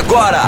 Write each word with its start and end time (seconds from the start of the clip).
agora. 0.00 0.40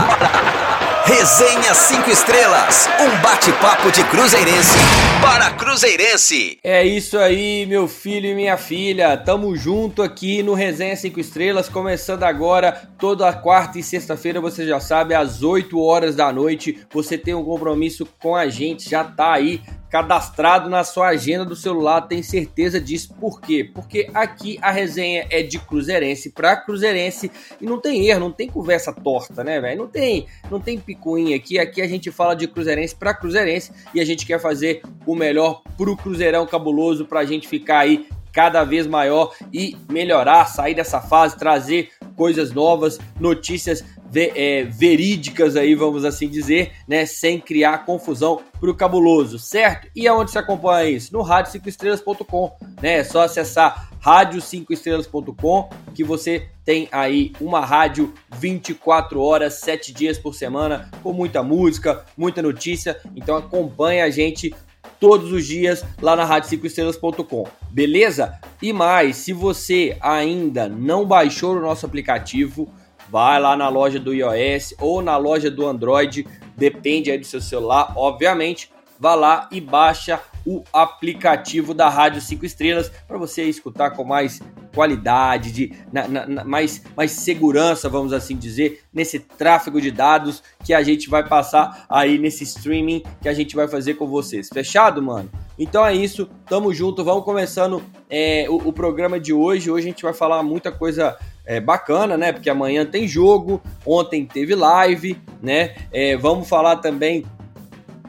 Resenha 1.05 1.75
5 1.75 2.09
Estrelas, 2.09 2.89
um 2.99 3.21
bate-papo 3.21 3.91
de 3.91 4.03
Cruzeirense 4.05 4.79
para 5.21 5.51
Cruzeirense. 5.51 6.59
É 6.65 6.85
isso 6.85 7.19
aí, 7.19 7.67
meu 7.67 7.87
filho 7.87 8.31
e 8.31 8.35
minha 8.35 8.57
filha. 8.57 9.17
Tamo 9.17 9.55
junto 9.55 10.03
aqui 10.03 10.43
no 10.43 10.55
Resenha 10.55 10.97
5 10.97 11.21
Estrelas, 11.21 11.69
começando 11.69 12.23
agora 12.23 12.89
toda 12.99 13.33
quarta 13.33 13.79
e 13.79 13.83
sexta-feira, 13.83 14.41
você 14.41 14.67
já 14.67 14.81
sabe, 14.81 15.15
às 15.15 15.43
8 15.43 15.79
horas 15.79 16.17
da 16.17 16.33
noite. 16.33 16.79
Você 16.93 17.19
tem 17.19 17.35
um 17.35 17.45
compromisso 17.45 18.07
com 18.21 18.35
a 18.35 18.49
gente, 18.49 18.89
já 18.89 19.05
tá 19.05 19.33
aí 19.33 19.61
cadastrado 19.93 20.71
na 20.71 20.85
sua 20.85 21.09
agenda 21.09 21.45
do 21.45 21.55
celular, 21.55 22.01
tem 22.01 22.23
certeza 22.23 22.81
disso. 22.81 23.15
Por 23.21 23.43
quê? 23.43 23.71
Porque 23.75 24.09
aqui 24.15 24.59
a 24.63 24.71
resenha 24.71 25.27
é 25.29 25.43
de 25.43 25.59
Cruzeirense 25.59 26.31
para 26.31 26.57
Cruzeirense 26.57 27.31
e 27.61 27.67
não 27.67 27.79
tem 27.79 28.09
erro, 28.09 28.21
não 28.21 28.33
tem 28.33 28.49
conversa 28.49 28.91
torta, 28.91 29.45
né, 29.45 29.61
velho? 29.61 29.83
Não 29.83 29.87
tem, 29.87 30.27
não 30.51 30.59
tem 30.59 30.79
picuinha 30.79 31.37
aqui. 31.37 31.59
Aqui 31.59 31.83
a 31.83 31.87
gente 31.87 32.11
fala 32.11 32.35
de 32.35 32.49
Cruzeirense 32.49 32.97
para 32.97 33.13
Cruzeirense 33.13 33.71
e 33.95 34.01
a 34.01 34.05
gente 34.05 34.25
quer 34.25 34.41
fazer 34.41 34.81
o 35.05 35.15
melhor 35.15 35.61
pro 35.77 35.95
Cruzeirão 35.95 36.47
cabuloso 36.47 37.05
pra 37.05 37.27
gente 37.27 37.47
ficar 37.47 37.81
aí 37.81 38.09
cada 38.33 38.65
vez 38.65 38.87
maior 38.87 39.35
e 39.53 39.77
melhorar, 39.91 40.47
sair 40.47 40.75
dessa 40.75 41.01
fase, 41.01 41.39
trazer 41.39 41.91
coisas 42.17 42.53
novas, 42.53 42.99
notícias 43.21 43.85
é, 44.15 44.65
verídicas 44.65 45.57
aí, 45.57 45.75
vamos 45.75 46.05
assim 46.05 46.29
dizer, 46.29 46.73
né, 46.87 47.07
sem 47.07 47.41
criar 47.41 47.85
confusão 47.87 48.43
pro 48.61 48.75
cabuloso, 48.75 49.39
certo? 49.39 49.89
E 49.97 50.07
aonde 50.07 50.31
você 50.31 50.39
acompanha 50.39 50.91
isso? 50.91 51.13
No 51.13 51.25
rádio5estrelas.com, 51.25 52.53
né? 52.81 52.99
É 52.99 53.05
só 53.05 53.23
acessar 53.23 53.91
rádio5estrelas.com 54.01 55.71
que 55.95 56.05
você 56.05 56.49
tem 56.65 56.89
aí 56.93 57.33
uma 57.41 57.65
rádio 57.65 58.13
24 58.37 59.21
horas, 59.21 59.55
7 59.55 59.93
dias 59.93 60.19
por 60.19 60.35
semana, 60.35 60.91
com 61.03 61.13
muita 61.13 61.43
música, 61.43 62.05
muita 62.17 62.43
notícia. 62.43 63.01
Então 63.17 63.37
acompanha 63.37 64.05
a 64.05 64.11
gente 64.11 64.55
todos 65.03 65.33
os 65.33 65.45
dias 65.45 65.85
lá 66.01 66.15
na 66.15 66.25
rádio5estrelas.com, 66.25 67.49
beleza? 67.69 68.39
E 68.63 68.73
mais, 68.73 69.17
se 69.17 69.33
você 69.33 69.97
ainda 70.01 70.69
não 70.69 71.05
baixou 71.05 71.57
o 71.57 71.61
nosso 71.61 71.85
aplicativo, 71.85 72.73
vai 73.11 73.41
lá 73.41 73.57
na 73.57 73.69
loja 73.69 73.99
do 73.99 74.15
iOS 74.15 74.75
ou 74.79 75.03
na 75.03 75.17
loja 75.17 75.51
do 75.51 75.67
Android, 75.67 76.25
depende 76.57 77.11
aí 77.11 77.19
do 77.19 77.27
seu 77.27 77.41
celular, 77.41 77.93
obviamente. 77.97 78.71
Vá 78.97 79.17
lá 79.17 79.49
e 79.51 79.61
baixa 79.61 80.21
o 80.47 80.63
aplicativo 80.73 81.75
da 81.75 81.89
Rádio 81.89 82.21
5 82.21 82.45
Estrelas 82.45 82.91
para 83.07 83.19
você 83.19 83.45
escutar 83.45 83.91
com 83.91 84.05
mais 84.05 84.41
qualidade, 84.75 85.53
de 85.53 85.73
na, 85.93 86.09
na, 86.09 86.45
mais, 86.45 86.83
mais 86.97 87.13
segurança, 87.13 87.89
vamos 87.89 88.13
assim 88.13 88.37
dizer, 88.37 88.83
nesse 88.93 89.19
tráfego 89.19 89.81
de 89.81 89.91
dados 89.91 90.43
que 90.65 90.73
a 90.73 90.83
gente 90.83 91.09
vai 91.09 91.27
passar 91.27 91.85
aí 91.89 92.19
nesse 92.19 92.45
streaming 92.45 93.03
que 93.21 93.29
a 93.29 93.35
gente 93.35 93.55
vai 93.55 93.69
fazer 93.69 93.95
com 93.95 94.07
vocês. 94.07 94.49
Fechado, 94.53 95.03
mano? 95.03 95.31
Então 95.59 95.85
é 95.85 95.95
isso, 95.95 96.29
tamo 96.47 96.73
junto, 96.73 97.05
vamos 97.05 97.25
começando 97.25 97.83
é, 98.09 98.47
o, 98.49 98.69
o 98.69 98.73
programa 98.73 99.21
de 99.21 99.33
hoje. 99.33 99.71
Hoje 99.71 99.87
a 99.87 99.91
gente 99.91 100.03
vai 100.03 100.15
falar 100.15 100.43
muita 100.43 100.73
coisa 100.73 101.17
é, 101.45 101.61
bacana, 101.61 102.17
né? 102.17 102.33
Porque 102.33 102.49
amanhã 102.49 102.87
tem 102.87 103.07
jogo, 103.07 103.61
ontem 103.85 104.25
teve 104.25 104.55
live, 104.55 105.21
né? 105.43 105.75
É, 105.93 106.17
vamos 106.17 106.49
falar 106.49 106.77
também 106.77 107.25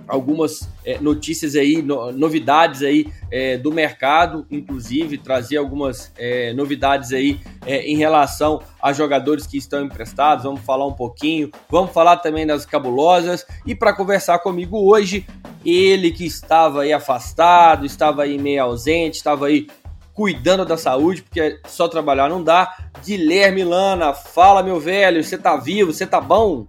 algumas 0.08 0.70
é, 0.86 1.00
notícias 1.00 1.56
aí, 1.56 1.82
no, 1.82 2.12
novidades 2.12 2.82
aí 2.82 3.08
é, 3.32 3.58
do 3.58 3.72
mercado, 3.72 4.46
inclusive 4.50 5.18
trazer 5.18 5.58
algumas 5.58 6.12
é, 6.18 6.54
novidades 6.54 7.14
aí 7.14 7.40
é, 7.66 7.86
em 7.88 7.96
relação 7.96 8.62
a 8.82 8.94
jogadores 8.94 9.48
que 9.48 9.58
estão 9.58 9.84
emprestados. 9.84 10.44
Vamos 10.44 10.62
falar 10.62 10.86
um 10.86 10.94
pouquinho, 10.94 11.52
vamos 11.70 11.92
falar 11.92 12.18
também 12.18 12.46
das 12.46 12.66
cabulosas 12.66 13.46
e 13.66 13.74
para 13.74 13.94
conversar 13.94 14.40
comigo 14.40 14.78
hoje, 14.78 15.26
ele 15.66 16.12
que 16.12 16.26
estava 16.26 16.82
aí 16.82 16.92
afastado, 16.92 17.86
estava 17.86 18.24
aí 18.24 18.38
meio 18.38 18.64
ausente, 18.64 19.18
estava 19.18 19.48
aí 19.48 19.68
cuidando 20.14 20.66
da 20.66 20.78
saúde, 20.78 21.24
porque 21.24 21.60
só 21.66 21.88
trabalhar 21.88 22.30
não 22.30 22.44
dá. 22.44 22.78
Guilherme 23.04 23.64
Lana, 23.64 24.14
fala 24.14 24.64
meu 24.64 24.80
velho, 24.80 25.24
você 25.24 25.38
tá 25.38 25.58
vivo, 25.58 25.92
você 25.92 26.06
tá 26.06 26.22
bom? 26.22 26.66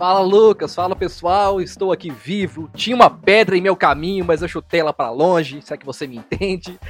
Fala 0.00 0.20
Lucas, 0.20 0.74
fala 0.74 0.96
pessoal, 0.96 1.60
estou 1.60 1.92
aqui 1.92 2.10
vivo. 2.10 2.70
Tinha 2.74 2.96
uma 2.96 3.10
pedra 3.10 3.54
em 3.54 3.60
meu 3.60 3.76
caminho, 3.76 4.24
mas 4.24 4.40
eu 4.40 4.48
chutei 4.48 4.80
ela 4.80 4.94
para 4.94 5.10
longe, 5.10 5.60
se 5.60 5.74
é 5.74 5.76
que 5.76 5.84
você 5.84 6.06
me 6.06 6.16
entende. 6.16 6.80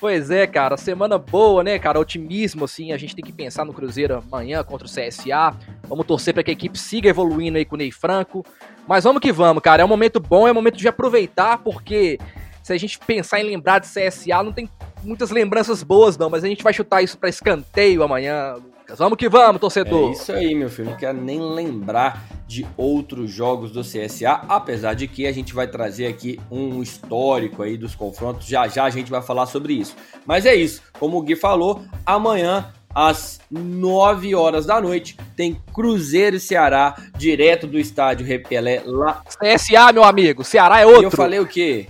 Pois 0.00 0.32
é, 0.32 0.48
cara, 0.48 0.76
semana 0.76 1.16
boa, 1.16 1.62
né, 1.62 1.78
cara? 1.78 2.00
Otimismo, 2.00 2.64
assim, 2.64 2.90
a 2.90 2.96
gente 2.98 3.14
tem 3.14 3.24
que 3.24 3.30
pensar 3.30 3.64
no 3.64 3.72
Cruzeiro 3.72 4.16
amanhã 4.16 4.64
contra 4.64 4.84
o 4.84 4.90
CSA. 4.90 5.56
Vamos 5.84 6.06
torcer 6.06 6.34
para 6.34 6.42
que 6.42 6.50
a 6.50 6.54
equipe 6.54 6.76
siga 6.76 7.08
evoluindo 7.08 7.56
aí 7.56 7.64
com 7.64 7.76
o 7.76 7.78
Ney 7.78 7.92
Franco. 7.92 8.44
Mas 8.84 9.04
vamos 9.04 9.22
que 9.22 9.30
vamos, 9.30 9.62
cara. 9.62 9.82
É 9.82 9.84
um 9.84 9.88
momento 9.88 10.18
bom, 10.18 10.48
é 10.48 10.50
um 10.50 10.54
momento 10.54 10.76
de 10.76 10.88
aproveitar, 10.88 11.58
porque 11.58 12.18
se 12.64 12.72
a 12.72 12.76
gente 12.76 12.98
pensar 12.98 13.38
em 13.38 13.44
lembrar 13.44 13.78
de 13.78 13.86
CSA, 13.86 14.42
não 14.42 14.52
tem 14.52 14.68
muitas 15.04 15.30
lembranças 15.30 15.84
boas, 15.84 16.18
não, 16.18 16.28
mas 16.28 16.42
a 16.42 16.48
gente 16.48 16.64
vai 16.64 16.72
chutar 16.72 17.00
isso 17.00 17.16
para 17.16 17.28
escanteio 17.28 18.02
amanhã, 18.02 18.56
Vamos 18.94 19.18
que 19.18 19.28
vamos, 19.28 19.60
torcedor. 19.60 20.10
É 20.10 20.12
isso 20.12 20.32
aí, 20.32 20.54
meu 20.54 20.70
filho. 20.70 20.90
Não 20.90 20.96
quero 20.96 21.20
nem 21.20 21.40
lembrar 21.40 22.24
de 22.46 22.66
outros 22.76 23.30
jogos 23.30 23.72
do 23.72 23.82
CSA, 23.82 24.42
apesar 24.48 24.94
de 24.94 25.08
que 25.08 25.26
a 25.26 25.32
gente 25.32 25.52
vai 25.52 25.66
trazer 25.66 26.06
aqui 26.06 26.38
um 26.50 26.82
histórico 26.82 27.62
aí 27.62 27.76
dos 27.76 27.94
confrontos. 27.94 28.46
Já 28.46 28.68
já 28.68 28.84
a 28.84 28.90
gente 28.90 29.10
vai 29.10 29.20
falar 29.20 29.46
sobre 29.46 29.74
isso. 29.74 29.96
Mas 30.24 30.46
é 30.46 30.54
isso. 30.54 30.82
Como 30.98 31.18
o 31.18 31.22
Gui 31.22 31.34
falou, 31.34 31.82
amanhã 32.04 32.72
às 32.94 33.40
9 33.50 34.34
horas 34.34 34.64
da 34.64 34.80
noite, 34.80 35.18
tem 35.36 35.60
Cruzeiro 35.74 36.36
e 36.36 36.40
Ceará, 36.40 36.94
direto 37.14 37.66
do 37.66 37.78
estádio 37.78 38.24
Repelé 38.24 38.82
lá. 38.86 39.22
CSA, 39.38 39.92
meu 39.92 40.02
amigo, 40.02 40.42
Ceará 40.42 40.80
é 40.80 40.86
outro. 40.86 41.02
E 41.02 41.04
eu 41.04 41.10
falei 41.10 41.38
o 41.38 41.46
quê? 41.46 41.88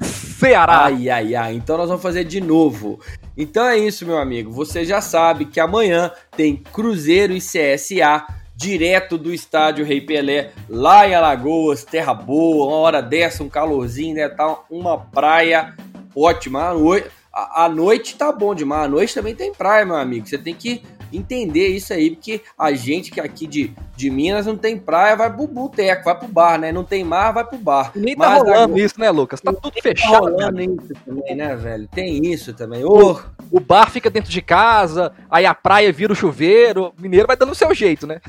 Ceará. 0.00 0.84
Ai, 0.84 1.10
ai, 1.10 1.34
ai. 1.34 1.54
Então 1.54 1.76
nós 1.76 1.88
vamos 1.88 2.02
fazer 2.02 2.24
de 2.24 2.40
novo. 2.40 3.00
Então 3.40 3.64
é 3.64 3.78
isso, 3.78 4.04
meu 4.04 4.18
amigo. 4.18 4.50
Você 4.50 4.84
já 4.84 5.00
sabe 5.00 5.44
que 5.44 5.60
amanhã 5.60 6.10
tem 6.36 6.56
Cruzeiro 6.56 7.32
e 7.32 7.38
CSA 7.38 8.26
direto 8.56 9.16
do 9.16 9.32
estádio 9.32 9.84
Rei 9.84 10.00
Pelé, 10.00 10.50
lá 10.68 11.06
em 11.06 11.14
Alagoas, 11.14 11.84
terra 11.84 12.12
boa, 12.12 12.66
uma 12.66 12.76
hora 12.78 13.00
dessa, 13.00 13.44
um 13.44 13.48
calorzinho, 13.48 14.16
né? 14.16 14.28
Tá 14.28 14.64
uma 14.68 14.98
praia 14.98 15.76
ótima. 16.16 16.68
A 16.68 16.74
noite, 16.74 17.10
a, 17.32 17.64
a 17.66 17.68
noite 17.68 18.16
tá 18.16 18.32
bom 18.32 18.52
demais. 18.56 18.86
A 18.86 18.88
noite 18.88 19.14
também 19.14 19.36
tem 19.36 19.54
praia, 19.54 19.86
meu 19.86 19.94
amigo. 19.94 20.26
Você 20.26 20.36
tem 20.36 20.52
que 20.52 20.82
entender 21.12 21.68
isso 21.68 21.92
aí, 21.92 22.10
porque 22.10 22.40
a 22.58 22.72
gente 22.72 23.10
que 23.10 23.20
aqui 23.20 23.46
de, 23.46 23.72
de 23.96 24.10
Minas 24.10 24.46
não 24.46 24.56
tem 24.56 24.78
praia, 24.78 25.16
vai 25.16 25.32
pro 25.32 25.46
boteco, 25.46 26.04
vai 26.04 26.18
pro 26.18 26.28
bar, 26.28 26.58
né? 26.58 26.72
Não 26.72 26.84
tem 26.84 27.04
mar, 27.04 27.32
vai 27.32 27.44
pro 27.44 27.58
bar. 27.58 27.92
nem 27.94 28.16
tá 28.16 28.28
Mas 28.28 28.38
rolando 28.38 28.64
agora... 28.64 28.80
isso, 28.80 29.00
né, 29.00 29.10
Lucas? 29.10 29.40
Tá 29.40 29.52
tudo 29.52 29.74
fechado. 29.82 30.12
Tá 30.12 30.18
rolando 30.18 30.60
isso 30.60 30.94
também, 31.04 31.34
né, 31.34 31.56
velho? 31.56 31.88
Tem 31.88 32.26
isso 32.26 32.52
também. 32.52 32.84
O, 32.84 33.20
o 33.50 33.60
bar 33.60 33.90
fica 33.90 34.10
dentro 34.10 34.30
de 34.30 34.42
casa, 34.42 35.12
aí 35.30 35.46
a 35.46 35.54
praia 35.54 35.92
vira 35.92 36.12
o 36.12 36.16
chuveiro. 36.16 36.92
O 36.98 37.02
mineiro 37.02 37.26
vai 37.26 37.36
dando 37.36 37.52
o 37.52 37.54
seu 37.54 37.74
jeito, 37.74 38.06
né? 38.06 38.20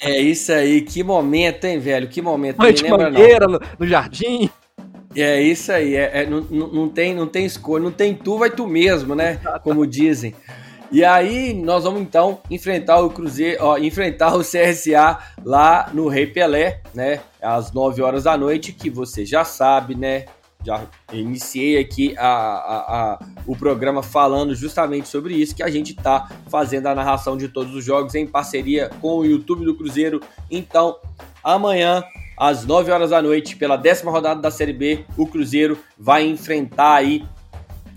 É 0.00 0.18
isso 0.18 0.52
aí, 0.52 0.82
que 0.82 1.02
momento, 1.02 1.64
hein, 1.64 1.78
velho? 1.78 2.08
Que 2.08 2.20
momento. 2.20 2.58
Noite 2.58 2.82
lembra, 2.82 3.10
mangueira 3.10 3.46
no, 3.46 3.60
no 3.78 3.86
jardim. 3.86 4.50
É 5.14 5.40
isso 5.40 5.72
aí, 5.72 5.94
é, 5.94 6.22
é 6.22 6.26
não, 6.26 6.42
não, 6.42 6.68
não, 6.68 6.88
tem, 6.88 7.14
não 7.14 7.26
tem 7.26 7.46
escolha, 7.46 7.82
não 7.82 7.90
tem 7.90 8.14
tu, 8.14 8.38
vai 8.38 8.50
tu 8.50 8.66
mesmo, 8.66 9.14
né? 9.14 9.40
Como 9.62 9.86
dizem. 9.86 10.34
E 10.90 11.04
aí 11.04 11.52
nós 11.52 11.84
vamos 11.84 12.00
então 12.00 12.40
enfrentar 12.50 13.00
o 13.00 13.10
Cruzeiro, 13.10 13.64
ó, 13.64 13.76
enfrentar 13.78 14.36
o 14.36 14.40
CSA 14.40 15.18
lá 15.44 15.90
no 15.92 16.08
Rei 16.08 16.26
Pelé, 16.26 16.80
né? 16.94 17.20
Às 17.42 17.72
9 17.72 18.02
horas 18.02 18.24
da 18.24 18.36
noite, 18.36 18.72
que 18.72 18.88
você 18.88 19.24
já 19.24 19.44
sabe, 19.44 19.94
né? 19.94 20.26
Já 20.64 20.84
iniciei 21.12 21.78
aqui 21.78 22.14
a, 22.18 22.26
a, 22.26 22.76
a, 23.12 23.18
o 23.46 23.56
programa 23.56 24.02
falando 24.02 24.54
justamente 24.54 25.08
sobre 25.08 25.34
isso, 25.34 25.54
que 25.54 25.62
a 25.62 25.70
gente 25.70 25.90
está 25.92 26.28
fazendo 26.48 26.86
a 26.86 26.94
narração 26.94 27.36
de 27.36 27.48
todos 27.48 27.74
os 27.74 27.84
jogos 27.84 28.14
em 28.14 28.26
parceria 28.26 28.90
com 29.00 29.18
o 29.18 29.24
YouTube 29.24 29.64
do 29.64 29.76
Cruzeiro. 29.76 30.20
Então, 30.50 30.98
amanhã, 31.42 32.02
às 32.36 32.64
9 32.64 32.90
horas 32.90 33.10
da 33.10 33.22
noite, 33.22 33.56
pela 33.56 33.76
décima 33.76 34.10
rodada 34.10 34.40
da 34.40 34.50
Série 34.50 34.72
B, 34.72 35.04
o 35.16 35.26
Cruzeiro 35.26 35.78
vai 35.98 36.26
enfrentar 36.26 36.94
aí 36.94 37.24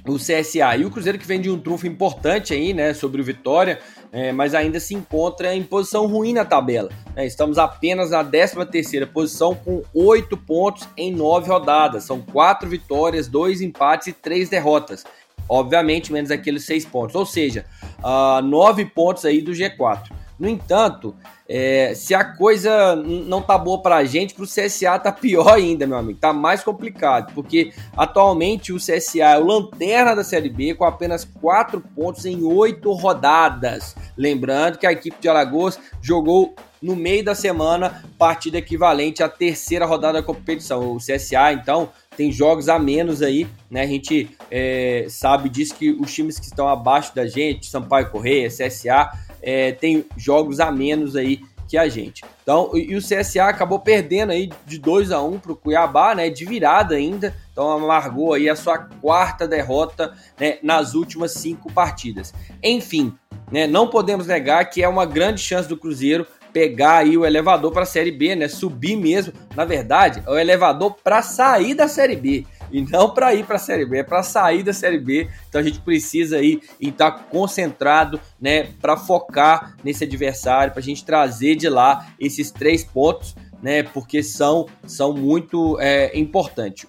o 0.10 0.18
CSA. 0.18 0.76
E 0.78 0.86
o 0.86 0.92
Cruzeiro 0.92 1.18
que 1.18 1.28
vem 1.28 1.40
de 1.40 1.50
um 1.50 1.60
trunfo 1.60 1.88
importante 1.88 2.54
aí, 2.54 2.74
né, 2.74 2.94
sobre 2.94 3.22
o 3.22 3.24
Vitória, 3.24 3.80
é, 4.12 4.32
mas 4.32 4.56
ainda 4.56 4.80
se 4.80 4.96
encontra 4.96 5.54
em 5.54 5.64
posição 5.64 6.08
ruim 6.08 6.34
na 6.34 6.44
tabela. 6.44 6.90
Né? 7.16 7.26
Estamos 7.26 7.58
apenas 7.58 8.12
na 8.12 8.24
13 8.24 8.66
terceira 8.66 9.06
posição 9.06 9.54
com 9.56 9.84
oito 9.94 10.36
pontos 10.36 10.88
em 10.98 11.14
nove 11.14 11.50
rodadas. 11.50 12.04
São 12.04 12.22
quatro 12.22 12.68
vitórias, 12.68 13.28
dois 13.28 13.62
empates 13.62 14.08
e 14.08 14.14
três 14.14 14.50
derrotas. 14.50 15.06
Obviamente, 15.48 16.12
menos 16.12 16.30
aqueles 16.30 16.66
seis 16.66 16.86
pontos. 16.86 17.16
Ou 17.16 17.26
seja, 17.26 17.66
uh, 18.00 18.42
nove 18.42 18.86
pontos 18.86 19.26
aí 19.26 19.42
do 19.42 19.52
G4. 19.52 20.19
No 20.40 20.48
entanto, 20.48 21.14
é, 21.48 21.94
se 21.94 22.16
a 22.16 22.24
coisa 22.24 22.96
não 22.96 23.42
tá 23.42 23.58
boa 23.58 23.82
pra 23.82 24.06
gente, 24.06 24.34
pro 24.34 24.46
CSA 24.46 24.98
tá 24.98 25.12
pior 25.12 25.56
ainda, 25.56 25.86
meu 25.86 25.98
amigo. 25.98 26.18
Tá 26.18 26.32
mais 26.32 26.64
complicado, 26.64 27.34
porque 27.34 27.74
atualmente 27.98 28.72
o 28.72 28.78
CSA 28.78 29.34
é 29.34 29.38
o 29.38 29.46
lanterna 29.46 30.16
da 30.16 30.24
Série 30.24 30.50
B 30.50 30.76
com 30.76 30.86
apenas 30.86 31.26
4 31.26 31.82
pontos 31.94 32.26
em 32.26 32.44
8 32.44 32.92
rodadas. 32.94 33.96
Lembrando 34.16 34.78
que 34.78 34.88
a 34.88 34.92
equipe 34.92 35.18
de 35.20 35.28
Alagoas 35.28 35.78
jogou 36.02 36.56
no 36.82 36.96
meio 36.96 37.26
da 37.26 37.36
semana, 37.36 38.04
partida 38.18 38.58
equivalente 38.58 39.22
à 39.22 39.28
terceira 39.28 39.86
rodada 39.86 40.20
da 40.20 40.26
competição. 40.26 40.94
O 40.94 40.98
CSA, 40.98 41.52
então, 41.52 41.90
tem 42.16 42.32
jogos 42.32 42.70
a 42.70 42.80
menos 42.80 43.22
aí, 43.22 43.48
né? 43.70 43.82
A 43.82 43.88
gente 43.88 44.30
é, 44.50 45.06
sabe 45.10 45.50
disso 45.50 45.76
que 45.76 45.92
os 45.92 46.14
times 46.14 46.40
que 46.40 46.46
estão 46.46 46.68
abaixo 46.68 47.14
da 47.14 47.26
gente, 47.28 47.66
Sampaio 47.66 48.10
Correia, 48.10 48.50
CSA, 48.50 49.12
é, 49.42 49.72
tem 49.72 50.06
jogos 50.18 50.60
a 50.60 50.72
menos 50.72 51.16
aí 51.16 51.42
que 51.70 51.78
a 51.78 51.88
gente. 51.88 52.24
Então, 52.42 52.72
e 52.74 52.96
o 52.96 53.00
CSA 53.00 53.46
acabou 53.46 53.80
perdendo 53.80 54.32
aí 54.32 54.50
de 54.66 54.80
2 54.80 55.12
a 55.12 55.22
1 55.22 55.34
um 55.34 55.40
para 55.40 55.52
o 55.52 55.56
Cuiabá, 55.56 56.16
né, 56.16 56.28
de 56.28 56.44
virada 56.44 56.96
ainda. 56.96 57.36
Então, 57.52 57.70
amargou 57.70 58.34
aí 58.34 58.50
a 58.50 58.56
sua 58.56 58.80
quarta 58.80 59.48
derrota 59.48 60.14
né, 60.40 60.58
nas 60.64 60.96
últimas 60.96 61.34
cinco 61.34 61.72
partidas. 61.72 62.34
Enfim, 62.64 63.14
né, 63.52 63.68
não 63.68 63.88
podemos 63.88 64.26
negar 64.26 64.66
que 64.66 64.82
é 64.82 64.88
uma 64.88 65.06
grande 65.06 65.42
chance 65.42 65.70
do 65.70 65.78
Cruzeiro 65.78 66.26
pegar 66.52 66.98
aí 66.98 67.16
o 67.16 67.24
elevador 67.24 67.72
para 67.72 67.84
a 67.84 67.86
Série 67.86 68.12
B, 68.12 68.36
né, 68.36 68.48
subir 68.48 68.96
mesmo. 68.96 69.32
Na 69.56 69.64
verdade, 69.64 70.24
é 70.26 70.30
o 70.30 70.40
elevador 70.40 70.96
para 71.04 71.22
sair 71.22 71.76
da 71.76 71.88
Série 71.88 72.16
B 72.16 72.48
e 72.72 72.82
não 72.82 73.10
para 73.10 73.34
ir 73.34 73.46
para 73.46 73.56
a 73.56 73.60
Série 73.60 73.86
B, 73.86 74.00
é 74.00 74.04
para 74.04 74.24
sair 74.24 74.64
da 74.64 74.74
Série 74.74 75.00
B. 75.00 75.30
Então 75.48 75.62
a 75.62 75.64
gente 75.64 75.80
precisa 75.80 76.38
aí 76.38 76.62
estar 76.80 77.12
tá 77.12 77.24
concentrado, 77.24 78.20
né, 78.40 78.70
para 78.82 78.98
focar 78.98 79.76
nesse 79.84 80.04
adversário, 80.04 80.72
para 80.72 80.82
a 80.82 80.84
gente 80.84 81.04
trazer 81.04 81.56
de 81.56 81.70
lá 81.70 82.08
esses 82.20 82.52
três 82.52 82.84
pontos, 82.84 83.36
né, 83.62 83.84
porque 83.84 84.24
são, 84.24 84.68
são 84.86 85.14
muito 85.14 85.78
é, 85.80 86.18
importantes. 86.18 86.88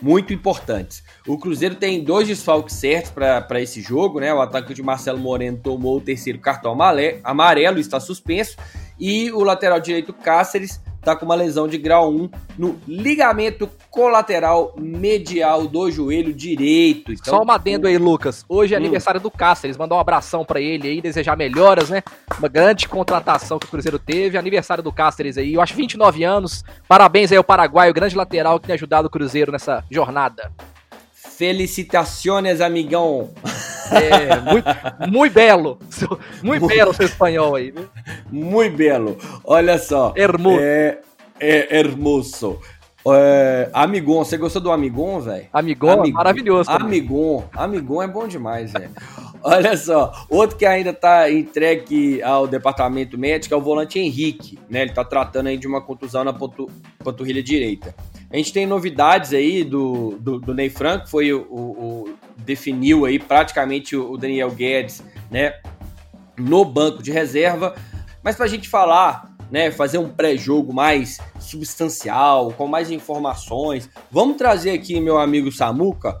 Muito 0.00 0.32
importantes. 0.32 1.02
O 1.26 1.38
Cruzeiro 1.38 1.74
tem 1.74 2.04
dois 2.04 2.28
desfalques 2.28 2.76
certos 2.76 3.10
para 3.10 3.60
esse 3.62 3.80
jogo, 3.80 4.20
né? 4.20 4.32
O 4.32 4.42
atacante 4.42 4.82
Marcelo 4.82 5.18
Moreno 5.18 5.56
tomou 5.56 5.96
o 5.96 6.00
terceiro 6.02 6.38
cartão 6.38 6.76
amarelo, 7.24 7.78
está 7.78 7.98
suspenso. 7.98 8.56
E 9.00 9.30
o 9.32 9.42
lateral 9.42 9.80
direito 9.80 10.12
Cáceres 10.12 10.80
tá 11.06 11.14
com 11.14 11.24
uma 11.24 11.36
lesão 11.36 11.68
de 11.68 11.78
grau 11.78 12.10
1 12.10 12.30
no 12.58 12.80
ligamento 12.88 13.70
colateral 13.88 14.74
medial 14.76 15.68
do 15.68 15.88
joelho 15.88 16.34
direito. 16.34 17.12
Então, 17.12 17.36
Só 17.36 17.42
uma 17.42 17.54
adendo 17.54 17.86
aí, 17.86 17.96
Lucas. 17.96 18.44
Hoje 18.48 18.74
é 18.74 18.76
hum. 18.76 18.80
aniversário 18.80 19.20
do 19.20 19.30
Cáceres. 19.30 19.76
Mandar 19.76 19.94
um 19.94 20.00
abração 20.00 20.44
para 20.44 20.60
ele 20.60 20.88
aí, 20.88 21.00
desejar 21.00 21.36
melhoras, 21.36 21.90
né? 21.90 22.02
Uma 22.36 22.48
grande 22.48 22.88
contratação 22.88 23.56
que 23.56 23.66
o 23.66 23.70
Cruzeiro 23.70 24.00
teve. 24.00 24.36
Aniversário 24.36 24.82
do 24.82 24.90
Cáceres 24.90 25.38
aí. 25.38 25.54
Eu 25.54 25.60
acho 25.60 25.76
29 25.76 26.24
anos. 26.24 26.64
Parabéns 26.88 27.30
aí 27.30 27.38
ao 27.38 27.44
Paraguai, 27.44 27.88
o 27.88 27.94
grande 27.94 28.16
lateral 28.16 28.58
que 28.58 28.66
tem 28.66 28.74
ajudado 28.74 29.06
o 29.06 29.10
Cruzeiro 29.10 29.52
nessa 29.52 29.84
jornada. 29.88 30.50
Felicitações, 31.12 32.60
amigão. 32.60 33.30
É, 33.92 34.40
muito, 34.40 34.66
muito 35.10 35.32
belo. 35.32 35.78
Muito 36.42 36.66
belo 36.66 36.94
seu 36.94 37.06
espanhol 37.06 37.54
aí, 37.54 37.70
viu? 37.70 37.88
Muito 38.30 38.76
belo. 38.76 39.16
Olha 39.44 39.78
só. 39.78 40.12
Hermoso. 40.16 40.60
É, 40.60 40.98
é 41.40 41.78
hermoso. 41.78 42.60
É, 43.08 43.70
Amigon, 43.72 44.24
você 44.24 44.36
gostou 44.36 44.60
do 44.60 44.72
Amigon, 44.72 45.20
velho? 45.20 45.46
Amigon, 45.52 45.90
Amigon, 45.90 46.16
maravilhoso. 46.16 46.70
Também. 46.70 47.00
Amigon, 47.00 47.44
Amigon 47.54 48.02
é 48.02 48.08
bom 48.08 48.26
demais, 48.26 48.72
velho. 48.72 48.90
Olha 49.42 49.76
só, 49.76 50.12
outro 50.28 50.56
que 50.56 50.66
ainda 50.66 50.92
tá 50.92 51.30
entregue 51.30 52.20
ao 52.20 52.48
departamento 52.48 53.16
médico 53.16 53.54
é 53.54 53.56
o 53.56 53.60
volante 53.60 53.96
Henrique, 53.96 54.58
né? 54.68 54.82
Ele 54.82 54.92
tá 54.92 55.04
tratando 55.04 55.46
aí 55.46 55.56
de 55.56 55.68
uma 55.68 55.80
contusão 55.80 56.24
na 56.24 56.32
panturrilha 56.32 57.42
direita. 57.42 57.94
A 58.28 58.36
gente 58.36 58.52
tem 58.52 58.66
novidades 58.66 59.32
aí 59.32 59.62
do, 59.62 60.16
do, 60.18 60.40
do 60.40 60.52
Ney 60.52 60.68
Franco, 60.68 61.08
foi 61.08 61.32
o, 61.32 61.42
o, 61.42 62.08
definiu 62.36 63.04
aí 63.04 63.18
praticamente 63.18 63.96
o 63.96 64.16
Daniel 64.16 64.50
Guedes, 64.50 65.02
né? 65.30 65.54
No 66.36 66.64
banco 66.64 67.02
de 67.02 67.10
reserva. 67.10 67.74
Mas 68.22 68.36
pra 68.36 68.46
gente 68.46 68.68
falar 68.68 69.36
né, 69.50 69.70
fazer 69.70 69.98
um 69.98 70.08
pré-jogo 70.08 70.72
mais 70.72 71.18
substancial, 71.38 72.52
com 72.52 72.66
mais 72.66 72.90
informações. 72.90 73.88
Vamos 74.10 74.36
trazer 74.36 74.70
aqui 74.70 75.00
meu 75.00 75.18
amigo 75.18 75.50
Samuca. 75.52 76.20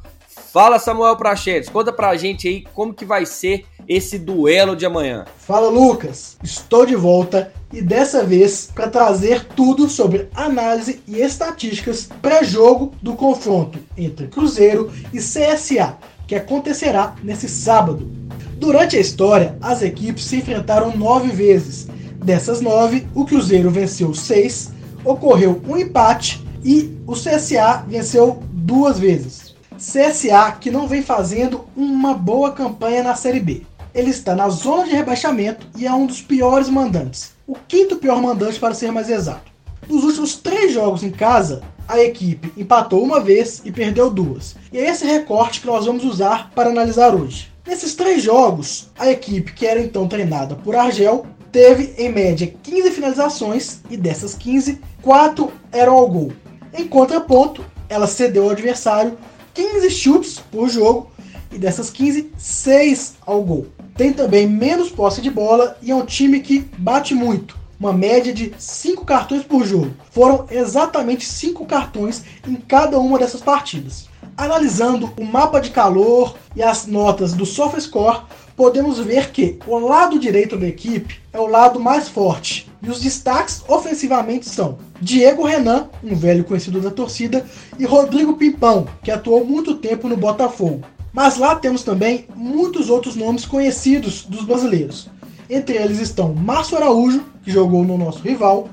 Fala 0.52 0.78
Samuel 0.78 1.16
Prachetes, 1.16 1.68
conta 1.68 1.92
pra 1.92 2.16
gente 2.16 2.48
aí 2.48 2.64
como 2.74 2.94
que 2.94 3.04
vai 3.04 3.26
ser 3.26 3.64
esse 3.88 4.18
duelo 4.18 4.76
de 4.76 4.86
amanhã. 4.86 5.24
Fala 5.38 5.68
Lucas, 5.68 6.36
estou 6.42 6.86
de 6.86 6.94
volta 6.94 7.52
e 7.72 7.82
dessa 7.82 8.24
vez 8.24 8.70
para 8.74 8.88
trazer 8.88 9.44
tudo 9.44 9.88
sobre 9.88 10.28
análise 10.34 11.02
e 11.06 11.20
estatísticas 11.20 12.08
pré-jogo 12.20 12.92
do 13.02 13.14
confronto 13.14 13.78
entre 13.96 14.28
Cruzeiro 14.28 14.92
e 15.12 15.18
CSA, 15.18 15.96
que 16.26 16.34
acontecerá 16.34 17.14
nesse 17.22 17.48
sábado. 17.48 18.10
Durante 18.56 18.96
a 18.96 19.00
história, 19.00 19.56
as 19.60 19.82
equipes 19.82 20.24
se 20.24 20.36
enfrentaram 20.36 20.96
nove 20.96 21.28
vezes 21.28 21.88
Dessas 22.26 22.60
nove, 22.60 23.06
o 23.14 23.24
Cruzeiro 23.24 23.70
venceu 23.70 24.12
seis, 24.12 24.72
ocorreu 25.04 25.62
um 25.68 25.76
empate 25.76 26.44
e 26.64 26.98
o 27.06 27.12
CSA 27.12 27.84
venceu 27.86 28.42
duas 28.50 28.98
vezes. 28.98 29.45
CSA 29.76 30.52
que 30.60 30.70
não 30.70 30.88
vem 30.88 31.02
fazendo 31.02 31.66
uma 31.76 32.14
boa 32.14 32.52
campanha 32.52 33.02
na 33.02 33.14
Série 33.14 33.40
B. 33.40 33.62
Ele 33.94 34.10
está 34.10 34.34
na 34.34 34.48
zona 34.48 34.84
de 34.84 34.90
rebaixamento 34.90 35.66
e 35.76 35.86
é 35.86 35.92
um 35.92 36.06
dos 36.06 36.20
piores 36.20 36.68
mandantes. 36.68 37.32
O 37.46 37.54
quinto 37.54 37.96
pior 37.96 38.20
mandante, 38.20 38.58
para 38.58 38.74
ser 38.74 38.90
mais 38.90 39.08
exato. 39.08 39.50
Nos 39.88 40.04
últimos 40.04 40.36
três 40.36 40.72
jogos 40.72 41.02
em 41.02 41.10
casa, 41.10 41.62
a 41.88 42.00
equipe 42.00 42.52
empatou 42.56 43.02
uma 43.02 43.20
vez 43.20 43.62
e 43.64 43.70
perdeu 43.70 44.10
duas. 44.10 44.56
E 44.72 44.78
é 44.78 44.90
esse 44.90 45.06
recorte 45.06 45.60
que 45.60 45.66
nós 45.66 45.86
vamos 45.86 46.04
usar 46.04 46.50
para 46.54 46.70
analisar 46.70 47.14
hoje. 47.14 47.52
Nesses 47.66 47.94
três 47.94 48.22
jogos, 48.22 48.88
a 48.98 49.10
equipe 49.10 49.52
que 49.52 49.66
era 49.66 49.80
então 49.80 50.08
treinada 50.08 50.54
por 50.56 50.74
Argel 50.74 51.26
teve 51.52 51.94
em 51.96 52.10
média 52.10 52.52
15 52.62 52.90
finalizações 52.90 53.80
e 53.88 53.96
dessas 53.96 54.34
15, 54.34 54.80
4 55.02 55.52
eram 55.72 55.94
ao 55.94 56.08
gol. 56.08 56.32
Em 56.74 56.86
contraponto, 56.86 57.64
ela 57.88 58.06
cedeu 58.06 58.44
ao 58.44 58.50
adversário 58.50 59.16
15 59.56 59.90
chutes 59.90 60.38
por 60.38 60.68
jogo 60.68 61.10
e 61.50 61.56
dessas 61.56 61.88
15, 61.88 62.30
6 62.36 63.14
ao 63.24 63.42
gol. 63.42 63.66
Tem 63.96 64.12
também 64.12 64.46
menos 64.46 64.90
posse 64.90 65.22
de 65.22 65.30
bola 65.30 65.78
e 65.80 65.90
é 65.90 65.94
um 65.94 66.04
time 66.04 66.40
que 66.40 66.58
bate 66.76 67.14
muito, 67.14 67.58
uma 67.80 67.90
média 67.90 68.34
de 68.34 68.52
5 68.58 69.02
cartões 69.06 69.42
por 69.42 69.64
jogo. 69.64 69.92
Foram 70.10 70.44
exatamente 70.50 71.24
5 71.24 71.64
cartões 71.64 72.22
em 72.46 72.56
cada 72.56 72.98
uma 72.98 73.18
dessas 73.18 73.40
partidas. 73.40 74.10
Analisando 74.36 75.10
o 75.18 75.24
mapa 75.24 75.58
de 75.58 75.70
calor 75.70 76.36
e 76.54 76.62
as 76.62 76.86
notas 76.86 77.32
do 77.32 77.46
SofaScore, 77.46 78.24
podemos 78.54 78.98
ver 78.98 79.30
que 79.30 79.58
o 79.66 79.78
lado 79.78 80.18
direito 80.18 80.58
da 80.58 80.66
equipe 80.66 81.18
é 81.32 81.40
o 81.40 81.46
lado 81.46 81.80
mais 81.80 82.10
forte. 82.10 82.70
E 82.86 82.88
os 82.90 83.00
destaques 83.00 83.64
ofensivamente 83.66 84.48
são 84.48 84.78
Diego 85.00 85.44
Renan, 85.44 85.88
um 86.04 86.14
velho 86.14 86.44
conhecido 86.44 86.80
da 86.80 86.88
torcida, 86.88 87.44
e 87.76 87.84
Rodrigo 87.84 88.34
Pimpão, 88.36 88.86
que 89.02 89.10
atuou 89.10 89.44
muito 89.44 89.74
tempo 89.74 90.08
no 90.08 90.16
Botafogo. 90.16 90.82
Mas 91.12 91.36
lá 91.36 91.56
temos 91.56 91.82
também 91.82 92.28
muitos 92.36 92.88
outros 92.88 93.16
nomes 93.16 93.44
conhecidos 93.44 94.22
dos 94.22 94.44
brasileiros. 94.44 95.10
Entre 95.50 95.76
eles 95.76 95.98
estão 95.98 96.32
Márcio 96.32 96.76
Araújo, 96.76 97.24
que 97.42 97.50
jogou 97.50 97.82
no 97.82 97.98
nosso 97.98 98.20
rival, 98.20 98.68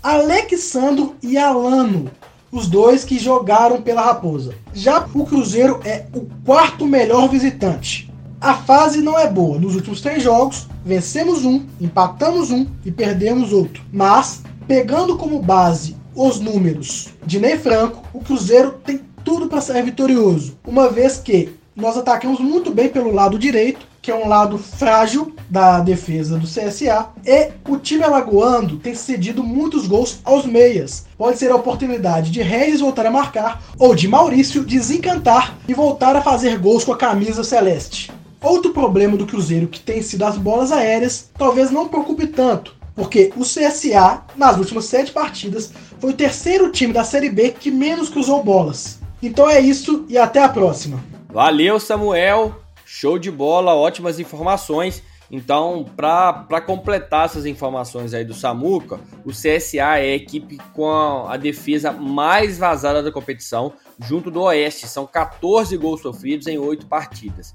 Alexandro 0.00 1.16
e 1.20 1.36
Alano, 1.36 2.08
os 2.52 2.68
dois 2.68 3.02
que 3.02 3.18
jogaram 3.18 3.82
pela 3.82 4.02
Raposa. 4.02 4.54
Já 4.72 5.04
o 5.12 5.26
Cruzeiro 5.26 5.80
é 5.84 6.06
o 6.14 6.24
quarto 6.44 6.86
melhor 6.86 7.28
visitante. 7.28 8.14
A 8.40 8.54
fase 8.54 9.00
não 9.00 9.18
é 9.18 9.28
boa. 9.28 9.58
Nos 9.58 9.74
últimos 9.74 10.00
três 10.00 10.22
jogos, 10.22 10.68
vencemos 10.86 11.44
um, 11.44 11.66
empatamos 11.80 12.52
um 12.52 12.64
e 12.84 12.92
perdemos 12.92 13.52
outro. 13.52 13.82
Mas, 13.92 14.42
pegando 14.68 15.16
como 15.16 15.42
base 15.42 15.96
os 16.14 16.38
números 16.38 17.08
de 17.26 17.40
Ney 17.40 17.58
Franco, 17.58 18.04
o 18.14 18.20
Cruzeiro 18.20 18.76
tem 18.84 19.00
tudo 19.24 19.48
para 19.48 19.60
ser 19.60 19.82
vitorioso, 19.82 20.56
uma 20.64 20.88
vez 20.88 21.18
que 21.18 21.52
nós 21.74 21.96
atacamos 21.96 22.38
muito 22.38 22.70
bem 22.70 22.88
pelo 22.88 23.12
lado 23.12 23.36
direito, 23.36 23.86
que 24.00 24.10
é 24.10 24.14
um 24.14 24.28
lado 24.28 24.56
frágil 24.56 25.34
da 25.50 25.80
defesa 25.80 26.38
do 26.38 26.46
CSA, 26.46 27.08
e 27.26 27.50
o 27.68 27.76
time 27.76 28.04
alagoano 28.04 28.78
tem 28.78 28.94
cedido 28.94 29.42
muitos 29.42 29.88
gols 29.88 30.20
aos 30.24 30.46
meias. 30.46 31.04
Pode 31.18 31.38
ser 31.38 31.50
a 31.50 31.56
oportunidade 31.56 32.30
de 32.30 32.40
Regis 32.40 32.80
voltar 32.80 33.04
a 33.04 33.10
marcar 33.10 33.60
ou 33.76 33.96
de 33.96 34.06
Maurício 34.06 34.64
desencantar 34.64 35.58
e 35.66 35.74
voltar 35.74 36.14
a 36.14 36.22
fazer 36.22 36.56
gols 36.58 36.84
com 36.84 36.92
a 36.92 36.96
camisa 36.96 37.42
celeste. 37.42 38.12
Outro 38.42 38.72
problema 38.72 39.16
do 39.16 39.26
Cruzeiro 39.26 39.66
que 39.66 39.80
tem 39.80 40.02
sido 40.02 40.24
as 40.24 40.36
bolas 40.36 40.70
aéreas, 40.70 41.30
talvez 41.36 41.70
não 41.70 41.88
preocupe 41.88 42.26
tanto, 42.26 42.74
porque 42.94 43.32
o 43.36 43.42
CSA, 43.42 44.22
nas 44.36 44.56
últimas 44.56 44.84
sete 44.84 45.12
partidas, 45.12 45.72
foi 45.98 46.10
o 46.10 46.16
terceiro 46.16 46.70
time 46.70 46.92
da 46.92 47.04
Série 47.04 47.30
B 47.30 47.50
que 47.58 47.70
menos 47.70 48.08
cruzou 48.08 48.42
bolas. 48.42 48.98
Então 49.22 49.48
é 49.48 49.60
isso 49.60 50.04
e 50.08 50.18
até 50.18 50.42
a 50.42 50.48
próxima. 50.48 51.02
Valeu, 51.28 51.80
Samuel. 51.80 52.62
Show 52.84 53.18
de 53.18 53.30
bola, 53.30 53.74
ótimas 53.74 54.20
informações. 54.20 55.02
Então, 55.30 55.84
para 55.96 56.60
completar 56.60 57.26
essas 57.26 57.46
informações 57.46 58.14
aí 58.14 58.24
do 58.24 58.32
Samuca, 58.32 59.00
o 59.24 59.30
CSA 59.30 59.98
é 59.98 60.12
a 60.12 60.14
equipe 60.14 60.58
com 60.72 60.88
a, 61.26 61.36
defesa 61.36 61.90
mais 61.90 62.58
vazada 62.58 63.02
da 63.02 63.10
competição, 63.10 63.72
junto 64.00 64.30
do 64.30 64.42
Oeste. 64.42 64.86
São 64.86 65.06
14 65.06 65.76
gols 65.76 66.00
sofridos 66.00 66.46
em 66.46 66.58
8 66.58 66.86
partidas. 66.86 67.54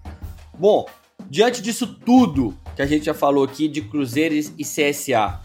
Bom, 0.62 0.86
diante 1.28 1.60
disso 1.60 1.88
tudo 1.88 2.56
que 2.76 2.84
a 2.84 2.86
gente 2.86 3.06
já 3.06 3.16
falou 3.16 3.44
aqui 3.44 3.68
de 3.68 3.82
Cruzeiros 3.82 4.54
e 4.60 4.64
CSA, 4.64 5.42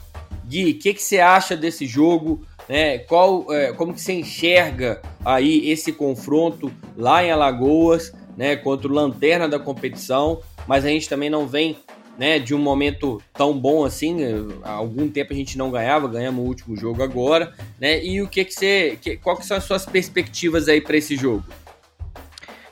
Gui, 0.47 0.73
o 0.73 0.79
que, 0.79 0.93
que 0.93 1.03
você 1.03 1.21
acha 1.21 1.57
desse 1.57 1.87
jogo? 1.87 2.47
Né? 2.69 2.99
Qual, 2.99 3.51
é, 3.51 3.73
como 3.73 3.95
que 3.95 4.01
você 4.03 4.13
enxerga 4.13 5.01
aí 5.25 5.71
esse 5.71 5.91
confronto 5.91 6.71
lá 6.95 7.25
em 7.25 7.31
Alagoas, 7.31 8.13
né, 8.37 8.57
contra 8.57 8.89
o 8.89 8.93
lanterna 8.93 9.49
da 9.49 9.59
competição? 9.59 10.43
Mas 10.67 10.85
a 10.85 10.89
gente 10.89 11.09
também 11.09 11.31
não 11.31 11.47
vem 11.47 11.79
né, 12.19 12.39
de 12.39 12.55
um 12.55 12.59
momento 12.59 13.19
tão 13.33 13.59
bom 13.59 13.87
assim. 13.87 14.19
Há 14.63 14.73
algum 14.73 15.09
tempo 15.09 15.33
a 15.33 15.37
gente 15.37 15.57
não 15.57 15.71
ganhava, 15.71 16.07
ganhamos 16.09 16.45
o 16.45 16.47
último 16.47 16.77
jogo 16.77 17.03
agora, 17.03 17.55
né? 17.81 18.05
E 18.05 18.21
o 18.21 18.29
que 18.29 18.45
que 18.45 18.53
você, 18.53 18.99
que, 19.01 19.17
qual 19.17 19.39
que 19.39 19.47
são 19.47 19.57
as 19.57 19.65
suas 19.65 19.87
perspectivas 19.87 20.69
aí 20.69 20.83
para 20.83 20.99
esse 20.99 21.17
jogo? 21.17 21.43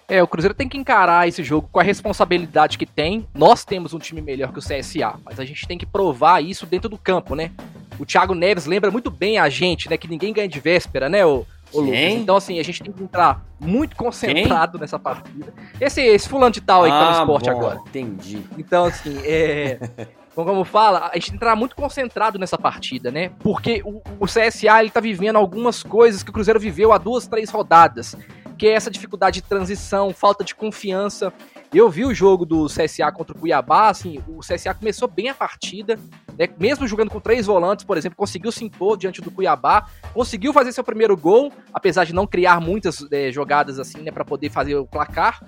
É, 0.06 0.23
o 0.23 0.26
Cruzeiro 0.26 0.54
tem 0.54 0.68
que 0.68 0.76
encarar 0.76 1.26
esse 1.26 1.42
jogo 1.42 1.68
com 1.73 1.80
a 1.80 1.82
responsabilidade 1.82 2.76
que 2.76 2.84
tem. 2.84 3.26
Nós 3.34 3.64
temos 3.64 3.94
um 3.94 3.99
time 3.99 4.20
melhor 4.20 4.52
que 4.52 4.58
o 4.58 4.62
CSA, 4.62 5.14
mas 5.25 5.40
a 5.40 5.44
gente 5.44 5.66
tem 5.66 5.78
que 5.78 5.87
provar 5.87 6.42
isso 6.42 6.66
dentro 6.66 6.90
do 6.90 6.99
campo, 6.99 7.34
né? 7.34 7.50
O 7.99 8.04
Thiago 8.04 8.34
Neves 8.34 8.66
lembra 8.66 8.90
muito 8.90 9.11
bem 9.11 9.38
a 9.38 9.49
gente, 9.49 9.88
né? 9.88 9.96
Que 9.96 10.08
ninguém 10.08 10.32
ganha 10.32 10.49
de 10.49 10.61
véspera, 10.61 11.08
né, 11.08 11.25
o, 11.25 11.46
o 11.73 11.80
Lucas? 11.80 11.99
Então, 11.99 12.37
assim, 12.37 12.58
a 12.58 12.62
gente 12.62 12.82
tem 12.82 12.92
que 12.92 13.02
entrar 13.02 13.42
muito 13.58 13.96
concentrado 13.96 14.73
Quem? 14.73 14.80
nessa 14.80 14.99
partida. 14.99 15.54
Esse, 15.80 16.02
esse 16.02 16.28
fulano 16.28 16.52
de 16.52 16.61
tal 16.61 16.84
aí 16.84 16.90
ah, 16.90 16.94
que 16.94 17.00
tá 17.00 17.04
no 17.04 17.16
ah, 17.16 17.20
esporte 17.20 17.50
bom, 17.50 17.56
agora. 17.56 17.80
Entendi. 17.88 18.42
Então, 18.58 18.84
assim, 18.84 19.18
é. 19.25 19.78
Como 20.34 20.64
fala, 20.64 21.11
a 21.12 21.14
gente 21.14 21.26
tem 21.26 21.30
que 21.30 21.37
entrar 21.37 21.54
muito 21.54 21.76
concentrado 21.76 22.40
nessa 22.40 22.58
partida, 22.58 23.08
né? 23.08 23.30
Porque 23.38 23.82
o, 23.84 24.02
o 24.18 24.26
CSA 24.26 24.80
ele 24.80 24.90
tá 24.90 24.99
vivendo 24.99 25.37
algumas 25.37 25.84
coisas 25.84 26.25
que 26.25 26.30
o 26.30 26.32
Cruzeiro 26.32 26.58
viveu 26.58 26.92
há 26.92 26.99
duas, 26.99 27.28
três 27.28 27.50
rodadas 27.50 28.16
que 28.56 28.66
é 28.66 28.73
essa 28.73 28.90
dificuldade 28.90 29.40
de 29.40 29.49
transição, 29.49 30.12
falta 30.12 30.44
de 30.44 30.54
confiança. 30.54 31.32
Eu 31.73 31.90
vi 31.90 32.04
o 32.04 32.14
jogo 32.14 32.46
do 32.46 32.66
CSA 32.66 33.11
contra 33.12 33.37
o 33.37 33.40
Cuiabá, 33.40 33.88
assim, 33.88 34.23
o 34.28 34.40
CSA 34.40 34.75
começou 34.75 35.08
bem 35.08 35.28
a 35.28 35.34
partida, 35.34 35.99
né, 36.38 36.49
mesmo 36.58 36.87
jogando 36.87 37.11
com 37.11 37.20
três 37.20 37.46
volantes, 37.46 37.84
por 37.84 37.96
exemplo, 37.96 38.16
conseguiu 38.16 38.52
se 38.52 38.64
impor 38.64 38.96
diante 38.96 39.20
do 39.20 39.30
Cuiabá, 39.30 39.87
conseguiu 40.12 40.52
fazer 40.52 40.73
seu 40.73 40.84
primeiro 40.84 41.16
gol, 41.16 41.52
apesar 41.73 42.04
de 42.04 42.14
não 42.14 42.26
criar 42.26 42.61
muitas 42.61 43.04
é, 43.11 43.32
jogadas 43.32 43.78
assim, 43.78 43.99
né, 44.02 44.12
para 44.12 44.25
poder 44.25 44.50
fazer 44.50 44.76
o 44.76 44.87
placar. 44.87 45.40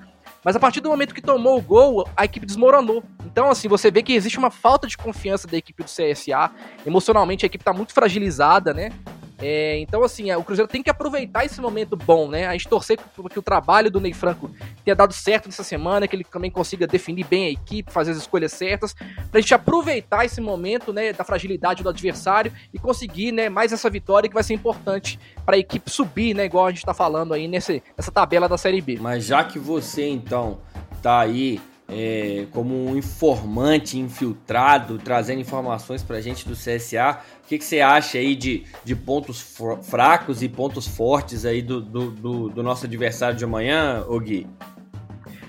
Mas 0.44 0.54
a 0.54 0.60
partir 0.60 0.80
do 0.80 0.88
momento 0.88 1.12
que 1.14 1.20
tomou 1.20 1.58
o 1.58 1.60
gol, 1.60 2.08
a 2.16 2.24
equipe 2.24 2.46
desmoronou. 2.46 3.02
Então, 3.24 3.50
assim, 3.50 3.66
você 3.66 3.90
vê 3.90 4.00
que 4.00 4.12
existe 4.12 4.38
uma 4.38 4.50
falta 4.50 4.86
de 4.86 4.96
confiança 4.96 5.48
da 5.48 5.56
equipe 5.56 5.82
do 5.82 5.88
CSA. 5.88 6.52
Emocionalmente, 6.86 7.44
a 7.44 7.48
equipe 7.48 7.62
está 7.62 7.72
muito 7.72 7.92
fragilizada, 7.92 8.72
né? 8.72 8.90
É, 9.38 9.78
então, 9.80 10.02
assim, 10.02 10.30
é, 10.30 10.36
o 10.36 10.42
Cruzeiro 10.42 10.70
tem 10.70 10.82
que 10.82 10.88
aproveitar 10.88 11.44
esse 11.44 11.60
momento 11.60 11.94
bom, 11.94 12.28
né? 12.28 12.46
A 12.46 12.52
gente 12.52 12.68
torcer 12.68 12.98
que 13.30 13.38
o 13.38 13.42
trabalho 13.42 13.90
do 13.90 14.00
Ney 14.00 14.14
Franco 14.14 14.50
tenha 14.84 14.94
dado 14.94 15.12
certo 15.12 15.46
nessa 15.46 15.62
semana, 15.62 16.08
que 16.08 16.16
ele 16.16 16.24
também 16.24 16.50
consiga 16.50 16.86
definir 16.86 17.24
bem 17.24 17.46
a 17.46 17.50
equipe, 17.50 17.92
fazer 17.92 18.12
as 18.12 18.16
escolhas 18.16 18.52
certas, 18.52 18.94
pra 19.30 19.40
gente 19.40 19.54
aproveitar 19.54 20.24
esse 20.24 20.40
momento, 20.40 20.92
né, 20.92 21.12
da 21.12 21.24
fragilidade 21.24 21.82
do 21.82 21.88
adversário 21.88 22.52
e 22.72 22.78
conseguir, 22.78 23.30
né, 23.30 23.48
mais 23.48 23.72
essa 23.72 23.90
vitória 23.90 24.28
que 24.28 24.34
vai 24.34 24.42
ser 24.42 24.54
importante 24.54 25.18
para 25.44 25.56
a 25.56 25.58
equipe 25.58 25.90
subir, 25.90 26.34
né, 26.34 26.46
igual 26.46 26.66
a 26.66 26.70
gente 26.70 26.84
tá 26.84 26.94
falando 26.94 27.34
aí 27.34 27.46
nesse, 27.46 27.82
nessa 27.96 28.10
tabela 28.10 28.48
da 28.48 28.56
Série 28.56 28.80
B. 28.80 28.98
Mas 29.00 29.26
já 29.26 29.44
que 29.44 29.58
você, 29.58 30.08
então, 30.08 30.58
tá 31.02 31.20
aí 31.20 31.60
é, 31.88 32.46
como 32.50 32.74
um 32.74 32.96
informante 32.96 33.98
infiltrado, 33.98 34.98
trazendo 34.98 35.40
informações 35.40 36.02
para 36.02 36.16
a 36.16 36.20
gente 36.20 36.48
do 36.48 36.54
CSA. 36.54 37.20
O 37.46 37.48
que, 37.48 37.58
que, 37.58 37.64
você 37.64 37.80
acha 37.80 38.18
aí 38.18 38.34
de, 38.34 38.64
de 38.84 38.96
pontos 38.96 39.56
fracos 39.84 40.42
e 40.42 40.48
pontos 40.48 40.84
fortes 40.84 41.44
aí 41.44 41.62
do, 41.62 41.80
do, 41.80 42.10
do, 42.10 42.48
do 42.48 42.60
nosso 42.60 42.86
adversário 42.86 43.38
de 43.38 43.44
amanhã, 43.44 44.04
Gui? 44.20 44.48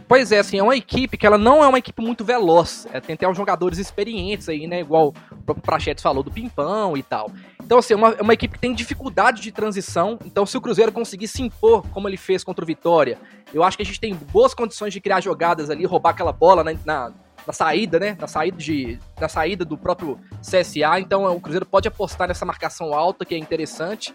Pois 0.07 0.31
é, 0.31 0.37
assim, 0.37 0.59
é 0.59 0.63
uma 0.63 0.77
equipe 0.77 1.17
que 1.17 1.25
ela 1.25 1.39
não 1.39 1.63
é 1.63 1.67
uma 1.67 1.79
equipe 1.79 1.99
muito 1.99 2.23
veloz. 2.23 2.85
É, 2.93 3.01
tem 3.01 3.15
até 3.15 3.27
uns 3.27 3.35
jogadores 3.35 3.79
experientes 3.79 4.47
aí, 4.47 4.67
né? 4.67 4.79
Igual 4.79 5.07
o 5.07 5.43
próprio 5.43 5.63
Prachetes 5.63 6.03
falou 6.03 6.21
do 6.21 6.29
Pimpão 6.29 6.95
e 6.95 7.01
tal. 7.01 7.31
Então, 7.63 7.79
assim, 7.79 7.95
é 7.95 7.97
uma, 7.97 8.09
é 8.11 8.21
uma 8.21 8.33
equipe 8.33 8.53
que 8.53 8.59
tem 8.59 8.75
dificuldade 8.75 9.41
de 9.41 9.51
transição. 9.51 10.19
Então, 10.23 10.45
se 10.45 10.55
o 10.55 10.61
Cruzeiro 10.61 10.91
conseguir 10.91 11.27
se 11.27 11.41
impor, 11.41 11.83
como 11.89 12.07
ele 12.07 12.15
fez 12.15 12.43
contra 12.43 12.63
o 12.63 12.67
Vitória, 12.67 13.17
eu 13.51 13.63
acho 13.63 13.75
que 13.75 13.81
a 13.81 13.85
gente 13.85 13.99
tem 13.99 14.13
boas 14.13 14.53
condições 14.53 14.93
de 14.93 15.01
criar 15.01 15.19
jogadas 15.19 15.71
ali, 15.71 15.83
roubar 15.83 16.11
aquela 16.11 16.31
bola 16.31 16.63
na, 16.63 16.75
na, 16.85 17.11
na 17.47 17.53
saída, 17.53 17.97
né? 17.97 18.17
Na 18.19 18.27
saída, 18.27 18.57
de, 18.57 18.99
na 19.19 19.29
saída 19.29 19.63
do 19.63 19.77
próprio 19.77 20.19
CSA. 20.41 20.99
Então, 20.99 21.25
o 21.33 21.39
Cruzeiro 21.39 21.65
pode 21.65 21.87
apostar 21.87 22.27
nessa 22.27 22.45
marcação 22.45 22.93
alta, 22.93 23.23
que 23.23 23.33
é 23.33 23.37
interessante. 23.37 24.13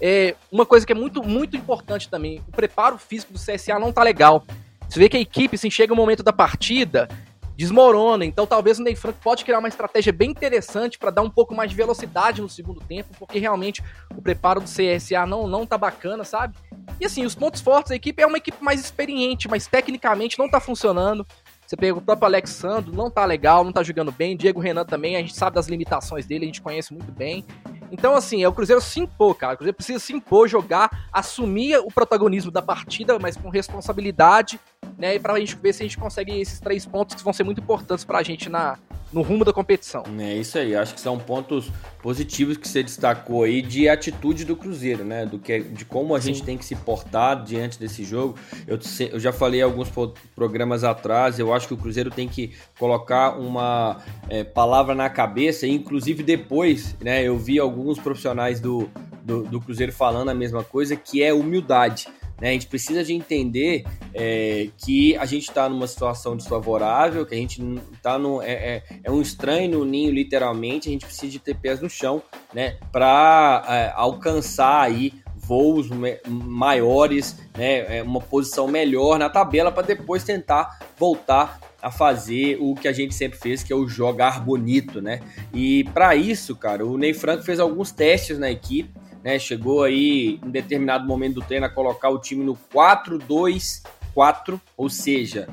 É, 0.00 0.36
uma 0.52 0.66
coisa 0.66 0.84
que 0.84 0.92
é 0.92 0.94
muito, 0.94 1.22
muito 1.22 1.56
importante 1.56 2.10
também, 2.10 2.42
o 2.46 2.52
preparo 2.52 2.98
físico 2.98 3.32
do 3.32 3.38
CSA 3.38 3.78
não 3.78 3.90
tá 3.90 4.02
legal. 4.02 4.44
Você 4.86 4.98
vê 4.98 5.08
que 5.08 5.16
a 5.16 5.20
equipe, 5.20 5.54
assim, 5.54 5.70
chega 5.70 5.94
o 5.94 5.96
momento 5.96 6.22
da 6.22 6.32
partida, 6.32 7.08
desmorona. 7.56 8.24
Então 8.24 8.46
talvez 8.46 8.78
o 8.78 8.82
Ney 8.82 8.96
Franco 8.96 9.18
pode 9.22 9.44
criar 9.44 9.58
uma 9.58 9.68
estratégia 9.68 10.12
bem 10.12 10.30
interessante 10.30 10.98
para 10.98 11.10
dar 11.10 11.22
um 11.22 11.30
pouco 11.30 11.54
mais 11.54 11.70
de 11.70 11.76
velocidade 11.76 12.42
no 12.42 12.48
segundo 12.48 12.80
tempo, 12.80 13.10
porque 13.18 13.38
realmente 13.38 13.82
o 14.14 14.20
preparo 14.20 14.60
do 14.60 14.68
CSA 14.68 15.26
não, 15.26 15.46
não 15.46 15.66
tá 15.66 15.78
bacana, 15.78 16.24
sabe? 16.24 16.56
E 17.00 17.06
assim, 17.06 17.24
os 17.24 17.34
pontos 17.34 17.60
fortes 17.60 17.90
da 17.90 17.96
equipe 17.96 18.22
é 18.22 18.26
uma 18.26 18.38
equipe 18.38 18.62
mais 18.62 18.80
experiente, 18.80 19.48
mas 19.48 19.66
tecnicamente 19.66 20.38
não 20.38 20.48
tá 20.48 20.60
funcionando. 20.60 21.26
Você 21.74 21.76
pega 21.76 21.98
o 21.98 22.00
próprio 22.00 22.26
Alexandre, 22.26 22.94
não 22.94 23.10
tá 23.10 23.24
legal, 23.24 23.64
não 23.64 23.72
tá 23.72 23.82
jogando 23.82 24.12
bem. 24.12 24.36
Diego 24.36 24.60
Renan 24.60 24.84
também, 24.84 25.16
a 25.16 25.18
gente 25.18 25.34
sabe 25.34 25.56
das 25.56 25.66
limitações 25.66 26.24
dele, 26.24 26.44
a 26.44 26.46
gente 26.46 26.62
conhece 26.62 26.92
muito 26.92 27.10
bem. 27.10 27.44
Então, 27.90 28.14
assim, 28.14 28.44
é 28.44 28.48
o 28.48 28.52
Cruzeiro 28.52 28.80
se 28.80 29.00
impor, 29.00 29.34
cara. 29.34 29.54
O 29.54 29.56
Cruzeiro 29.56 29.74
precisa 29.76 29.98
se 29.98 30.12
impor, 30.12 30.46
jogar, 30.46 31.08
assumir 31.12 31.78
o 31.78 31.88
protagonismo 31.88 32.52
da 32.52 32.62
partida, 32.62 33.18
mas 33.18 33.36
com 33.36 33.48
responsabilidade, 33.48 34.60
né? 34.98 35.14
E 35.14 35.18
pra 35.18 35.38
gente 35.38 35.56
ver 35.56 35.72
se 35.72 35.82
a 35.82 35.86
gente 35.86 35.98
consegue 35.98 36.40
esses 36.40 36.60
três 36.60 36.86
pontos 36.86 37.14
que 37.14 37.22
vão 37.22 37.32
ser 37.32 37.44
muito 37.44 37.60
importantes 37.60 38.04
pra 38.04 38.22
gente 38.22 38.48
na, 38.48 38.78
no 39.14 39.22
rumo 39.22 39.44
da 39.44 39.52
competição. 39.52 40.02
É 40.18 40.34
isso 40.34 40.58
aí, 40.58 40.74
acho 40.74 40.92
que 40.92 41.00
são 41.00 41.16
pontos 41.18 41.70
positivos 42.02 42.56
que 42.56 42.68
você 42.68 42.82
destacou 42.82 43.44
aí 43.44 43.62
de 43.62 43.88
atitude 43.88 44.44
do 44.44 44.56
Cruzeiro, 44.56 45.04
né? 45.04 45.24
Do 45.24 45.38
que, 45.38 45.60
de 45.60 45.84
como 45.84 46.14
a 46.14 46.20
Sim. 46.20 46.34
gente 46.34 46.42
tem 46.42 46.58
que 46.58 46.64
se 46.64 46.74
portar 46.74 47.42
diante 47.44 47.78
desse 47.78 48.04
jogo. 48.04 48.36
Eu, 48.66 48.78
eu 49.12 49.20
já 49.20 49.32
falei 49.32 49.62
alguns 49.62 49.88
programas 50.34 50.82
atrás, 50.82 51.38
eu 51.38 51.54
acho 51.54 51.68
que 51.68 51.74
o 51.74 51.76
Cruzeiro 51.76 52.10
tem 52.10 52.28
que 52.28 52.52
colocar 52.78 53.38
uma 53.38 54.02
é, 54.28 54.42
palavra 54.42 54.94
na 54.94 55.08
cabeça, 55.08 55.66
inclusive 55.66 56.22
depois, 56.22 56.96
né? 57.00 57.22
Eu 57.22 57.38
vi 57.38 57.58
alguns 57.58 57.98
profissionais 58.00 58.58
do, 58.58 58.90
do, 59.22 59.44
do 59.44 59.60
Cruzeiro 59.60 59.92
falando 59.92 60.30
a 60.30 60.34
mesma 60.34 60.64
coisa, 60.64 60.96
que 60.96 61.22
é 61.22 61.32
humildade. 61.32 62.08
Né? 62.40 62.50
A 62.50 62.52
gente 62.52 62.66
precisa 62.66 63.04
de 63.04 63.12
entender 63.12 63.84
é, 64.12 64.68
que 64.78 65.16
a 65.16 65.24
gente 65.24 65.48
está 65.48 65.68
numa 65.68 65.86
situação 65.86 66.36
desfavorável, 66.36 67.24
que 67.24 67.34
a 67.34 67.38
gente 67.38 67.62
está 67.92 68.18
no 68.18 68.42
é, 68.42 68.52
é, 68.52 68.82
é, 69.04 69.10
um 69.10 69.20
estranho 69.20 69.78
no 69.78 69.84
ninho 69.84 70.12
literalmente. 70.12 70.88
A 70.88 70.92
gente 70.92 71.06
precisa 71.06 71.32
de 71.32 71.38
ter 71.38 71.54
pés 71.54 71.80
no 71.80 71.88
chão, 71.88 72.22
né? 72.52 72.78
Para 72.90 73.64
é, 73.68 73.92
alcançar 73.94 74.82
aí 74.82 75.12
voos 75.36 75.88
maiores, 76.26 77.38
né? 77.56 77.98
É, 77.98 78.02
uma 78.02 78.20
posição 78.20 78.66
melhor 78.66 79.18
na 79.18 79.28
tabela 79.28 79.70
para 79.70 79.86
depois 79.86 80.24
tentar 80.24 80.78
voltar 80.98 81.60
a 81.80 81.90
fazer 81.90 82.56
o 82.60 82.74
que 82.74 82.88
a 82.88 82.92
gente 82.92 83.14
sempre 83.14 83.38
fez, 83.38 83.62
que 83.62 83.70
é 83.70 83.76
o 83.76 83.86
jogar 83.86 84.42
bonito, 84.42 85.02
né? 85.02 85.20
E 85.52 85.84
para 85.92 86.16
isso, 86.16 86.56
cara, 86.56 86.86
o 86.86 86.96
Ney 86.96 87.12
Franco 87.12 87.42
fez 87.42 87.60
alguns 87.60 87.92
testes 87.92 88.38
na 88.38 88.50
equipe 88.50 88.90
né? 89.24 89.38
Chegou 89.38 89.82
aí 89.82 90.38
em 90.44 90.50
determinado 90.50 91.08
momento 91.08 91.36
do 91.36 91.42
treino 91.42 91.64
a 91.64 91.70
colocar 91.70 92.10
o 92.10 92.18
time 92.18 92.44
no 92.44 92.54
4-2-4, 92.72 94.60
ou 94.76 94.90
seja, 94.90 95.48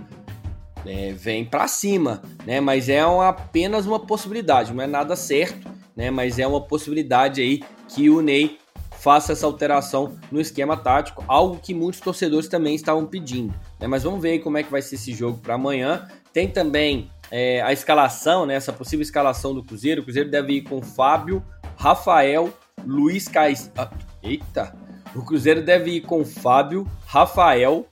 é, 0.86 1.14
vem 1.14 1.46
para 1.46 1.70
cima, 1.70 2.22
né? 2.46 2.60
Mas 2.60 2.90
é 2.90 3.06
uma, 3.06 3.30
apenas 3.30 3.86
uma 3.86 4.00
possibilidade, 4.00 4.74
não 4.74 4.84
é 4.84 4.88
nada 4.88 5.16
certo, 5.16 5.70
né? 5.96 6.12
Mas 6.12 6.38
é 6.38 6.46
uma 6.46 6.60
possibilidade 6.60 7.42
aí 7.42 7.64
que 7.88 8.10
o 8.10 8.22
Ney 8.22 8.60
faça 9.00 9.32
essa 9.32 9.46
alteração 9.48 10.18
no 10.30 10.40
esquema 10.42 10.76
tático, 10.76 11.24
algo 11.28 11.58
que 11.58 11.74
muitos 11.74 12.02
torcedores 12.02 12.48
também 12.48 12.76
estavam 12.76 13.06
pedindo. 13.06 13.52
Né? 13.80 13.88
Mas 13.88 14.04
vamos 14.04 14.22
ver 14.22 14.40
como 14.40 14.60
é 14.60 14.64
que 14.64 14.70
vai 14.70 14.82
ser 14.82 14.94
esse 14.94 15.12
jogo 15.12 15.40
para 15.40 15.56
amanhã. 15.56 16.08
Tem 16.32 16.48
também 16.48 17.10
é, 17.32 17.62
a 17.64 17.74
escalação, 17.74 18.46
né? 18.46 18.54
Essa 18.54 18.72
possível 18.72 19.02
escalação 19.02 19.56
do 19.56 19.64
Cruzeiro. 19.64 20.02
O 20.02 20.04
Cruzeiro 20.04 20.30
deve 20.30 20.54
ir 20.54 20.62
com 20.62 20.84
Fábio, 20.84 21.44
Rafael, 21.76 22.54
Luiz 22.86 23.28
Cais. 23.28 23.72
Ah, 23.78 23.90
eita! 24.22 24.76
O 25.16 25.24
Cruzeiro 25.24 25.62
deve 25.62 25.92
ir 25.92 26.02
com 26.02 26.24
Fábio, 26.24 26.88
Rafael, 27.06 27.86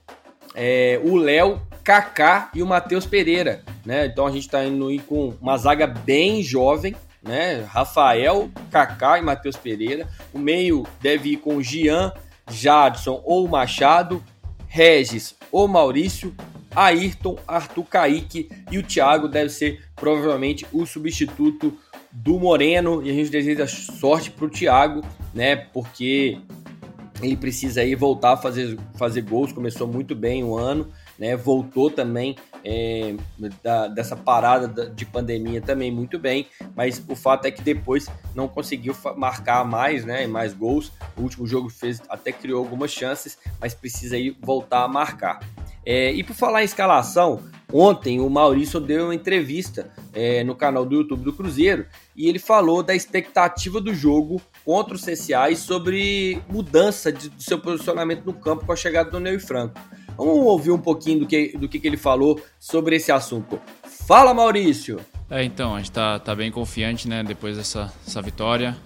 é, 0.54 1.00
o 1.04 1.16
Léo, 1.16 1.60
Kaká 1.84 2.50
e 2.54 2.62
o 2.62 2.66
Matheus 2.66 3.06
Pereira, 3.06 3.62
né? 3.84 4.06
Então 4.06 4.26
a 4.26 4.30
gente 4.30 4.44
está 4.44 4.64
indo 4.64 4.90
ir 4.90 5.00
com 5.00 5.34
uma 5.40 5.56
zaga 5.56 5.86
bem 5.86 6.42
jovem, 6.42 6.94
né? 7.22 7.62
Rafael, 7.68 8.50
Kaká 8.70 9.18
e 9.18 9.22
Matheus 9.22 9.56
Pereira. 9.56 10.08
O 10.32 10.38
meio 10.38 10.86
deve 11.00 11.32
ir 11.32 11.36
com 11.38 11.62
Gian, 11.62 12.12
Jadson 12.50 13.20
ou 13.24 13.46
Machado, 13.48 14.22
Regis 14.66 15.34
ou 15.50 15.66
Maurício, 15.68 16.34
Ayrton, 16.74 17.36
Arthur 17.46 17.84
Kaique 17.84 18.48
e 18.70 18.78
o 18.78 18.82
Thiago 18.82 19.28
deve 19.28 19.50
ser 19.50 19.82
provavelmente 19.96 20.66
o 20.72 20.86
substituto 20.86 21.76
do 22.12 22.38
Moreno 22.38 23.02
e 23.02 23.10
a 23.10 23.12
gente 23.12 23.30
deseja 23.30 23.66
sorte 23.66 24.30
para 24.30 24.46
o 24.46 24.48
Thiago, 24.48 25.02
né? 25.34 25.56
Porque 25.56 26.38
ele 27.22 27.36
precisa 27.36 27.82
aí 27.82 27.94
voltar 27.94 28.32
a 28.32 28.36
fazer, 28.36 28.78
fazer 28.94 29.22
gols, 29.22 29.52
começou 29.52 29.86
muito 29.86 30.14
bem 30.14 30.42
o 30.42 30.56
ano, 30.56 30.88
né? 31.18 31.36
Voltou 31.36 31.90
também 31.90 32.36
é, 32.64 33.14
da, 33.62 33.88
dessa 33.88 34.16
parada 34.16 34.88
de 34.88 35.04
pandemia 35.04 35.60
também 35.60 35.90
muito 35.90 36.18
bem, 36.18 36.46
mas 36.74 37.02
o 37.06 37.14
fato 37.14 37.46
é 37.46 37.50
que 37.50 37.62
depois 37.62 38.06
não 38.34 38.48
conseguiu 38.48 38.94
marcar 39.16 39.64
mais, 39.64 40.04
né? 40.04 40.26
Mais 40.26 40.52
gols. 40.52 40.92
O 41.16 41.22
último 41.22 41.46
jogo 41.46 41.68
fez 41.68 42.02
até 42.08 42.32
criou 42.32 42.58
algumas 42.58 42.90
chances, 42.90 43.38
mas 43.60 43.74
precisa 43.74 44.16
aí 44.16 44.30
voltar 44.40 44.84
a 44.84 44.88
marcar. 44.88 45.40
É, 45.84 46.12
e 46.12 46.22
por 46.22 46.34
falar 46.34 46.62
em 46.62 46.66
escalação, 46.66 47.42
ontem 47.72 48.20
o 48.20 48.28
Maurício 48.28 48.80
deu 48.80 49.04
uma 49.06 49.14
entrevista 49.14 49.90
é, 50.12 50.42
no 50.44 50.54
canal 50.54 50.84
do 50.84 50.96
YouTube 50.96 51.24
do 51.24 51.32
Cruzeiro 51.32 51.86
e 52.16 52.28
ele 52.28 52.38
falou 52.38 52.82
da 52.82 52.94
expectativa 52.94 53.80
do 53.80 53.94
jogo 53.94 54.40
contra 54.64 54.94
o 54.94 54.98
CSA 54.98 55.50
e 55.50 55.56
sobre 55.56 56.40
mudança 56.48 57.12
de, 57.12 57.28
do 57.28 57.42
seu 57.42 57.58
posicionamento 57.58 58.24
no 58.24 58.32
campo 58.32 58.66
com 58.66 58.72
a 58.72 58.76
chegada 58.76 59.10
do 59.10 59.20
Ney 59.20 59.38
Franco. 59.38 59.80
Vamos 60.16 60.36
ouvir 60.46 60.70
um 60.70 60.78
pouquinho 60.78 61.20
do 61.20 61.26
que, 61.26 61.56
do 61.56 61.68
que, 61.68 61.78
que 61.78 61.86
ele 61.86 61.96
falou 61.96 62.40
sobre 62.58 62.96
esse 62.96 63.10
assunto. 63.10 63.58
Fala, 64.06 64.34
Maurício! 64.34 65.00
É, 65.30 65.44
então, 65.44 65.74
a 65.74 65.78
gente 65.78 65.92
tá, 65.92 66.18
tá 66.18 66.34
bem 66.34 66.50
confiante, 66.50 67.08
né, 67.08 67.22
depois 67.22 67.56
dessa, 67.56 67.92
dessa 68.04 68.20
vitória. 68.20 68.76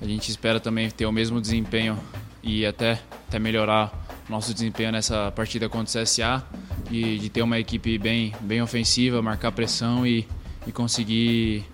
A 0.00 0.04
gente 0.04 0.28
espera 0.28 0.60
também 0.60 0.90
ter 0.90 1.06
o 1.06 1.12
mesmo 1.12 1.40
desempenho 1.40 1.98
e 2.42 2.66
até, 2.66 3.00
até 3.28 3.38
melhorar 3.38 4.03
nosso 4.28 4.52
desempenho 4.52 4.92
nessa 4.92 5.30
partida 5.32 5.68
contra 5.68 6.00
o 6.00 6.02
CSA 6.02 6.42
e 6.90 7.18
de 7.18 7.28
ter 7.28 7.42
uma 7.42 7.58
equipe 7.58 7.98
bem, 7.98 8.34
bem 8.40 8.62
ofensiva, 8.62 9.20
marcar 9.20 9.52
pressão 9.52 10.06
e, 10.06 10.26
e 10.66 10.72
conseguir 10.72 11.64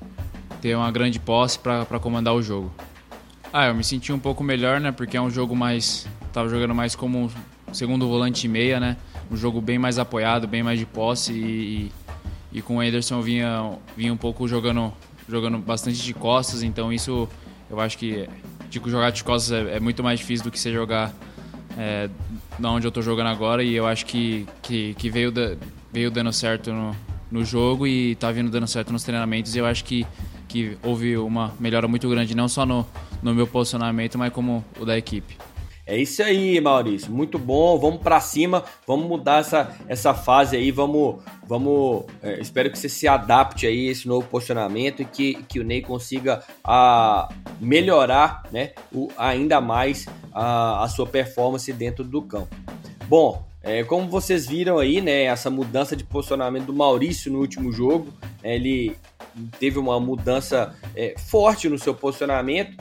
ter 0.61 0.77
uma 0.77 0.91
grande 0.91 1.19
posse 1.19 1.59
para 1.59 1.99
comandar 2.01 2.35
o 2.35 2.43
jogo. 2.43 2.73
Ah, 3.53 3.67
eu 3.67 3.75
me 3.75 3.83
senti 3.83 4.13
um 4.13 4.19
pouco 4.19 4.45
melhor, 4.45 4.81
né, 4.81 4.93
porque 4.93 5.17
é 5.17 5.21
um 5.21 5.31
jogo 5.31 5.57
mais... 5.57 6.07
Tava 6.33 6.49
jogando 6.49 6.75
mais 6.75 6.95
como 6.95 7.29
segundo 7.73 8.07
volante 8.07 8.47
e 8.47 8.49
meia, 8.49 8.79
né? 8.79 8.97
Um 9.31 9.37
jogo 9.37 9.61
bem 9.61 9.79
mais 9.79 9.99
apoiado, 9.99 10.47
bem 10.47 10.63
mais 10.63 10.79
de 10.79 10.87
posse 10.87 11.33
e, 11.33 11.93
e 12.53 12.63
com 12.63 12.77
o 12.77 12.83
Ederson 12.83 13.21
vinha, 13.21 13.73
vinha 13.97 14.13
um 14.13 14.17
pouco 14.17 14.47
jogando, 14.47 14.93
jogando 15.29 15.59
bastante 15.59 16.03
de 16.03 16.15
costas, 16.15 16.63
então 16.63 16.93
isso 16.93 17.29
eu 17.69 17.81
acho 17.81 17.99
que 17.99 18.29
tipo, 18.71 18.89
jogar 18.89 19.11
de 19.11 19.23
costas 19.23 19.53
é, 19.53 19.77
é 19.77 19.81
muito 19.81 20.03
mais 20.03 20.19
difícil 20.19 20.45
do 20.45 20.51
que 20.51 20.59
você 20.59 20.73
jogar 20.73 21.13
é, 21.79 22.09
na 22.59 22.71
onde 22.71 22.87
eu 22.87 22.93
tô 22.93 23.03
jogando 23.03 23.29
agora 23.29 23.63
e 23.63 23.75
eu 23.75 23.87
acho 23.87 24.07
que, 24.07 24.47
que, 24.63 24.95
que 24.95 25.11
veio, 25.11 25.31
da, 25.31 25.57
veio 25.93 26.11
dando 26.11 26.33
certo 26.33 26.73
no, 26.73 26.97
no 27.31 27.45
jogo 27.45 27.87
e 27.87 28.15
tá 28.17 28.31
vindo 28.31 28.51
dando 28.51 28.67
certo 28.67 28.93
nos 28.93 29.03
treinamentos 29.03 29.55
e 29.55 29.59
eu 29.59 29.67
acho 29.67 29.85
que, 29.85 30.07
que 30.49 30.77
houve 30.83 31.17
uma 31.17 31.55
melhora 31.59 31.87
muito 31.87 32.09
grande, 32.09 32.35
não 32.35 32.49
só 32.49 32.67
no, 32.67 32.87
no 33.23 33.35
meu 33.35 33.47
posicionamento, 33.47 34.19
mas 34.19 34.33
como 34.33 34.65
o 34.79 34.85
da 34.85 34.97
equipe. 34.97 35.37
É 35.91 35.97
isso 35.97 36.23
aí, 36.23 36.61
Maurício. 36.61 37.11
Muito 37.11 37.37
bom. 37.37 37.77
Vamos 37.77 38.01
para 38.01 38.21
cima. 38.21 38.63
Vamos 38.87 39.09
mudar 39.09 39.41
essa, 39.41 39.77
essa 39.89 40.15
fase 40.15 40.57
aí. 40.57 40.71
Vamos, 40.71 41.21
vamos. 41.49 42.05
É, 42.23 42.39
espero 42.41 42.71
que 42.71 42.79
você 42.79 42.89
se 42.89 43.09
adapte 43.09 43.67
aí 43.67 43.89
a 43.89 43.91
esse 43.91 44.07
novo 44.07 44.25
posicionamento 44.29 45.03
e 45.03 45.05
que, 45.05 45.43
que 45.49 45.59
o 45.59 45.65
Ney 45.65 45.83
consiga 45.83 46.45
a, 46.63 47.29
melhorar, 47.61 48.45
né, 48.53 48.71
o, 48.95 49.09
ainda 49.19 49.61
mais 49.61 50.07
a, 50.33 50.85
a 50.85 50.89
sua 50.89 51.09
performance 51.09 51.73
dentro 51.73 52.05
do 52.05 52.23
campo. 52.23 52.55
Bom, 53.09 53.45
é, 53.61 53.83
como 53.83 54.09
vocês 54.09 54.47
viram 54.47 54.79
aí, 54.79 55.01
né, 55.01 55.25
essa 55.25 55.51
mudança 55.51 55.97
de 55.97 56.05
posicionamento 56.05 56.67
do 56.67 56.73
Maurício 56.73 57.33
no 57.33 57.41
último 57.41 57.73
jogo, 57.73 58.15
né, 58.45 58.55
ele 58.55 58.97
teve 59.59 59.77
uma 59.77 59.99
mudança 59.99 60.73
é, 60.95 61.17
forte 61.19 61.69
no 61.69 61.81
seu 61.81 61.97
posicionamento 61.97 62.77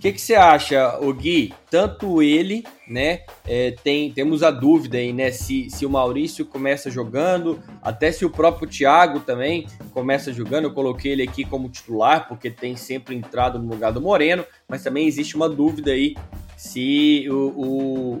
que, 0.00 0.12
que 0.12 0.20
você 0.20 0.34
acha, 0.34 0.98
o 0.98 1.12
Gui? 1.12 1.52
Tanto 1.70 2.22
ele, 2.22 2.64
né? 2.88 3.20
É, 3.46 3.72
tem, 3.84 4.10
temos 4.10 4.42
a 4.42 4.50
dúvida 4.50 4.96
aí, 4.96 5.12
né? 5.12 5.30
Se, 5.30 5.68
se 5.68 5.84
o 5.84 5.90
Maurício 5.90 6.46
começa 6.46 6.90
jogando, 6.90 7.62
até 7.82 8.10
se 8.10 8.24
o 8.24 8.30
próprio 8.30 8.66
Thiago 8.66 9.20
também 9.20 9.66
começa 9.92 10.32
jogando. 10.32 10.64
Eu 10.64 10.72
coloquei 10.72 11.12
ele 11.12 11.22
aqui 11.22 11.44
como 11.44 11.68
titular, 11.68 12.26
porque 12.26 12.50
tem 12.50 12.76
sempre 12.76 13.14
entrado 13.14 13.58
no 13.58 13.68
lugar 13.68 13.92
do 13.92 14.00
Moreno, 14.00 14.44
mas 14.66 14.82
também 14.82 15.06
existe 15.06 15.36
uma 15.36 15.50
dúvida 15.50 15.90
aí 15.90 16.16
se 16.60 17.26
o, 17.30 17.34
o, 17.34 18.12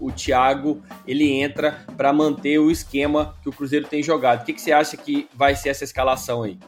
o, 0.00 0.06
o 0.06 0.12
Thiago 0.12 0.82
ele 1.06 1.30
entra 1.30 1.84
para 1.94 2.10
manter 2.10 2.58
o 2.58 2.70
esquema 2.70 3.34
que 3.42 3.50
o 3.50 3.52
Cruzeiro 3.52 3.86
tem 3.86 4.02
jogado. 4.02 4.40
O 4.40 4.44
que, 4.46 4.54
que 4.54 4.62
você 4.62 4.72
acha 4.72 4.96
que 4.96 5.28
vai 5.34 5.54
ser 5.54 5.68
essa 5.68 5.84
escalação 5.84 6.42
aí? 6.42 6.58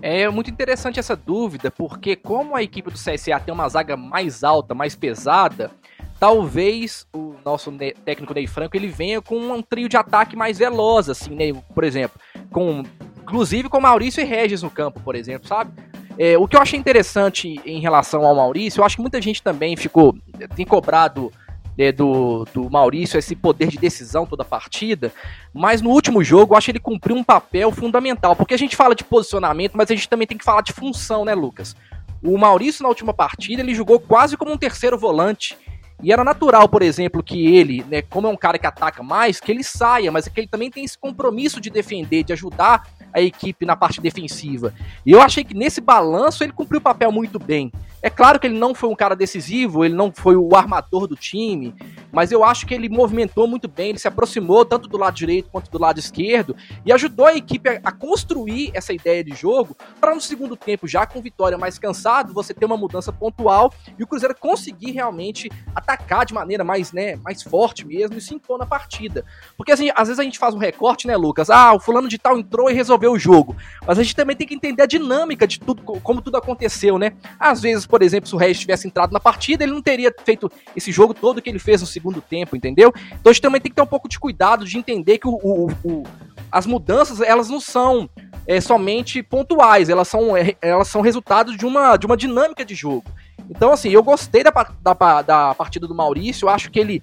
É 0.00 0.28
muito 0.28 0.48
interessante 0.48 1.00
essa 1.00 1.16
dúvida, 1.16 1.68
porque 1.68 2.14
como 2.14 2.54
a 2.54 2.62
equipe 2.62 2.92
do 2.92 2.96
CSA 2.96 3.40
tem 3.40 3.52
uma 3.52 3.68
zaga 3.68 3.96
mais 3.96 4.44
alta, 4.44 4.72
mais 4.72 4.94
pesada, 4.94 5.72
talvez 6.20 7.08
o 7.12 7.34
nosso 7.44 7.72
técnico 8.04 8.32
Ney 8.32 8.46
Franco 8.46 8.76
ele 8.76 8.86
venha 8.86 9.20
com 9.20 9.36
um 9.36 9.60
trio 9.60 9.88
de 9.88 9.96
ataque 9.96 10.36
mais 10.36 10.58
veloz, 10.58 11.08
assim, 11.08 11.34
né? 11.34 11.46
Por 11.74 11.82
exemplo, 11.82 12.20
com 12.52 12.84
inclusive 13.20 13.68
com 13.68 13.80
Maurício 13.80 14.20
e 14.20 14.24
Regis 14.24 14.62
no 14.62 14.70
campo, 14.70 15.00
por 15.00 15.16
exemplo, 15.16 15.48
sabe? 15.48 15.72
É, 16.18 16.36
o 16.36 16.48
que 16.48 16.56
eu 16.56 16.60
achei 16.60 16.78
interessante 16.78 17.60
em 17.64 17.80
relação 17.80 18.24
ao 18.26 18.34
Maurício, 18.34 18.80
eu 18.80 18.84
acho 18.84 18.96
que 18.96 19.02
muita 19.02 19.22
gente 19.22 19.40
também 19.40 19.76
ficou 19.76 20.16
tem 20.56 20.66
cobrado 20.66 21.32
é, 21.78 21.92
do, 21.92 22.44
do 22.52 22.68
Maurício 22.68 23.18
esse 23.18 23.36
poder 23.36 23.68
de 23.68 23.78
decisão 23.78 24.26
toda 24.26 24.42
a 24.42 24.46
partida, 24.46 25.12
mas 25.54 25.80
no 25.80 25.90
último 25.90 26.24
jogo 26.24 26.52
eu 26.52 26.58
acho 26.58 26.64
que 26.64 26.70
ele 26.72 26.80
cumpriu 26.80 27.14
um 27.14 27.22
papel 27.22 27.70
fundamental, 27.70 28.34
porque 28.34 28.52
a 28.52 28.58
gente 28.58 28.74
fala 28.74 28.96
de 28.96 29.04
posicionamento, 29.04 29.76
mas 29.76 29.90
a 29.90 29.94
gente 29.94 30.08
também 30.08 30.26
tem 30.26 30.36
que 30.36 30.44
falar 30.44 30.62
de 30.62 30.72
função, 30.72 31.24
né, 31.24 31.34
Lucas? 31.34 31.76
O 32.20 32.36
Maurício 32.36 32.82
na 32.82 32.88
última 32.88 33.14
partida 33.14 33.62
ele 33.62 33.72
jogou 33.72 34.00
quase 34.00 34.36
como 34.36 34.52
um 34.52 34.58
terceiro 34.58 34.98
volante. 34.98 35.56
E 36.00 36.12
era 36.12 36.22
natural, 36.22 36.68
por 36.68 36.80
exemplo, 36.80 37.24
que 37.24 37.56
ele, 37.56 37.84
né, 37.88 38.02
como 38.02 38.28
é 38.28 38.30
um 38.30 38.36
cara 38.36 38.56
que 38.56 38.66
ataca 38.66 39.02
mais, 39.02 39.40
que 39.40 39.50
ele 39.50 39.64
saia, 39.64 40.12
mas 40.12 40.28
é 40.28 40.30
que 40.30 40.38
ele 40.38 40.46
também 40.46 40.70
tem 40.70 40.84
esse 40.84 40.96
compromisso 40.96 41.60
de 41.60 41.70
defender, 41.70 42.22
de 42.22 42.32
ajudar 42.32 42.86
a 43.12 43.20
equipe 43.20 43.64
na 43.64 43.76
parte 43.76 44.00
defensiva. 44.00 44.72
E 45.04 45.12
eu 45.12 45.20
achei 45.20 45.44
que 45.44 45.54
nesse 45.54 45.80
balanço 45.80 46.42
ele 46.44 46.52
cumpriu 46.52 46.78
o 46.78 46.82
papel 46.82 47.10
muito 47.10 47.38
bem. 47.38 47.72
É 48.00 48.08
claro 48.08 48.38
que 48.38 48.46
ele 48.46 48.58
não 48.58 48.74
foi 48.76 48.88
um 48.88 48.94
cara 48.94 49.16
decisivo, 49.16 49.84
ele 49.84 49.94
não 49.94 50.12
foi 50.12 50.36
o 50.36 50.54
armador 50.54 51.08
do 51.08 51.16
time, 51.16 51.74
mas 52.12 52.30
eu 52.30 52.44
acho 52.44 52.64
que 52.64 52.72
ele 52.72 52.88
movimentou 52.88 53.48
muito 53.48 53.66
bem, 53.66 53.90
ele 53.90 53.98
se 53.98 54.06
aproximou 54.06 54.64
tanto 54.64 54.88
do 54.88 54.96
lado 54.96 55.14
direito 55.14 55.50
quanto 55.50 55.68
do 55.68 55.80
lado 55.80 55.98
esquerdo 55.98 56.54
e 56.86 56.92
ajudou 56.92 57.26
a 57.26 57.34
equipe 57.34 57.68
a, 57.82 57.90
construir 57.90 58.70
essa 58.72 58.92
ideia 58.92 59.24
de 59.24 59.34
jogo 59.34 59.76
para 60.00 60.14
no 60.14 60.20
segundo 60.20 60.54
tempo, 60.56 60.86
já 60.86 61.06
com 61.06 61.20
vitória 61.20 61.58
mais 61.58 61.76
cansado, 61.76 62.32
você 62.32 62.54
ter 62.54 62.66
uma 62.66 62.76
mudança 62.76 63.12
pontual 63.12 63.72
e 63.98 64.04
o 64.04 64.06
Cruzeiro 64.06 64.34
conseguir 64.38 64.92
realmente 64.92 65.50
atacar 65.74 66.24
de 66.24 66.32
maneira 66.32 66.62
mais, 66.62 66.92
né, 66.92 67.16
mais 67.16 67.42
forte 67.42 67.84
mesmo 67.84 68.16
e 68.16 68.20
se 68.20 68.32
impor 68.32 68.58
na 68.58 68.66
partida. 68.66 69.24
Porque 69.56 69.72
assim, 69.72 69.90
às 69.96 70.06
vezes 70.06 70.20
a 70.20 70.24
gente 70.24 70.38
faz 70.38 70.54
um 70.54 70.58
recorte, 70.58 71.08
né, 71.08 71.16
Lucas? 71.16 71.50
Ah, 71.50 71.74
o 71.74 71.80
fulano 71.80 72.08
de 72.08 72.16
tal 72.16 72.38
entrou 72.38 72.70
e 72.70 72.74
resolveu 72.74 73.10
o 73.12 73.18
jogo. 73.18 73.56
Mas 73.84 73.98
a 73.98 74.02
gente 74.04 74.14
também 74.14 74.36
tem 74.36 74.46
que 74.46 74.54
entender 74.54 74.82
a 74.82 74.86
dinâmica 74.86 75.48
de 75.48 75.58
tudo, 75.58 75.82
como 75.82 76.22
tudo 76.22 76.36
aconteceu, 76.36 76.96
né? 76.96 77.14
Às 77.40 77.60
vezes 77.60 77.87
por 77.88 78.02
exemplo, 78.02 78.28
se 78.28 78.34
o 78.34 78.38
Regis 78.38 78.60
tivesse 78.60 78.86
entrado 78.86 79.12
na 79.12 79.20
partida, 79.20 79.64
ele 79.64 79.72
não 79.72 79.82
teria 79.82 80.14
feito 80.24 80.50
esse 80.76 80.92
jogo 80.92 81.14
todo 81.14 81.40
que 81.40 81.48
ele 81.48 81.58
fez 81.58 81.80
no 81.80 81.86
segundo 81.86 82.20
tempo, 82.20 82.56
entendeu? 82.56 82.92
Então 83.06 83.30
a 83.30 83.32
gente 83.32 83.42
também 83.42 83.60
tem 83.60 83.70
que 83.70 83.76
ter 83.76 83.82
um 83.82 83.86
pouco 83.86 84.08
de 84.08 84.18
cuidado 84.18 84.64
de 84.64 84.76
entender 84.76 85.18
que 85.18 85.26
o, 85.26 85.34
o, 85.42 85.70
o 85.84 86.04
as 86.50 86.66
mudanças, 86.66 87.20
elas 87.20 87.48
não 87.48 87.60
são 87.60 88.08
é, 88.46 88.60
somente 88.60 89.22
pontuais, 89.22 89.88
elas 89.88 90.08
são, 90.08 90.36
é, 90.36 90.54
elas 90.62 90.88
são 90.88 91.00
resultado 91.00 91.56
de 91.56 91.66
uma, 91.66 91.96
de 91.96 92.06
uma 92.06 92.16
dinâmica 92.16 92.64
de 92.64 92.74
jogo. 92.74 93.04
Então, 93.50 93.72
assim, 93.72 93.90
eu 93.90 94.02
gostei 94.02 94.42
da, 94.42 94.50
da, 94.80 95.22
da 95.22 95.54
partida 95.54 95.86
do 95.86 95.94
Maurício, 95.94 96.48
acho 96.48 96.70
que 96.70 96.78
ele, 96.78 97.02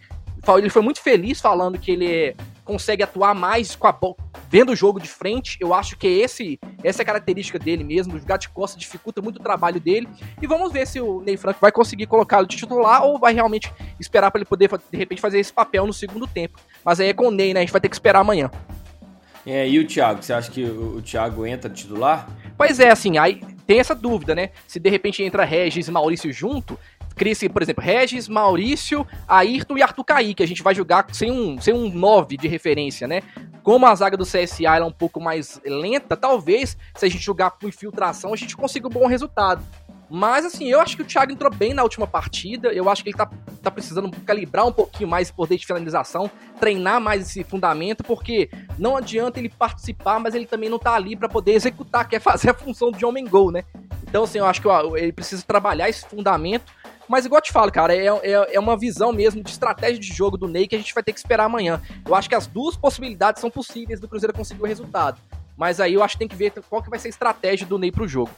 ele 0.57 0.69
foi 0.69 0.81
muito 0.81 1.01
feliz 1.01 1.39
falando 1.39 1.77
que 1.77 1.91
ele 1.91 2.35
consegue 2.65 3.03
atuar 3.03 3.33
mais 3.33 3.75
com 3.75 3.87
a 3.87 3.95
vendo 4.49 4.71
o 4.71 4.75
jogo 4.75 4.99
de 4.99 5.07
frente. 5.07 5.57
Eu 5.61 5.73
acho 5.73 5.95
que 5.97 6.07
esse 6.07 6.59
essa 6.83 7.01
é 7.01 7.03
a 7.03 7.05
característica 7.05 7.57
dele 7.57 7.83
mesmo. 7.83 8.19
Jogar 8.19 8.37
de 8.37 8.49
costa 8.49 8.77
dificulta 8.77 9.21
muito 9.21 9.37
o 9.37 9.43
trabalho 9.43 9.79
dele. 9.79 10.09
E 10.41 10.47
vamos 10.47 10.73
ver 10.73 10.85
se 10.85 10.99
o 10.99 11.21
Ney 11.21 11.37
Franco 11.37 11.59
vai 11.61 11.71
conseguir 11.71 12.07
colocá-lo 12.07 12.47
de 12.47 12.57
titular 12.57 13.03
ou 13.03 13.19
vai 13.19 13.33
realmente 13.33 13.71
esperar 13.99 14.31
para 14.31 14.39
ele 14.39 14.45
poder 14.45 14.69
de 14.91 14.97
repente 14.97 15.21
fazer 15.21 15.39
esse 15.39 15.53
papel 15.53 15.85
no 15.85 15.93
segundo 15.93 16.27
tempo. 16.27 16.59
Mas 16.83 16.99
aí 16.99 17.09
é 17.09 17.13
com 17.13 17.27
o 17.27 17.31
Ney, 17.31 17.53
né? 17.53 17.61
A 17.61 17.63
gente 17.63 17.71
vai 17.71 17.81
ter 17.81 17.89
que 17.89 17.95
esperar 17.95 18.19
amanhã. 18.19 18.49
É, 19.45 19.69
e 19.69 19.77
o 19.77 19.85
Thiago, 19.85 20.23
você 20.23 20.33
acha 20.33 20.49
que 20.49 20.63
o, 20.63 20.97
o 20.97 21.01
Thiago 21.03 21.45
entra 21.45 21.69
titular? 21.69 22.27
Pois 22.57 22.79
é, 22.79 22.89
assim, 22.89 23.19
aí 23.19 23.41
tem 23.67 23.79
essa 23.79 23.93
dúvida, 23.93 24.33
né? 24.33 24.49
Se 24.67 24.79
de 24.79 24.89
repente 24.89 25.23
entra 25.23 25.45
Regis 25.45 25.87
e 25.87 25.91
Maurício 25.91 26.31
junto, 26.33 26.79
cria-se, 27.15 27.49
por 27.49 27.61
exemplo, 27.61 27.83
Regis, 27.83 28.27
Maurício, 28.27 29.05
Ayrton 29.27 29.77
e 29.77 29.81
Arthur 29.81 30.03
Kaique. 30.03 30.43
A 30.43 30.47
gente 30.47 30.61
vai 30.61 30.75
jogar 30.75 31.05
sem 31.11 31.31
um, 31.31 31.59
sem 31.59 31.73
um 31.73 31.89
9 31.89 32.37
de 32.37 32.47
referência, 32.47 33.07
né? 33.07 33.21
Como 33.63 33.85
a 33.85 33.95
zaga 33.95 34.17
do 34.17 34.25
CSA 34.25 34.77
é 34.77 34.83
um 34.83 34.91
pouco 34.91 35.19
mais 35.19 35.59
lenta, 35.65 36.15
talvez, 36.15 36.77
se 36.95 37.05
a 37.05 37.09
gente 37.09 37.23
jogar 37.23 37.51
com 37.51 37.67
infiltração, 37.67 38.33
a 38.33 38.37
gente 38.37 38.55
consiga 38.55 38.87
um 38.87 38.91
bom 38.91 39.07
resultado. 39.07 39.63
Mas, 40.09 40.45
assim, 40.45 40.69
eu 40.69 40.79
acho 40.79 40.95
que 40.95 41.01
o 41.01 41.05
Thiago 41.05 41.31
entrou 41.31 41.51
bem 41.51 41.73
na 41.73 41.83
última 41.83 42.05
partida. 42.05 42.69
Eu 42.69 42.89
acho 42.89 43.03
que 43.03 43.09
ele 43.09 43.17
tá, 43.17 43.29
tá 43.61 43.71
precisando 43.71 44.11
calibrar 44.21 44.67
um 44.67 44.71
pouquinho 44.71 45.09
mais 45.09 45.29
o 45.29 45.33
poder 45.33 45.57
de 45.57 45.65
finalização, 45.65 46.29
treinar 46.59 47.01
mais 47.01 47.23
esse 47.23 47.43
fundamento, 47.43 48.03
porque 48.03 48.49
não 48.77 48.95
adianta 48.95 49.39
ele 49.39 49.49
participar, 49.49 50.19
mas 50.19 50.35
ele 50.35 50.45
também 50.45 50.69
não 50.69 50.77
tá 50.77 50.93
ali 50.93 51.15
para 51.15 51.27
poder 51.27 51.53
executar, 51.53 52.07
quer 52.07 52.19
fazer 52.19 52.51
a 52.51 52.53
função 52.53 52.91
de 52.91 53.03
homem-gol, 53.03 53.51
né? 53.51 53.63
Então, 54.15 54.23
assim, 54.23 54.37
eu 54.37 54.45
acho 54.45 54.61
que 54.61 54.67
ele 54.97 55.11
precisa 55.11 55.43
trabalhar 55.45 55.89
esse 55.89 56.07
fundamento. 56.07 56.71
Mas, 57.05 57.25
igual 57.25 57.39
eu 57.39 57.43
te 57.43 57.51
falo, 57.51 57.69
cara, 57.69 57.93
é, 57.93 58.05
é, 58.05 58.55
é 58.55 58.59
uma 58.61 58.77
visão 58.77 59.11
mesmo 59.11 59.43
de 59.43 59.49
estratégia 59.49 59.99
de 59.99 60.07
jogo 60.07 60.37
do 60.37 60.47
Ney 60.47 60.69
que 60.69 60.75
a 60.75 60.77
gente 60.77 60.93
vai 60.93 61.03
ter 61.03 61.11
que 61.11 61.19
esperar 61.19 61.43
amanhã. 61.43 61.81
Eu 62.05 62.15
acho 62.15 62.29
que 62.29 62.33
as 62.33 62.47
duas 62.47 62.77
possibilidades 62.77 63.41
são 63.41 63.51
possíveis 63.51 63.99
do 63.99 64.07
Cruzeiro 64.07 64.33
conseguir 64.33 64.61
o 64.61 64.65
resultado. 64.65 65.19
Mas 65.57 65.81
aí 65.81 65.95
eu 65.95 66.01
acho 66.01 66.15
que 66.15 66.19
tem 66.19 66.29
que 66.29 66.35
ver 66.37 66.53
qual 66.69 66.81
que 66.81 66.89
vai 66.89 66.97
ser 66.97 67.09
a 67.09 67.09
estratégia 67.09 67.67
do 67.67 67.77
Ney 67.77 67.91
pro 67.91 68.07
jogo. 68.07 68.31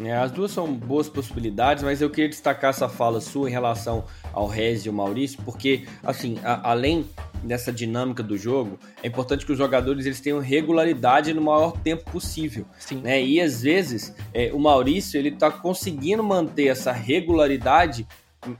É, 0.00 0.12
as 0.16 0.30
duas 0.30 0.52
são 0.52 0.72
boas 0.72 1.08
possibilidades, 1.08 1.82
mas 1.82 2.00
eu 2.00 2.08
queria 2.08 2.28
destacar 2.28 2.70
essa 2.70 2.88
fala 2.88 3.20
sua 3.20 3.48
em 3.48 3.52
relação 3.52 4.04
ao 4.32 4.46
Rez 4.46 4.84
e 4.84 4.88
ao 4.88 4.94
Maurício, 4.94 5.40
porque, 5.44 5.86
assim, 6.04 6.38
a, 6.44 6.70
além 6.70 7.04
dessa 7.42 7.72
dinâmica 7.72 8.22
do 8.22 8.36
jogo, 8.36 8.78
é 9.02 9.08
importante 9.08 9.44
que 9.44 9.52
os 9.52 9.58
jogadores 9.58 10.06
eles 10.06 10.20
tenham 10.20 10.38
regularidade 10.38 11.32
no 11.32 11.42
maior 11.42 11.72
tempo 11.72 12.10
possível. 12.10 12.64
Sim. 12.78 13.00
Né? 13.00 13.22
E 13.22 13.40
às 13.40 13.62
vezes 13.62 14.14
é, 14.32 14.50
o 14.52 14.58
Maurício 14.58 15.18
ele 15.18 15.30
está 15.30 15.50
conseguindo 15.50 16.22
manter 16.22 16.66
essa 16.66 16.92
regularidade 16.92 18.06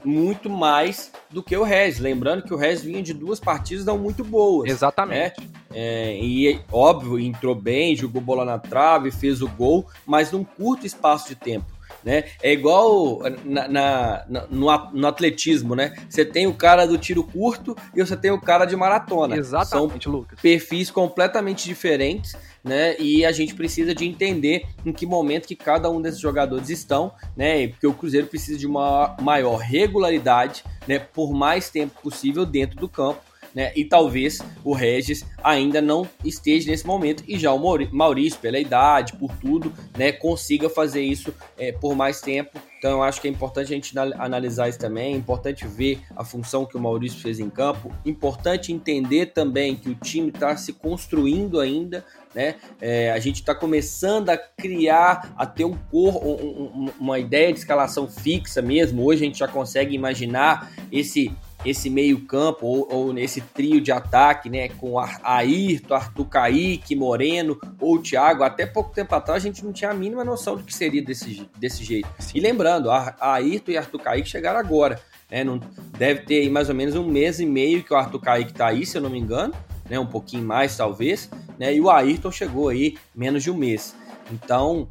muito 0.03 0.49
mais 0.49 1.11
do 1.29 1.41
que 1.41 1.55
o 1.55 1.63
Rez. 1.63 1.99
Lembrando 1.99 2.43
que 2.43 2.53
o 2.53 2.57
Rez 2.57 2.81
vinha 2.81 3.01
de 3.01 3.13
duas 3.13 3.39
partidas 3.39 3.85
não 3.85 3.97
muito 3.97 4.23
boas. 4.23 4.69
Exatamente. 4.69 5.39
Né? 5.41 5.47
É, 5.73 6.17
e, 6.17 6.59
óbvio, 6.71 7.19
entrou 7.19 7.55
bem, 7.55 7.95
jogou 7.95 8.21
bola 8.21 8.43
na 8.43 8.59
trave, 8.59 9.11
fez 9.11 9.41
o 9.41 9.47
gol, 9.47 9.87
mas 10.05 10.31
num 10.31 10.43
curto 10.43 10.85
espaço 10.85 11.29
de 11.29 11.35
tempo. 11.35 11.79
Né? 12.03 12.25
É 12.41 12.53
igual 12.53 13.19
na, 13.43 13.67
na, 13.67 14.25
na 14.29 14.47
no, 14.49 14.67
no, 14.93 15.07
atletismo, 15.07 15.75
né? 15.75 15.93
Você 16.09 16.23
tem 16.23 16.47
o 16.47 16.53
cara 16.53 16.85
do 16.85 16.97
tiro 16.97 17.23
curto 17.23 17.75
e 17.93 17.99
você 17.99 18.15
tem 18.15 18.31
o 18.31 18.39
cara 18.39 18.63
de 18.63 18.75
maratona. 18.75 19.35
Exatamente, 19.35 20.05
São 20.05 20.13
Lucas. 20.13 20.39
perfis 20.39 20.89
completamente 20.89 21.65
diferentes, 21.65 22.37
né? 22.69 22.95
E 22.99 23.25
a 23.25 23.31
gente 23.31 23.55
precisa 23.55 23.93
de 23.93 24.05
entender 24.05 24.65
em 24.85 24.93
que 24.93 25.05
momento 25.05 25.47
que 25.47 25.55
cada 25.55 25.89
um 25.89 25.99
desses 25.99 26.19
jogadores 26.19 26.69
estão, 26.69 27.11
né? 27.35 27.67
Porque 27.67 27.87
o 27.87 27.93
Cruzeiro 27.93 28.27
precisa 28.27 28.57
de 28.57 28.67
uma 28.67 29.17
maior 29.19 29.57
regularidade, 29.57 30.63
né? 30.87 30.99
Por 30.99 31.33
mais 31.33 31.69
tempo 31.69 31.99
possível 32.01 32.45
dentro 32.45 32.79
do 32.79 32.87
campo 32.87 33.28
né? 33.53 33.71
E 33.75 33.85
talvez 33.85 34.39
o 34.63 34.73
Regis 34.73 35.25
ainda 35.43 35.81
não 35.81 36.07
esteja 36.23 36.69
nesse 36.69 36.85
momento 36.85 37.23
e 37.27 37.37
já 37.37 37.51
o 37.51 37.59
Maurício, 37.91 38.39
pela 38.39 38.59
idade, 38.59 39.13
por 39.13 39.31
tudo, 39.37 39.73
né, 39.97 40.11
consiga 40.11 40.69
fazer 40.69 41.01
isso 41.01 41.33
é, 41.57 41.71
por 41.71 41.95
mais 41.95 42.21
tempo. 42.21 42.59
Então 42.77 42.91
eu 42.91 43.03
acho 43.03 43.19
que 43.19 43.27
é 43.27 43.31
importante 43.31 43.73
a 43.73 43.75
gente 43.75 43.97
analisar 43.97 44.69
isso 44.69 44.79
também, 44.79 45.13
é 45.13 45.17
importante 45.17 45.67
ver 45.67 45.99
a 46.15 46.23
função 46.23 46.65
que 46.65 46.77
o 46.77 46.79
Maurício 46.79 47.19
fez 47.19 47.37
em 47.37 47.49
campo, 47.49 47.91
importante 48.05 48.71
entender 48.71 49.27
também 49.27 49.75
que 49.75 49.89
o 49.89 49.95
time 49.95 50.29
está 50.29 50.55
se 50.55 50.71
construindo 50.71 51.59
ainda, 51.59 52.05
né? 52.33 52.55
É, 52.79 53.11
a 53.11 53.19
gente 53.19 53.41
está 53.41 53.53
começando 53.53 54.29
a 54.29 54.37
criar, 54.37 55.33
a 55.35 55.45
ter 55.45 55.65
um 55.65 55.75
cor, 55.91 56.25
um, 56.25 56.85
um, 56.85 56.89
uma 56.99 57.19
ideia 57.19 57.51
de 57.51 57.59
escalação 57.59 58.07
fixa 58.07 58.61
mesmo. 58.61 59.03
Hoje 59.03 59.23
a 59.23 59.25
gente 59.25 59.39
já 59.39 59.47
consegue 59.47 59.93
imaginar 59.93 60.71
esse 60.89 61.33
esse 61.65 61.89
meio-campo 61.89 62.65
ou, 62.65 62.87
ou, 62.91 63.13
nesse 63.13 63.41
trio 63.41 63.81
de 63.81 63.91
ataque, 63.91 64.49
né, 64.49 64.69
com 64.69 64.97
Ayrton, 64.97 65.93
Arthur 65.93 66.25
Kaique, 66.25 66.95
Moreno 66.95 67.59
ou 67.79 68.01
Thiago, 68.01 68.43
até 68.43 68.65
pouco 68.65 68.93
tempo 68.93 69.13
atrás 69.13 69.43
a 69.43 69.47
gente 69.47 69.63
não 69.63 69.73
tinha 69.73 69.91
a 69.91 69.93
mínima 69.93 70.23
noção 70.23 70.55
do 70.55 70.63
que 70.63 70.73
seria 70.73 71.03
desse, 71.03 71.49
desse 71.57 71.83
jeito. 71.83 72.07
Sim. 72.19 72.37
E 72.37 72.39
lembrando, 72.39 72.89
a, 72.89 73.15
Ayrton 73.19 73.71
e 73.71 73.77
Arthur 73.77 73.99
Kaique 73.99 74.29
chegaram 74.29 74.59
agora, 74.59 75.01
né, 75.29 75.43
não, 75.43 75.59
deve 75.97 76.21
ter 76.21 76.41
aí 76.41 76.49
mais 76.49 76.69
ou 76.69 76.75
menos 76.75 76.95
um 76.95 77.05
mês 77.05 77.39
e 77.39 77.45
meio 77.45 77.83
que 77.83 77.93
o 77.93 77.97
Arthur 77.97 78.19
Kaique 78.19 78.53
tá 78.53 78.67
aí, 78.67 78.85
se 78.85 78.97
eu 78.97 79.01
não 79.01 79.09
me 79.09 79.19
engano, 79.19 79.53
né, 79.89 79.99
um 79.99 80.07
pouquinho 80.07 80.43
mais 80.43 80.75
talvez, 80.77 81.29
né, 81.57 81.73
e 81.73 81.81
o 81.81 81.89
Ayrton 81.89 82.31
chegou 82.31 82.69
aí 82.69 82.97
menos 83.13 83.43
de 83.43 83.51
um 83.51 83.55
mês. 83.55 83.95
Então, 84.31 84.87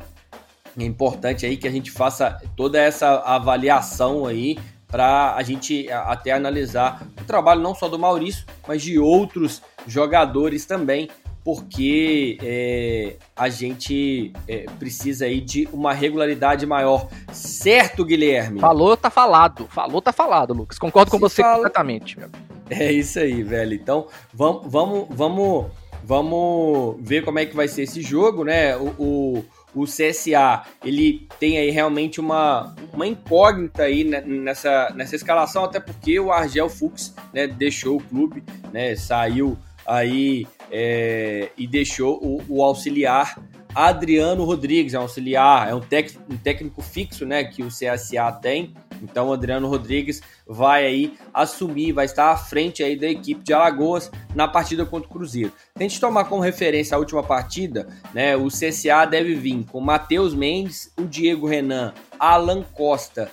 é 0.79 0.85
importante 0.85 1.47
aí 1.47 1.57
que 1.57 1.67
a 1.67 1.71
gente 1.71 1.91
faça 1.91 2.41
toda 2.57 2.79
essa 2.79 3.21
avaliação 3.21 4.27
aí 4.27 4.59
para 4.89 5.35
a 5.35 5.43
gente 5.43 5.91
até 5.91 6.33
analisar 6.33 7.07
o 7.21 7.25
trabalho 7.25 7.61
não 7.61 7.75
só 7.75 7.89
do 7.89 7.99
Maurício, 7.99 8.45
mas 8.67 8.83
de 8.83 8.99
outros 8.99 9.63
jogadores 9.87 10.65
também, 10.65 11.11
porque 11.45 12.37
é, 12.43 13.17
a 13.37 13.49
gente 13.49 14.33
é, 14.47 14.67
precisa 14.79 15.27
aí 15.27 15.41
de 15.41 15.69
uma 15.73 15.93
regularidade 15.93 16.67
maior. 16.67 17.09
Certo, 17.33 18.05
Guilherme? 18.05 18.61
Falou, 18.61 18.97
tá 18.97 19.11
falado. 19.11 19.67
Falou, 19.69 20.03
tá 20.03 20.13
falado, 20.13 20.53
Lucas. 20.53 20.79
Concordo 20.79 21.11
com 21.11 21.17
Se 21.17 21.21
você 21.23 21.43
fala... 21.43 21.57
completamente. 21.57 22.19
Meu. 22.19 22.29
É 22.71 22.93
isso 22.93 23.19
aí, 23.19 23.43
velho. 23.43 23.73
Então, 23.75 24.09
vamos, 24.33 24.71
vamos, 24.71 25.07
vamos, 25.11 25.67
vamos 26.05 26.97
ver 27.01 27.25
como 27.25 27.39
é 27.39 27.47
que 27.47 27.57
vai 27.57 27.67
ser 27.67 27.83
esse 27.83 28.03
jogo, 28.03 28.45
né? 28.45 28.77
o, 28.77 28.95
o 28.99 29.45
o 29.81 29.85
CSA 29.85 30.65
ele 30.85 31.29
tem 31.39 31.59
aí 31.59 31.71
realmente 31.71 32.21
uma, 32.21 32.75
uma 32.93 33.07
incógnita 33.07 33.85
aí 33.85 34.05
nessa, 34.05 34.93
nessa 34.95 35.17
escalação, 35.17 35.65
até 35.65 35.81
porque 35.81 36.19
o 36.19 36.33
Argel 36.33 36.69
Fux 36.69 37.15
né, 37.33 37.47
deixou 37.47 37.97
o 37.97 38.03
clube, 38.03 38.43
né, 38.73 38.95
saiu 38.97 39.57
aí 39.87 40.47
é, 40.71 41.51
e 41.57 41.67
deixou 41.67 42.19
o, 42.23 42.43
o, 42.49 42.63
auxiliar 42.63 43.39
Adriano 43.75 44.45
Rodrigues, 44.45 44.95
é 44.95 44.99
um 44.99 45.03
auxiliar, 45.03 45.69
é 45.69 45.75
um, 45.75 45.81
tec, 45.81 46.15
um 46.31 46.37
técnico 46.37 46.83
fixo 46.83 47.25
né, 47.25 47.45
que 47.45 47.63
o 47.63 47.69
CSA 47.69 48.33
tem, 48.43 48.75
então 49.03 49.29
o 49.29 49.33
Adriano 49.33 49.69
Rodrigues 49.69 50.21
vai 50.47 50.87
aí 50.87 51.15
assumir, 51.33 51.93
vai 51.93 52.05
estar 52.05 52.31
à 52.31 52.37
frente 52.37 52.83
aí 52.83 52.97
da 52.97 53.07
equipe 53.07 53.43
de 53.43 53.53
Alagoas 53.53 54.11
na 54.35 54.49
partida 54.49 54.85
contra 54.85 55.09
o 55.09 55.13
Cruzeiro. 55.13 55.53
Tente 55.75 56.01
tomar 56.01 56.25
como 56.25 56.43
referência 56.43 56.97
a 56.97 56.99
última 56.99 57.23
partida, 57.23 57.89
né? 58.13 58.37
O 58.37 58.49
CSA 58.49 59.07
deve 59.07 59.35
vir 59.35 59.65
com 59.71 59.81
Matheus 59.81 60.35
Mendes, 60.35 60.93
o 60.99 61.05
Diego 61.05 61.47
Renan, 61.47 61.93
Alan 62.19 62.63
Costa, 62.63 63.31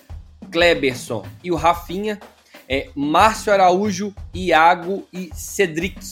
Kleberson 0.51 1.25
e 1.43 1.51
o 1.51 1.55
Rafinha, 1.55 2.19
é, 2.67 2.89
Márcio 2.95 3.51
Araújo, 3.51 4.13
Iago 4.33 5.07
e 5.11 5.29
Cedric, 5.33 6.11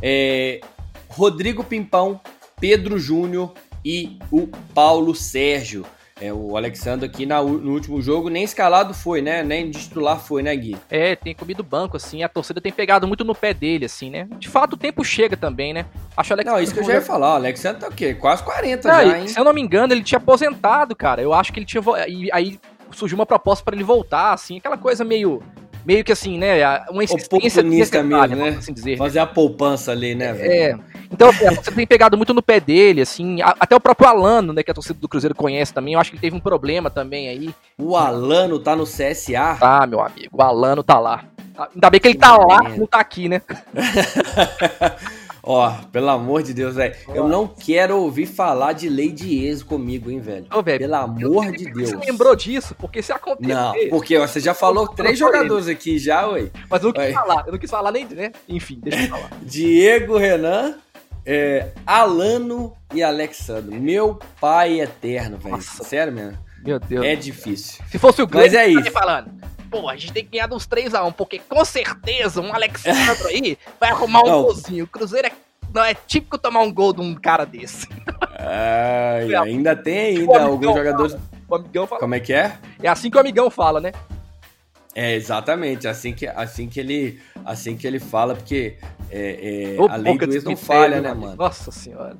é, 0.00 0.60
Rodrigo 1.08 1.62
Pimpão, 1.62 2.20
Pedro 2.60 2.98
Júnior 2.98 3.52
e 3.84 4.18
o 4.30 4.46
Paulo 4.74 5.14
Sérgio. 5.14 5.84
É, 6.20 6.32
o 6.32 6.56
Alexandre 6.56 7.06
aqui 7.06 7.26
na, 7.26 7.42
no 7.42 7.72
último 7.72 8.00
jogo 8.00 8.28
nem 8.28 8.44
escalado 8.44 8.94
foi, 8.94 9.20
né? 9.20 9.42
Nem 9.42 9.68
de 9.68 9.80
titular 9.80 10.20
foi, 10.20 10.44
né, 10.44 10.54
Gui? 10.54 10.76
É, 10.88 11.16
tem 11.16 11.34
comido 11.34 11.64
banco, 11.64 11.96
assim. 11.96 12.22
A 12.22 12.28
torcida 12.28 12.60
tem 12.60 12.70
pegado 12.70 13.08
muito 13.08 13.24
no 13.24 13.34
pé 13.34 13.52
dele, 13.52 13.86
assim, 13.86 14.10
né? 14.10 14.28
De 14.38 14.48
fato, 14.48 14.74
o 14.74 14.76
tempo 14.76 15.04
chega 15.04 15.36
também, 15.36 15.72
né? 15.72 15.86
Acho 16.16 16.32
o 16.32 16.34
Alexandre. 16.34 16.56
Não, 16.56 16.62
isso 16.62 16.72
que 16.72 16.78
eu 16.78 16.84
já 16.84 16.94
ia 16.94 17.02
falar. 17.02 17.32
O 17.32 17.36
Alexandre 17.36 17.80
tá 17.80 17.88
o 17.88 17.92
quê? 17.92 18.14
Quase 18.14 18.44
40 18.44 18.88
não, 18.88 18.94
já, 18.94 19.18
hein? 19.18 19.26
Se 19.26 19.40
eu 19.40 19.44
não 19.44 19.52
me 19.52 19.60
engano, 19.60 19.92
ele 19.92 20.04
tinha 20.04 20.18
aposentado, 20.18 20.94
cara. 20.94 21.20
Eu 21.20 21.32
acho 21.32 21.52
que 21.52 21.58
ele 21.58 21.66
tinha. 21.66 21.82
E 22.06 22.30
aí 22.32 22.60
surgiu 22.92 23.18
uma 23.18 23.26
proposta 23.26 23.64
para 23.64 23.74
ele 23.74 23.82
voltar, 23.82 24.32
assim, 24.32 24.58
aquela 24.58 24.78
coisa 24.78 25.04
meio 25.04 25.42
meio 25.84 26.04
que 26.04 26.12
assim, 26.12 26.38
né? 26.38 26.80
Uma 26.90 27.04
existência 27.04 27.62
mesmo, 27.62 28.02
né? 28.36 28.56
Assim 28.58 28.72
dizer, 28.72 28.96
Fazer 28.96 29.18
a 29.18 29.26
poupança 29.26 29.92
ali, 29.92 30.14
né? 30.14 30.32
Velho? 30.32 30.52
É. 30.52 30.78
Então, 31.10 31.28
é, 31.28 31.54
você 31.54 31.70
tem 31.70 31.86
pegado 31.86 32.16
muito 32.16 32.34
no 32.34 32.42
pé 32.42 32.58
dele, 32.58 33.02
assim. 33.02 33.38
Até 33.42 33.76
o 33.76 33.80
próprio 33.80 34.08
Alano, 34.08 34.52
né? 34.52 34.62
Que 34.62 34.70
a 34.70 34.74
torcida 34.74 34.98
do 34.98 35.08
Cruzeiro 35.08 35.34
conhece 35.34 35.72
também. 35.72 35.94
Eu 35.94 36.00
acho 36.00 36.10
que 36.10 36.16
ele 36.16 36.22
teve 36.22 36.36
um 36.36 36.40
problema 36.40 36.90
também 36.90 37.28
aí. 37.28 37.54
O 37.78 37.96
Alano 37.96 38.58
tá 38.58 38.74
no 38.74 38.84
CSA? 38.84 39.56
Tá, 39.60 39.86
meu 39.86 40.00
amigo. 40.00 40.30
O 40.32 40.42
Alano 40.42 40.82
tá 40.82 40.98
lá. 40.98 41.24
Ainda 41.72 41.90
bem 41.90 42.00
que 42.00 42.08
ele 42.08 42.18
tá 42.18 42.36
lá, 42.36 42.68
não 42.76 42.86
tá 42.86 42.98
aqui, 42.98 43.28
né? 43.28 43.40
Ó, 45.46 45.70
pelo 45.92 46.08
amor 46.08 46.42
de 46.42 46.54
Deus, 46.54 46.74
velho. 46.74 46.94
Eu 47.08 47.28
não 47.28 47.46
quero 47.46 47.98
ouvir 47.98 48.24
falar 48.24 48.72
de 48.72 48.94
de 49.12 49.44
ex 49.44 49.62
comigo, 49.62 50.10
hein, 50.10 50.18
velho. 50.18 50.46
Ô, 50.52 50.62
velho. 50.62 50.78
Pelo 50.78 50.94
amor 50.94 51.52
de 51.52 51.70
Deus. 51.70 51.90
Você 51.90 51.96
lembrou 51.96 52.34
disso? 52.34 52.74
Porque 52.74 53.02
se 53.02 53.12
acontecer. 53.12 53.52
Não, 53.52 53.74
porque 53.90 54.18
você 54.18 54.40
já 54.40 54.54
falou 54.54 54.88
três 54.88 55.18
jogadores 55.18 55.68
aqui 55.68 55.98
já, 55.98 56.26
ué. 56.28 56.50
Mas 56.70 56.82
eu 56.82 56.92
não 56.92 56.94
quis 56.94 57.12
falar. 57.12 57.44
Eu 57.46 57.52
não 57.52 57.58
quis 57.58 57.70
falar 57.70 57.92
nem, 57.92 58.06
né? 58.06 58.32
Enfim, 58.48 58.80
deixa 58.82 59.04
eu 59.04 59.08
falar. 59.08 59.30
Diego 59.42 60.16
Renan. 60.16 60.76
É, 61.26 61.68
Alano 61.86 62.74
e 62.94 63.02
Alexandre. 63.02 63.78
Meu 63.78 64.18
pai 64.40 64.80
eterno, 64.80 65.38
velho. 65.38 65.60
Sério 65.60 66.12
mesmo? 66.12 66.38
Meu 66.64 66.78
Deus. 66.78 67.04
É 67.04 67.14
difícil. 67.16 67.82
Se 67.90 67.98
fosse 67.98 68.22
o 68.22 68.28
Mas 68.30 68.52
é 68.54 68.66
isso. 68.66 68.90
falando 68.90 69.30
pô, 69.74 69.88
a 69.88 69.96
gente 69.96 70.12
tem 70.12 70.24
que 70.24 70.30
ganhar 70.30 70.52
uns 70.52 70.66
3x1, 70.66 71.12
porque 71.14 71.40
com 71.40 71.64
certeza 71.64 72.40
um 72.40 72.54
Alexandre 72.54 73.26
aí 73.28 73.58
vai 73.80 73.90
arrumar 73.90 74.20
um 74.20 74.42
golzinho. 74.42 74.84
O 74.84 74.88
Cruzeiro 74.88 75.26
é, 75.26 75.32
não 75.74 75.82
é 75.82 75.94
típico 75.94 76.38
tomar 76.38 76.60
um 76.60 76.72
gol 76.72 76.92
de 76.92 77.00
um 77.00 77.14
cara 77.14 77.44
desse. 77.44 77.88
Ai, 78.38 79.34
ainda 79.34 79.74
tem 79.74 80.18
ainda 80.18 80.42
alguns 80.42 80.76
jogadores. 80.76 81.16
O 81.48 81.54
amigão 81.56 81.86
fala. 81.86 82.00
Como 82.00 82.14
é 82.14 82.20
que 82.20 82.32
é? 82.32 82.56
É 82.82 82.88
assim 82.88 83.10
que 83.10 83.16
o 83.16 83.20
amigão 83.20 83.50
fala, 83.50 83.80
né? 83.80 83.92
É, 84.94 85.14
exatamente, 85.14 85.88
assim 85.88 86.12
que, 86.12 86.24
assim 86.28 86.68
que, 86.68 86.78
ele, 86.78 87.20
assim 87.44 87.76
que 87.76 87.84
ele 87.84 87.98
fala, 87.98 88.36
porque 88.36 88.78
é, 89.10 89.76
é, 89.76 89.90
a 89.90 89.96
lei 89.96 90.16
do 90.16 90.32
ex 90.32 90.44
não 90.44 90.56
falha, 90.56 91.00
né, 91.00 91.12
mano? 91.12 91.34
Nossa 91.34 91.72
senhora. 91.72 92.16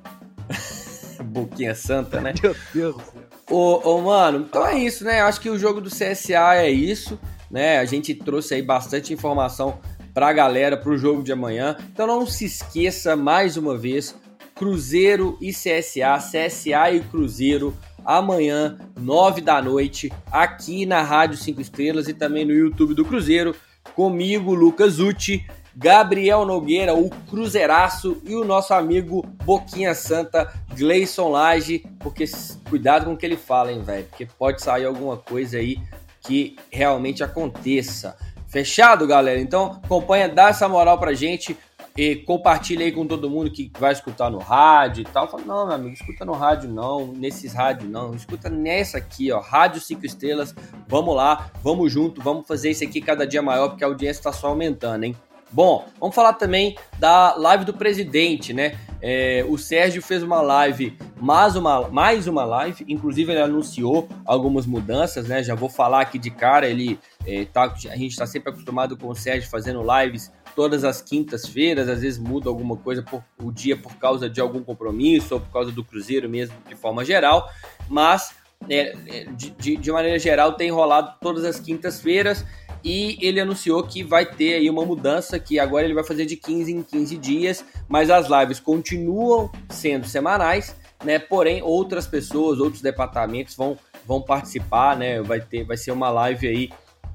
Boquinha 1.23 1.75
santa, 1.75 2.21
né? 2.21 2.35
Meu 2.43 2.57
Deus 2.75 2.97
do 2.97 3.03
céu. 3.03 3.23
Ô, 3.49 3.81
ô, 3.85 4.03
mano, 4.03 4.47
então 4.49 4.67
é 4.67 4.77
isso, 4.77 5.05
né? 5.05 5.21
Acho 5.21 5.41
que 5.41 5.51
o 5.51 5.59
jogo 5.59 5.81
do 5.81 5.91
CSA 5.91 6.57
é 6.57 6.71
isso, 6.71 7.19
né? 7.51 7.79
A 7.79 7.85
gente 7.85 8.15
trouxe 8.15 8.55
aí 8.55 8.63
bastante 8.63 9.13
informação 9.13 9.79
pra 10.13 10.33
galera 10.33 10.77
pro 10.77 10.97
jogo 10.97 11.23
de 11.23 11.33
amanhã. 11.33 11.77
Então 11.93 12.07
não 12.07 12.27
se 12.27 12.45
esqueça 12.45 13.17
mais 13.17 13.57
uma 13.57 13.77
vez, 13.77 14.15
Cruzeiro 14.55 15.37
e 15.41 15.51
CSA, 15.51 16.19
CSA 16.19 16.93
e 16.93 17.01
Cruzeiro 17.01 17.75
amanhã, 18.05 18.79
9 18.99 19.41
da 19.41 19.61
noite, 19.61 20.13
aqui 20.31 20.87
na 20.87 21.03
Rádio 21.03 21.39
5 21.39 21.61
Estrelas 21.61 22.07
e 22.07 22.15
também 22.15 22.45
no 22.45 22.53
YouTube 22.53 22.95
do 22.95 23.05
Cruzeiro, 23.05 23.57
comigo, 23.95 24.55
Lucas 24.55 24.99
Uti, 24.99 25.47
Gabriel 25.75 26.45
Nogueira, 26.45 26.95
o 26.95 27.11
Cruzeiraço 27.29 28.23
e 28.25 28.35
o 28.35 28.45
nosso 28.45 28.73
amigo 28.75 29.27
Boquinha 29.45 29.95
Santa, 29.95 30.53
Gleison 30.77 31.31
Lage, 31.31 31.85
porque 31.99 32.25
cuidado 32.69 33.07
com 33.07 33.15
o 33.15 33.17
que 33.17 33.27
ele 33.27 33.37
fala, 33.37 33.73
hein, 33.73 33.83
velho, 33.83 34.05
porque 34.05 34.27
pode 34.39 34.63
sair 34.63 34.85
alguma 34.85 35.17
coisa 35.17 35.57
aí 35.57 35.79
que 36.25 36.57
realmente 36.71 37.23
aconteça. 37.23 38.17
Fechado, 38.47 39.07
galera? 39.07 39.41
Então 39.41 39.81
acompanha, 39.85 40.29
dá 40.29 40.49
essa 40.49 40.69
moral 40.69 40.99
pra 40.99 41.13
gente 41.13 41.57
e 41.97 42.17
compartilha 42.17 42.85
aí 42.85 42.91
com 42.91 43.07
todo 43.07 43.31
mundo 43.31 43.51
que 43.51 43.71
vai 43.79 43.93
escutar 43.93 44.31
no 44.31 44.39
rádio 44.39 45.03
e 45.03 45.05
tal. 45.05 45.29
Fala, 45.29 45.45
não, 45.45 45.67
meu 45.67 45.75
amigo, 45.75 45.95
escuta 45.95 46.25
no 46.25 46.33
rádio 46.33 46.69
não, 46.69 47.07
nesses 47.07 47.53
rádios 47.53 47.91
não, 47.91 48.15
escuta 48.15 48.51
nessa 48.51 48.99
aqui, 48.99 49.31
ó, 49.31 49.41
Rádio 49.41 49.81
5 49.81 50.05
Estrelas. 50.05 50.55
Vamos 50.89 51.15
lá, 51.15 51.51
vamos 51.63 51.93
junto, 51.93 52.21
vamos 52.21 52.47
fazer 52.47 52.71
isso 52.71 52.85
aqui 52.85 53.01
cada 53.01 53.27
dia 53.27 53.43
maior, 53.43 53.69
porque 53.69 53.85
a 53.85 53.87
audiência 53.87 54.21
está 54.21 54.33
só 54.33 54.49
aumentando, 54.49 55.05
hein? 55.05 55.17
Bom, 55.51 55.87
vamos 56.01 56.15
falar 56.15 56.33
também 56.35 56.77
da 56.99 57.35
live 57.37 57.65
do 57.65 57.73
presidente, 57.73 58.53
né? 58.53 58.77
É, 59.01 59.45
o 59.47 59.59
Sérgio 59.59 60.01
fez 60.03 60.23
uma 60.23 60.41
live, 60.41 60.97
mais 61.21 61.57
uma, 61.57 61.89
mais 61.89 62.27
uma 62.27 62.45
live, 62.45 62.85
inclusive 62.89 63.31
ele 63.33 63.41
anunciou 63.41 64.09
algumas 64.25 64.67
mudanças, 64.67 65.29
né? 65.29 65.43
Já 65.43 65.55
vou 65.55 65.69
falar 65.69 66.01
aqui 66.01 66.19
de 66.19 66.31
cara, 66.31 66.67
ele 66.67 66.99
é, 67.27 67.45
tá, 67.45 67.65
a 67.65 67.97
gente 67.97 68.13
está 68.13 68.27
sempre 68.27 68.51
acostumado 68.51 68.97
com 68.97 69.09
o 69.09 69.15
Sérgio 69.15 69.49
fazendo 69.49 69.83
lives 69.83 70.33
todas 70.57 70.85
as 70.85 71.03
quintas-feiras, 71.03 71.89
às 71.89 72.01
vezes 72.01 72.19
muda 72.19 72.49
alguma 72.49 72.77
coisa 72.77 73.03
por 73.03 73.23
o 73.43 73.53
dia 73.53 73.77
por 73.77 73.95
causa 73.97 74.31
de 74.31 74.41
algum 74.41 74.63
compromisso 74.63 75.35
ou 75.35 75.41
por 75.41 75.53
causa 75.53 75.71
do 75.71 75.85
Cruzeiro 75.85 76.29
mesmo, 76.29 76.57
de 76.69 76.75
forma 76.75 77.05
geral, 77.05 77.51
mas 77.89 78.35
é, 78.69 78.95
é 79.07 79.25
de, 79.33 79.77
de 79.77 79.93
maneira 79.93 80.19
geral 80.19 80.55
tem 80.55 80.71
rolado 80.71 81.15
todas 81.21 81.45
as 81.45 81.61
quintas-feiras 81.61 82.45
e 82.85 83.17
ele 83.21 83.41
anunciou 83.41 83.83
que 83.83 84.03
vai 84.03 84.27
ter 84.27 84.55
aí 84.55 84.69
uma 84.69 84.85
mudança 84.85 85.39
que 85.39 85.59
agora 85.59 85.85
ele 85.85 85.95
vai 85.95 86.05
fazer 86.05 86.27
de 86.27 86.37
15 86.37 86.71
em 86.71 86.83
15 86.83 87.17
dias, 87.17 87.65
mas 87.89 88.11
as 88.11 88.29
lives 88.29 88.61
continuam 88.61 89.51
sendo 89.71 90.07
semanais, 90.07 90.77
né? 91.03 91.19
Porém, 91.19 91.63
outras 91.63 92.07
pessoas, 92.07 92.61
outros 92.61 92.83
departamentos 92.83 93.57
vão 93.57 93.79
vão 94.07 94.21
participar, 94.21 94.97
né? 94.99 95.23
Vai 95.23 95.41
ter 95.41 95.65
vai 95.65 95.79
ser 95.79 95.93
uma 95.93 96.11
live 96.11 96.47
aí 96.47 96.71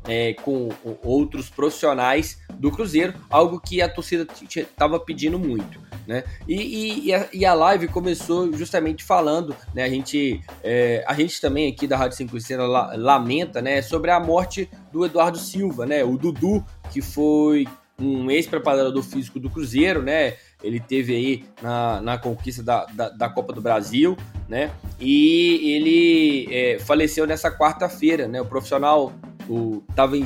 é, 0.08 0.34
com 0.34 0.69
outros 1.03 1.49
profissionais 1.49 2.39
do 2.55 2.71
Cruzeiro, 2.71 3.13
algo 3.29 3.60
que 3.60 3.82
a 3.82 3.88
torcida 3.88 4.27
estava 4.43 4.99
pedindo 4.99 5.38
muito. 5.38 5.79
Né? 6.10 6.24
E, 6.48 7.12
e, 7.12 7.15
e, 7.34 7.45
a, 7.45 7.54
live 7.54 7.88
começou 7.88 8.52
justamente 8.52 9.04
falando, 9.04 9.56
né? 9.76 9.84
A 9.84 9.89
gente, 9.89 10.41
é, 10.63 11.04
a 11.06 11.13
gente 11.13 11.39
também 11.39 11.72
aqui 11.72 11.86
da 11.86 11.95
Rádio 11.95 12.17
5 12.17 12.36
Estrelas 12.36 12.98
lamenta, 12.98 13.62
né? 13.62 13.80
Sobre 13.84 14.10
a 14.10 14.19
morte 14.19 14.67
do 14.91 15.06
Eduardo 15.06 15.38
Silva, 15.38 15.86
né? 15.86 16.04
O 16.04 16.17
Dudu, 16.17 16.65
que 16.91 17.00
foi 17.00 17.67
um 18.02 18.32
ex-preparador 18.32 19.04
físico 19.04 19.39
do 19.39 19.52
Cruzeiro, 19.52 20.02
né? 20.02 20.34
Ele 20.63 20.80
teve 20.80 21.15
aí 21.15 21.45
na, 21.62 22.02
na 22.02 22.17
conquista 22.17 22.63
da, 22.63 22.86
da, 22.86 23.10
da 23.10 23.30
Copa 23.30 23.54
do 23.54 23.62
Brasil, 23.62 24.17
né? 24.48 24.72
E 25.00 25.76
ele 25.76 26.48
é, 26.52 26.80
faleceu 26.80 27.28
nessa 27.28 27.52
quarta-feira, 27.52 28.28
né? 28.28 28.41
O 28.41 28.45
profissional 28.45 29.13
o, 29.48 29.84
tava 29.95 30.17
em, 30.17 30.26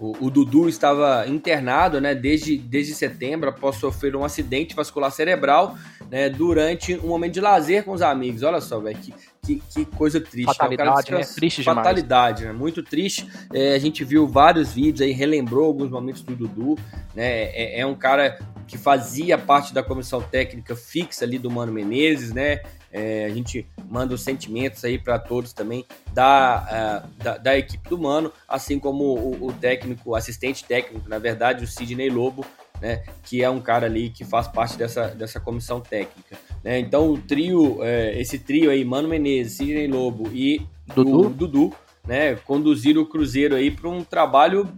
o, 0.00 0.16
o, 0.18 0.30
Dudu 0.30 0.66
estava 0.66 1.26
internado 1.28 2.00
né, 2.00 2.14
desde, 2.14 2.56
desde 2.56 2.94
setembro 2.94 3.50
após 3.50 3.76
sofrer 3.76 4.16
um 4.16 4.24
acidente 4.24 4.74
vascular 4.74 5.12
cerebral 5.12 5.76
né, 6.10 6.30
durante 6.30 6.96
um 6.96 7.08
momento 7.08 7.34
de 7.34 7.40
lazer 7.40 7.84
com 7.84 7.92
os 7.92 8.00
amigos. 8.00 8.42
Olha 8.42 8.62
só, 8.62 8.80
velho, 8.80 8.96
que, 8.98 9.14
que, 9.42 9.62
que, 9.68 9.84
coisa 9.84 10.18
triste. 10.18 10.46
Né? 10.46 10.54
Fatalidade, 10.54 11.12
né? 11.12 11.20
Triste 11.22 11.62
Fatalidade, 11.62 12.38
demais. 12.38 12.56
né? 12.56 12.58
Muito 12.58 12.82
triste. 12.82 13.28
É, 13.52 13.74
a 13.74 13.78
gente 13.78 14.02
viu 14.02 14.26
vários 14.26 14.72
vídeos 14.72 15.02
aí, 15.02 15.12
relembrou 15.12 15.66
alguns 15.66 15.90
momentos 15.90 16.22
do 16.22 16.34
Dudu. 16.34 16.78
Né? 17.14 17.50
É, 17.50 17.80
é 17.80 17.86
um 17.86 17.94
cara 17.94 18.38
que 18.66 18.78
fazia 18.78 19.36
parte 19.36 19.74
da 19.74 19.82
comissão 19.82 20.22
técnica 20.22 20.74
fixa 20.74 21.26
ali 21.26 21.38
do 21.38 21.50
Mano 21.50 21.72
Menezes, 21.72 22.32
né? 22.32 22.62
É, 22.92 23.24
a 23.24 23.28
gente 23.28 23.66
manda 23.88 24.14
os 24.14 24.22
sentimentos 24.22 24.84
aí 24.84 24.98
para 24.98 25.18
todos 25.18 25.52
também 25.52 25.84
da, 26.12 27.04
uh, 27.04 27.22
da, 27.22 27.36
da, 27.38 27.58
equipe 27.58 27.88
do 27.88 27.96
Mano, 27.96 28.32
assim 28.48 28.80
como 28.80 29.04
o, 29.14 29.46
o 29.46 29.52
técnico, 29.52 30.14
assistente 30.14 30.64
técnico, 30.64 31.08
na 31.08 31.18
verdade, 31.18 31.62
o 31.62 31.68
Sidney 31.68 32.10
Lobo, 32.10 32.44
né, 32.80 33.04
que 33.22 33.44
é 33.44 33.50
um 33.50 33.60
cara 33.60 33.86
ali 33.86 34.10
que 34.10 34.24
faz 34.24 34.48
parte 34.48 34.76
dessa, 34.76 35.08
dessa 35.08 35.38
comissão 35.38 35.80
técnica. 35.80 36.36
Né? 36.64 36.80
Então 36.80 37.10
o 37.12 37.18
trio, 37.18 37.78
é, 37.82 38.20
esse 38.20 38.38
trio 38.38 38.70
aí, 38.70 38.84
Mano 38.84 39.08
Menezes, 39.08 39.52
Sidney 39.58 39.86
Lobo 39.86 40.28
e 40.32 40.66
Dudu, 40.92 41.26
o 41.26 41.30
Dudu 41.30 41.74
né, 42.06 42.34
conduziram 42.34 43.02
o 43.02 43.06
Cruzeiro 43.06 43.54
aí 43.54 43.70
para 43.70 43.88
um 43.88 44.02
trabalho 44.02 44.68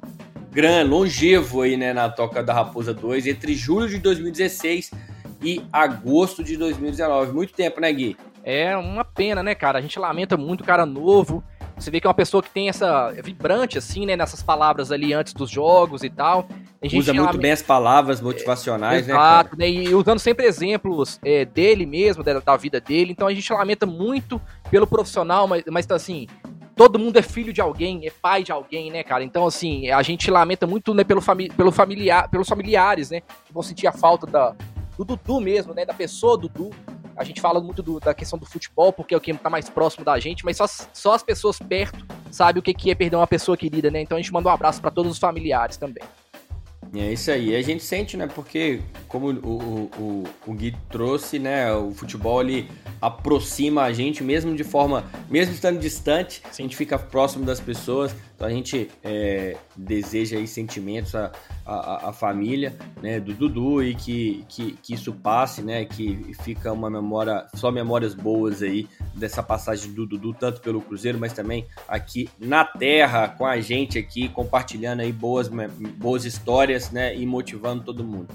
grande, 0.50 0.90
longevo 0.90 1.62
aí, 1.62 1.78
né, 1.78 1.94
na 1.94 2.10
Toca 2.10 2.42
da 2.42 2.52
Raposa 2.52 2.92
2, 2.92 3.26
entre 3.26 3.54
julho 3.54 3.88
de 3.88 3.98
2016 3.98 4.90
e 5.42 5.62
agosto 5.72 6.42
de 6.42 6.56
2019. 6.56 7.32
Muito 7.32 7.52
tempo, 7.52 7.80
né, 7.80 7.92
Gui? 7.92 8.16
É 8.44 8.76
uma 8.76 9.04
pena, 9.04 9.42
né, 9.42 9.54
cara? 9.54 9.78
A 9.78 9.82
gente 9.82 9.98
lamenta 9.98 10.36
muito 10.36 10.62
o 10.62 10.64
cara 10.64 10.84
novo. 10.84 11.42
Você 11.76 11.90
vê 11.90 12.00
que 12.00 12.06
é 12.06 12.10
uma 12.10 12.14
pessoa 12.14 12.42
que 12.42 12.50
tem 12.50 12.68
essa 12.68 13.12
é 13.16 13.22
vibrante, 13.22 13.78
assim, 13.78 14.06
né, 14.06 14.14
nessas 14.14 14.42
palavras 14.42 14.92
ali 14.92 15.12
antes 15.12 15.32
dos 15.32 15.50
jogos 15.50 16.04
e 16.04 16.10
tal. 16.10 16.46
Usa 16.94 17.14
muito 17.14 17.38
bem 17.38 17.52
as 17.52 17.62
palavras 17.62 18.20
motivacionais, 18.20 19.08
é, 19.08 19.12
né? 19.12 19.14
Exato, 19.14 19.56
né? 19.56 19.68
E 19.68 19.94
usando 19.94 20.18
sempre 20.18 20.46
exemplos 20.46 21.18
é, 21.24 21.44
dele 21.44 21.86
mesmo, 21.86 22.22
da, 22.22 22.40
da, 22.40 22.56
vida 22.56 22.80
dele. 22.80 23.12
Então 23.12 23.26
a 23.26 23.34
gente 23.34 23.52
lamenta 23.52 23.86
muito 23.86 24.40
pelo 24.70 24.86
profissional, 24.86 25.46
mas, 25.46 25.62
mas 25.68 25.88
assim, 25.90 26.26
todo 26.74 26.98
mundo 26.98 27.18
é 27.18 27.22
filho 27.22 27.52
de 27.52 27.60
alguém, 27.60 28.06
é 28.06 28.10
pai 28.10 28.42
de 28.42 28.50
alguém, 28.50 28.90
né, 28.90 29.02
cara? 29.02 29.22
Então, 29.22 29.46
assim, 29.46 29.88
a 29.90 30.02
gente 30.02 30.30
lamenta 30.30 30.66
muito 30.66 30.92
né, 30.92 31.04
pelo, 31.04 31.20
fami 31.20 31.48
pelo 31.50 31.70
familiar, 31.70 32.28
pelos 32.28 32.48
familiares, 32.48 33.10
né? 33.10 33.20
Que 33.20 33.52
vão 33.52 33.62
sentir 33.62 33.86
a 33.86 33.92
falta 33.92 34.26
da, 34.26 34.54
do 34.96 35.04
Dudu 35.04 35.40
mesmo, 35.40 35.74
né? 35.74 35.84
Da 35.84 35.94
pessoa 35.94 36.36
Dudu. 36.36 36.70
A 37.16 37.24
gente 37.24 37.40
fala 37.40 37.60
muito 37.60 37.82
do, 37.82 38.00
da 38.00 38.14
questão 38.14 38.38
do 38.38 38.46
futebol, 38.46 38.92
porque 38.92 39.14
é 39.14 39.16
o 39.16 39.20
que 39.20 39.34
tá 39.34 39.50
mais 39.50 39.68
próximo 39.68 40.04
da 40.04 40.18
gente, 40.18 40.44
mas 40.44 40.56
só, 40.56 40.66
só 40.66 41.12
as 41.12 41.22
pessoas 41.22 41.58
perto 41.58 42.04
sabem 42.30 42.58
o 42.58 42.62
que, 42.62 42.72
que 42.72 42.90
é 42.90 42.94
perder 42.94 43.16
uma 43.16 43.26
pessoa 43.26 43.56
querida, 43.56 43.90
né? 43.90 44.00
Então 44.00 44.16
a 44.16 44.20
gente 44.20 44.32
manda 44.32 44.48
um 44.48 44.52
abraço 44.52 44.80
para 44.80 44.90
todos 44.90 45.12
os 45.12 45.18
familiares 45.18 45.76
também. 45.76 46.02
É 46.94 47.10
isso 47.10 47.30
aí. 47.30 47.56
A 47.56 47.62
gente 47.62 47.82
sente, 47.82 48.18
né? 48.18 48.26
Porque, 48.26 48.80
como 49.08 49.30
o, 49.30 49.90
o, 49.98 50.24
o, 50.46 50.52
Gui 50.52 50.76
trouxe, 50.90 51.38
né? 51.38 51.72
O 51.72 51.90
futebol 51.92 52.42
ele 52.42 52.68
aproxima 53.00 53.82
a 53.82 53.92
gente, 53.92 54.22
mesmo 54.22 54.54
de 54.54 54.62
forma, 54.62 55.04
mesmo 55.30 55.54
estando 55.54 55.78
distante, 55.78 56.42
a 56.46 56.52
gente 56.52 56.76
fica 56.76 56.98
próximo 56.98 57.46
das 57.46 57.60
pessoas. 57.60 58.14
Então 58.42 58.50
a 58.50 58.54
gente 58.54 58.90
é, 59.04 59.56
deseja 59.76 60.36
aí 60.36 60.48
sentimentos 60.48 61.14
à, 61.14 61.30
à, 61.64 62.08
à, 62.08 62.12
família, 62.12 62.76
né? 63.00 63.20
Do 63.20 63.32
Dudu 63.34 63.84
e 63.84 63.94
que, 63.94 64.44
que, 64.48 64.72
que 64.82 64.94
isso 64.94 65.12
passe, 65.12 65.62
né? 65.62 65.84
Que 65.84 66.34
fica 66.42 66.72
uma 66.72 66.90
memória, 66.90 67.46
só 67.54 67.70
memórias 67.70 68.14
boas 68.14 68.60
aí 68.60 68.88
dessa 69.14 69.44
passagem 69.44 69.92
do 69.92 70.04
Dudu, 70.04 70.34
tanto 70.34 70.60
pelo 70.60 70.80
Cruzeiro, 70.80 71.20
mas 71.20 71.32
também 71.32 71.68
aqui 71.86 72.28
na 72.36 72.64
Terra, 72.64 73.28
com 73.28 73.46
a 73.46 73.60
gente 73.60 73.96
aqui, 73.96 74.28
compartilhando 74.28 75.02
aí 75.02 75.12
boas, 75.12 75.48
boas 75.96 76.24
histórias, 76.24 76.90
né? 76.90 77.14
E 77.16 77.24
motivando 77.24 77.84
todo 77.84 78.02
mundo. 78.02 78.26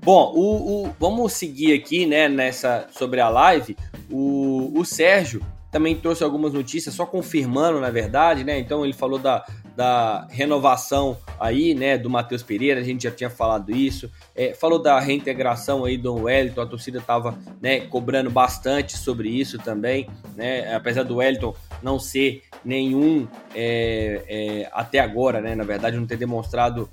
Bom, 0.00 0.32
o, 0.32 0.84
o, 0.84 0.94
vamos 0.96 1.32
seguir 1.32 1.72
aqui, 1.72 2.06
né, 2.06 2.28
nessa 2.28 2.86
sobre 2.92 3.20
a 3.20 3.28
live. 3.28 3.76
O, 4.08 4.70
o 4.78 4.84
Sérgio 4.84 5.44
também 5.70 5.94
trouxe 5.96 6.24
algumas 6.24 6.52
notícias, 6.52 6.94
só 6.94 7.06
confirmando, 7.06 7.80
na 7.80 7.90
verdade, 7.90 8.44
né? 8.44 8.58
Então 8.58 8.84
ele 8.84 8.92
falou 8.92 9.18
da, 9.18 9.44
da 9.76 10.26
renovação 10.30 11.16
aí, 11.38 11.74
né, 11.74 11.96
do 11.96 12.10
Matheus 12.10 12.42
Pereira, 12.42 12.80
a 12.80 12.84
gente 12.84 13.04
já 13.04 13.10
tinha 13.10 13.30
falado 13.30 13.70
isso. 13.70 14.10
É, 14.34 14.52
falou 14.52 14.80
da 14.80 14.98
reintegração 14.98 15.84
aí 15.84 15.96
do 15.96 16.14
Wellington, 16.14 16.60
a 16.60 16.66
torcida 16.66 16.98
estava 16.98 17.38
né, 17.60 17.80
cobrando 17.80 18.30
bastante 18.30 18.96
sobre 18.96 19.28
isso 19.28 19.58
também, 19.58 20.08
né? 20.36 20.74
Apesar 20.74 21.04
do 21.04 21.16
Wellington 21.16 21.54
não 21.82 21.98
ser 21.98 22.42
nenhum 22.64 23.26
é, 23.54 24.22
é, 24.28 24.70
até 24.72 24.98
agora, 24.98 25.40
né? 25.40 25.54
Na 25.54 25.64
verdade, 25.64 25.96
não 25.96 26.06
ter 26.06 26.16
demonstrado 26.16 26.88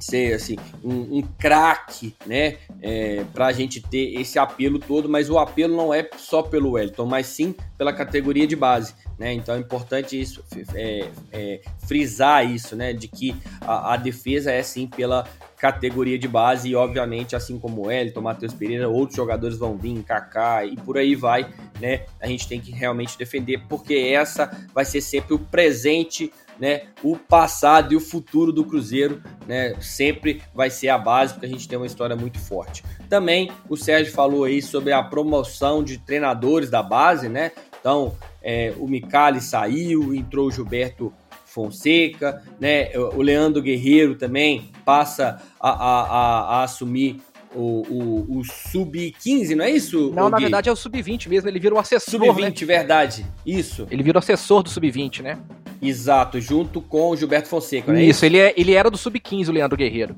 ser 0.00 0.34
assim 0.34 0.56
um, 0.82 1.18
um 1.18 1.22
craque, 1.38 2.14
né, 2.26 2.56
é, 2.80 3.24
para 3.32 3.46
a 3.46 3.52
gente 3.52 3.80
ter 3.80 4.20
esse 4.20 4.38
apelo 4.38 4.78
todo, 4.78 5.08
mas 5.08 5.28
o 5.28 5.38
apelo 5.38 5.76
não 5.76 5.92
é 5.92 6.08
só 6.16 6.42
pelo 6.42 6.72
Wellington, 6.72 7.06
mas 7.06 7.26
sim 7.26 7.54
pela 7.76 7.92
categoria 7.92 8.46
de 8.46 8.56
base, 8.56 8.94
né? 9.18 9.32
Então 9.32 9.54
é 9.54 9.58
importante 9.58 10.20
isso, 10.20 10.42
é, 10.74 11.08
é, 11.32 11.60
frisar 11.86 12.44
isso, 12.48 12.74
né, 12.74 12.92
de 12.92 13.08
que 13.08 13.34
a, 13.60 13.94
a, 13.94 13.96
defesa 13.96 14.50
é 14.50 14.62
sim 14.62 14.86
pela 14.86 15.24
categoria 15.58 16.18
de 16.18 16.28
base 16.28 16.68
e, 16.68 16.74
obviamente, 16.74 17.34
assim 17.34 17.58
como 17.58 17.86
o 17.86 17.90
Elton, 17.90 18.20
Matheus 18.20 18.54
Pereira, 18.54 18.88
outros 18.88 19.16
jogadores 19.16 19.58
vão 19.58 19.76
vir, 19.76 20.02
Kaká 20.04 20.64
e 20.64 20.76
por 20.76 20.96
aí 20.96 21.14
vai, 21.16 21.52
né? 21.80 22.06
A 22.20 22.28
gente 22.28 22.46
tem 22.46 22.60
que 22.60 22.70
realmente 22.70 23.18
defender, 23.18 23.62
porque 23.68 23.94
essa 23.94 24.50
vai 24.72 24.84
ser 24.84 25.00
sempre 25.00 25.34
o 25.34 25.38
presente, 25.38 26.32
né? 26.58 26.82
O 27.02 27.16
passado 27.16 27.92
e 27.92 27.96
o 27.96 28.00
futuro 28.00 28.52
do 28.52 28.64
Cruzeiro, 28.64 29.22
né? 29.46 29.74
Sempre 29.80 30.42
vai 30.54 30.70
ser 30.70 30.88
a 30.88 30.98
base, 30.98 31.34
porque 31.34 31.46
a 31.46 31.48
gente 31.48 31.68
tem 31.68 31.78
uma 31.78 31.86
história 31.86 32.16
muito 32.16 32.38
forte. 32.38 32.82
Também 33.08 33.50
o 33.68 33.76
Sérgio 33.76 34.12
falou 34.12 34.44
aí 34.44 34.60
sobre 34.60 34.92
a 34.92 35.02
promoção 35.02 35.82
de 35.82 35.98
treinadores 35.98 36.70
da 36.70 36.82
base, 36.82 37.28
né? 37.28 37.52
Então, 37.80 38.14
é, 38.42 38.72
o 38.78 38.88
Micali 38.88 39.40
saiu, 39.40 40.14
entrou 40.14 40.48
o 40.48 40.50
Gilberto 40.50 41.12
Fonseca, 41.44 42.42
né? 42.60 42.90
O 42.96 43.22
Leandro 43.22 43.62
Guerreiro 43.62 44.16
também 44.16 44.70
passa 44.84 45.40
a, 45.60 45.70
a, 45.70 46.02
a, 46.02 46.40
a 46.58 46.62
assumir 46.64 47.20
o, 47.54 47.82
o, 47.88 48.38
o 48.38 48.44
sub-15, 48.44 49.54
não 49.54 49.64
é 49.64 49.70
isso? 49.70 50.12
Não, 50.14 50.28
na 50.28 50.36
Gui? 50.36 50.44
verdade 50.44 50.68
é 50.68 50.72
o 50.72 50.76
sub-20 50.76 51.28
mesmo, 51.28 51.48
ele 51.48 51.58
vira 51.58 51.74
o 51.74 51.78
assessor. 51.78 52.20
Sub-20, 52.20 52.60
né? 52.60 52.66
verdade. 52.66 53.26
Isso. 53.44 53.86
Ele 53.90 54.02
vira 54.02 54.18
o 54.18 54.20
assessor 54.20 54.62
do 54.62 54.70
sub-20, 54.70 55.22
né? 55.22 55.38
Exato, 55.80 56.40
junto 56.40 56.80
com 56.80 57.10
o 57.10 57.16
Gilberto 57.16 57.48
Fonseca, 57.48 57.92
não 57.92 57.98
é 57.98 58.02
isso? 58.02 58.10
Isso, 58.10 58.26
ele, 58.26 58.38
é, 58.38 58.54
ele 58.56 58.74
era 58.74 58.90
do 58.90 58.96
sub-15, 58.96 59.48
o 59.48 59.52
Leandro 59.52 59.76
Guerreiro. 59.76 60.16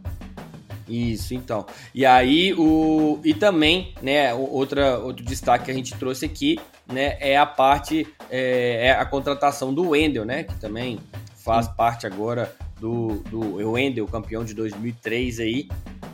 Isso, 0.88 1.34
então. 1.34 1.64
E 1.94 2.04
aí 2.04 2.52
o 2.54 3.20
e 3.24 3.32
também, 3.32 3.94
né, 4.02 4.34
outra 4.34 4.98
outro 4.98 5.24
destaque 5.24 5.66
que 5.66 5.70
a 5.70 5.74
gente 5.74 5.94
trouxe 5.96 6.24
aqui, 6.24 6.58
né, 6.92 7.16
é 7.20 7.36
a 7.36 7.46
parte 7.46 8.06
é, 8.28 8.88
é 8.88 8.90
a 8.90 9.04
contratação 9.04 9.72
do 9.72 9.90
Wendel, 9.90 10.24
né, 10.24 10.42
que 10.42 10.54
também 10.56 10.98
faz 11.36 11.66
Sim. 11.66 11.72
parte 11.76 12.06
agora 12.06 12.52
do, 12.80 13.16
do 13.30 13.70
Wendel, 13.70 14.06
campeão 14.06 14.44
de 14.44 14.54
2003 14.54 15.40
aí, 15.40 15.68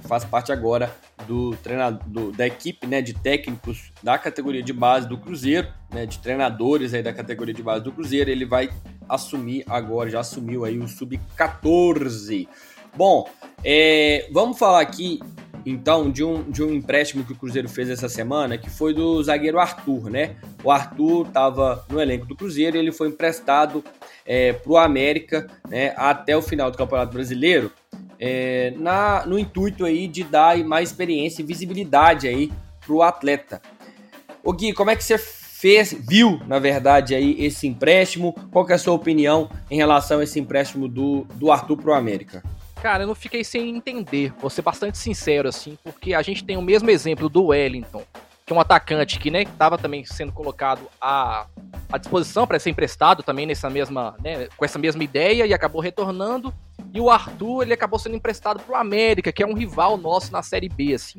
faz 0.06 0.24
parte 0.24 0.52
agora 0.52 0.94
do 1.26 1.56
treinador 1.56 2.32
da 2.32 2.46
equipe, 2.46 2.86
né, 2.86 3.00
de 3.00 3.14
técnicos 3.14 3.92
da 4.02 4.18
categoria 4.18 4.62
de 4.62 4.72
base 4.72 5.08
do 5.08 5.16
Cruzeiro, 5.16 5.68
né, 5.92 6.04
de 6.04 6.18
treinadores 6.18 6.92
aí 6.92 7.02
da 7.02 7.12
categoria 7.12 7.54
de 7.54 7.62
base 7.62 7.84
do 7.84 7.92
Cruzeiro, 7.92 8.30
ele 8.30 8.44
vai 8.44 8.70
assumir 9.08 9.64
agora, 9.68 10.10
já 10.10 10.20
assumiu 10.20 10.64
aí 10.64 10.78
o 10.78 10.88
sub-14. 10.88 12.48
Bom, 12.96 13.28
é, 13.62 14.28
vamos 14.32 14.58
falar 14.58 14.80
aqui 14.80 15.20
então 15.66 16.08
de 16.08 16.22
um, 16.22 16.48
de 16.48 16.62
um 16.62 16.72
empréstimo 16.72 17.24
que 17.24 17.32
o 17.32 17.36
Cruzeiro 17.36 17.68
fez 17.68 17.90
essa 17.90 18.08
semana, 18.08 18.56
que 18.56 18.70
foi 18.70 18.94
do 18.94 19.20
zagueiro 19.20 19.58
Arthur, 19.58 20.08
né? 20.08 20.36
O 20.62 20.70
Arthur 20.70 21.26
estava 21.26 21.84
no 21.90 22.00
elenco 22.00 22.24
do 22.24 22.36
Cruzeiro 22.36 22.76
e 22.76 22.80
ele 22.80 22.92
foi 22.92 23.08
emprestado 23.08 23.82
é, 24.24 24.52
para 24.52 24.72
o 24.72 24.76
América 24.76 25.48
né, 25.68 25.92
até 25.96 26.36
o 26.36 26.42
final 26.42 26.70
do 26.70 26.78
Campeonato 26.78 27.12
Brasileiro, 27.12 27.72
é, 28.18 28.72
na, 28.76 29.26
no 29.26 29.36
intuito 29.36 29.84
aí 29.84 30.06
de 30.06 30.22
dar 30.22 30.56
mais 30.58 30.90
experiência 30.90 31.42
e 31.42 31.44
visibilidade 31.44 32.28
aí 32.28 32.52
para 32.80 32.94
o 32.94 33.02
atleta. 33.02 33.60
O 34.44 34.52
Gui, 34.52 34.72
como 34.72 34.90
é 34.90 34.96
que 34.96 35.02
você 35.02 35.18
fez, 35.18 35.92
viu, 35.92 36.40
na 36.46 36.60
verdade, 36.60 37.14
aí 37.14 37.44
esse 37.44 37.66
empréstimo? 37.66 38.32
Qual 38.52 38.64
que 38.64 38.70
é 38.70 38.76
a 38.76 38.78
sua 38.78 38.94
opinião 38.94 39.50
em 39.68 39.76
relação 39.76 40.20
a 40.20 40.24
esse 40.24 40.38
empréstimo 40.38 40.86
do, 40.86 41.26
do 41.34 41.50
Arthur 41.50 41.76
para 41.76 41.90
o 41.90 41.94
América? 41.94 42.44
Cara, 42.80 43.02
eu 43.02 43.06
não 43.06 43.14
fiquei 43.14 43.42
sem 43.42 43.74
entender, 43.74 44.32
vou 44.38 44.50
ser 44.50 44.62
bastante 44.62 44.98
sincero 44.98 45.48
assim, 45.48 45.78
porque 45.82 46.14
a 46.14 46.22
gente 46.22 46.44
tem 46.44 46.56
o 46.56 46.62
mesmo 46.62 46.90
exemplo 46.90 47.28
do 47.28 47.46
Wellington, 47.46 48.04
que 48.44 48.52
é 48.52 48.56
um 48.56 48.60
atacante 48.60 49.18
que 49.18 49.30
né, 49.30 49.42
estava 49.42 49.76
também 49.76 50.04
sendo 50.04 50.30
colocado 50.30 50.82
à, 51.00 51.46
à 51.90 51.98
disposição 51.98 52.46
para 52.46 52.58
ser 52.58 52.70
emprestado 52.70 53.22
também 53.22 53.46
nessa 53.46 53.68
mesma, 53.68 54.14
né, 54.22 54.46
com 54.56 54.64
essa 54.64 54.78
mesma 54.78 55.02
ideia 55.02 55.46
e 55.46 55.52
acabou 55.52 55.80
retornando. 55.80 56.54
E 56.94 57.00
o 57.00 57.10
Arthur 57.10 57.62
ele 57.62 57.72
acabou 57.72 57.98
sendo 57.98 58.14
emprestado 58.14 58.60
para 58.60 58.72
o 58.72 58.76
América, 58.76 59.32
que 59.32 59.42
é 59.42 59.46
um 59.46 59.54
rival 59.54 59.96
nosso 59.96 60.30
na 60.30 60.42
Série 60.42 60.68
B, 60.68 60.94
assim. 60.94 61.18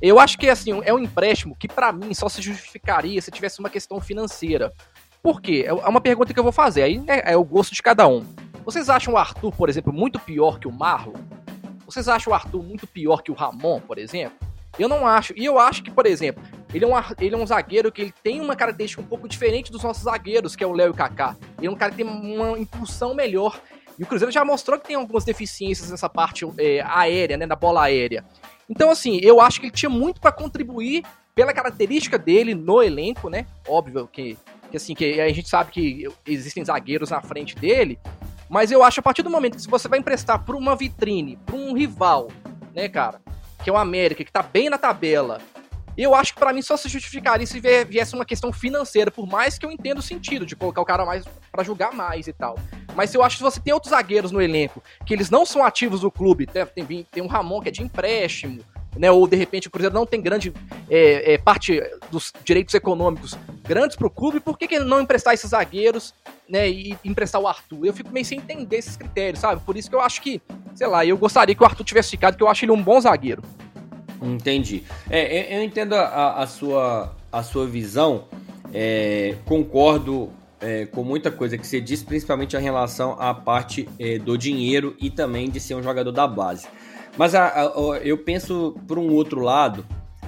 Eu 0.00 0.20
acho 0.20 0.36
que 0.36 0.48
assim 0.48 0.80
é 0.84 0.92
um 0.92 0.98
empréstimo 0.98 1.56
que 1.56 1.66
para 1.66 1.90
mim 1.90 2.12
só 2.12 2.28
se 2.28 2.42
justificaria 2.42 3.20
se 3.22 3.30
tivesse 3.30 3.60
uma 3.60 3.70
questão 3.70 4.00
financeira. 4.00 4.72
Por 5.22 5.40
quê? 5.40 5.64
É 5.66 5.72
uma 5.72 6.00
pergunta 6.00 6.32
que 6.32 6.38
eu 6.38 6.44
vou 6.44 6.52
fazer. 6.52 6.82
Aí 6.82 7.02
é, 7.08 7.32
é 7.32 7.36
o 7.36 7.44
gosto 7.44 7.74
de 7.74 7.82
cada 7.82 8.06
um. 8.06 8.24
Vocês 8.68 8.90
acham 8.90 9.14
o 9.14 9.16
Arthur, 9.16 9.50
por 9.54 9.70
exemplo, 9.70 9.90
muito 9.94 10.20
pior 10.20 10.58
que 10.58 10.68
o 10.68 10.70
Marlon? 10.70 11.14
Vocês 11.86 12.06
acham 12.06 12.30
o 12.30 12.34
Arthur 12.34 12.62
muito 12.62 12.86
pior 12.86 13.22
que 13.22 13.30
o 13.30 13.34
Ramon, 13.34 13.80
por 13.80 13.96
exemplo? 13.96 14.46
Eu 14.78 14.90
não 14.90 15.06
acho. 15.06 15.32
E 15.34 15.46
eu 15.46 15.58
acho 15.58 15.82
que, 15.82 15.90
por 15.90 16.04
exemplo, 16.04 16.44
ele 16.74 16.84
é, 16.84 16.86
um, 16.86 16.92
ele 17.18 17.34
é 17.34 17.38
um 17.38 17.46
zagueiro 17.46 17.90
que 17.90 18.02
ele 18.02 18.14
tem 18.22 18.42
uma 18.42 18.54
característica 18.54 19.00
um 19.00 19.06
pouco 19.06 19.26
diferente 19.26 19.72
dos 19.72 19.82
nossos 19.82 20.02
zagueiros, 20.02 20.54
que 20.54 20.62
é 20.62 20.66
o 20.66 20.74
Léo 20.74 20.88
e 20.88 20.90
o 20.90 20.94
Kaká. 20.94 21.34
Ele 21.56 21.68
é 21.68 21.70
um 21.70 21.76
cara 21.76 21.92
que 21.92 22.04
tem 22.04 22.06
uma 22.06 22.58
impulsão 22.58 23.14
melhor. 23.14 23.58
E 23.98 24.02
o 24.02 24.06
Cruzeiro 24.06 24.30
já 24.30 24.44
mostrou 24.44 24.78
que 24.78 24.86
tem 24.86 24.96
algumas 24.96 25.24
deficiências 25.24 25.90
nessa 25.90 26.10
parte 26.10 26.44
é, 26.58 26.82
aérea, 26.82 27.38
né, 27.38 27.46
na 27.46 27.56
bola 27.56 27.84
aérea. 27.84 28.22
Então, 28.68 28.90
assim, 28.90 29.18
eu 29.22 29.40
acho 29.40 29.60
que 29.60 29.68
ele 29.68 29.74
tinha 29.74 29.88
muito 29.88 30.20
para 30.20 30.30
contribuir 30.30 31.06
pela 31.34 31.54
característica 31.54 32.18
dele 32.18 32.54
no 32.54 32.82
elenco, 32.82 33.30
né? 33.30 33.46
Óbvio 33.66 34.06
que, 34.06 34.36
que 34.70 34.76
assim, 34.76 34.94
que 34.94 35.18
a 35.18 35.32
gente 35.32 35.48
sabe 35.48 35.70
que 35.70 36.06
existem 36.26 36.62
zagueiros 36.62 37.08
na 37.08 37.22
frente 37.22 37.56
dele, 37.56 37.98
mas 38.48 38.70
eu 38.70 38.82
acho 38.82 39.00
a 39.00 39.02
partir 39.02 39.22
do 39.22 39.30
momento 39.30 39.56
que 39.56 39.70
você 39.70 39.88
vai 39.88 39.98
emprestar 39.98 40.42
para 40.44 40.56
uma 40.56 40.74
vitrine, 40.74 41.38
para 41.44 41.56
um 41.56 41.74
rival, 41.74 42.28
né, 42.74 42.88
cara, 42.88 43.20
que 43.62 43.70
é 43.70 43.72
o 43.72 43.76
América, 43.76 44.24
que 44.24 44.32
tá 44.32 44.42
bem 44.42 44.70
na 44.70 44.78
tabela, 44.78 45.40
eu 45.96 46.14
acho 46.14 46.32
que 46.32 46.38
para 46.38 46.52
mim 46.52 46.62
só 46.62 46.76
se 46.76 46.88
justificaria 46.88 47.44
se 47.44 47.60
viesse 47.60 48.14
uma 48.14 48.24
questão 48.24 48.52
financeira, 48.52 49.10
por 49.10 49.26
mais 49.26 49.58
que 49.58 49.66
eu 49.66 49.70
entenda 49.70 49.98
o 49.98 50.02
sentido 50.02 50.46
de 50.46 50.54
colocar 50.54 50.80
o 50.80 50.84
cara 50.84 51.04
mais 51.04 51.24
para 51.50 51.64
jogar 51.64 51.92
mais 51.92 52.28
e 52.28 52.32
tal. 52.32 52.56
Mas 52.94 53.12
eu 53.12 53.22
acho 53.22 53.36
que 53.36 53.38
se 53.38 53.42
você 53.42 53.60
tem 53.60 53.74
outros 53.74 53.90
zagueiros 53.90 54.30
no 54.30 54.40
elenco 54.40 54.80
que 55.04 55.12
eles 55.12 55.28
não 55.28 55.44
são 55.44 55.64
ativos 55.64 56.02
do 56.02 56.10
clube, 56.10 56.46
tem, 56.46 56.64
tem, 56.66 57.06
tem 57.10 57.22
um 57.22 57.26
Ramon 57.26 57.60
que 57.60 57.68
é 57.68 57.72
de 57.72 57.82
empréstimo, 57.82 58.62
né? 58.98 59.10
Ou 59.10 59.26
de 59.26 59.36
repente 59.36 59.68
o 59.68 59.70
Cruzeiro 59.70 59.94
não 59.94 60.04
tem 60.04 60.20
grande 60.20 60.52
é, 60.90 61.34
é, 61.34 61.38
parte 61.38 61.80
dos 62.10 62.32
direitos 62.44 62.74
econômicos 62.74 63.38
grandes 63.62 63.96
para 63.96 64.06
o 64.06 64.10
clube, 64.10 64.40
por 64.40 64.58
que, 64.58 64.66
que 64.66 64.78
não 64.78 65.00
emprestar 65.00 65.34
esses 65.34 65.50
zagueiros, 65.50 66.14
né? 66.48 66.68
E 66.68 66.96
emprestar 67.04 67.40
o 67.40 67.46
Arthur? 67.46 67.86
Eu 67.86 67.92
fico 67.92 68.10
meio 68.10 68.24
sem 68.24 68.38
entender 68.38 68.76
esses 68.76 68.96
critérios, 68.96 69.40
sabe? 69.40 69.60
Por 69.64 69.76
isso 69.76 69.88
que 69.88 69.94
eu 69.94 70.00
acho 70.00 70.20
que, 70.20 70.40
sei 70.74 70.86
lá, 70.86 71.04
eu 71.04 71.16
gostaria 71.16 71.54
que 71.54 71.62
o 71.62 71.66
Arthur 71.66 71.84
tivesse 71.84 72.10
ficado, 72.10 72.36
que 72.36 72.42
eu 72.42 72.48
acho 72.48 72.64
ele 72.64 72.72
um 72.72 72.82
bom 72.82 73.00
zagueiro. 73.00 73.42
Entendi. 74.20 74.82
É, 75.08 75.56
eu 75.56 75.62
entendo 75.62 75.94
a, 75.94 76.42
a 76.42 76.46
sua, 76.46 77.14
a 77.30 77.42
sua 77.42 77.66
visão. 77.66 78.24
É, 78.74 79.36
concordo 79.46 80.30
é, 80.60 80.86
com 80.86 81.02
muita 81.04 81.30
coisa 81.30 81.56
que 81.56 81.66
você 81.66 81.80
disse, 81.80 82.04
principalmente 82.04 82.56
em 82.56 82.60
relação 82.60 83.16
à 83.18 83.32
parte 83.32 83.88
é, 83.98 84.18
do 84.18 84.36
dinheiro 84.36 84.96
e 85.00 85.08
também 85.10 85.48
de 85.48 85.60
ser 85.60 85.74
um 85.74 85.82
jogador 85.82 86.12
da 86.12 86.26
base. 86.26 86.66
Mas 87.18 87.34
a, 87.34 87.48
a, 87.48 87.64
eu 88.04 88.16
penso 88.16 88.76
por 88.86 88.98
um 88.98 89.12
outro 89.12 89.40
lado 89.40 89.84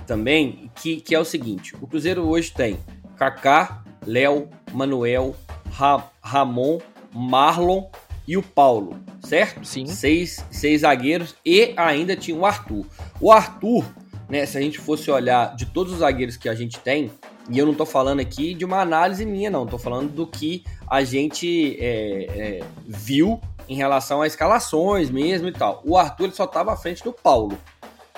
também, 0.06 0.70
que, 0.74 1.00
que 1.00 1.14
é 1.14 1.20
o 1.20 1.24
seguinte: 1.24 1.74
o 1.80 1.86
Cruzeiro 1.86 2.28
hoje 2.28 2.52
tem 2.52 2.78
Kaká, 3.16 3.84
Léo, 4.04 4.48
Manuel, 4.72 5.36
Ra, 5.70 6.10
Ramon, 6.20 6.80
Marlon 7.14 7.88
e 8.26 8.36
o 8.36 8.42
Paulo, 8.42 8.98
certo? 9.22 9.64
Sim. 9.64 9.86
Seis, 9.86 10.44
seis 10.50 10.80
zagueiros 10.80 11.36
e 11.46 11.72
ainda 11.76 12.16
tinha 12.16 12.36
o 12.36 12.44
Arthur. 12.44 12.84
O 13.20 13.30
Arthur, 13.30 13.84
né, 14.28 14.44
se 14.44 14.58
a 14.58 14.60
gente 14.60 14.78
fosse 14.78 15.10
olhar 15.10 15.54
de 15.54 15.66
todos 15.66 15.92
os 15.92 16.00
zagueiros 16.00 16.36
que 16.36 16.48
a 16.48 16.54
gente 16.54 16.80
tem, 16.80 17.10
e 17.48 17.58
eu 17.58 17.66
não 17.66 17.74
tô 17.74 17.86
falando 17.86 18.20
aqui 18.20 18.54
de 18.54 18.64
uma 18.64 18.80
análise 18.80 19.24
minha, 19.24 19.50
não, 19.50 19.66
tô 19.66 19.78
falando 19.78 20.12
do 20.12 20.26
que 20.26 20.64
a 20.88 21.02
gente 21.02 21.76
é, 21.80 22.26
é, 22.28 22.60
viu 22.86 23.40
em 23.70 23.74
relação 23.76 24.20
a 24.20 24.26
escalações 24.26 25.10
mesmo 25.10 25.46
e 25.46 25.52
tal. 25.52 25.80
O 25.84 25.96
Arthur 25.96 26.24
ele 26.24 26.34
só 26.34 26.44
estava 26.44 26.72
à 26.72 26.76
frente 26.76 27.04
do 27.04 27.12
Paulo. 27.12 27.56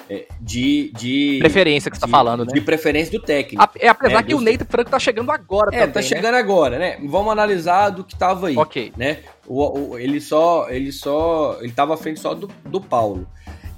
É, 0.09 0.27
de, 0.41 0.91
de. 0.97 1.39
Preferência 1.39 1.91
que 1.91 1.97
você 1.97 2.01
tá 2.01 2.09
falando, 2.09 2.45
né? 2.45 2.53
De 2.53 2.61
preferência 2.61 3.13
do 3.17 3.25
técnico. 3.25 3.63
É, 3.79 3.89
apesar 3.89 4.19
é, 4.19 4.23
que 4.23 4.35
o 4.35 4.41
Neito 4.41 4.65
Franco 4.65 4.91
tá 4.91 4.99
chegando 4.99 5.31
agora 5.31 5.69
é, 5.69 5.81
também. 5.81 5.93
tá 5.93 6.01
né? 6.01 6.07
chegando 6.07 6.33
né? 6.33 6.39
agora, 6.39 6.79
né? 6.79 6.99
Vamos 7.05 7.31
analisar 7.31 7.91
do 7.91 8.03
que 8.03 8.17
tava 8.17 8.49
aí. 8.49 8.57
Ok. 8.57 8.93
Né? 8.97 9.21
O, 9.47 9.91
o, 9.91 9.99
ele 9.99 10.21
só. 10.21 10.69
Ele 10.71 10.91
só. 10.91 11.59
Ele 11.61 11.73
tava 11.73 11.95
à 11.95 11.97
frente 11.97 12.19
só 12.19 12.35
do, 12.35 12.51
do 12.65 12.81
Paulo. 12.81 13.29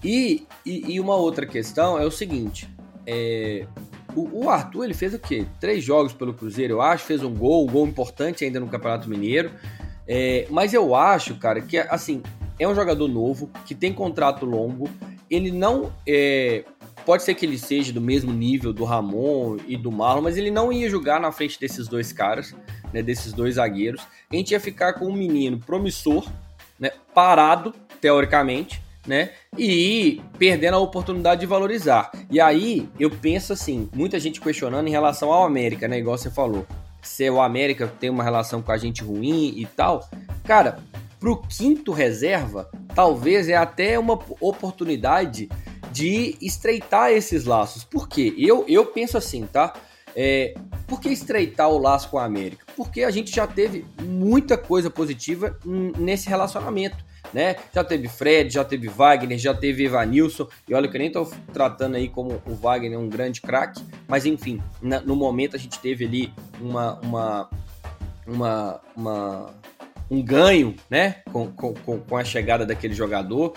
E, 0.02 0.46
e, 0.64 0.94
e 0.94 1.00
uma 1.00 1.16
outra 1.16 1.44
questão 1.44 1.98
é 1.98 2.06
o 2.06 2.10
seguinte: 2.10 2.68
é, 3.06 3.66
o, 4.14 4.44
o, 4.44 4.50
Arthur 4.50 4.84
ele 4.84 4.94
fez 4.94 5.12
o 5.12 5.18
quê? 5.18 5.44
Três 5.60 5.84
jogos 5.84 6.12
pelo 6.12 6.32
Cruzeiro, 6.32 6.74
eu 6.74 6.82
acho, 6.82 7.04
fez 7.04 7.22
um 7.22 7.34
gol, 7.34 7.64
um 7.64 7.70
gol 7.70 7.86
importante 7.86 8.44
ainda 8.44 8.60
no 8.60 8.68
Campeonato 8.68 9.08
Mineiro. 9.08 9.50
É, 10.06 10.46
mas 10.50 10.74
eu 10.74 10.94
acho, 10.94 11.36
cara, 11.36 11.60
que 11.60 11.78
assim, 11.78 12.22
é 12.58 12.68
um 12.68 12.74
jogador 12.74 13.08
novo, 13.08 13.50
que 13.64 13.74
tem 13.74 13.92
contrato 13.92 14.44
longo. 14.44 14.88
Ele 15.30 15.50
não. 15.50 15.92
É, 16.06 16.64
pode 17.04 17.22
ser 17.22 17.34
que 17.34 17.44
ele 17.44 17.58
seja 17.58 17.92
do 17.92 18.00
mesmo 18.00 18.32
nível 18.32 18.72
do 18.72 18.84
Ramon 18.84 19.56
e 19.66 19.76
do 19.76 19.90
Marlon, 19.90 20.22
mas 20.22 20.36
ele 20.36 20.50
não 20.50 20.72
ia 20.72 20.88
jogar 20.88 21.20
na 21.20 21.32
frente 21.32 21.58
desses 21.58 21.88
dois 21.88 22.12
caras, 22.12 22.54
né, 22.92 23.02
desses 23.02 23.32
dois 23.32 23.56
zagueiros. 23.56 24.06
A 24.30 24.36
gente 24.36 24.52
ia 24.52 24.60
ficar 24.60 24.94
com 24.94 25.06
um 25.06 25.12
menino 25.12 25.58
promissor, 25.58 26.26
né, 26.78 26.90
parado, 27.14 27.74
teoricamente, 28.00 28.82
né? 29.06 29.32
E 29.56 30.20
perdendo 30.38 30.74
a 30.74 30.80
oportunidade 30.80 31.42
de 31.42 31.46
valorizar. 31.46 32.10
E 32.30 32.40
aí 32.40 32.88
eu 32.98 33.10
penso 33.10 33.52
assim, 33.52 33.88
muita 33.94 34.18
gente 34.18 34.40
questionando 34.40 34.86
em 34.86 34.90
relação 34.90 35.30
ao 35.32 35.44
América, 35.44 35.86
né? 35.86 35.98
Igual 35.98 36.16
você 36.16 36.30
falou 36.30 36.66
se 37.04 37.28
o 37.30 37.40
América 37.40 37.86
tem 37.86 38.10
uma 38.10 38.24
relação 38.24 38.62
com 38.62 38.72
a 38.72 38.76
gente 38.76 39.02
ruim 39.02 39.54
e 39.56 39.66
tal. 39.66 40.08
Cara, 40.44 40.78
Pro 41.24 41.38
quinto 41.38 41.90
reserva, 41.90 42.68
talvez 42.94 43.48
é 43.48 43.56
até 43.56 43.98
uma 43.98 44.18
oportunidade 44.42 45.48
de 45.90 46.36
estreitar 46.38 47.12
esses 47.12 47.46
laços. 47.46 47.82
Por 47.82 48.06
quê? 48.06 48.34
Eu, 48.36 48.66
eu 48.68 48.84
penso 48.84 49.16
assim, 49.16 49.46
tá? 49.50 49.72
É, 50.14 50.54
por 50.86 51.00
que 51.00 51.08
estreitar 51.08 51.70
o 51.70 51.78
laço 51.78 52.10
com 52.10 52.18
a 52.18 52.26
América? 52.26 52.66
Porque 52.76 53.04
a 53.04 53.10
gente 53.10 53.34
já 53.34 53.46
teve 53.46 53.86
muita 54.02 54.58
coisa 54.58 54.90
positiva 54.90 55.58
nesse 55.64 56.28
relacionamento. 56.28 57.02
Né? 57.32 57.56
Já 57.72 57.82
teve 57.82 58.08
Fred, 58.08 58.52
já 58.52 58.64
teve 58.64 58.88
Wagner, 58.88 59.38
já 59.38 59.54
teve 59.54 59.84
Evanilson, 59.84 60.46
e 60.68 60.74
olha 60.74 60.88
que 60.88 60.96
eu 60.96 61.00
nem 61.00 61.10
tô 61.10 61.24
tratando 61.52 61.96
aí 61.96 62.08
como 62.08 62.40
o 62.46 62.54
Wagner 62.54 62.98
um 62.98 63.08
grande 63.08 63.40
craque, 63.40 63.82
mas 64.06 64.24
enfim, 64.24 64.62
na, 64.80 65.00
no 65.00 65.16
momento 65.16 65.56
a 65.56 65.58
gente 65.58 65.78
teve 65.80 66.04
ali 66.04 66.32
uma, 66.60 67.00
uma, 67.00 67.50
uma, 68.26 68.80
uma 68.96 69.54
um 70.10 70.22
ganho, 70.22 70.74
né, 70.88 71.16
com, 71.32 71.50
com, 71.50 71.74
com 71.74 72.16
a 72.16 72.24
chegada 72.24 72.66
daquele 72.66 72.94
jogador. 72.94 73.54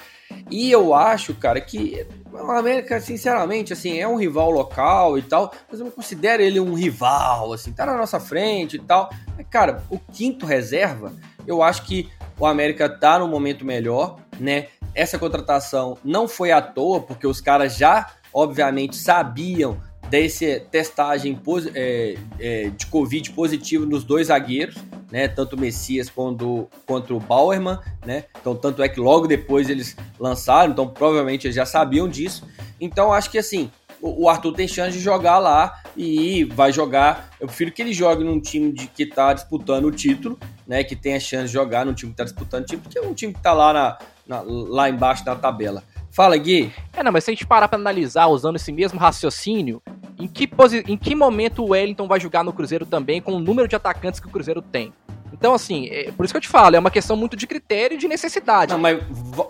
E 0.49 0.71
eu 0.71 0.93
acho, 0.93 1.33
cara, 1.35 1.59
que 1.59 2.05
o 2.31 2.37
América, 2.51 2.99
sinceramente, 2.99 3.73
assim, 3.73 3.99
é 3.99 4.07
um 4.07 4.15
rival 4.15 4.49
local 4.49 5.17
e 5.17 5.21
tal, 5.21 5.53
mas 5.69 5.79
eu 5.79 5.85
não 5.85 5.91
considero 5.91 6.41
ele 6.41 6.59
um 6.59 6.73
rival, 6.73 7.53
assim, 7.53 7.71
tá 7.71 7.85
na 7.85 7.97
nossa 7.97 8.19
frente 8.19 8.77
e 8.77 8.79
tal. 8.79 9.09
Mas, 9.35 9.45
cara, 9.49 9.83
o 9.89 9.99
quinto 9.99 10.45
reserva, 10.45 11.13
eu 11.45 11.61
acho 11.61 11.83
que 11.83 12.09
o 12.39 12.45
América 12.45 12.87
tá 12.87 13.19
no 13.19 13.27
momento 13.27 13.65
melhor, 13.65 14.19
né? 14.39 14.67
Essa 14.93 15.19
contratação 15.19 15.97
não 16.03 16.27
foi 16.27 16.51
à 16.51 16.61
toa, 16.61 17.01
porque 17.01 17.27
os 17.27 17.41
caras 17.41 17.75
já, 17.75 18.11
obviamente, 18.33 18.95
sabiam 18.95 19.77
desse 20.09 20.61
testagem 20.71 21.39
é, 21.73 22.15
é, 22.39 22.69
de 22.69 22.85
Covid 22.87 23.31
positivo 23.31 23.85
nos 23.85 24.03
dois 24.03 24.27
zagueiros, 24.27 24.77
né? 25.11 25.27
Tanto 25.27 25.55
o 25.55 25.59
Messias 25.59 26.09
quanto, 26.09 26.67
quanto 26.85 27.15
o 27.15 27.19
Bauerman, 27.19 27.79
né? 28.05 28.25
Então, 28.39 28.55
tanto 28.55 28.81
é 28.81 28.89
que 28.89 28.99
logo 28.99 29.27
depois 29.27 29.69
eles 29.69 29.95
lançaram, 30.19 30.71
então 30.71 30.87
provavelmente 30.87 31.47
eles 31.47 31.55
já 31.55 31.65
sabiam 31.65 32.07
disso. 32.07 32.47
Então, 32.79 33.11
acho 33.11 33.29
que 33.29 33.37
assim, 33.37 33.69
o 34.01 34.29
Arthur 34.29 34.53
tem 34.53 34.67
chance 34.67 34.91
de 34.95 35.03
jogar 35.03 35.39
lá 35.39 35.81
e 35.95 36.43
vai 36.43 36.71
jogar. 36.71 37.29
Eu 37.39 37.47
prefiro 37.47 37.71
que 37.71 37.81
ele 37.81 37.93
jogue 37.93 38.23
num 38.23 38.39
time 38.39 38.71
de, 38.71 38.87
que 38.87 39.03
está 39.03 39.33
disputando 39.33 39.85
o 39.85 39.91
título, 39.91 40.37
né? 40.67 40.83
Que 40.83 40.95
tenha 40.95 41.19
chance 41.19 41.47
de 41.47 41.53
jogar 41.53 41.85
num 41.85 41.93
time 41.93 42.11
que 42.11 42.21
está 42.21 42.23
disputando 42.23 42.63
o 42.63 42.65
título, 42.65 42.83
porque 42.83 42.99
é 42.99 43.01
um 43.01 43.13
time 43.13 43.33
que 43.33 43.39
está 43.39 43.53
lá, 43.53 43.73
na, 43.73 43.97
na, 44.27 44.43
lá 44.45 44.89
embaixo 44.89 45.23
na 45.25 45.35
tabela. 45.35 45.83
Fala, 46.11 46.37
Gui. 46.37 46.71
É, 46.93 47.03
não, 47.03 47.11
mas 47.11 47.23
se 47.23 47.31
a 47.31 47.33
gente 47.33 47.45
parar 47.45 47.67
para 47.67 47.77
analisar 47.77 48.27
usando 48.27 48.55
esse 48.55 48.71
mesmo 48.71 48.99
raciocínio, 48.99 49.81
em 50.17 50.27
que, 50.27 50.47
posi 50.47 50.83
em 50.87 50.97
que 50.97 51.13
momento 51.13 51.63
o 51.63 51.69
Wellington 51.69 52.07
vai 52.07 52.19
jogar 52.19 52.43
no 52.43 52.53
Cruzeiro 52.53 52.85
também 52.85 53.21
com 53.21 53.33
o 53.33 53.39
número 53.39 53.67
de 53.67 53.75
atacantes 53.75 54.19
que 54.19 54.27
o 54.27 54.31
Cruzeiro 54.31 54.61
tem? 54.61 54.93
Então, 55.31 55.53
assim, 55.53 55.87
é, 55.89 56.11
por 56.11 56.23
isso 56.23 56.33
que 56.33 56.37
eu 56.37 56.41
te 56.41 56.47
falo, 56.47 56.75
é 56.75 56.79
uma 56.79 56.89
questão 56.89 57.15
muito 57.15 57.35
de 57.35 57.45
critério 57.45 57.95
e 57.95 57.97
de 57.97 58.07
necessidade. 58.07 58.71
Não, 58.71 58.79
mas, 58.79 58.99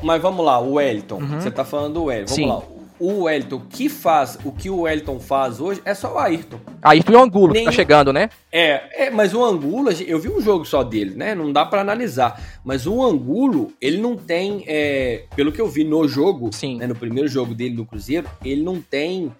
mas 0.03 0.21
vamos 0.21 0.45
lá, 0.45 0.59
o 0.59 0.73
Wellington. 0.73 1.21
Uhum. 1.21 1.39
Você 1.39 1.51
tá 1.51 1.63
falando 1.63 1.93
do 1.93 2.03
Wellington. 2.05 2.35
Vamos 2.35 2.63
Sim. 2.65 2.71
lá 2.71 2.76
o 2.99 3.23
Wellington 3.23 3.61
que 3.69 3.89
faz 3.89 4.37
o 4.43 4.51
que 4.51 4.69
o 4.69 4.81
Wellington 4.81 5.19
faz 5.19 5.59
hoje 5.59 5.81
é 5.85 5.93
só 5.93 6.15
o 6.15 6.17
Ayrton. 6.17 6.59
Ayrton 6.81 7.11
e 7.11 7.15
o 7.15 7.21
Angulo 7.21 7.53
que 7.53 7.63
tá 7.63 7.71
chegando, 7.71 8.11
né? 8.11 8.29
É, 8.51 9.05
é, 9.05 9.09
mas 9.09 9.33
o 9.33 9.43
Angulo, 9.43 9.91
eu 9.91 10.19
vi 10.19 10.29
um 10.29 10.41
jogo 10.41 10.65
só 10.65 10.83
dele, 10.83 11.15
né? 11.15 11.35
Não 11.35 11.51
dá 11.51 11.65
para 11.65 11.81
analisar. 11.81 12.41
Mas 12.63 12.87
o 12.87 13.03
Angulo, 13.03 13.71
ele 13.81 13.97
não 13.97 14.15
tem, 14.15 14.63
é, 14.67 15.23
pelo 15.35 15.51
que 15.51 15.61
eu 15.61 15.67
vi 15.67 15.83
no 15.83 16.07
jogo, 16.07 16.49
Sim. 16.51 16.77
Né, 16.77 16.87
no 16.87 16.95
primeiro 16.95 17.27
jogo 17.27 17.53
dele 17.53 17.75
no 17.75 17.85
Cruzeiro, 17.85 18.27
ele 18.43 18.61
não 18.61 18.81
tem 18.81 19.31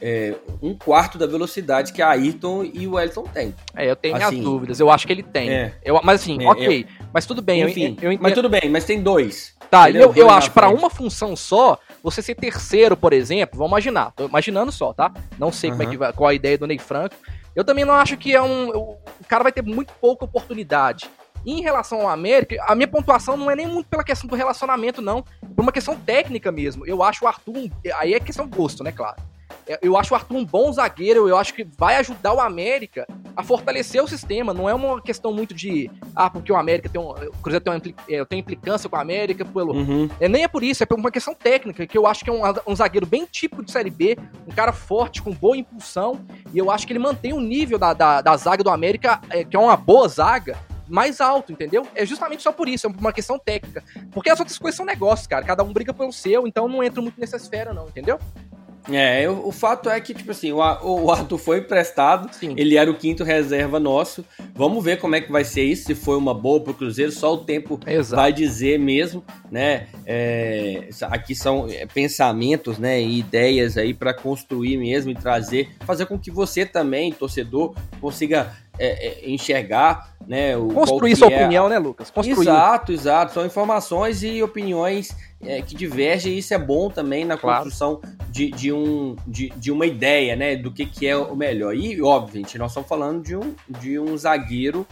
é, 0.00 0.34
um 0.62 0.74
quarto 0.74 1.18
da 1.18 1.26
velocidade 1.26 1.92
que 1.92 2.00
a 2.00 2.10
Ayrton 2.10 2.64
e 2.72 2.86
o 2.86 2.92
Wellington 2.92 3.24
tem. 3.24 3.54
É, 3.74 3.90
eu 3.90 3.96
tenho 3.96 4.16
assim, 4.16 4.42
dúvidas. 4.42 4.78
Eu 4.80 4.90
acho 4.90 5.06
que 5.06 5.12
ele 5.12 5.22
tem. 5.22 5.50
É, 5.50 5.74
eu, 5.84 6.00
mas 6.02 6.20
assim, 6.20 6.42
é, 6.42 6.48
ok. 6.48 6.86
mas 7.12 7.26
tudo 7.26 7.42
bem. 7.42 7.62
Enfim, 7.62 7.96
eu, 8.00 8.12
eu 8.12 8.18
mas 8.20 8.32
tudo 8.32 8.48
bem, 8.48 8.68
mas 8.70 8.84
tem 8.84 9.02
dois. 9.02 9.56
Tá, 9.70 9.90
eu, 9.90 10.14
eu 10.14 10.30
acho 10.30 10.50
para 10.52 10.70
uma 10.70 10.88
função 10.88 11.36
só, 11.36 11.78
você 12.02 12.22
ser 12.22 12.34
terceiro, 12.34 12.96
por 12.96 13.12
exemplo, 13.12 13.58
vamos 13.58 13.72
imaginar, 13.72 14.12
tô 14.12 14.26
imaginando 14.26 14.72
só, 14.72 14.92
tá? 14.92 15.12
Não 15.38 15.52
sei 15.52 15.70
uhum. 15.70 15.76
como 15.76 15.88
é 15.88 15.90
que 15.90 15.96
vai, 15.96 16.12
qual 16.12 16.28
a 16.28 16.34
ideia 16.34 16.58
do 16.58 16.66
Ney 16.66 16.78
Franco. 16.78 17.16
Eu 17.54 17.64
também 17.64 17.84
não 17.84 17.94
acho 17.94 18.16
que 18.16 18.34
é 18.34 18.42
um. 18.42 18.68
O 18.68 18.98
cara 19.26 19.42
vai 19.42 19.52
ter 19.52 19.62
muito 19.62 19.92
pouca 20.00 20.24
oportunidade. 20.24 21.10
em 21.46 21.62
relação 21.62 22.02
ao 22.02 22.08
América, 22.08 22.56
a 22.66 22.74
minha 22.74 22.88
pontuação 22.88 23.36
não 23.36 23.50
é 23.50 23.56
nem 23.56 23.66
muito 23.66 23.88
pela 23.88 24.04
questão 24.04 24.28
do 24.28 24.36
relacionamento, 24.36 25.00
não. 25.00 25.22
Por 25.54 25.62
uma 25.62 25.72
questão 25.72 25.96
técnica 25.96 26.52
mesmo. 26.52 26.86
Eu 26.86 27.02
acho 27.02 27.24
o 27.24 27.28
Arthur. 27.28 27.70
Aí 27.96 28.14
é 28.14 28.20
questão 28.20 28.46
gosto, 28.48 28.84
né, 28.84 28.92
claro. 28.92 29.16
É, 29.66 29.78
eu 29.82 29.96
acho 29.96 30.14
o 30.14 30.16
Arthur 30.16 30.36
um 30.36 30.44
bom 30.44 30.72
zagueiro, 30.72 31.28
eu 31.28 31.36
acho 31.36 31.54
que 31.54 31.64
vai 31.76 31.96
ajudar 31.96 32.32
o 32.32 32.40
América 32.40 33.06
a 33.36 33.42
fortalecer 33.42 34.02
o 34.02 34.08
sistema. 34.08 34.52
Não 34.54 34.68
é 34.68 34.74
uma 34.74 35.00
questão 35.00 35.32
muito 35.32 35.54
de, 35.54 35.90
ah, 36.14 36.28
porque 36.28 36.52
o 36.52 36.56
América 36.56 36.88
tem 36.88 37.00
um. 37.00 37.10
O 37.10 37.42
Cruzeiro 37.42 37.64
tem, 37.64 37.72
uma, 37.72 37.82
é, 38.08 38.24
tem 38.24 38.38
implicância 38.38 38.88
com 38.88 38.96
o 38.96 38.98
América, 38.98 39.44
pelo. 39.44 39.74
Uhum. 39.74 40.08
É, 40.20 40.28
nem 40.28 40.44
é 40.44 40.48
por 40.48 40.62
isso, 40.62 40.82
é 40.82 40.86
por 40.86 40.98
uma 40.98 41.10
questão 41.10 41.34
técnica, 41.34 41.86
que 41.86 41.96
eu 41.96 42.06
acho 42.06 42.24
que 42.24 42.30
é 42.30 42.32
um, 42.32 42.42
um 42.66 42.76
zagueiro 42.76 43.06
bem 43.06 43.26
típico 43.30 43.64
de 43.64 43.70
Série 43.70 43.90
B, 43.90 44.18
um 44.46 44.52
cara 44.52 44.72
forte, 44.72 45.22
com 45.22 45.32
boa 45.32 45.56
impulsão, 45.56 46.20
e 46.52 46.58
eu 46.58 46.70
acho 46.70 46.86
que 46.86 46.92
ele 46.92 46.98
mantém 46.98 47.32
o 47.32 47.40
nível 47.40 47.78
da, 47.78 47.92
da, 47.92 48.20
da 48.20 48.36
zaga 48.36 48.64
do 48.64 48.70
América, 48.70 49.20
é, 49.30 49.44
que 49.44 49.56
é 49.56 49.58
uma 49.58 49.76
boa 49.76 50.08
zaga, 50.08 50.58
mais 50.88 51.20
alto, 51.20 51.52
entendeu? 51.52 51.86
É 51.94 52.04
justamente 52.04 52.42
só 52.42 52.50
por 52.50 52.68
isso, 52.68 52.86
é 52.86 52.90
uma 52.90 53.12
questão 53.12 53.38
técnica. 53.38 53.84
Porque 54.10 54.30
as 54.30 54.40
outras 54.40 54.58
coisas 54.58 54.76
são 54.76 54.86
negócios, 54.86 55.26
cara. 55.26 55.44
Cada 55.44 55.62
um 55.62 55.72
briga 55.72 55.92
pelo 55.92 56.12
seu, 56.12 56.46
então 56.46 56.66
não 56.66 56.82
entra 56.82 57.02
muito 57.02 57.20
nessa 57.20 57.36
esfera, 57.36 57.72
não, 57.72 57.86
entendeu? 57.86 58.18
É, 58.90 59.28
o, 59.28 59.48
o, 59.48 59.52
fato 59.52 59.90
é 59.90 60.00
que, 60.00 60.14
tipo 60.14 60.30
assim, 60.30 60.52
o, 60.52 60.58
o 60.58 61.10
Arthur 61.10 61.38
foi 61.38 61.58
emprestado, 61.58 62.32
Sim. 62.34 62.54
ele 62.56 62.76
era 62.76 62.90
o 62.90 62.94
quinto 62.94 63.22
reserva 63.22 63.78
nosso. 63.78 64.24
Vamos 64.54 64.82
ver 64.82 64.98
como 64.98 65.14
é 65.14 65.20
que 65.20 65.30
vai 65.30 65.44
ser 65.44 65.64
isso, 65.64 65.86
se 65.86 65.94
foi 65.94 66.16
uma 66.16 66.32
boa 66.32 66.60
pro 66.60 66.74
Cruzeiro, 66.74 67.12
só 67.12 67.34
o 67.34 67.38
tempo 67.38 67.78
Exato. 67.86 68.16
vai 68.16 68.32
dizer 68.32 68.78
mesmo, 68.78 69.22
né? 69.50 69.88
É, 70.06 70.88
aqui 71.02 71.34
são 71.34 71.68
é, 71.68 71.86
pensamentos, 71.86 72.78
né, 72.78 73.00
e 73.00 73.18
ideias 73.18 73.76
aí 73.76 73.92
para 73.92 74.14
construir 74.14 74.76
mesmo 74.78 75.10
e 75.10 75.14
trazer, 75.14 75.68
fazer 75.80 76.06
com 76.06 76.18
que 76.18 76.30
você 76.30 76.64
também, 76.64 77.12
torcedor, 77.12 77.74
consiga 78.00 78.56
é, 78.78 79.08
é, 79.08 79.30
enxergar, 79.30 80.14
né? 80.26 80.56
O, 80.56 80.68
Construir 80.68 81.16
sua 81.16 81.30
é 81.30 81.36
opinião, 81.36 81.68
né, 81.68 81.78
Lucas? 81.78 82.10
Construir. 82.10 82.40
Exato, 82.40 82.92
exato. 82.92 83.32
São 83.32 83.44
informações 83.44 84.22
e 84.22 84.42
opiniões 84.42 85.14
é, 85.42 85.60
que 85.62 85.74
divergem 85.74 86.34
e 86.34 86.38
isso 86.38 86.54
é 86.54 86.58
bom 86.58 86.88
também 86.88 87.24
na 87.24 87.36
claro. 87.36 87.64
construção 87.64 88.00
de, 88.30 88.50
de, 88.50 88.72
um, 88.72 89.16
de, 89.26 89.50
de 89.50 89.72
uma 89.72 89.86
ideia, 89.86 90.36
né? 90.36 90.56
Do 90.56 90.70
que, 90.70 90.86
que 90.86 91.06
é 91.06 91.16
o 91.16 91.34
melhor. 91.34 91.74
E, 91.74 92.00
óbvio, 92.00 92.36
gente, 92.36 92.58
nós 92.58 92.70
estamos 92.70 92.88
falando 92.88 93.22
de 93.22 93.36
um, 93.36 93.54
de 93.68 93.98
um 93.98 94.16
zagueiro 94.16 94.86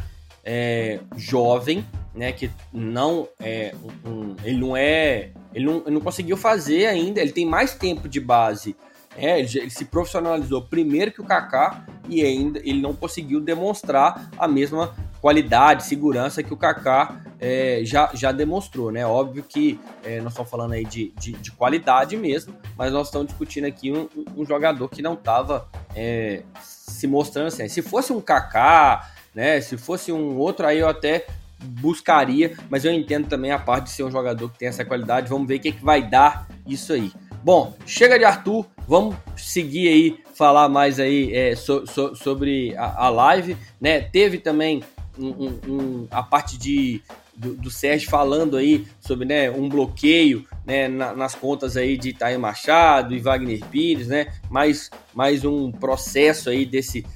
é, 0.45 1.01
jovem, 1.17 1.85
né? 2.15 2.33
Que 2.33 2.51
não 2.73 3.29
é 3.41 3.75
um, 4.05 4.35
ele 4.45 4.59
não 4.59 4.77
é. 4.77 5.31
Ele 5.55 5.65
não, 5.65 5.77
ele 5.87 5.91
não 5.91 6.01
conseguiu 6.01 6.37
fazer 6.37 6.87
ainda, 6.87 7.21
ele 7.21 7.33
tem 7.33 7.47
mais 7.47 7.75
tempo 7.75 8.09
de 8.09 8.21
base 8.21 8.77
é, 9.17 9.39
ele, 9.39 9.59
ele, 9.59 9.71
se 9.71 9.85
profissionalizou 9.85 10.63
primeiro 10.63 11.11
que 11.11 11.21
o 11.21 11.25
Kaká 11.25 11.85
e 12.09 12.23
ainda 12.23 12.59
ele 12.61 12.81
não 12.81 12.95
conseguiu 12.95 13.41
demonstrar 13.41 14.31
a 14.39 14.47
mesma 14.47 14.95
qualidade, 15.21 15.85
segurança 15.85 16.43
que 16.43 16.53
o 16.53 16.57
Kaká 16.57 17.21
é, 17.41 17.81
já, 17.85 18.11
já 18.15 18.33
demonstrou, 18.33 18.91
né? 18.93 19.07
Óbvio 19.07 19.43
que 19.43 19.81
é, 20.05 20.21
nós 20.21 20.33
estamos 20.33 20.51
falando 20.51 20.73
aí 20.73 20.85
de, 20.85 21.13
de, 21.19 21.33
de, 21.33 21.51
qualidade 21.53 22.17
mesmo, 22.17 22.55
mas 22.77 22.93
nós 22.93 23.09
estamos 23.09 23.29
discutindo 23.29 23.65
aqui 23.65 23.93
um, 23.93 24.09
um 24.37 24.45
jogador 24.45 24.89
que 24.89 25.03
não 25.03 25.15
estava 25.15 25.69
é, 25.95 26.43
se 26.61 27.07
mostrando 27.07 27.49
assim. 27.49 27.69
Se 27.69 27.83
fosse 27.83 28.13
um 28.13 28.21
Kaká, 28.21 29.11
né? 29.35 29.61
Se 29.61 29.77
fosse 29.77 30.13
um 30.13 30.37
outro 30.37 30.67
aí 30.67 30.79
eu 30.79 30.89
até 30.89 31.27
buscaria, 31.59 32.57
mas 32.71 32.85
eu 32.85 32.93
entendo 32.93 33.29
também 33.29 33.51
a 33.51 33.59
parte 33.59 33.85
de 33.85 33.91
ser 33.91 34.05
um 34.05 34.11
jogador 34.11 34.49
que 34.51 34.59
tem 34.59 34.69
essa 34.69 34.85
qualidade. 34.85 35.29
Vamos 35.29 35.49
ver 35.49 35.57
o 35.57 35.61
que, 35.61 35.73
que 35.73 35.85
vai 35.85 36.03
dar 36.09 36.47
isso 36.67 36.93
aí. 36.93 37.13
Bom, 37.47 37.77
chega 37.87 38.19
de 38.19 38.25
Arthur, 38.25 38.67
vamos 38.89 39.15
seguir 39.37 39.87
aí, 39.87 40.19
falar 40.35 40.69
mais 40.69 40.99
aí 40.99 41.33
é, 41.33 41.55
so, 41.55 41.87
so, 41.87 42.13
sobre 42.17 42.75
a, 42.75 43.05
a, 43.05 43.09
live, 43.09 43.57
né? 43.81 44.01
Teve 44.01 44.39
também 44.39 44.83
um, 45.17 45.29
um, 45.29 45.61
um, 45.69 46.09
a 46.11 46.25
parte 46.25 46.59
de 46.59 47.01
do, 47.37 47.55
do, 47.55 47.71
Sérgio 47.71 48.11
falando 48.11 48.57
aí 48.57 48.85
sobre 48.99 49.27
né, 49.27 49.49
um 49.49 49.69
bloqueio 49.69 50.45
né, 50.65 50.89
na, 50.89 51.15
nas 51.15 51.37
contas 51.37 51.77
aí 51.77 51.97
de 51.97 52.09
Itaí 52.09 52.37
Machado 52.37 53.15
e 53.15 53.21
Wagner 53.21 53.65
Pires, 53.67 54.09
né? 54.09 54.27
Mais, 54.51 54.91
mais 55.15 55.45
um 55.45 55.71
processo 55.71 56.51
aí 56.51 56.67
desse, 56.67 57.03
de, 57.03 57.07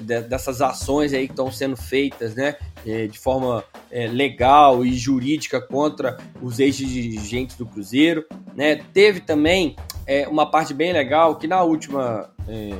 dessas 0.00 0.60
ações 0.60 1.12
aí 1.12 1.26
que 1.26 1.32
estão 1.32 1.50
sendo 1.50 1.76
feitas, 1.76 2.34
né? 2.34 2.56
É, 2.86 3.06
de 3.06 3.18
forma 3.18 3.64
é, 3.90 4.06
legal 4.06 4.84
e 4.84 4.94
jurídica 4.94 5.60
contra 5.60 6.16
os 6.40 6.60
ex-dirigentes 6.60 7.56
do 7.56 7.66
Cruzeiro. 7.66 8.24
Né? 8.54 8.76
Teve 8.92 9.20
também 9.20 9.76
é, 10.06 10.28
uma 10.28 10.50
parte 10.50 10.72
bem 10.72 10.92
legal 10.92 11.36
que 11.36 11.46
na 11.46 11.62
última, 11.62 12.30
é, 12.48 12.74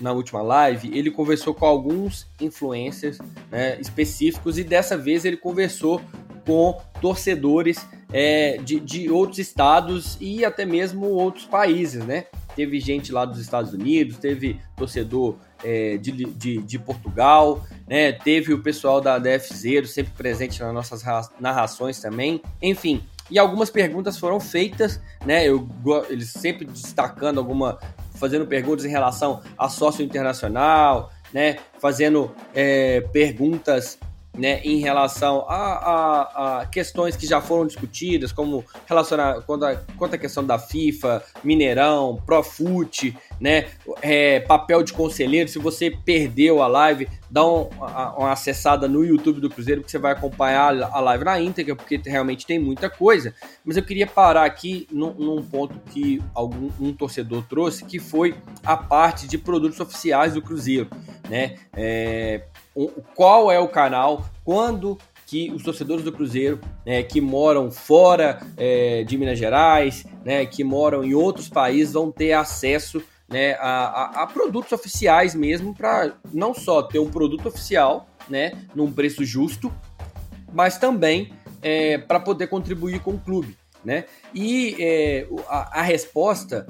na 0.00 0.12
última 0.12 0.40
live 0.40 0.96
ele 0.96 1.10
conversou 1.10 1.54
com 1.54 1.66
alguns 1.66 2.26
influencers 2.40 3.18
né, 3.50 3.78
específicos 3.80 4.58
e 4.58 4.64
dessa 4.64 4.96
vez 4.96 5.24
ele 5.24 5.36
conversou 5.36 6.00
com 6.46 6.80
torcedores 7.00 7.86
é, 8.12 8.58
de, 8.58 8.80
de 8.80 9.10
outros 9.10 9.38
estados 9.38 10.16
e 10.20 10.44
até 10.44 10.64
mesmo 10.64 11.06
outros 11.06 11.44
países, 11.44 12.04
né? 12.04 12.24
Teve 12.56 12.80
gente 12.80 13.12
lá 13.12 13.24
dos 13.24 13.38
Estados 13.38 13.72
Unidos, 13.72 14.18
teve 14.18 14.60
torcedor 14.76 15.36
é, 15.64 15.96
de, 15.96 16.12
de, 16.12 16.58
de, 16.58 16.78
Portugal, 16.78 17.64
né? 17.88 18.12
Teve 18.12 18.52
o 18.52 18.62
pessoal 18.62 19.00
da 19.00 19.18
DF 19.18 19.54
Zero 19.54 19.86
sempre 19.86 20.12
presente 20.12 20.60
nas 20.60 20.72
nossas 20.72 21.02
narrações 21.38 22.00
também. 22.00 22.42
Enfim, 22.62 23.02
e 23.30 23.38
algumas 23.38 23.70
perguntas 23.70 24.18
foram 24.18 24.40
feitas, 24.40 25.00
né? 25.24 25.46
Eu, 25.46 25.68
eles 26.08 26.30
sempre 26.30 26.64
destacando 26.64 27.38
alguma, 27.38 27.78
fazendo 28.14 28.46
perguntas 28.46 28.84
em 28.84 28.90
relação 28.90 29.40
a 29.56 29.68
sócio 29.68 30.04
internacional, 30.04 31.10
né? 31.32 31.58
Fazendo 31.78 32.34
é, 32.54 33.00
perguntas 33.12 33.98
né, 34.36 34.60
em 34.64 34.78
relação 34.78 35.44
a, 35.48 35.54
a, 35.54 36.60
a, 36.60 36.66
questões 36.66 37.16
que 37.16 37.26
já 37.26 37.40
foram 37.40 37.66
discutidas, 37.66 38.32
como 38.32 38.64
relacionar 38.86 39.42
quanto 39.42 39.64
a, 39.64 39.76
quanto 39.96 40.14
a 40.14 40.18
questão 40.18 40.44
da 40.44 40.58
FIFA, 40.58 41.22
Mineirão, 41.42 42.20
Profute, 42.24 43.16
né, 43.40 43.66
é, 44.00 44.40
papel 44.40 44.82
de 44.82 44.92
conselheiro. 44.92 45.48
Se 45.48 45.58
você 45.58 45.90
perdeu 45.90 46.62
a 46.62 46.66
live, 46.66 47.08
dá 47.28 47.44
um, 47.44 47.68
uma 47.68 48.32
acessada 48.32 48.86
no 48.88 49.04
YouTube 49.04 49.40
do 49.40 49.50
Cruzeiro, 49.50 49.82
que 49.82 49.90
você 49.90 49.98
vai 49.98 50.12
acompanhar 50.12 50.80
a 50.82 51.00
live 51.00 51.24
na 51.24 51.40
íntegra, 51.40 51.74
porque 51.74 52.00
realmente 52.04 52.46
tem 52.46 52.58
muita 52.58 52.88
coisa. 52.88 53.34
Mas 53.64 53.76
eu 53.76 53.82
queria 53.82 54.06
parar 54.06 54.44
aqui 54.44 54.86
num, 54.90 55.12
num 55.14 55.42
ponto 55.42 55.78
que 55.90 56.22
algum 56.34 56.70
um 56.80 56.92
torcedor 56.92 57.44
trouxe, 57.46 57.84
que 57.84 57.98
foi 57.98 58.34
a 58.64 58.76
parte 58.76 59.26
de 59.26 59.36
produtos 59.36 59.80
oficiais 59.80 60.34
do 60.34 60.42
Cruzeiro, 60.42 60.88
né? 61.28 61.56
É, 61.74 62.44
qual 63.14 63.50
é 63.50 63.58
o 63.58 63.68
canal, 63.68 64.24
quando 64.44 64.98
que 65.26 65.52
os 65.52 65.62
torcedores 65.62 66.04
do 66.04 66.10
Cruzeiro 66.10 66.60
né, 66.84 67.04
que 67.04 67.20
moram 67.20 67.70
fora 67.70 68.40
é, 68.56 69.04
de 69.04 69.16
Minas 69.16 69.38
Gerais, 69.38 70.04
né, 70.24 70.44
que 70.44 70.64
moram 70.64 71.04
em 71.04 71.14
outros 71.14 71.48
países, 71.48 71.92
vão 71.92 72.10
ter 72.10 72.32
acesso 72.32 73.00
né, 73.28 73.52
a, 73.60 73.84
a, 73.84 74.22
a 74.22 74.26
produtos 74.26 74.72
oficiais 74.72 75.34
mesmo, 75.34 75.72
para 75.72 76.14
não 76.32 76.52
só 76.52 76.82
ter 76.82 76.98
um 76.98 77.08
produto 77.08 77.46
oficial 77.46 78.08
né, 78.28 78.52
num 78.74 78.90
preço 78.90 79.24
justo, 79.24 79.72
mas 80.52 80.78
também 80.78 81.32
é, 81.62 81.96
para 81.96 82.18
poder 82.18 82.48
contribuir 82.48 83.00
com 83.00 83.12
o 83.12 83.20
clube. 83.20 83.56
Né? 83.84 84.06
E 84.34 84.76
é, 84.80 85.28
a, 85.48 85.78
a 85.80 85.82
resposta 85.82 86.66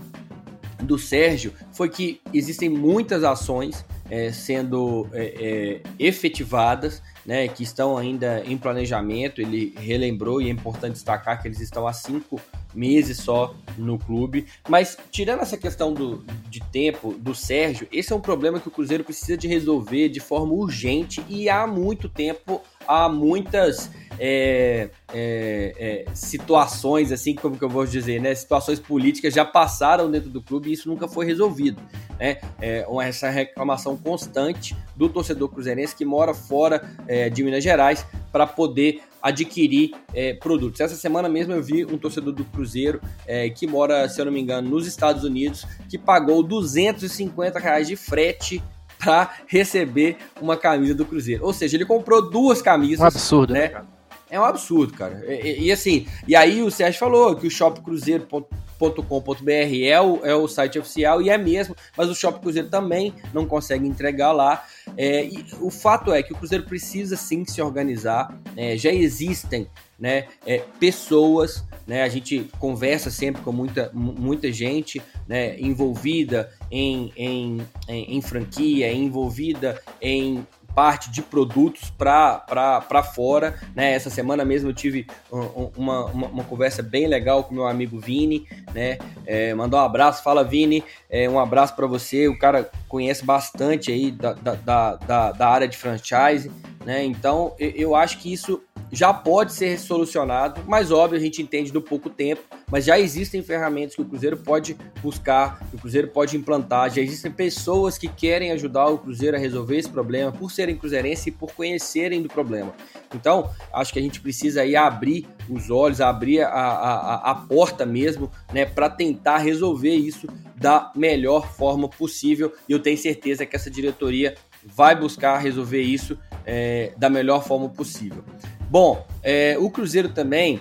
do 0.82 0.98
Sérgio 0.98 1.55
foi 1.72 1.88
que 1.88 2.20
existem 2.32 2.68
muitas 2.68 3.24
ações 3.24 3.84
é, 4.11 4.33
sendo 4.33 5.09
é, 5.13 5.25
é, 5.25 5.81
efetivadas, 5.99 7.03
né, 7.25 7.47
que 7.49 7.63
estão 7.63 7.97
ainda 7.97 8.43
em 8.45 8.59
planejamento. 8.59 9.41
Ele 9.41 9.73
relembrou 9.79 10.43
e 10.43 10.49
é 10.49 10.51
importante 10.51 10.95
destacar 10.95 11.41
que 11.41 11.49
eles 11.49 11.61
estão 11.61 11.87
há 11.87 11.93
cinco 11.93 12.41
meses 12.75 13.19
só 13.19 13.55
no 13.79 13.99
clube. 13.99 14.47
Mas 14.69 14.99
tirando 15.11 15.41
essa 15.41 15.57
questão 15.57 15.93
do, 15.93 16.25
de 16.49 16.61
tempo 16.61 17.15
do 17.15 17.35
Sérgio, 17.35 17.87
esse 17.93 18.13
é 18.13 18.17
um 18.17 18.21
problema 18.21 18.61
que 18.61 18.69
o 18.69 18.71
Cruzeiro 18.71 19.05
precisa 19.05 19.37
de 19.37 19.47
resolver 19.47 20.09
de 20.09 20.21
forma 20.21 20.53
urgente 20.53 21.25
e 21.29 21.49
há 21.49 21.67
muito 21.67 22.09
tempo, 22.09 22.61
há 22.87 23.09
muitas 23.09 23.91
é, 24.23 24.91
é, 25.14 26.05
é, 26.05 26.14
situações, 26.14 27.11
assim, 27.11 27.35
como 27.35 27.57
que 27.57 27.64
eu 27.64 27.71
vou 27.71 27.87
dizer, 27.87 28.21
né? 28.21 28.35
Situações 28.35 28.79
políticas 28.79 29.33
já 29.33 29.47
passaram 29.47 30.11
dentro 30.11 30.29
do 30.29 30.43
clube 30.43 30.68
e 30.68 30.75
isso 30.75 30.91
nunca 30.91 31.09
foi 31.09 31.25
resolvido. 31.25 31.81
Né? 32.18 32.37
É 32.61 32.85
uma, 32.87 33.07
essa 33.07 33.31
reclamação 33.31 33.97
constante 33.97 34.77
do 34.95 35.09
torcedor 35.09 35.49
cruzeirense 35.49 35.97
que 35.97 36.05
mora 36.05 36.35
fora 36.35 36.95
é, 37.09 37.31
de 37.31 37.43
Minas 37.43 37.64
Gerais 37.64 38.05
para 38.31 38.47
poder 38.47 39.01
adquirir 39.23 39.93
é, 40.12 40.35
produtos. 40.35 40.81
Essa 40.81 40.97
semana 40.97 41.27
mesmo 41.27 41.55
eu 41.55 41.62
vi 41.62 41.87
um 41.87 41.97
torcedor 41.97 42.35
do 42.35 42.45
Cruzeiro 42.45 43.01
é, 43.27 43.49
que 43.49 43.66
mora, 43.66 44.07
se 44.07 44.21
eu 44.21 44.27
não 44.27 44.33
me 44.33 44.41
engano, 44.41 44.68
nos 44.68 44.87
Estados 44.87 45.25
Unidos, 45.25 45.66
que 45.89 45.97
pagou 45.97 46.43
250 46.43 47.59
reais 47.59 47.89
de 47.89 47.97
frete 47.97 48.62
para 48.99 49.35
receber 49.47 50.18
uma 50.43 50.59
camisa 50.59 50.95
do 50.95 51.07
Cruzeiro. 51.07 51.43
Ou 51.47 51.55
seja, 51.55 51.79
ele 51.79 51.87
comprou 51.87 52.29
duas 52.29 52.61
camisas. 52.61 53.01
Um 53.01 53.07
absurdo, 53.07 53.55
né? 53.55 53.68
né 53.68 53.83
é 54.31 54.41
um 54.41 54.45
absurdo, 54.45 54.95
cara. 54.95 55.22
E, 55.26 55.43
e, 55.43 55.64
e, 55.64 55.72
assim, 55.72 56.07
e 56.26 56.37
aí 56.37 56.62
o 56.62 56.70
Sérgio 56.70 56.99
falou 56.99 57.35
que 57.35 57.47
o 57.47 57.51
shopcruzeiro.com.br 57.51 59.51
é 59.85 60.01
o, 60.01 60.24
é 60.24 60.35
o 60.35 60.49
site 60.49 60.78
oficial 60.78 61.20
e 61.20 61.28
é 61.28 61.37
mesmo, 61.37 61.76
mas 61.97 62.09
o 62.09 62.14
Shop 62.14 62.41
Cruzeiro 62.41 62.68
também 62.68 63.12
não 63.35 63.45
consegue 63.45 63.87
entregar 63.87 64.33
lá. 64.33 64.64
É, 64.97 65.28
o 65.61 65.70
fato 65.70 66.12
é 66.12 66.22
que 66.22 66.33
o 66.33 66.37
Cruzeiro 66.37 66.64
precisa 66.64 67.16
sim 67.16 67.45
se 67.45 67.61
organizar. 67.61 68.35
É, 68.57 68.76
já 68.76 68.91
existem 68.91 69.68
né, 69.99 70.28
é, 70.47 70.62
pessoas, 70.78 71.62
né, 71.87 72.03
a 72.03 72.09
gente 72.09 72.49
conversa 72.59 73.11
sempre 73.11 73.43
com 73.43 73.53
muita, 73.53 73.91
muita 73.93 74.51
gente 74.51 75.03
né, 75.28 75.61
envolvida 75.61 76.51
em, 76.70 77.12
em, 77.14 77.61
em, 77.87 78.16
em 78.16 78.22
franquia, 78.22 78.91
envolvida 78.91 79.78
em 80.01 80.47
parte 80.75 81.11
de 81.11 81.23
produtos 81.23 81.91
para 81.91 83.03
fora. 83.14 83.59
Né? 83.75 83.93
Essa 83.93 84.11
semana 84.11 84.45
mesmo 84.45 84.71
eu 84.71 84.75
tive 84.75 85.07
uma, 85.31 86.07
uma, 86.07 86.27
uma, 86.27 86.45
conversa 86.45 86.83
bem 86.83 87.07
legal 87.07 87.45
com 87.45 87.55
meu 87.55 87.66
amigo 87.66 87.99
Vini, 87.99 88.47
né? 88.73 88.99
É, 89.27 89.55
mandou 89.55 89.79
um 89.79 89.83
abraço, 89.83 90.23
fala 90.23 90.43
Vini, 90.43 90.83
é, 91.09 91.29
um 91.29 91.39
abraço 91.39 91.75
para 91.75 91.87
você. 91.87 92.29
O 92.29 92.39
cara 92.39 92.71
conhece 92.89 93.25
bastante 93.25 93.93
aí 93.93 94.11
da, 94.11 94.33
da, 94.33 94.97
da, 94.97 95.33
da 95.33 95.49
área 95.49 95.68
de 95.68 95.77
franchise, 95.77 96.51
né? 96.85 97.05
Então 97.05 97.55
eu 97.59 97.95
acho 97.95 98.18
que 98.18 98.33
isso 98.33 98.62
já 98.93 99.12
pode 99.12 99.53
ser 99.53 99.78
solucionado, 99.78 100.62
mas 100.66 100.91
óbvio, 100.91 101.18
a 101.18 101.22
gente 101.22 101.41
entende 101.41 101.72
do 101.72 101.80
pouco 101.80 102.11
tempo, 102.11 102.43
mas 102.70 102.84
já 102.84 102.99
existem 102.99 103.43
ferramentas 103.43 103.95
que 103.95 104.03
o 104.03 104.05
Cruzeiro 104.05 104.36
pode 104.36 104.76
buscar, 105.03 105.59
que 105.70 105.76
o 105.76 105.78
Cruzeiro 105.78 106.09
pode 106.09 106.36
implantar, 106.36 106.91
já 106.91 107.01
existem 107.01 107.30
pessoas 107.30 107.97
que 107.97 108.09
querem 108.09 108.53
ajudar 108.53 108.86
o 108.86 108.99
Cruzeiro 108.99 109.36
a 109.36 109.41
resolver 109.41 109.78
esse 109.78 109.88
problema 109.88 110.32
por 110.32 110.51
serem 110.51 110.76
cruzeirenses 110.76 111.28
e 111.28 111.30
por 111.30 111.53
conhecerem 111.53 112.22
do 112.22 112.28
problema. 112.28 112.72
Então, 113.14 113.51
acho 113.72 113.93
que 113.93 113.99
a 113.99 114.03
gente 114.03 114.20
precisa 114.20 114.62
aí 114.62 114.76
abrir 114.76 115.26
os 115.49 115.70
olhos, 115.70 116.01
abrir 116.01 116.43
a, 116.43 116.49
a, 116.49 117.30
a 117.30 117.34
porta 117.34 117.84
mesmo, 117.84 118.30
né, 118.53 118.64
para 118.64 118.88
tentar 118.88 119.38
resolver 119.38 119.95
isso 119.95 120.26
da 120.57 120.93
melhor 120.95 121.51
forma 121.53 121.88
possível. 121.88 122.53
E 122.68 122.72
eu 122.72 122.78
tenho 122.78 122.99
certeza 122.99 123.47
que 123.47 123.57
essa 123.57 123.70
diretoria 123.70 124.34
vai 124.64 124.95
buscar 124.95 125.38
resolver 125.38 125.80
isso 125.80 126.18
é, 126.45 126.93
da 126.97 127.09
melhor 127.09 127.45
forma 127.45 127.68
possível. 127.68 128.22
Bom, 128.71 129.05
é, 129.21 129.57
o 129.59 129.68
Cruzeiro 129.68 130.11
também, 130.11 130.61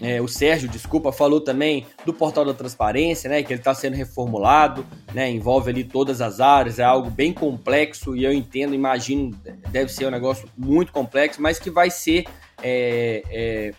é, 0.00 0.22
o 0.22 0.26
Sérgio, 0.26 0.70
desculpa, 0.70 1.12
falou 1.12 1.38
também 1.38 1.86
do 2.06 2.14
portal 2.14 2.46
da 2.46 2.54
transparência, 2.54 3.28
né? 3.28 3.42
Que 3.42 3.52
ele 3.52 3.60
está 3.60 3.74
sendo 3.74 3.94
reformulado, 3.94 4.86
né? 5.12 5.30
Envolve 5.30 5.68
ali 5.68 5.84
todas 5.84 6.22
as 6.22 6.40
áreas, 6.40 6.78
é 6.78 6.82
algo 6.82 7.10
bem 7.10 7.30
complexo 7.30 8.16
e 8.16 8.24
eu 8.24 8.32
entendo, 8.32 8.74
imagino, 8.74 9.38
deve 9.68 9.92
ser 9.92 10.06
um 10.06 10.10
negócio 10.10 10.48
muito 10.56 10.90
complexo, 10.92 11.42
mas 11.42 11.58
que 11.58 11.68
vai 11.68 11.90
ser 11.90 12.24
é, 12.62 13.74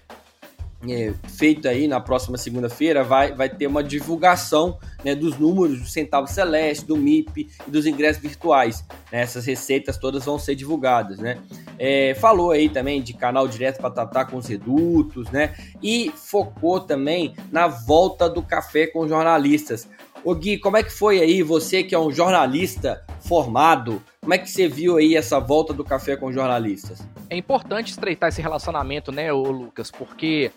é 0.92 1.14
feito 1.30 1.68
aí 1.68 1.88
na 1.88 2.00
próxima 2.00 2.38
segunda-feira, 2.38 3.04
vai, 3.04 3.32
vai 3.34 3.50
ter 3.50 3.68
uma 3.68 3.84
divulgação 3.84 4.78
né, 5.04 5.14
dos 5.14 5.38
números 5.38 5.80
do 5.80 5.88
Centavo 5.88 6.28
Celeste, 6.28 6.86
do 6.86 6.98
MIP 6.98 7.50
e 7.68 7.72
dos 7.72 7.86
ingressos 7.86 8.22
virtuais. 8.22 8.84
Né, 9.12 9.22
essas 9.22 9.46
receitas 9.46 9.98
todas 9.98 10.26
vão 10.26 10.40
ser 10.40 10.56
divulgadas. 10.56 11.20
Né? 11.20 11.38
É, 11.78 12.14
falou 12.16 12.52
aí 12.52 12.70
também 12.70 13.02
de 13.02 13.14
canal 13.14 13.48
direto 13.48 13.78
para 13.78 13.92
tratar 13.92 14.26
com 14.26 14.38
os 14.38 14.48
redutos, 14.48 15.30
né? 15.32 15.56
E 15.82 16.12
focou 16.16 16.80
também 16.80 17.36
na 17.52 17.68
volta 17.68 18.30
do 18.30 18.42
café 18.42 18.88
com 18.88 19.08
jornalistas. 19.08 19.88
Ô 20.24 20.34
Gui, 20.34 20.58
como 20.58 20.78
é 20.78 20.84
que 20.84 20.92
foi 20.92 21.20
aí, 21.20 21.44
você 21.44 21.84
que 21.84 21.94
é 21.94 22.00
um 22.00 22.10
jornalista 22.10 23.04
formado, 23.28 24.02
como 24.22 24.34
é 24.34 24.38
que 24.38 24.50
você 24.50 24.70
viu 24.70 24.96
aí 24.96 25.18
essa 25.18 25.38
volta 25.38 25.74
do 25.74 25.84
café 25.84 26.16
com 26.16 26.32
jornalistas? 26.32 27.06
É 27.30 27.36
importante 27.36 27.92
estreitar 27.92 28.30
esse 28.30 28.42
relacionamento, 28.42 29.12
né, 29.12 29.34
Lucas, 29.34 29.92
porque 29.92 30.50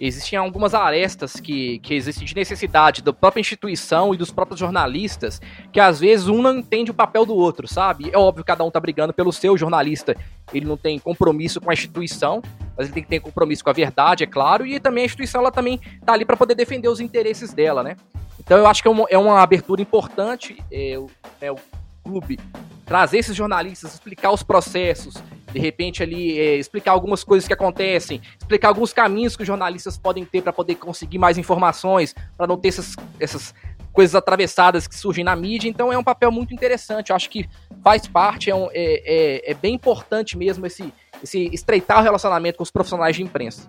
existem 0.00 0.38
algumas 0.38 0.72
arestas 0.72 1.34
que, 1.34 1.78
que 1.80 1.92
existem 1.94 2.26
de 2.26 2.34
necessidade 2.34 3.02
da 3.02 3.12
própria 3.12 3.40
instituição 3.40 4.14
e 4.14 4.16
dos 4.16 4.30
próprios 4.30 4.58
jornalistas, 4.58 5.40
que 5.70 5.78
às 5.78 6.00
vezes 6.00 6.26
um 6.26 6.40
não 6.40 6.58
entende 6.58 6.90
o 6.90 6.94
papel 6.94 7.26
do 7.26 7.34
outro, 7.34 7.68
sabe? 7.68 8.10
É 8.10 8.16
óbvio 8.16 8.42
que 8.42 8.48
cada 8.48 8.64
um 8.64 8.70
tá 8.70 8.80
brigando 8.80 9.12
pelo 9.12 9.32
seu 9.32 9.58
jornalista, 9.58 10.16
ele 10.54 10.64
não 10.64 10.76
tem 10.76 10.98
compromisso 10.98 11.60
com 11.60 11.70
a 11.70 11.74
instituição, 11.74 12.42
mas 12.76 12.86
ele 12.86 12.94
tem 12.94 13.02
que 13.02 13.08
ter 13.10 13.20
compromisso 13.20 13.62
com 13.62 13.70
a 13.70 13.74
verdade, 13.74 14.24
é 14.24 14.26
claro, 14.26 14.66
e 14.66 14.80
também 14.80 15.02
a 15.02 15.06
instituição 15.06 15.42
ela 15.42 15.52
também 15.52 15.78
tá 16.04 16.14
ali 16.14 16.24
para 16.24 16.36
poder 16.36 16.54
defender 16.54 16.88
os 16.88 17.00
interesses 17.00 17.52
dela, 17.52 17.82
né? 17.82 17.96
Então 18.38 18.56
eu 18.56 18.66
acho 18.66 18.80
que 18.82 18.88
é 18.88 18.90
uma, 18.90 19.06
é 19.10 19.18
uma 19.18 19.42
abertura 19.42 19.82
importante, 19.82 20.56
é, 20.72 20.98
é, 21.42 21.52
o 21.52 21.58
clube 22.02 22.40
trazer 22.86 23.18
esses 23.18 23.36
jornalistas, 23.36 23.94
explicar 23.94 24.32
os 24.32 24.42
processos, 24.42 25.14
de 25.52 25.58
repente 25.58 26.02
ali 26.02 26.38
é, 26.38 26.56
explicar 26.56 26.92
algumas 26.92 27.24
coisas 27.24 27.46
que 27.46 27.52
acontecem, 27.52 28.20
explicar 28.38 28.68
alguns 28.68 28.92
caminhos 28.92 29.36
que 29.36 29.42
os 29.42 29.46
jornalistas 29.46 29.96
podem 29.98 30.24
ter 30.24 30.42
para 30.42 30.52
poder 30.52 30.76
conseguir 30.76 31.18
mais 31.18 31.38
informações, 31.38 32.14
para 32.36 32.46
não 32.46 32.56
ter 32.56 32.68
essas, 32.68 32.96
essas 33.18 33.54
coisas 33.92 34.14
atravessadas 34.14 34.86
que 34.86 34.94
surgem 34.94 35.24
na 35.24 35.34
mídia. 35.34 35.68
Então 35.68 35.92
é 35.92 35.98
um 35.98 36.04
papel 36.04 36.30
muito 36.30 36.54
interessante. 36.54 37.10
Eu 37.10 37.16
acho 37.16 37.28
que 37.28 37.48
faz 37.82 38.06
parte, 38.06 38.50
é, 38.50 38.54
um, 38.54 38.68
é, 38.72 39.42
é, 39.44 39.50
é 39.50 39.54
bem 39.54 39.74
importante 39.74 40.36
mesmo 40.38 40.66
esse, 40.66 40.92
esse 41.22 41.50
estreitar 41.52 42.00
o 42.00 42.02
relacionamento 42.02 42.58
com 42.58 42.62
os 42.62 42.70
profissionais 42.70 43.16
de 43.16 43.22
imprensa. 43.22 43.68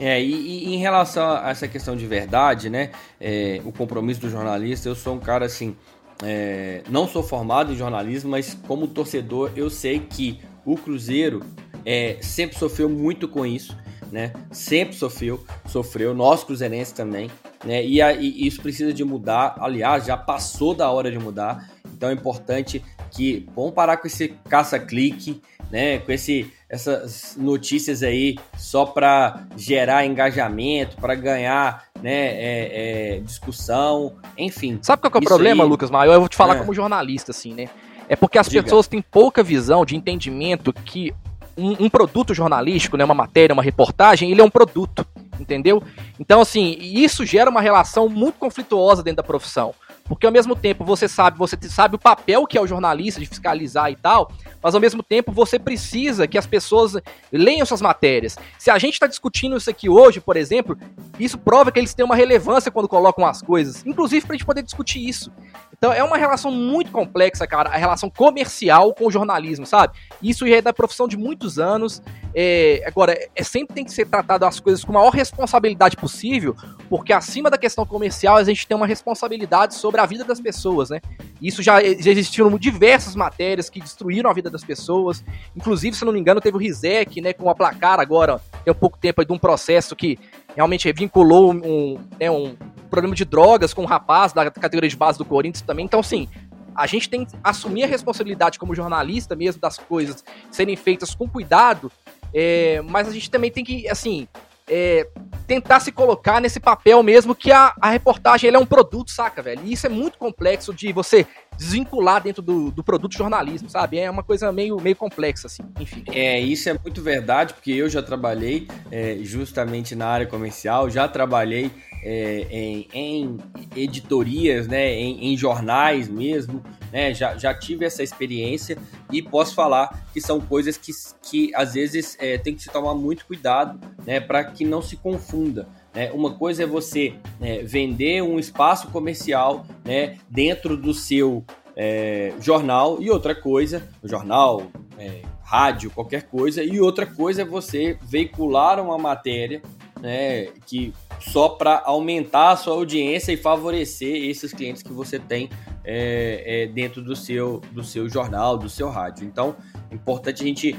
É, 0.00 0.22
e, 0.22 0.30
e, 0.30 0.74
em 0.74 0.78
relação 0.78 1.28
a 1.28 1.50
essa 1.50 1.66
questão 1.66 1.96
de 1.96 2.06
verdade, 2.06 2.70
né, 2.70 2.92
é, 3.20 3.60
o 3.64 3.72
compromisso 3.72 4.20
do 4.20 4.30
jornalista, 4.30 4.88
eu 4.88 4.94
sou 4.94 5.14
um 5.14 5.18
cara 5.18 5.46
assim 5.46 5.76
é, 6.22 6.82
não 6.88 7.06
sou 7.06 7.22
formado 7.22 7.72
em 7.72 7.76
jornalismo, 7.76 8.30
mas 8.30 8.54
como 8.66 8.88
torcedor 8.88 9.52
eu 9.54 9.70
sei 9.70 10.00
que 10.00 10.40
o 10.72 10.76
Cruzeiro 10.76 11.42
é, 11.84 12.18
sempre 12.20 12.58
sofreu 12.58 12.90
muito 12.90 13.26
com 13.26 13.46
isso, 13.46 13.74
né? 14.12 14.34
Sempre 14.52 14.94
sofreu, 14.94 15.42
sofreu, 15.66 16.14
nós 16.14 16.44
cruzeirenses 16.44 16.92
também, 16.92 17.30
né? 17.64 17.82
E, 17.84 18.02
a, 18.02 18.12
e 18.12 18.46
isso 18.46 18.60
precisa 18.60 18.92
de 18.92 19.02
mudar. 19.02 19.56
Aliás, 19.60 20.04
já 20.04 20.16
passou 20.16 20.74
da 20.74 20.90
hora 20.90 21.10
de 21.10 21.18
mudar. 21.18 21.70
Então 21.94 22.10
é 22.10 22.12
importante 22.12 22.84
que 23.10 23.48
vamos 23.56 23.72
parar 23.72 23.96
com 23.96 24.06
esse 24.06 24.28
caça-clique, 24.48 25.40
né? 25.70 26.00
Com 26.00 26.12
esse 26.12 26.52
essas 26.68 27.34
notícias 27.38 28.02
aí 28.02 28.36
só 28.58 28.84
para 28.84 29.46
gerar 29.56 30.04
engajamento, 30.04 30.96
para 30.98 31.14
ganhar 31.14 31.84
né, 32.02 32.26
é, 32.26 33.16
é, 33.16 33.20
discussão, 33.20 34.16
enfim. 34.36 34.78
Sabe 34.82 35.00
qual 35.00 35.10
é 35.14 35.18
o 35.18 35.22
problema, 35.22 35.64
aí... 35.64 35.70
Lucas 35.70 35.90
Maior? 35.90 36.12
Eu 36.12 36.20
vou 36.20 36.28
te 36.28 36.36
falar 36.36 36.56
é. 36.56 36.58
como 36.58 36.74
jornalista, 36.74 37.30
assim, 37.30 37.54
né? 37.54 37.70
É 38.08 38.16
porque 38.16 38.38
as 38.38 38.48
Diga. 38.48 38.62
pessoas 38.62 38.88
têm 38.88 39.02
pouca 39.02 39.42
visão 39.42 39.84
de 39.84 39.94
entendimento 39.96 40.72
que 40.72 41.14
um, 41.56 41.86
um, 41.86 41.90
produto 41.90 42.32
jornalístico, 42.32 42.96
né, 42.96 43.04
uma 43.04 43.14
matéria, 43.14 43.52
uma 43.52 43.62
reportagem, 43.62 44.30
ele 44.30 44.40
é 44.40 44.44
um 44.44 44.50
produto, 44.50 45.04
entendeu? 45.40 45.82
Então, 46.18 46.40
assim, 46.40 46.76
isso 46.80 47.26
gera 47.26 47.50
uma 47.50 47.60
relação 47.60 48.08
muito 48.08 48.38
conflituosa 48.38 49.02
dentro 49.02 49.16
da 49.16 49.22
profissão. 49.24 49.74
Porque 50.08 50.24
ao 50.24 50.32
mesmo 50.32 50.56
tempo 50.56 50.84
você 50.84 51.06
sabe, 51.06 51.36
você 51.36 51.56
sabe 51.68 51.94
o 51.94 51.98
papel 51.98 52.46
que 52.46 52.56
é 52.56 52.60
o 52.60 52.66
jornalista 52.66 53.20
de 53.20 53.26
fiscalizar 53.26 53.90
e 53.90 53.96
tal, 53.96 54.32
mas 54.62 54.74
ao 54.74 54.80
mesmo 54.80 55.02
tempo 55.02 55.30
você 55.30 55.58
precisa 55.58 56.26
que 56.26 56.38
as 56.38 56.46
pessoas 56.46 56.96
leiam 57.30 57.66
suas 57.66 57.82
matérias. 57.82 58.38
Se 58.58 58.70
a 58.70 58.78
gente 58.78 58.94
está 58.94 59.06
discutindo 59.06 59.56
isso 59.56 59.68
aqui 59.68 59.88
hoje, 59.88 60.18
por 60.18 60.36
exemplo, 60.36 60.78
isso 61.20 61.36
prova 61.36 61.70
que 61.70 61.78
eles 61.78 61.92
têm 61.92 62.06
uma 62.06 62.16
relevância 62.16 62.72
quando 62.72 62.88
colocam 62.88 63.26
as 63.26 63.42
coisas, 63.42 63.84
inclusive 63.84 64.24
para 64.24 64.34
a 64.34 64.38
gente 64.38 64.46
poder 64.46 64.62
discutir 64.62 65.06
isso. 65.06 65.30
Então 65.78 65.92
é 65.92 66.02
uma 66.02 66.16
relação 66.16 66.50
muito 66.50 66.90
complexa, 66.90 67.46
cara, 67.46 67.70
a 67.70 67.76
relação 67.76 68.10
comercial 68.10 68.92
com 68.92 69.06
o 69.06 69.10
jornalismo, 69.12 69.64
sabe? 69.64 69.96
Isso 70.20 70.44
é 70.44 70.60
da 70.60 70.72
profissão 70.72 71.06
de 71.06 71.16
muitos 71.16 71.56
anos. 71.56 72.02
É, 72.34 72.82
agora, 72.84 73.16
é, 73.34 73.44
sempre 73.44 73.76
tem 73.76 73.84
que 73.84 73.92
ser 73.92 74.06
tratado 74.06 74.44
as 74.44 74.58
coisas 74.58 74.84
com 74.84 74.90
a 74.90 74.94
maior 74.96 75.10
responsabilidade 75.10 75.96
possível, 75.96 76.56
porque 76.90 77.12
acima 77.12 77.48
da 77.48 77.56
questão 77.56 77.86
comercial 77.86 78.36
a 78.36 78.44
gente 78.44 78.66
tem 78.66 78.76
uma 78.76 78.88
responsabilidade 78.88 79.76
sobre 79.76 80.00
a 80.00 80.06
vida 80.06 80.24
das 80.24 80.40
pessoas, 80.40 80.90
né? 80.90 81.00
Isso 81.40 81.62
já, 81.62 81.80
já 81.80 82.10
existiram 82.10 82.58
diversas 82.58 83.14
matérias 83.14 83.70
que 83.70 83.80
destruíram 83.80 84.28
a 84.28 84.32
vida 84.32 84.50
das 84.50 84.64
pessoas. 84.64 85.22
Inclusive, 85.56 85.96
se 85.96 86.04
não 86.04 86.12
me 86.12 86.18
engano, 86.18 86.40
teve 86.40 86.56
o 86.56 86.60
Rizek, 86.60 87.20
né, 87.20 87.32
com 87.32 87.48
a 87.48 87.54
placar 87.54 88.00
agora, 88.00 88.40
tem 88.64 88.72
um 88.72 88.76
pouco 88.76 88.98
tempo 88.98 89.20
aí 89.20 89.26
de 89.26 89.32
um 89.32 89.38
processo 89.38 89.94
que 89.94 90.18
realmente 90.54 90.90
vinculou 90.92 91.52
um, 91.52 91.98
né, 92.18 92.30
um 92.30 92.56
problema 92.90 93.14
de 93.14 93.24
drogas 93.24 93.74
com 93.74 93.82
um 93.82 93.86
rapaz 93.86 94.32
da 94.32 94.50
categoria 94.50 94.88
de 94.88 94.96
base 94.96 95.18
do 95.18 95.24
Corinthians 95.24 95.62
também. 95.62 95.84
Então, 95.84 96.00
assim, 96.00 96.28
a 96.74 96.86
gente 96.86 97.08
tem 97.08 97.24
que 97.24 97.36
assumir 97.42 97.84
a 97.84 97.86
responsabilidade 97.86 98.58
como 98.58 98.74
jornalista 98.74 99.34
mesmo 99.34 99.60
das 99.60 99.78
coisas 99.78 100.24
serem 100.50 100.76
feitas 100.76 101.14
com 101.14 101.28
cuidado, 101.28 101.90
é, 102.32 102.80
mas 102.82 103.08
a 103.08 103.10
gente 103.10 103.30
também 103.30 103.50
tem 103.50 103.64
que, 103.64 103.88
assim, 103.88 104.28
é, 104.68 105.06
tentar 105.46 105.80
se 105.80 105.90
colocar 105.90 106.40
nesse 106.40 106.60
papel 106.60 107.02
mesmo 107.02 107.34
que 107.34 107.50
a, 107.50 107.74
a 107.80 107.90
reportagem 107.90 108.50
é 108.52 108.58
um 108.58 108.66
produto, 108.66 109.10
saca, 109.10 109.42
velho? 109.42 109.62
E 109.64 109.72
isso 109.72 109.86
é 109.86 109.88
muito 109.88 110.18
complexo 110.18 110.74
de 110.74 110.92
você 110.92 111.26
desvincular 111.56 112.22
dentro 112.22 112.40
do, 112.40 112.70
do 112.70 112.84
produto 112.84 113.16
jornalismo, 113.16 113.68
sabe? 113.68 113.98
É 113.98 114.10
uma 114.10 114.22
coisa 114.22 114.52
meio, 114.52 114.80
meio 114.80 114.94
complexa, 114.94 115.48
assim, 115.48 115.62
enfim. 115.80 116.04
É, 116.08 116.38
isso 116.38 116.68
é 116.68 116.74
muito 116.74 117.02
verdade, 117.02 117.54
porque 117.54 117.72
eu 117.72 117.88
já 117.88 118.02
trabalhei 118.02 118.68
é, 118.92 119.18
justamente 119.22 119.96
na 119.96 120.06
área 120.06 120.26
comercial, 120.26 120.88
já 120.88 121.08
trabalhei 121.08 121.70
é, 122.02 122.46
em, 122.50 122.88
em, 122.92 123.38
editorias, 123.74 124.68
né, 124.68 124.92
em, 124.92 125.32
em, 125.32 125.36
jornais 125.36 126.08
mesmo, 126.08 126.62
né, 126.92 127.14
já, 127.14 127.36
já 127.36 127.54
tive 127.54 127.84
essa 127.84 128.02
experiência 128.02 128.78
e 129.12 129.22
posso 129.22 129.54
falar 129.54 130.06
que 130.12 130.20
são 130.20 130.40
coisas 130.40 130.76
que, 130.76 130.92
que 131.22 131.54
às 131.54 131.74
vezes 131.74 132.16
é, 132.18 132.38
tem 132.38 132.54
que 132.54 132.62
se 132.62 132.70
tomar 132.70 132.94
muito 132.94 133.26
cuidado, 133.26 133.78
né, 134.06 134.20
para 134.20 134.44
que 134.44 134.64
não 134.64 134.82
se 134.82 134.96
confunda. 134.96 135.68
Né? 135.94 136.10
Uma 136.12 136.34
coisa 136.34 136.62
é 136.62 136.66
você 136.66 137.14
né, 137.40 137.62
vender 137.62 138.22
um 138.22 138.38
espaço 138.38 138.88
comercial 138.88 139.66
né, 139.84 140.18
dentro 140.28 140.76
do 140.76 140.94
seu 140.94 141.44
é, 141.76 142.32
jornal 142.40 143.00
e 143.00 143.10
outra 143.10 143.34
coisa, 143.34 143.88
jornal, 144.02 144.66
é, 144.98 145.22
rádio, 145.42 145.90
qualquer 145.90 146.24
coisa, 146.24 146.62
e 146.62 146.80
outra 146.80 147.06
coisa 147.06 147.42
é 147.42 147.44
você 147.44 147.96
veicular 148.02 148.80
uma 148.80 148.98
matéria 148.98 149.62
né, 150.00 150.46
que 150.66 150.92
só 151.20 151.48
para 151.48 151.82
aumentar 151.84 152.50
a 152.50 152.56
sua 152.56 152.74
audiência 152.74 153.32
e 153.32 153.36
favorecer 153.36 154.28
esses 154.28 154.52
clientes 154.52 154.82
que 154.82 154.92
você 154.92 155.18
tem 155.18 155.50
é, 155.84 156.64
é, 156.64 156.66
dentro 156.66 157.02
do 157.02 157.16
seu, 157.16 157.60
do 157.72 157.82
seu 157.82 158.08
jornal, 158.08 158.56
do 158.56 158.68
seu 158.68 158.88
rádio. 158.88 159.24
Então, 159.24 159.56
é 159.90 159.94
importante 159.94 160.42
a 160.42 160.46
gente 160.46 160.76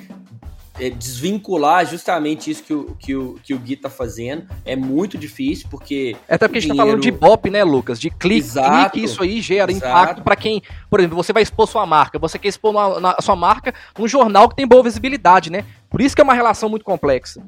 é, 0.80 0.90
desvincular 0.90 1.86
justamente 1.86 2.50
isso 2.50 2.64
que 2.64 2.74
o, 2.74 2.96
que, 2.98 3.16
o, 3.16 3.36
que 3.44 3.54
o 3.54 3.60
Gui 3.60 3.76
tá 3.76 3.90
fazendo. 3.90 4.48
É 4.66 4.76
muito 4.76 5.18
difícil, 5.18 5.68
porque. 5.70 6.16
É 6.28 6.36
até 6.36 6.48
porque 6.48 6.60
a 6.60 6.62
gente 6.62 6.72
dinheiro... 6.72 6.88
tá 6.88 6.92
falando 6.92 7.04
de 7.04 7.12
BOP, 7.12 7.50
né, 7.50 7.64
Lucas? 7.64 8.00
De 8.00 8.10
clique, 8.10 8.48
Exato. 8.48 8.92
clique 8.92 9.06
isso 9.06 9.22
aí 9.22 9.42
gera 9.42 9.72
Exato. 9.72 9.88
impacto 9.88 10.24
para 10.24 10.36
quem. 10.36 10.62
Por 10.90 11.00
exemplo, 11.00 11.18
você 11.18 11.34
vai 11.34 11.44
expor 11.44 11.68
sua 11.68 11.86
marca, 11.86 12.18
você 12.18 12.40
quer 12.40 12.48
expor 12.48 13.00
na, 13.00 13.18
sua 13.22 13.36
marca 13.36 13.74
num 13.98 14.08
jornal 14.08 14.48
que 14.48 14.56
tem 14.56 14.66
boa 14.66 14.82
visibilidade, 14.82 15.52
né? 15.52 15.66
Por 15.90 16.02
isso 16.02 16.16
que 16.16 16.22
é 16.22 16.24
uma 16.24 16.34
relação 16.34 16.70
muito 16.70 16.86
complexa. 16.86 17.44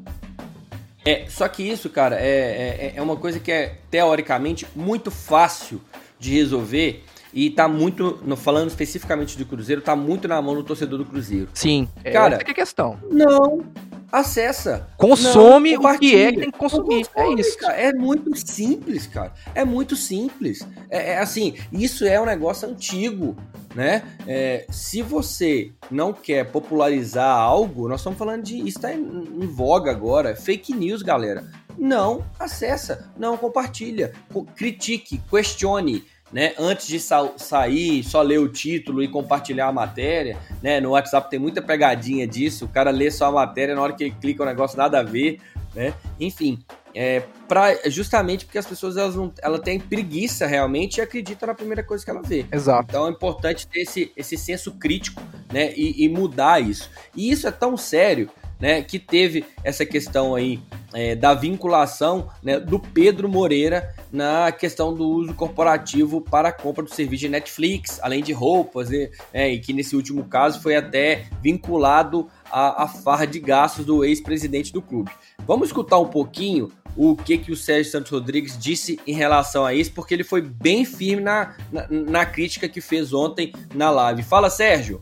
É, 1.04 1.26
só 1.28 1.48
que 1.48 1.64
isso, 1.64 1.90
cara, 1.90 2.16
é, 2.20 2.24
é, 2.26 2.94
é 2.96 3.02
uma 3.02 3.16
coisa 3.16 3.40
que 3.40 3.52
é 3.52 3.78
teoricamente 3.90 4.68
muito 4.76 5.10
fácil 5.10 5.82
de 6.20 6.34
resolver 6.36 7.04
e 7.34 7.50
tá 7.50 7.68
muito, 7.68 8.20
no, 8.24 8.36
falando 8.36 8.68
especificamente 8.68 9.38
do 9.38 9.46
Cruzeiro, 9.46 9.82
tá 9.82 9.96
muito 9.96 10.28
na 10.28 10.42
mão 10.42 10.54
do 10.54 10.64
torcedor 10.64 11.00
do 11.00 11.06
Cruzeiro. 11.06 11.50
Sim, 11.54 11.88
cara, 12.12 12.36
essa 12.36 12.44
é 12.44 12.52
a 12.52 12.54
questão. 12.54 13.00
Não, 13.10 13.64
acessa. 14.12 14.88
Consome 14.98 15.74
não, 15.74 15.84
o 15.84 16.00
que 16.00 16.16
é 16.16 16.32
que 16.32 16.40
tem 16.40 16.52
que 16.52 16.58
consumir. 16.58 17.06
Consome, 17.08 17.36
é 17.38 17.40
isso. 17.40 17.58
Cara, 17.58 17.74
é 17.76 17.94
muito 17.94 18.36
simples, 18.36 19.08
cara. 19.08 19.34
É 19.56 19.64
muito 19.64 19.96
simples. 19.96 20.68
É, 20.90 21.14
é 21.14 21.18
assim, 21.20 21.56
isso 21.72 22.06
é 22.06 22.20
um 22.20 22.26
negócio 22.26 22.68
antigo, 22.68 23.36
né? 23.74 24.04
É, 24.28 24.66
se 24.70 25.02
você 25.02 25.72
não 25.90 26.12
quer 26.12 26.52
popularizar 26.52 27.38
algo, 27.38 27.88
nós 27.88 28.02
estamos 28.02 28.20
falando 28.20 28.44
de. 28.44 28.58
Isso 28.58 28.78
está 28.78 28.94
em, 28.94 29.00
em 29.00 29.48
voga 29.48 29.90
agora. 29.90 30.36
Fake 30.36 30.74
news, 30.74 31.02
galera. 31.02 31.46
Não 31.78 32.24
acessa, 32.38 33.10
não 33.18 33.38
compartilha, 33.38 34.12
critique, 34.56 35.22
questione 35.30 36.04
né? 36.32 36.54
Antes 36.58 36.88
de 36.88 37.00
sa 37.00 37.32
sair, 37.38 38.04
só 38.04 38.22
ler 38.22 38.40
o 38.40 38.48
título 38.48 39.04
e 39.04 39.08
compartilhar 39.08 39.68
a 39.68 39.72
matéria, 39.72 40.38
né? 40.62 40.80
No 40.80 40.92
WhatsApp 40.92 41.30
tem 41.30 41.40
muita 41.40 41.62
pegadinha 41.62 42.28
disso. 42.28 42.66
O 42.66 42.70
cara 42.70 42.92
lê 42.92 43.12
só 43.12 43.26
a 43.26 43.32
matéria, 43.32 43.76
na 43.76 43.82
hora 43.82 43.94
que 43.94 44.04
ele 44.04 44.16
clica 44.20 44.44
o 44.44 44.46
negócio 44.46 44.78
nada 44.78 45.00
a 45.00 45.04
ver, 45.04 45.40
né? 45.76 45.94
Enfim, 46.20 46.60
é 46.94 47.24
pra, 47.48 47.90
justamente 47.90 48.46
porque 48.46 48.58
as 48.58 48.66
pessoas 48.66 48.98
elas 48.98 49.16
não, 49.16 49.34
ela 49.42 49.60
tem 49.60 49.80
preguiça 49.80 50.46
realmente 50.46 50.98
e 50.98 51.02
acredita 51.02 51.46
na 51.46 51.54
primeira 51.54 51.84
coisa 51.84 52.04
que 52.04 52.12
ela 52.12 52.22
vê. 52.22 52.46
Exato. 52.52 52.86
Então 52.90 53.08
é 53.08 53.10
importante 53.10 53.68
ter 53.68 53.82
esse, 53.82 54.12
esse 54.16 54.38
senso 54.38 54.74
crítico, 54.74 55.22
né? 55.52 55.74
E, 55.76 56.06
e 56.06 56.10
mudar 56.10 56.62
isso. 56.62 56.90
E 57.16 57.32
isso 57.32 57.48
é 57.48 57.52
tão 57.52 57.76
sério 57.76 58.30
né, 58.62 58.82
que 58.82 59.00
teve 59.00 59.44
essa 59.64 59.86
questão 59.86 60.36
aí 60.36 60.60
é, 60.94 61.16
da 61.16 61.34
vinculação 61.34 62.30
né, 62.44 62.60
do 62.60 62.80
Pedro 62.80 63.28
Moreira 63.28 63.94
na 64.12 64.52
questão 64.52 64.94
do 64.94 65.08
uso 65.08 65.34
corporativo 65.34 66.22
para 66.22 66.50
a 66.50 66.52
compra 66.52 66.84
do 66.84 66.94
serviço 66.94 67.22
de 67.22 67.30
Netflix, 67.30 68.00
além 68.04 68.22
de 68.22 68.34
roupas, 68.34 68.92
e, 68.92 69.10
é, 69.34 69.50
e 69.50 69.60
que 69.60 69.74
nesse 69.74 69.96
último 69.96 70.24
caso 70.26 70.62
foi 70.62 70.76
até 70.76 71.26
vinculado 71.42 72.28
à, 72.52 72.84
à 72.84 72.88
farra 72.88 73.26
de 73.26 73.40
gastos 73.40 73.86
do 73.86 74.06
ex-presidente 74.06 74.72
do 74.72 74.82
clube. 74.82 75.12
Vamos 75.48 75.70
escutar 75.70 75.98
um 75.98 76.08
pouquinho 76.08 76.72
o 76.96 77.16
que, 77.16 77.38
que 77.38 77.52
o 77.52 77.56
Sérgio 77.56 77.92
Santos 77.92 78.12
Rodrigues 78.12 78.58
disse 78.60 79.00
em 79.08 79.14
relação 79.14 79.66
a 79.66 79.74
isso, 79.74 79.94
porque 79.94 80.14
ele 80.14 80.24
foi 80.24 80.42
bem 80.42 80.84
firme 80.84 81.24
na, 81.24 81.56
na, 81.72 81.88
na 81.90 82.26
crítica 82.26 82.68
que 82.68 82.82
fez 82.82 83.14
ontem 83.14 83.54
na 83.74 83.90
live. 83.90 84.24
Fala, 84.24 84.50
Sérgio! 84.50 85.00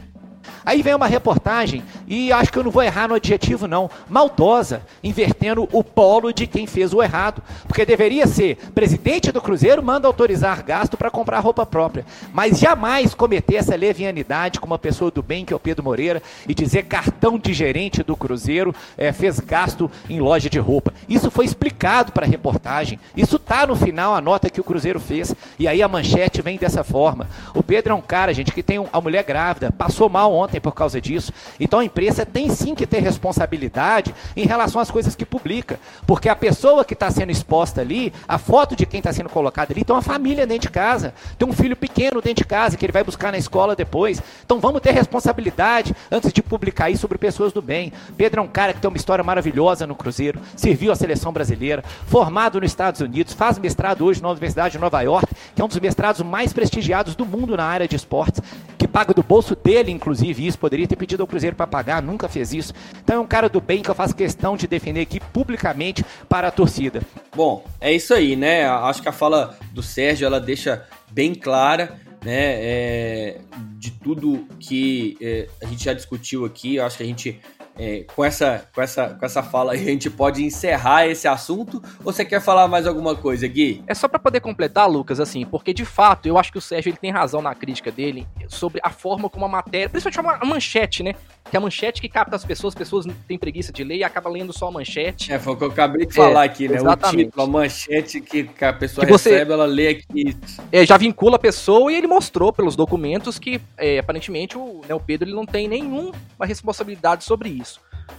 Aí 0.65 0.81
vem 0.81 0.93
uma 0.93 1.07
reportagem, 1.07 1.83
e 2.07 2.31
acho 2.31 2.51
que 2.51 2.57
eu 2.57 2.63
não 2.63 2.71
vou 2.71 2.83
errar 2.83 3.07
no 3.07 3.15
adjetivo, 3.15 3.67
não, 3.67 3.89
maldosa, 4.09 4.81
invertendo 5.03 5.67
o 5.71 5.83
polo 5.83 6.31
de 6.31 6.47
quem 6.47 6.67
fez 6.67 6.93
o 6.93 7.01
errado. 7.01 7.41
Porque 7.67 7.85
deveria 7.85 8.27
ser 8.27 8.57
presidente 8.73 9.31
do 9.31 9.41
Cruzeiro 9.41 9.83
manda 9.83 10.07
autorizar 10.07 10.63
gasto 10.63 10.97
para 10.97 11.11
comprar 11.11 11.39
roupa 11.39 11.65
própria. 11.65 12.05
Mas 12.33 12.59
jamais 12.59 13.13
cometer 13.13 13.55
essa 13.55 13.75
levianidade 13.75 14.59
com 14.59 14.65
uma 14.65 14.79
pessoa 14.79 15.11
do 15.11 15.21
bem, 15.21 15.45
que 15.45 15.53
é 15.53 15.55
o 15.55 15.59
Pedro 15.59 15.83
Moreira, 15.83 16.21
e 16.47 16.53
dizer 16.53 16.83
cartão 16.85 17.37
de 17.37 17.53
gerente 17.53 18.03
do 18.03 18.15
Cruzeiro 18.15 18.73
é, 18.97 19.11
fez 19.11 19.39
gasto 19.39 19.89
em 20.09 20.19
loja 20.19 20.49
de 20.49 20.59
roupa. 20.59 20.93
Isso 21.07 21.29
foi 21.31 21.45
explicado 21.45 22.11
para 22.11 22.25
a 22.25 22.29
reportagem. 22.29 22.99
Isso 23.15 23.35
está 23.35 23.67
no 23.67 23.75
final, 23.75 24.15
a 24.15 24.21
nota 24.21 24.49
que 24.49 24.61
o 24.61 24.63
Cruzeiro 24.63 24.99
fez. 24.99 25.35
E 25.57 25.67
aí 25.67 25.81
a 25.81 25.87
manchete 25.87 26.41
vem 26.41 26.57
dessa 26.57 26.83
forma. 26.83 27.27
O 27.53 27.63
Pedro 27.63 27.93
é 27.93 27.95
um 27.95 28.01
cara, 28.01 28.33
gente, 28.33 28.51
que 28.51 28.63
tem 28.63 28.85
a 28.91 29.01
mulher 29.01 29.23
grávida, 29.23 29.71
passou 29.71 30.09
mal 30.09 30.33
ontem 30.33 30.38
ontem 30.39 30.59
por 30.59 30.73
causa 30.73 31.01
disso. 31.01 31.33
Então 31.59 31.79
a 31.79 31.85
imprensa 31.85 32.25
tem 32.25 32.49
sim 32.49 32.73
que 32.73 32.87
ter 32.87 32.99
responsabilidade 32.99 34.13
em 34.35 34.45
relação 34.45 34.81
às 34.81 34.89
coisas 34.89 35.15
que 35.15 35.25
publica. 35.25 35.79
Porque 36.07 36.29
a 36.29 36.35
pessoa 36.35 36.85
que 36.85 36.93
está 36.93 37.11
sendo 37.11 37.31
exposta 37.31 37.81
ali, 37.81 38.13
a 38.27 38.37
foto 38.37 38.75
de 38.75 38.85
quem 38.85 38.99
está 38.99 39.11
sendo 39.11 39.29
colocada 39.29 39.73
ali, 39.73 39.83
tem 39.83 39.95
uma 39.95 40.01
família 40.01 40.47
dentro 40.47 40.67
de 40.67 40.69
casa, 40.69 41.13
tem 41.37 41.47
um 41.47 41.53
filho 41.53 41.75
pequeno 41.75 42.21
dentro 42.21 42.43
de 42.43 42.45
casa 42.45 42.77
que 42.77 42.85
ele 42.85 42.93
vai 42.93 43.03
buscar 43.03 43.31
na 43.31 43.37
escola 43.37 43.75
depois. 43.75 44.21
Então 44.45 44.59
vamos 44.59 44.81
ter 44.81 44.91
responsabilidade 44.91 45.95
antes 46.11 46.31
de 46.31 46.41
publicar 46.41 46.89
isso 46.89 47.01
sobre 47.01 47.17
pessoas 47.17 47.51
do 47.51 47.61
bem. 47.61 47.91
Pedro 48.15 48.41
é 48.41 48.43
um 48.43 48.47
cara 48.47 48.73
que 48.73 48.79
tem 48.79 48.87
uma 48.87 48.97
história 48.97 49.23
maravilhosa 49.23 49.87
no 49.87 49.95
Cruzeiro, 49.95 50.39
serviu 50.55 50.91
a 50.91 50.95
seleção 50.95 51.33
brasileira, 51.33 51.83
formado 52.05 52.61
nos 52.61 52.69
Estados 52.69 53.01
Unidos, 53.01 53.33
faz 53.33 53.57
mestrado 53.57 54.05
hoje 54.05 54.21
na 54.21 54.29
Universidade 54.29 54.73
de 54.73 54.79
Nova 54.79 55.01
York, 55.01 55.27
que 55.55 55.61
é 55.61 55.65
um 55.65 55.67
dos 55.67 55.79
mestrados 55.79 56.21
mais 56.21 56.53
prestigiados 56.53 57.15
do 57.15 57.25
mundo 57.25 57.57
na 57.57 57.65
área 57.65 57.87
de 57.87 57.95
esportes, 57.95 58.41
paga 58.89 59.13
do 59.13 59.23
bolso 59.23 59.55
dele, 59.55 59.91
inclusive, 59.91 60.45
isso. 60.45 60.57
Poderia 60.57 60.87
ter 60.87 60.95
pedido 60.95 61.21
ao 61.21 61.27
Cruzeiro 61.27 61.55
para 61.55 61.67
pagar, 61.67 62.01
nunca 62.01 62.27
fez 62.27 62.53
isso. 62.53 62.73
Então 63.03 63.17
é 63.17 63.19
um 63.19 63.27
cara 63.27 63.47
do 63.47 63.61
bem 63.61 63.81
que 63.81 63.89
eu 63.89 63.95
faço 63.95 64.15
questão 64.15 64.57
de 64.57 64.67
defender 64.67 65.01
aqui 65.01 65.19
publicamente 65.19 66.03
para 66.27 66.47
a 66.47 66.51
torcida. 66.51 67.01
Bom, 67.35 67.63
é 67.79 67.93
isso 67.93 68.13
aí, 68.13 68.35
né? 68.35 68.67
Acho 68.67 69.01
que 69.01 69.09
a 69.09 69.13
fala 69.13 69.57
do 69.71 69.81
Sérgio 69.81 70.25
ela 70.25 70.39
deixa 70.39 70.85
bem 71.11 71.33
clara 71.33 71.99
né, 72.23 72.55
é, 72.55 73.41
de 73.77 73.91
tudo 73.91 74.45
que 74.59 75.17
é, 75.21 75.47
a 75.61 75.65
gente 75.65 75.83
já 75.83 75.93
discutiu 75.93 76.45
aqui. 76.45 76.79
Acho 76.79 76.97
que 76.97 77.03
a 77.03 77.05
gente 77.05 77.39
é, 77.79 78.03
com, 78.13 78.25
essa, 78.25 78.67
com, 78.75 78.81
essa, 78.81 79.09
com 79.09 79.25
essa 79.25 79.41
fala 79.41 79.71
aí, 79.71 79.79
a 79.79 79.91
gente 79.91 80.09
pode 80.09 80.43
encerrar 80.43 81.07
esse 81.07 81.27
assunto? 81.29 81.81
Ou 82.03 82.11
você 82.11 82.25
quer 82.25 82.41
falar 82.41 82.67
mais 82.67 82.85
alguma 82.85 83.15
coisa, 83.15 83.47
Gui? 83.47 83.81
É 83.87 83.93
só 83.93 84.09
para 84.09 84.19
poder 84.19 84.41
completar, 84.41 84.89
Lucas, 84.89 85.19
assim, 85.19 85.45
porque 85.45 85.73
de 85.73 85.85
fato 85.85 86.27
eu 86.27 86.37
acho 86.37 86.51
que 86.51 86.57
o 86.57 86.61
Sérgio 86.61 86.89
ele 86.89 86.97
tem 86.97 87.09
razão 87.09 87.41
na 87.41 87.55
crítica 87.55 87.89
dele 87.89 88.27
sobre 88.49 88.81
a 88.83 88.89
forma 88.89 89.29
como 89.29 89.45
a 89.45 89.47
matéria, 89.47 89.89
principalmente 89.89 90.43
a 90.43 90.45
manchete, 90.45 91.03
né? 91.03 91.13
Que 91.49 91.55
é 91.55 91.57
a 91.57 91.61
manchete 91.61 92.01
que 92.01 92.09
capta 92.09 92.35
as 92.35 92.43
pessoas, 92.43 92.73
as 92.73 92.77
pessoas 92.77 93.05
têm 93.27 93.37
preguiça 93.37 93.71
de 93.71 93.83
ler 93.83 93.97
e 93.97 94.03
acaba 94.03 94.29
lendo 94.29 94.51
só 94.51 94.67
a 94.67 94.71
manchete. 94.71 95.31
É, 95.31 95.39
foi 95.39 95.53
o 95.53 95.57
que 95.57 95.63
eu 95.63 95.71
acabei 95.71 96.05
de 96.05 96.13
falar 96.13 96.43
é, 96.43 96.45
aqui, 96.45 96.67
né? 96.67 96.75
Exatamente. 96.75 97.21
O 97.21 97.25
título, 97.27 97.43
a 97.43 97.47
manchete 97.47 98.21
que 98.21 98.49
a 98.61 98.73
pessoa 98.73 99.05
que 99.05 99.11
você, 99.11 99.31
recebe, 99.31 99.53
ela 99.53 99.65
lê 99.65 99.87
aqui. 99.87 100.37
É, 100.71 100.85
já 100.85 100.97
vincula 100.97 101.37
a 101.37 101.39
pessoa 101.39 101.91
e 101.91 101.95
ele 101.95 102.07
mostrou 102.07 102.51
pelos 102.51 102.75
documentos 102.75 103.39
que 103.39 103.61
é, 103.77 103.99
aparentemente 103.99 104.57
o, 104.57 104.81
né, 104.87 104.93
o 104.93 104.99
Pedro 104.99 105.29
ele 105.29 105.35
não 105.35 105.45
tem 105.45 105.67
nenhuma 105.67 106.13
responsabilidade 106.41 107.23
sobre 107.23 107.49
isso. 107.49 107.68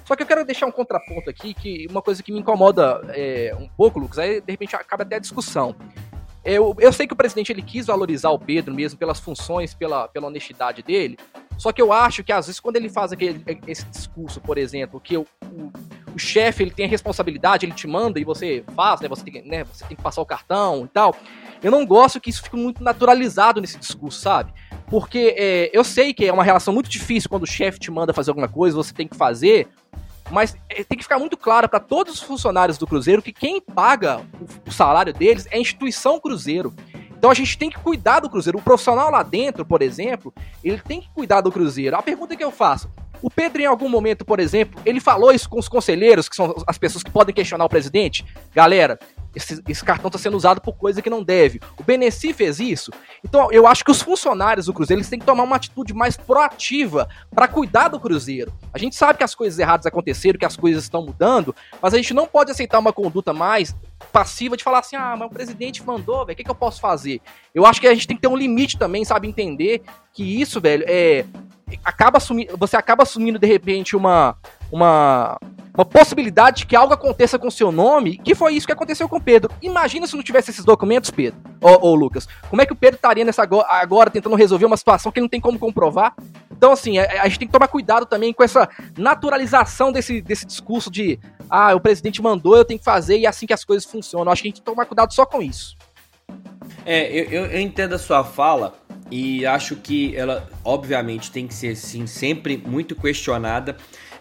Só 0.04 0.16
que 0.16 0.22
eu 0.22 0.26
quero 0.26 0.44
deixar 0.44 0.66
um 0.66 0.72
contraponto 0.72 1.30
aqui, 1.30 1.54
que 1.54 1.86
uma 1.90 2.02
coisa 2.02 2.22
que 2.22 2.32
me 2.32 2.40
incomoda 2.40 3.00
é, 3.08 3.54
um 3.58 3.68
pouco, 3.68 3.98
Lucas, 3.98 4.18
aí 4.18 4.40
de 4.40 4.52
repente 4.52 4.74
acaba 4.76 5.02
até 5.02 5.16
a 5.16 5.18
discussão. 5.20 5.74
Eu, 6.44 6.74
eu 6.78 6.92
sei 6.92 7.06
que 7.06 7.12
o 7.12 7.16
presidente 7.16 7.52
ele 7.52 7.62
quis 7.62 7.86
valorizar 7.86 8.30
o 8.30 8.38
Pedro 8.38 8.74
mesmo 8.74 8.98
pelas 8.98 9.20
funções, 9.20 9.74
pela, 9.74 10.08
pela 10.08 10.26
honestidade 10.26 10.82
dele. 10.82 11.18
Só 11.58 11.70
que 11.72 11.82
eu 11.82 11.92
acho 11.92 12.24
que 12.24 12.32
às 12.32 12.46
vezes 12.46 12.58
quando 12.58 12.76
ele 12.76 12.88
faz 12.88 13.12
aquele, 13.12 13.44
esse 13.66 13.84
discurso, 13.84 14.40
por 14.40 14.56
exemplo, 14.56 14.98
que 14.98 15.18
o, 15.18 15.26
o, 15.44 15.70
o 16.14 16.18
chefe 16.18 16.62
ele 16.62 16.70
tem 16.70 16.86
a 16.86 16.88
responsabilidade, 16.88 17.66
ele 17.66 17.72
te 17.72 17.86
manda 17.86 18.18
e 18.18 18.24
você 18.24 18.64
faz, 18.74 19.00
né? 19.00 19.08
Você 19.08 19.24
tem, 19.24 19.42
né, 19.42 19.64
você 19.64 19.84
tem 19.84 19.96
que 19.96 20.02
passar 20.02 20.20
o 20.20 20.26
cartão 20.26 20.84
e 20.84 20.88
tal. 20.88 21.14
Eu 21.62 21.70
não 21.70 21.84
gosto 21.84 22.20
que 22.20 22.30
isso 22.30 22.42
fique 22.42 22.56
muito 22.56 22.82
naturalizado 22.82 23.60
nesse 23.60 23.78
discurso, 23.78 24.20
sabe? 24.20 24.52
Porque 24.86 25.34
é, 25.36 25.70
eu 25.72 25.84
sei 25.84 26.14
que 26.14 26.26
é 26.26 26.32
uma 26.32 26.44
relação 26.44 26.72
muito 26.72 26.88
difícil 26.88 27.28
quando 27.28 27.44
o 27.44 27.46
chefe 27.46 27.78
te 27.78 27.90
manda 27.90 28.14
fazer 28.14 28.30
alguma 28.30 28.48
coisa, 28.48 28.76
você 28.76 28.94
tem 28.94 29.06
que 29.06 29.16
fazer, 29.16 29.68
mas 30.30 30.56
é, 30.68 30.82
tem 30.82 30.96
que 30.96 31.04
ficar 31.04 31.18
muito 31.18 31.36
claro 31.36 31.68
para 31.68 31.80
todos 31.80 32.14
os 32.14 32.22
funcionários 32.22 32.78
do 32.78 32.86
Cruzeiro 32.86 33.22
que 33.22 33.32
quem 33.32 33.60
paga 33.60 34.20
o, 34.40 34.68
o 34.68 34.72
salário 34.72 35.12
deles 35.12 35.46
é 35.50 35.56
a 35.56 35.60
instituição 35.60 36.18
Cruzeiro. 36.18 36.74
Então 37.20 37.30
a 37.30 37.34
gente 37.34 37.58
tem 37.58 37.68
que 37.68 37.78
cuidar 37.78 38.20
do 38.20 38.30
Cruzeiro. 38.30 38.58
O 38.58 38.62
profissional 38.62 39.10
lá 39.10 39.22
dentro, 39.22 39.62
por 39.66 39.82
exemplo, 39.82 40.32
ele 40.64 40.80
tem 40.80 41.02
que 41.02 41.10
cuidar 41.10 41.42
do 41.42 41.52
Cruzeiro. 41.52 41.94
A 41.94 42.02
pergunta 42.02 42.34
que 42.34 42.42
eu 42.42 42.50
faço: 42.50 42.90
o 43.22 43.30
Pedro, 43.30 43.62
em 43.62 43.66
algum 43.66 43.88
momento, 43.88 44.24
por 44.24 44.40
exemplo, 44.40 44.80
ele 44.84 45.00
falou 45.00 45.32
isso 45.32 45.48
com 45.48 45.58
os 45.58 45.68
conselheiros, 45.68 46.28
que 46.28 46.36
são 46.36 46.54
as 46.66 46.78
pessoas 46.78 47.02
que 47.02 47.10
podem 47.10 47.34
questionar 47.34 47.64
o 47.64 47.68
presidente? 47.68 48.24
Galera, 48.54 48.98
esse, 49.34 49.62
esse 49.68 49.84
cartão 49.84 50.08
está 50.08 50.18
sendo 50.18 50.36
usado 50.36 50.60
por 50.60 50.74
coisa 50.74 51.00
que 51.00 51.10
não 51.10 51.22
deve. 51.22 51.60
O 51.78 51.84
Beneci 51.84 52.32
fez 52.32 52.58
isso. 52.58 52.90
Então, 53.24 53.50
eu 53.52 53.66
acho 53.66 53.84
que 53.84 53.90
os 53.90 54.02
funcionários 54.02 54.66
do 54.66 54.72
Cruzeiro 54.72 54.98
eles 54.98 55.08
têm 55.08 55.18
que 55.18 55.26
tomar 55.26 55.44
uma 55.44 55.56
atitude 55.56 55.94
mais 55.94 56.16
proativa 56.16 57.08
para 57.32 57.46
cuidar 57.46 57.88
do 57.88 58.00
Cruzeiro. 58.00 58.52
A 58.72 58.78
gente 58.78 58.96
sabe 58.96 59.18
que 59.18 59.24
as 59.24 59.34
coisas 59.34 59.58
erradas 59.58 59.86
aconteceram, 59.86 60.38
que 60.38 60.44
as 60.44 60.56
coisas 60.56 60.82
estão 60.82 61.02
mudando, 61.02 61.54
mas 61.80 61.94
a 61.94 61.96
gente 61.96 62.12
não 62.12 62.26
pode 62.26 62.50
aceitar 62.50 62.78
uma 62.78 62.92
conduta 62.92 63.32
mais 63.32 63.74
passiva 64.12 64.56
de 64.56 64.64
falar 64.64 64.80
assim: 64.80 64.96
ah, 64.96 65.14
mas 65.16 65.28
o 65.28 65.32
presidente 65.32 65.84
mandou, 65.84 66.24
velho, 66.26 66.34
o 66.34 66.36
que, 66.36 66.44
que 66.44 66.50
eu 66.50 66.54
posso 66.54 66.80
fazer? 66.80 67.20
Eu 67.54 67.64
acho 67.64 67.80
que 67.80 67.86
a 67.86 67.94
gente 67.94 68.06
tem 68.06 68.16
que 68.16 68.22
ter 68.22 68.28
um 68.28 68.36
limite 68.36 68.78
também, 68.78 69.04
sabe? 69.04 69.28
Entender 69.28 69.82
que 70.12 70.40
isso, 70.40 70.60
velho, 70.60 70.84
é. 70.86 71.24
Acaba 71.84 72.18
assumindo, 72.18 72.56
você 72.56 72.76
acaba 72.76 73.02
assumindo 73.02 73.38
de 73.38 73.46
repente 73.46 73.96
uma, 73.96 74.36
uma, 74.70 75.38
uma 75.74 75.84
possibilidade 75.84 76.58
de 76.58 76.66
que 76.66 76.76
algo 76.76 76.92
aconteça 76.92 77.38
com 77.38 77.50
seu 77.50 77.70
nome, 77.70 78.18
que 78.18 78.34
foi 78.34 78.54
isso 78.54 78.66
que 78.66 78.72
aconteceu 78.72 79.08
com 79.08 79.20
Pedro. 79.20 79.50
Imagina 79.62 80.06
se 80.06 80.16
não 80.16 80.22
tivesse 80.22 80.50
esses 80.50 80.64
documentos, 80.64 81.10
Pedro, 81.10 81.40
ou, 81.60 81.78
ou 81.82 81.94
Lucas. 81.94 82.28
Como 82.48 82.60
é 82.60 82.66
que 82.66 82.72
o 82.72 82.76
Pedro 82.76 82.96
estaria 82.96 83.24
nessa 83.24 83.42
agora, 83.42 83.66
agora, 83.70 84.10
tentando 84.10 84.36
resolver 84.36 84.66
uma 84.66 84.76
situação 84.76 85.10
que 85.10 85.18
ele 85.18 85.24
não 85.24 85.30
tem 85.30 85.40
como 85.40 85.58
comprovar? 85.58 86.14
Então, 86.50 86.72
assim, 86.72 86.98
a, 86.98 87.22
a, 87.22 87.28
gente 87.28 87.38
tem 87.38 87.48
que 87.48 87.52
tomar 87.52 87.68
cuidado 87.68 88.04
também 88.04 88.32
com 88.32 88.44
essa 88.44 88.68
naturalização 88.98 89.90
desse, 89.90 90.20
desse 90.20 90.44
discurso 90.44 90.90
de 90.90 91.18
ah, 91.48 91.74
o 91.74 91.80
presidente 91.80 92.20
mandou, 92.20 92.56
eu 92.56 92.64
tenho 92.64 92.78
que 92.78 92.84
fazer 92.84 93.18
e 93.18 93.26
é 93.26 93.28
assim 93.28 93.46
que 93.46 93.52
as 93.52 93.64
coisas 93.64 93.90
funcionam. 93.90 94.30
Acho 94.30 94.42
que 94.42 94.48
a 94.48 94.50
gente 94.50 94.56
tem 94.56 94.64
que 94.64 94.70
tomar 94.70 94.86
cuidado 94.86 95.12
só 95.12 95.24
com 95.24 95.40
isso. 95.40 95.76
É, 96.84 97.10
eu, 97.10 97.46
eu 97.46 97.60
entendo 97.60 97.94
a 97.94 97.98
sua 97.98 98.24
fala 98.24 98.74
e 99.10 99.44
acho 99.44 99.76
que 99.76 100.14
ela, 100.16 100.48
obviamente, 100.64 101.30
tem 101.30 101.46
que 101.46 101.54
ser, 101.54 101.76
sim, 101.76 102.06
sempre 102.06 102.56
muito 102.56 102.94
questionada. 102.94 103.76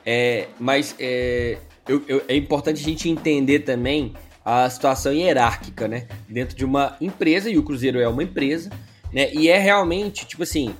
É, 0.05 0.47
mas 0.59 0.95
é, 0.99 1.57
eu, 1.87 2.03
eu, 2.07 2.23
é 2.27 2.35
importante 2.35 2.81
a 2.81 2.83
gente 2.83 3.09
entender 3.09 3.59
também 3.59 4.13
a 4.43 4.69
situação 4.69 5.13
hierárquica, 5.13 5.87
né? 5.87 6.07
Dentro 6.27 6.55
de 6.55 6.65
uma 6.65 6.95
empresa, 6.99 7.49
e 7.49 7.57
o 7.57 7.63
Cruzeiro 7.63 7.99
é 7.99 8.07
uma 8.07 8.23
empresa, 8.23 8.69
né? 9.13 9.31
E 9.33 9.49
é 9.49 9.59
realmente, 9.59 10.25
tipo 10.25 10.43
assim, 10.43 10.73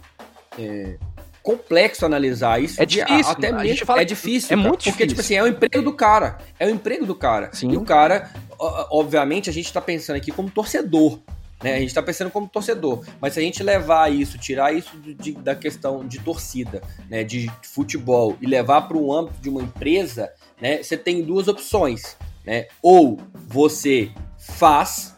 é, 0.57 0.95
complexo 1.43 2.05
analisar 2.05 2.61
isso. 2.61 2.81
É 2.81 2.85
difícil. 2.85 3.31
até 3.31 3.51
mesmo, 3.51 3.85
fala, 3.85 4.01
é 4.01 4.05
difícil. 4.05 4.53
É 4.53 4.55
muito 4.55 4.83
porque, 4.83 4.91
difícil. 4.91 5.07
tipo 5.07 5.21
assim, 5.21 5.35
é 5.35 5.43
o 5.43 5.47
emprego 5.47 5.83
do 5.83 5.93
cara. 5.93 6.37
É 6.59 6.65
o 6.65 6.69
emprego 6.69 7.05
do 7.05 7.15
cara. 7.15 7.49
Sim. 7.53 7.71
E 7.71 7.77
o 7.77 7.81
cara, 7.81 8.31
obviamente, 8.57 9.49
a 9.49 9.53
gente 9.53 9.71
tá 9.71 9.81
pensando 9.81 10.15
aqui 10.15 10.31
como 10.31 10.49
torcedor. 10.49 11.19
Né? 11.63 11.75
A 11.75 11.79
gente 11.79 11.89
está 11.89 12.01
pensando 12.01 12.31
como 12.31 12.47
torcedor, 12.47 13.03
mas 13.19 13.33
se 13.33 13.39
a 13.39 13.43
gente 13.43 13.61
levar 13.61 14.11
isso, 14.11 14.37
tirar 14.37 14.73
isso 14.73 14.97
de, 14.97 15.33
da 15.33 15.55
questão 15.55 16.07
de 16.07 16.19
torcida, 16.19 16.81
né, 17.09 17.23
de 17.23 17.51
futebol 17.63 18.37
e 18.41 18.45
levar 18.45 18.83
para 18.83 18.97
o 18.97 19.13
âmbito 19.13 19.41
de 19.41 19.49
uma 19.49 19.61
empresa, 19.61 20.31
né, 20.61 20.81
você 20.81 20.95
tem 20.95 21.21
duas 21.21 21.47
opções, 21.47 22.17
né? 22.45 22.67
Ou 22.81 23.19
você 23.33 24.09
faz 24.37 25.15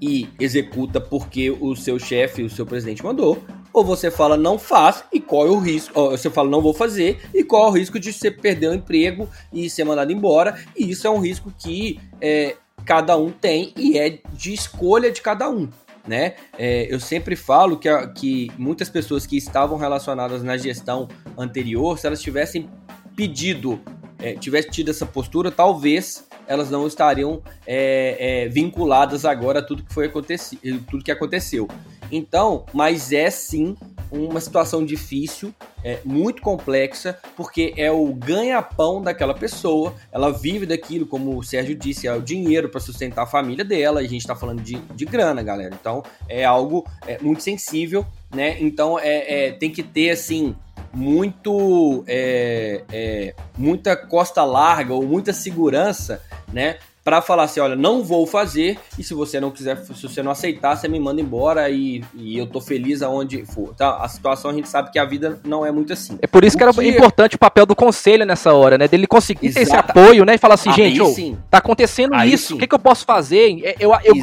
e 0.00 0.28
executa 0.40 1.00
porque 1.00 1.50
o 1.50 1.76
seu 1.76 1.98
chefe, 1.98 2.42
o 2.42 2.50
seu 2.50 2.66
presidente 2.66 3.04
mandou, 3.04 3.42
ou 3.72 3.84
você 3.84 4.10
fala 4.10 4.36
não 4.36 4.58
faz 4.58 5.04
e 5.12 5.20
qual 5.20 5.46
é 5.46 5.50
o 5.50 5.58
risco, 5.58 5.98
ou 5.98 6.10
você 6.10 6.30
fala 6.30 6.50
não 6.50 6.60
vou 6.60 6.74
fazer 6.74 7.20
e 7.32 7.44
qual 7.44 7.66
é 7.66 7.70
o 7.70 7.72
risco 7.72 8.00
de 8.00 8.12
você 8.12 8.30
perder 8.30 8.68
o 8.68 8.74
emprego 8.74 9.28
e 9.52 9.68
ser 9.70 9.84
mandado 9.84 10.10
embora, 10.10 10.58
e 10.76 10.90
isso 10.90 11.06
é 11.06 11.10
um 11.10 11.20
risco 11.20 11.52
que 11.56 12.00
é, 12.20 12.56
cada 12.84 13.16
um 13.16 13.30
tem 13.30 13.72
e 13.76 13.98
é 13.98 14.18
de 14.32 14.52
escolha 14.52 15.10
de 15.10 15.20
cada 15.20 15.48
um. 15.48 15.68
Né? 16.06 16.34
É, 16.58 16.92
eu 16.92 16.98
sempre 16.98 17.36
falo 17.36 17.76
que, 17.76 17.88
que 18.16 18.50
muitas 18.56 18.88
pessoas 18.88 19.26
que 19.26 19.36
estavam 19.36 19.76
relacionadas 19.76 20.42
na 20.42 20.56
gestão 20.56 21.08
anterior, 21.36 21.98
se 21.98 22.06
elas 22.06 22.20
tivessem 22.20 22.68
pedido, 23.14 23.80
é, 24.18 24.34
tivessem 24.34 24.70
tido 24.70 24.90
essa 24.90 25.04
postura, 25.04 25.50
talvez 25.50 26.26
elas 26.46 26.70
não 26.70 26.86
estariam 26.86 27.42
é, 27.66 28.44
é 28.44 28.48
vinculadas 28.48 29.24
agora 29.24 29.60
a 29.60 29.62
tudo 29.62 29.84
que 29.84 29.92
foi 29.92 30.06
acontecido, 30.06 30.84
tudo 30.90 31.04
que 31.04 31.12
aconteceu. 31.12 31.68
Então, 32.10 32.64
mas 32.72 33.12
é 33.12 33.30
sim 33.30 33.76
uma 34.10 34.40
situação 34.40 34.84
difícil, 34.84 35.54
é, 35.84 36.00
muito 36.04 36.42
complexa, 36.42 37.18
porque 37.36 37.72
é 37.76 37.90
o 37.90 38.12
ganha-pão 38.12 39.00
daquela 39.00 39.32
pessoa, 39.32 39.94
ela 40.10 40.30
vive 40.32 40.66
daquilo, 40.66 41.06
como 41.06 41.38
o 41.38 41.42
Sérgio 41.42 41.76
disse, 41.76 42.08
é 42.08 42.14
o 42.14 42.20
dinheiro 42.20 42.68
para 42.68 42.80
sustentar 42.80 43.22
a 43.22 43.26
família 43.26 43.64
dela, 43.64 44.02
e 44.02 44.06
a 44.06 44.08
gente 44.08 44.22
está 44.22 44.34
falando 44.34 44.62
de, 44.62 44.76
de 44.76 45.04
grana, 45.04 45.42
galera. 45.42 45.74
Então 45.80 46.02
é 46.28 46.44
algo 46.44 46.84
é, 47.06 47.18
muito 47.20 47.42
sensível, 47.42 48.04
né? 48.34 48.56
Então 48.60 48.98
é, 48.98 49.46
é 49.46 49.52
tem 49.52 49.70
que 49.70 49.82
ter 49.82 50.10
assim 50.10 50.56
muito 50.92 52.04
é, 52.06 52.82
é, 52.90 53.34
muita 53.56 53.96
costa 53.96 54.44
larga 54.44 54.92
ou 54.92 55.06
muita 55.06 55.32
segurança, 55.32 56.20
né? 56.52 56.78
Para 57.10 57.20
falar 57.20 57.42
assim, 57.42 57.58
olha, 57.58 57.74
não 57.74 58.04
vou 58.04 58.24
fazer, 58.24 58.78
e 58.96 59.02
se 59.02 59.14
você 59.14 59.40
não 59.40 59.50
quiser, 59.50 59.76
se 59.78 60.00
você 60.00 60.22
não 60.22 60.30
aceitar, 60.30 60.76
você 60.76 60.86
me 60.86 61.00
manda 61.00 61.20
embora 61.20 61.68
e, 61.68 62.04
e 62.14 62.38
eu 62.38 62.46
tô 62.46 62.60
feliz 62.60 63.02
aonde 63.02 63.44
for. 63.44 63.74
Tá? 63.74 63.96
A 63.96 64.06
situação 64.06 64.48
a 64.52 64.54
gente 64.54 64.68
sabe 64.68 64.92
que 64.92 64.98
a 64.98 65.04
vida 65.04 65.40
não 65.42 65.66
é 65.66 65.72
muito 65.72 65.92
assim. 65.92 66.16
É 66.22 66.28
por 66.28 66.44
isso 66.44 66.54
o 66.54 66.58
que 66.58 66.62
era 66.62 66.72
que... 66.72 66.86
importante 66.86 67.34
o 67.34 67.38
papel 67.38 67.66
do 67.66 67.74
conselho 67.74 68.24
nessa 68.24 68.54
hora, 68.54 68.78
né? 68.78 68.86
Dele 68.86 69.08
conseguir 69.08 69.48
Exata... 69.48 69.58
ter 69.58 69.62
esse 69.62 69.76
apoio, 69.76 70.24
né? 70.24 70.36
E 70.36 70.38
falar 70.38 70.54
assim, 70.54 70.68
Aí 70.68 70.76
gente, 70.76 71.00
oh, 71.00 71.36
tá 71.50 71.58
acontecendo 71.58 72.14
Aí 72.14 72.32
isso, 72.32 72.50
sim. 72.50 72.54
o 72.54 72.58
que, 72.58 72.68
que 72.68 72.74
eu 72.76 72.78
posso 72.78 73.04
fazer? 73.04 73.60
É, 73.64 73.74
eu, 73.80 73.90
eu, 74.04 74.14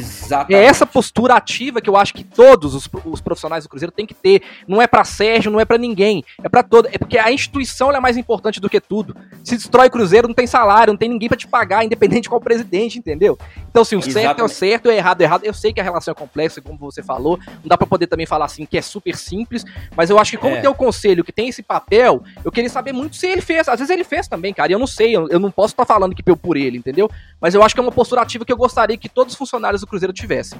é 0.48 0.64
essa 0.64 0.86
postura 0.86 1.34
ativa 1.34 1.82
que 1.82 1.90
eu 1.90 1.96
acho 1.96 2.14
que 2.14 2.24
todos 2.24 2.74
os, 2.74 2.88
os 3.04 3.20
profissionais 3.20 3.64
do 3.64 3.68
Cruzeiro 3.68 3.92
têm 3.92 4.06
que 4.06 4.14
ter. 4.14 4.40
Não 4.66 4.80
é 4.80 4.86
para 4.86 5.04
Sérgio, 5.04 5.52
não 5.52 5.60
é 5.60 5.66
para 5.66 5.76
ninguém, 5.76 6.24
é 6.42 6.48
para 6.48 6.62
todo. 6.62 6.88
É 6.90 6.96
porque 6.96 7.18
a 7.18 7.30
instituição 7.30 7.92
é 7.92 8.00
mais 8.00 8.16
importante 8.16 8.58
do 8.62 8.70
que 8.70 8.80
tudo. 8.80 9.14
Se 9.44 9.56
destrói 9.56 9.88
o 9.88 9.90
Cruzeiro, 9.90 10.26
não 10.26 10.34
tem 10.34 10.46
salário, 10.46 10.94
não 10.94 10.98
tem 10.98 11.10
ninguém 11.10 11.28
para 11.28 11.36
te 11.36 11.46
pagar, 11.46 11.84
independente 11.84 12.22
de 12.22 12.28
qual 12.30 12.40
presidente, 12.40 12.77
entendeu? 12.86 13.38
Então, 13.70 13.82
assim, 13.82 13.96
o 13.96 13.98
Exatamente. 13.98 14.22
certo 14.22 14.40
é 14.40 14.44
o 14.44 14.48
certo, 14.48 14.86
o 14.86 14.92
errado 14.92 15.20
é 15.20 15.24
errado. 15.24 15.44
Eu 15.44 15.54
sei 15.54 15.72
que 15.72 15.80
a 15.80 15.84
relação 15.84 16.12
é 16.12 16.14
complexa, 16.14 16.60
como 16.60 16.78
você 16.78 17.02
falou. 17.02 17.38
Não 17.46 17.66
dá 17.66 17.76
para 17.76 17.86
poder 17.86 18.06
também 18.06 18.26
falar 18.26 18.44
assim 18.44 18.64
que 18.64 18.78
é 18.78 18.82
super 18.82 19.16
simples, 19.16 19.64
mas 19.96 20.10
eu 20.10 20.18
acho 20.18 20.30
que 20.30 20.36
como 20.36 20.54
é. 20.54 20.60
tem 20.60 20.70
o 20.70 20.74
conselho 20.74 21.24
que 21.24 21.32
tem 21.32 21.48
esse 21.48 21.62
papel, 21.62 22.22
eu 22.44 22.52
queria 22.52 22.70
saber 22.70 22.92
muito 22.92 23.16
se 23.16 23.26
ele 23.26 23.40
fez. 23.40 23.68
Às 23.68 23.78
vezes 23.78 23.90
ele 23.90 24.04
fez 24.04 24.28
também, 24.28 24.54
cara. 24.54 24.70
E 24.70 24.74
eu 24.74 24.78
não 24.78 24.86
sei, 24.86 25.16
eu, 25.16 25.28
eu 25.28 25.38
não 25.38 25.50
posso 25.50 25.72
estar 25.72 25.84
tá 25.84 25.94
falando 25.94 26.14
que 26.14 26.22
por 26.36 26.56
ele, 26.56 26.78
entendeu? 26.78 27.10
Mas 27.40 27.54
eu 27.54 27.62
acho 27.62 27.74
que 27.74 27.80
é 27.80 27.82
uma 27.82 27.92
postura 27.92 28.22
ativa 28.22 28.44
que 28.44 28.52
eu 28.52 28.56
gostaria 28.56 28.96
que 28.96 29.08
todos 29.08 29.32
os 29.32 29.38
funcionários 29.38 29.80
do 29.80 29.86
Cruzeiro 29.86 30.12
tivessem. 30.12 30.58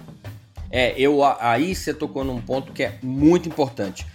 É, 0.70 0.94
eu 0.98 1.24
aí 1.24 1.74
você 1.74 1.94
tocou 1.94 2.24
num 2.24 2.40
ponto 2.40 2.72
que 2.72 2.82
é 2.82 2.98
muito 3.02 3.48
importante. 3.48 4.06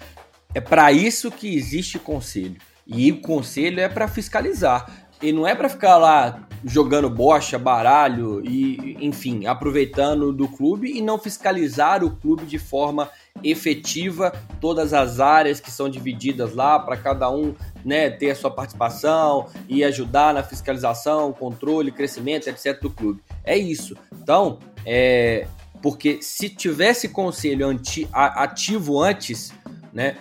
É 0.54 0.62
para 0.62 0.91
isso 0.91 1.32
que 1.32 1.56
existe 1.56 1.97
conselho. 1.97 2.58
E 2.86 3.12
o 3.12 3.22
conselho 3.22 3.80
é 3.80 3.89
para 3.89 4.08
fiscalizar. 4.08 5.08
E 5.22 5.32
não 5.32 5.47
é 5.47 5.56
para 5.56 5.70
ficar 5.70 5.97
lá 5.97 6.47
jogando 6.64 7.09
bocha, 7.09 7.59
baralho 7.59 8.41
e, 8.45 8.97
enfim, 8.99 9.45
aproveitando 9.45 10.32
do 10.32 10.47
clube 10.47 10.91
e 10.95 11.01
não 11.01 11.18
fiscalizar 11.18 12.03
o 12.03 12.11
clube 12.11 12.45
de 12.45 12.57
forma 12.57 13.09
efetiva, 13.43 14.32
todas 14.61 14.93
as 14.93 15.20
áreas 15.20 15.59
que 15.59 15.72
são 15.72 15.89
divididas 15.89 16.53
lá 16.53 16.80
para 16.80 16.95
cada 16.95 17.30
um, 17.30 17.53
né, 17.84 18.09
ter 18.09 18.32
a 18.32 18.36
sua 18.36 18.51
participação 18.51 19.47
e 19.68 19.84
ajudar 19.84 20.34
na 20.34 20.43
fiscalização, 20.43 21.34
controle, 21.34 21.91
crescimento, 21.91 22.47
etc 22.47 22.82
do 22.82 22.89
clube. 22.89 23.22
É 23.43 23.57
isso. 23.57 23.95
Então, 24.22 24.59
é 24.86 25.47
porque 25.84 26.20
se 26.22 26.47
tivesse 26.47 27.09
conselho 27.09 27.68
ativo 28.14 29.01
antes, 29.01 29.51
né, 29.91 30.16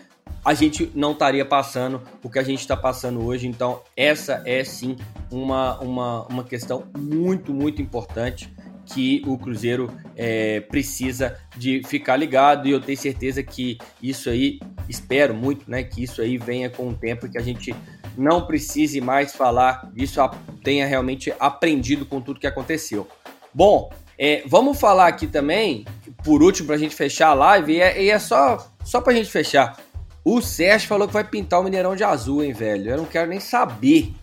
a 0.45 0.55
gente 0.55 0.90
não 0.95 1.12
estaria 1.12 1.45
passando 1.45 2.03
o 2.22 2.28
que 2.28 2.38
a 2.38 2.43
gente 2.43 2.61
está 2.61 2.76
passando 2.76 3.24
hoje. 3.24 3.47
Então, 3.47 3.80
essa 3.97 4.43
é 4.45 4.64
sim 4.64 4.97
uma, 5.30 5.78
uma, 5.80 6.26
uma 6.26 6.45
questão 6.45 6.84
muito, 6.97 7.55
muito 7.55 7.80
importante 7.80 8.53
que 8.84 9.22
o 9.26 9.38
Cruzeiro 9.38 9.90
é, 10.16 10.61
precisa 10.61 11.38
de 11.57 11.82
ficar 11.86 12.16
ligado 12.16 12.66
e 12.66 12.72
eu 12.72 12.80
tenho 12.80 12.99
certeza 12.99 13.43
que 13.43 13.78
isso 14.03 14.28
aí, 14.28 14.59
espero 14.88 15.32
muito, 15.32 15.70
né, 15.70 15.84
que 15.84 16.03
isso 16.03 16.20
aí 16.20 16.36
venha 16.36 16.68
com 16.68 16.88
o 16.88 16.95
tempo 16.95 17.28
que 17.30 17.38
a 17.38 17.43
gente 17.43 17.74
não 18.18 18.45
precise 18.45 19.01
mais 19.01 19.34
falar 19.34 19.90
disso, 19.95 20.20
tenha 20.62 20.86
realmente 20.86 21.32
aprendido 21.38 22.05
com 22.05 22.20
tudo 22.20 22.40
que 22.40 22.47
aconteceu. 22.47 23.07
Bom, 23.55 23.90
é, 24.18 24.43
vamos 24.47 24.78
falar 24.78 25.07
aqui 25.07 25.26
também, 25.26 25.86
por 26.24 26.43
último, 26.43 26.66
para 26.66 26.76
a 26.76 26.78
gente 26.78 26.95
fechar 26.95 27.28
a 27.28 27.34
live, 27.34 27.72
e 27.72 27.80
é, 27.80 28.03
e 28.03 28.11
é 28.11 28.18
só, 28.18 28.70
só 28.84 29.01
para 29.01 29.12
a 29.12 29.16
gente 29.16 29.30
fechar. 29.30 29.76
O 30.24 30.40
Sérgio 30.40 30.88
falou 30.88 31.08
que 31.08 31.14
vai 31.14 31.24
pintar 31.24 31.60
o 31.60 31.64
Mineirão 31.64 31.96
de 31.96 32.04
azul, 32.04 32.44
hein, 32.44 32.52
velho? 32.52 32.90
Eu 32.90 32.96
não 32.98 33.04
quero 33.04 33.28
nem 33.28 33.40
saber. 33.40 34.14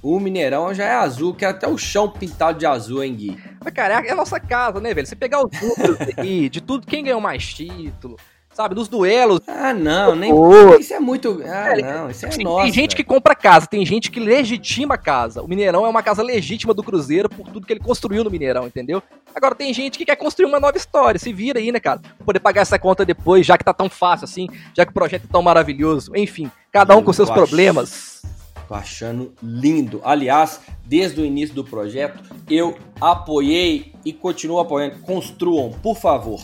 O 0.00 0.20
Mineirão 0.20 0.72
já 0.72 0.84
é 0.84 0.94
azul, 0.94 1.34
quero 1.34 1.56
até 1.56 1.66
o 1.66 1.76
chão 1.76 2.08
pintado 2.08 2.58
de 2.60 2.64
azul, 2.64 3.02
hein, 3.02 3.16
Gui? 3.16 3.36
Mas, 3.64 3.74
cara, 3.74 4.06
é 4.06 4.12
a 4.12 4.14
nossa 4.14 4.38
casa, 4.38 4.80
né, 4.80 4.94
velho? 4.94 5.06
Você 5.06 5.16
pegar 5.16 5.44
os 5.44 5.50
números 5.60 5.98
aí, 6.16 6.46
de 6.50 6.60
tudo, 6.60 6.86
quem 6.86 7.02
ganhou 7.02 7.20
mais 7.20 7.52
título, 7.52 8.16
sabe? 8.58 8.74
Dos 8.74 8.88
duelos. 8.88 9.40
Ah, 9.46 9.72
não, 9.72 10.16
nem. 10.16 10.32
Isso 10.80 10.92
é 10.92 10.98
muito. 10.98 11.40
Ah, 11.46 11.78
é, 11.78 11.80
não, 11.80 12.10
isso 12.10 12.26
é 12.26 12.28
assim, 12.28 12.42
nosso. 12.42 12.64
Tem 12.64 12.72
gente 12.72 12.96
que 12.96 13.04
compra 13.04 13.32
casa, 13.32 13.68
tem 13.68 13.86
gente 13.86 14.10
que 14.10 14.18
legitima 14.18 14.96
a 14.96 14.98
casa. 14.98 15.40
O 15.42 15.46
Mineirão 15.46 15.86
é 15.86 15.88
uma 15.88 16.02
casa 16.02 16.24
legítima 16.24 16.74
do 16.74 16.82
Cruzeiro 16.82 17.28
por 17.28 17.48
tudo 17.48 17.64
que 17.64 17.72
ele 17.72 17.78
construiu 17.78 18.24
no 18.24 18.30
Mineirão, 18.30 18.66
entendeu? 18.66 19.00
Agora 19.32 19.54
tem 19.54 19.72
gente 19.72 19.96
que 19.96 20.04
quer 20.04 20.16
construir 20.16 20.46
uma 20.46 20.58
nova 20.58 20.76
história. 20.76 21.20
Se 21.20 21.32
vira 21.32 21.60
aí, 21.60 21.70
né, 21.70 21.78
cara? 21.78 22.00
Poder 22.24 22.40
pagar 22.40 22.62
essa 22.62 22.80
conta 22.80 23.04
depois, 23.04 23.46
já 23.46 23.56
que 23.56 23.62
tá 23.62 23.72
tão 23.72 23.88
fácil 23.88 24.24
assim, 24.24 24.48
já 24.74 24.84
que 24.84 24.90
o 24.90 24.94
projeto 24.94 25.26
é 25.28 25.32
tão 25.32 25.40
maravilhoso. 25.40 26.10
Enfim, 26.16 26.50
cada 26.72 26.96
um 26.96 27.02
com 27.02 27.12
seus 27.12 27.30
problemas. 27.30 28.22
Tô 28.66 28.74
achando 28.74 29.32
lindo. 29.40 30.00
Aliás, 30.04 30.60
desde 30.84 31.20
o 31.20 31.24
início 31.24 31.54
do 31.54 31.62
projeto, 31.62 32.20
eu 32.50 32.76
apoiei 33.00 33.92
e 34.04 34.12
continuo 34.12 34.58
apoiando. 34.58 34.98
Construam, 34.98 35.70
por 35.80 35.96
favor. 35.96 36.40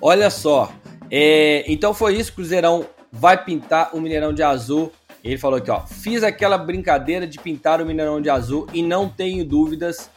Olha 0.00 0.30
só, 0.30 0.70
é, 1.10 1.64
então 1.66 1.94
foi 1.94 2.16
isso, 2.16 2.32
Cruzeirão 2.32 2.86
vai 3.10 3.42
pintar 3.42 3.94
o 3.94 4.00
Mineirão 4.00 4.32
de 4.32 4.42
azul. 4.42 4.92
Ele 5.22 5.38
falou 5.38 5.58
aqui, 5.58 5.70
ó, 5.70 5.86
fiz 5.86 6.22
aquela 6.22 6.56
brincadeira 6.56 7.26
de 7.26 7.38
pintar 7.38 7.80
o 7.80 7.86
Mineirão 7.86 8.20
de 8.20 8.30
azul 8.30 8.66
e 8.72 8.82
não 8.82 9.08
tenho 9.08 9.44
dúvidas 9.44 10.10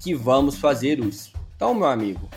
que 0.00 0.14
vamos 0.14 0.56
fazer 0.56 0.98
isso. 0.98 1.32
Então, 1.54 1.74
meu 1.74 1.86
amigo, 1.86 2.28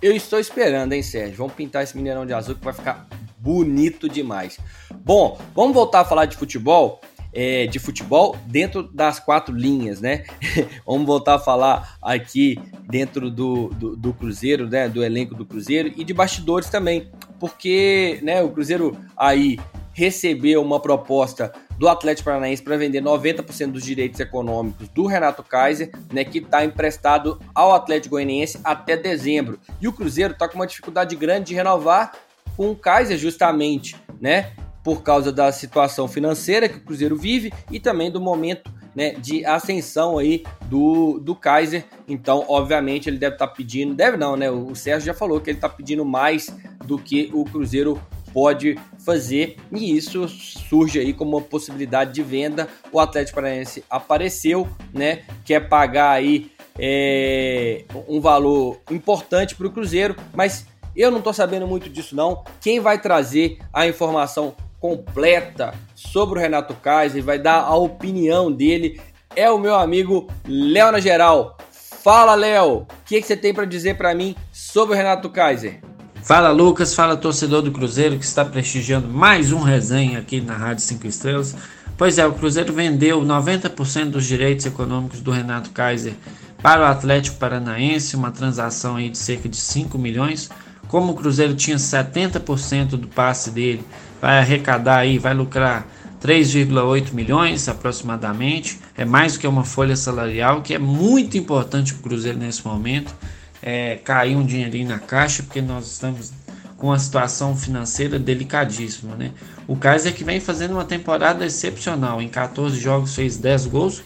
eu 0.00 0.14
estou 0.14 0.38
esperando, 0.38 0.92
hein, 0.92 1.02
Sérgio? 1.02 1.36
Vamos 1.36 1.54
pintar 1.54 1.82
esse 1.82 1.96
Mineirão 1.96 2.26
de 2.26 2.32
azul 2.32 2.54
que 2.54 2.64
vai 2.64 2.74
ficar 2.74 3.06
bonito 3.38 4.08
demais. 4.08 4.58
Bom, 5.04 5.38
vamos 5.54 5.74
voltar 5.74 6.00
a 6.00 6.04
falar 6.04 6.26
de 6.26 6.36
futebol 6.36 7.00
é, 7.36 7.66
de 7.66 7.78
futebol 7.78 8.34
dentro 8.46 8.82
das 8.82 9.20
quatro 9.20 9.54
linhas, 9.54 10.00
né? 10.00 10.24
Vamos 10.86 11.06
voltar 11.06 11.34
a 11.34 11.38
falar 11.38 11.98
aqui 12.00 12.58
dentro 12.88 13.30
do, 13.30 13.68
do, 13.68 13.94
do, 13.94 14.14
Cruzeiro, 14.14 14.66
né? 14.66 14.88
Do 14.88 15.04
elenco 15.04 15.34
do 15.34 15.44
Cruzeiro 15.44 15.92
e 15.94 16.02
de 16.02 16.14
bastidores 16.14 16.70
também, 16.70 17.10
porque 17.38 18.18
né, 18.22 18.42
o 18.42 18.50
Cruzeiro 18.50 18.96
aí 19.16 19.58
recebeu 19.92 20.62
uma 20.62 20.78
proposta 20.80 21.52
do 21.78 21.88
Atlético 21.88 22.26
Paranaense 22.26 22.62
para 22.62 22.76
vender 22.76 23.02
90% 23.02 23.72
dos 23.72 23.82
direitos 23.82 24.20
econômicos 24.20 24.88
do 24.88 25.06
Renato 25.06 25.42
Kaiser, 25.42 25.90
né, 26.12 26.24
que 26.24 26.38
está 26.38 26.64
emprestado 26.64 27.40
ao 27.54 27.74
Atlético 27.74 28.16
Goianiense 28.16 28.58
até 28.62 28.96
dezembro. 28.96 29.58
E 29.80 29.88
o 29.88 29.92
Cruzeiro 29.92 30.32
está 30.32 30.48
com 30.48 30.56
uma 30.56 30.66
dificuldade 30.66 31.16
grande 31.16 31.48
de 31.48 31.54
renovar 31.54 32.12
com 32.56 32.70
o 32.70 32.76
Kaiser 32.76 33.18
justamente, 33.18 33.96
né? 34.20 34.52
por 34.86 35.02
causa 35.02 35.32
da 35.32 35.50
situação 35.50 36.06
financeira 36.06 36.68
que 36.68 36.76
o 36.76 36.80
Cruzeiro 36.80 37.16
vive 37.16 37.52
e 37.72 37.80
também 37.80 38.08
do 38.08 38.20
momento 38.20 38.70
né, 38.96 39.10
de 39.10 39.44
ascensão 39.44 40.16
aí 40.16 40.42
do, 40.62 41.20
do 41.20 41.34
Kaiser. 41.36 41.84
Então, 42.08 42.46
obviamente, 42.48 43.10
ele 43.10 43.18
deve 43.18 43.34
estar 43.34 43.46
tá 43.46 43.52
pedindo, 43.52 43.94
deve 43.94 44.16
não, 44.16 44.36
né? 44.36 44.50
O 44.50 44.74
Sérgio 44.74 45.06
já 45.06 45.14
falou 45.14 45.38
que 45.38 45.50
ele 45.50 45.58
está 45.58 45.68
pedindo 45.68 46.02
mais 46.04 46.48
do 46.86 46.98
que 46.98 47.30
o 47.34 47.44
Cruzeiro 47.44 48.00
pode 48.32 48.78
fazer 49.04 49.56
e 49.72 49.96
isso 49.96 50.28
surge 50.28 50.98
aí 50.98 51.12
como 51.12 51.36
uma 51.36 51.42
possibilidade 51.42 52.12
de 52.12 52.22
venda. 52.22 52.68
O 52.90 52.98
Atlético 52.98 53.36
Paranaense 53.36 53.84
apareceu, 53.88 54.66
né? 54.92 55.22
Quer 55.44 55.68
pagar 55.68 56.12
aí 56.12 56.50
é, 56.78 57.84
um 58.08 58.20
valor 58.20 58.80
importante 58.90 59.54
para 59.54 59.66
o 59.66 59.70
Cruzeiro, 59.70 60.16
mas 60.34 60.66
eu 60.94 61.10
não 61.10 61.18
estou 61.18 61.34
sabendo 61.34 61.66
muito 61.66 61.90
disso 61.90 62.16
não. 62.16 62.42
Quem 62.60 62.80
vai 62.80 62.98
trazer 62.98 63.58
a 63.72 63.86
informação 63.86 64.54
completa 64.80 65.74
sobre 65.94 66.38
o 66.38 66.42
Renato 66.42 66.74
Kaiser, 66.74 67.22
vai 67.22 67.38
dar 67.38 67.60
a 67.60 67.74
opinião 67.74 68.52
dele, 68.52 69.00
é 69.34 69.50
o 69.50 69.58
meu 69.58 69.74
amigo 69.74 70.28
Léo 70.46 70.92
na 70.92 71.00
Geral. 71.00 71.56
Fala, 71.70 72.34
Léo, 72.34 72.82
o 72.82 72.86
que, 73.04 73.20
que 73.20 73.26
você 73.26 73.36
tem 73.36 73.52
para 73.52 73.64
dizer 73.64 73.96
para 73.96 74.14
mim 74.14 74.36
sobre 74.52 74.94
o 74.94 74.96
Renato 74.96 75.28
Kaiser? 75.28 75.80
Fala 76.22 76.50
Lucas, 76.50 76.94
fala 76.94 77.16
torcedor 77.16 77.62
do 77.62 77.70
Cruzeiro 77.70 78.18
que 78.18 78.24
está 78.24 78.44
prestigiando 78.44 79.06
mais 79.06 79.52
um 79.52 79.60
resenha 79.60 80.18
aqui 80.18 80.40
na 80.40 80.56
Rádio 80.56 80.82
5 80.82 81.06
Estrelas. 81.06 81.54
Pois 81.96 82.18
é, 82.18 82.26
o 82.26 82.32
Cruzeiro 82.32 82.72
vendeu 82.72 83.22
90% 83.22 84.10
dos 84.10 84.26
direitos 84.26 84.66
econômicos 84.66 85.20
do 85.20 85.30
Renato 85.30 85.70
Kaiser 85.70 86.14
para 86.60 86.82
o 86.82 86.84
Atlético 86.84 87.38
Paranaense, 87.38 88.16
uma 88.16 88.30
transação 88.30 88.96
aí 88.96 89.08
de 89.08 89.18
cerca 89.18 89.48
de 89.48 89.56
5 89.56 89.96
milhões. 89.96 90.50
Como 90.88 91.12
o 91.12 91.14
Cruzeiro 91.14 91.54
tinha 91.54 91.76
70% 91.76 92.96
do 92.96 93.08
passe 93.08 93.50
dele 93.50 93.84
vai 94.26 94.38
arrecadar 94.38 94.96
aí, 94.96 95.20
vai 95.20 95.32
lucrar 95.32 95.86
3,8 96.20 97.12
milhões 97.12 97.68
aproximadamente. 97.68 98.80
É 98.98 99.04
mais 99.04 99.34
do 99.34 99.38
que 99.38 99.46
uma 99.46 99.62
folha 99.62 99.94
salarial, 99.94 100.62
que 100.62 100.74
é 100.74 100.80
muito 100.80 101.38
importante 101.38 101.94
para 101.94 102.00
o 102.00 102.02
Cruzeiro 102.02 102.36
nesse 102.36 102.66
momento. 102.66 103.14
É, 103.62 104.00
cair 104.02 104.34
um 104.34 104.44
dinheirinho 104.44 104.88
na 104.88 104.98
caixa, 104.98 105.44
porque 105.44 105.62
nós 105.62 105.86
estamos 105.86 106.32
com 106.76 106.88
uma 106.88 106.98
situação 106.98 107.56
financeira 107.56 108.18
delicadíssima. 108.18 109.14
Né? 109.14 109.30
O 109.68 109.76
Kaiser 109.76 110.12
que 110.12 110.24
vem 110.24 110.40
fazendo 110.40 110.72
uma 110.72 110.84
temporada 110.84 111.46
excepcional. 111.46 112.20
Em 112.20 112.28
14 112.28 112.80
jogos 112.80 113.14
fez 113.14 113.36
10 113.36 113.66
gols. 113.66 114.02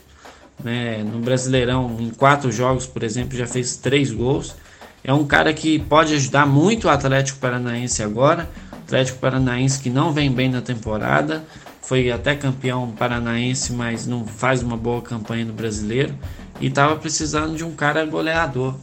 Né? 0.63 1.03
No 1.03 1.21
Brasileirão, 1.21 1.97
em 1.99 2.11
4 2.11 2.53
jogos, 2.53 2.87
por 2.87 3.03
exemplo, 3.03 3.39
já 3.39 3.47
fez 3.47 3.77
3 3.77 4.13
gols. 4.13 4.55
É 5.03 5.13
um 5.13 5.27
cara 5.27 5.53
que 5.53 5.79
pode 5.79 6.15
ajudar 6.15 6.47
muito 6.47 6.87
o 6.87 6.91
Atlético 6.91 7.39
Paranaense 7.39 8.03
agora. 8.03 8.49
Atlético 8.85 9.19
Paranaense 9.19 9.81
que 9.81 9.89
não 9.89 10.13
vem 10.13 10.31
bem 10.31 10.49
na 10.49 10.61
temporada, 10.61 11.45
foi 11.81 12.11
até 12.11 12.35
campeão 12.35 12.91
paranaense, 12.91 13.73
mas 13.73 14.07
não 14.07 14.27
faz 14.27 14.63
uma 14.63 14.77
boa 14.77 15.01
campanha 15.01 15.45
no 15.45 15.53
brasileiro. 15.53 16.15
e 16.61 16.67
estava 16.67 16.95
precisando 16.97 17.57
de 17.57 17.65
um 17.65 17.73
cara 17.73 18.05
goleador, 18.05 18.75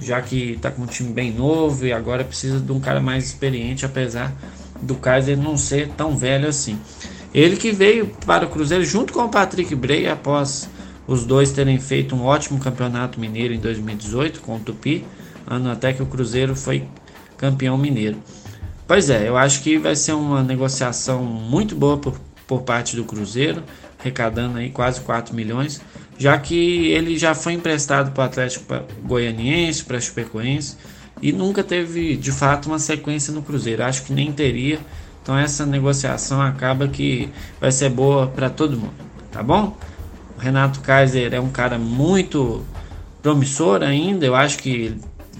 já 0.00 0.20
que 0.22 0.52
está 0.52 0.70
com 0.70 0.82
um 0.82 0.86
time 0.86 1.12
bem 1.12 1.32
novo 1.32 1.84
e 1.84 1.92
agora 1.92 2.22
precisa 2.22 2.60
de 2.60 2.70
um 2.70 2.78
cara 2.78 3.00
mais 3.00 3.24
experiente, 3.24 3.84
apesar 3.84 4.32
do 4.80 4.94
Kaiser 4.94 5.36
não 5.36 5.56
ser 5.56 5.88
tão 5.96 6.16
velho 6.16 6.48
assim. 6.48 6.78
Ele 7.34 7.56
que 7.56 7.72
veio 7.72 8.06
para 8.24 8.46
o 8.46 8.48
Cruzeiro 8.48 8.84
junto 8.84 9.12
com 9.12 9.24
o 9.24 9.28
Patrick 9.28 9.74
Bray 9.74 10.06
após 10.06 10.68
os 11.06 11.26
dois 11.26 11.50
terem 11.52 11.80
feito 11.80 12.14
um 12.14 12.24
ótimo 12.24 12.60
campeonato 12.60 13.18
mineiro 13.18 13.52
em 13.52 13.58
2018 13.58 14.40
com 14.40 14.56
o 14.56 14.60
Tupi, 14.60 15.04
ano 15.46 15.70
até 15.70 15.92
que 15.92 16.02
o 16.02 16.06
Cruzeiro 16.06 16.54
foi 16.54 16.86
campeão 17.36 17.76
mineiro. 17.76 18.18
Pois 18.86 19.08
é, 19.08 19.28
eu 19.28 19.36
acho 19.36 19.62
que 19.62 19.78
vai 19.78 19.96
ser 19.96 20.12
uma 20.12 20.42
negociação 20.42 21.22
muito 21.24 21.74
boa 21.74 21.96
por, 21.96 22.20
por 22.46 22.62
parte 22.62 22.96
do 22.96 23.04
Cruzeiro, 23.04 23.62
arrecadando 23.98 24.58
aí 24.58 24.70
quase 24.70 25.00
4 25.00 25.34
milhões, 25.34 25.80
já 26.18 26.38
que 26.38 26.88
ele 26.88 27.18
já 27.18 27.34
foi 27.34 27.54
emprestado 27.54 28.12
para 28.12 28.22
o 28.22 28.26
Atlético 28.26 28.64
Goianiense, 29.02 29.84
para 29.84 29.96
a 29.96 30.00
Chapecoense 30.00 30.76
e 31.22 31.32
nunca 31.32 31.64
teve 31.64 32.16
de 32.16 32.30
fato 32.30 32.66
uma 32.66 32.78
sequência 32.78 33.32
no 33.32 33.42
Cruzeiro. 33.42 33.82
Acho 33.82 34.04
que 34.04 34.12
nem 34.12 34.32
teria. 34.32 34.78
Então 35.22 35.38
essa 35.38 35.64
negociação 35.64 36.42
acaba 36.42 36.86
que 36.86 37.30
vai 37.58 37.72
ser 37.72 37.88
boa 37.88 38.26
para 38.26 38.50
todo 38.50 38.76
mundo, 38.76 38.92
tá 39.32 39.42
bom? 39.42 39.74
O 40.36 40.40
Renato 40.40 40.80
Kaiser 40.80 41.32
é 41.32 41.40
um 41.40 41.48
cara 41.48 41.78
muito 41.78 42.62
promissor 43.22 43.82
ainda. 43.82 44.26
Eu 44.26 44.34
acho 44.34 44.58
que 44.58 44.94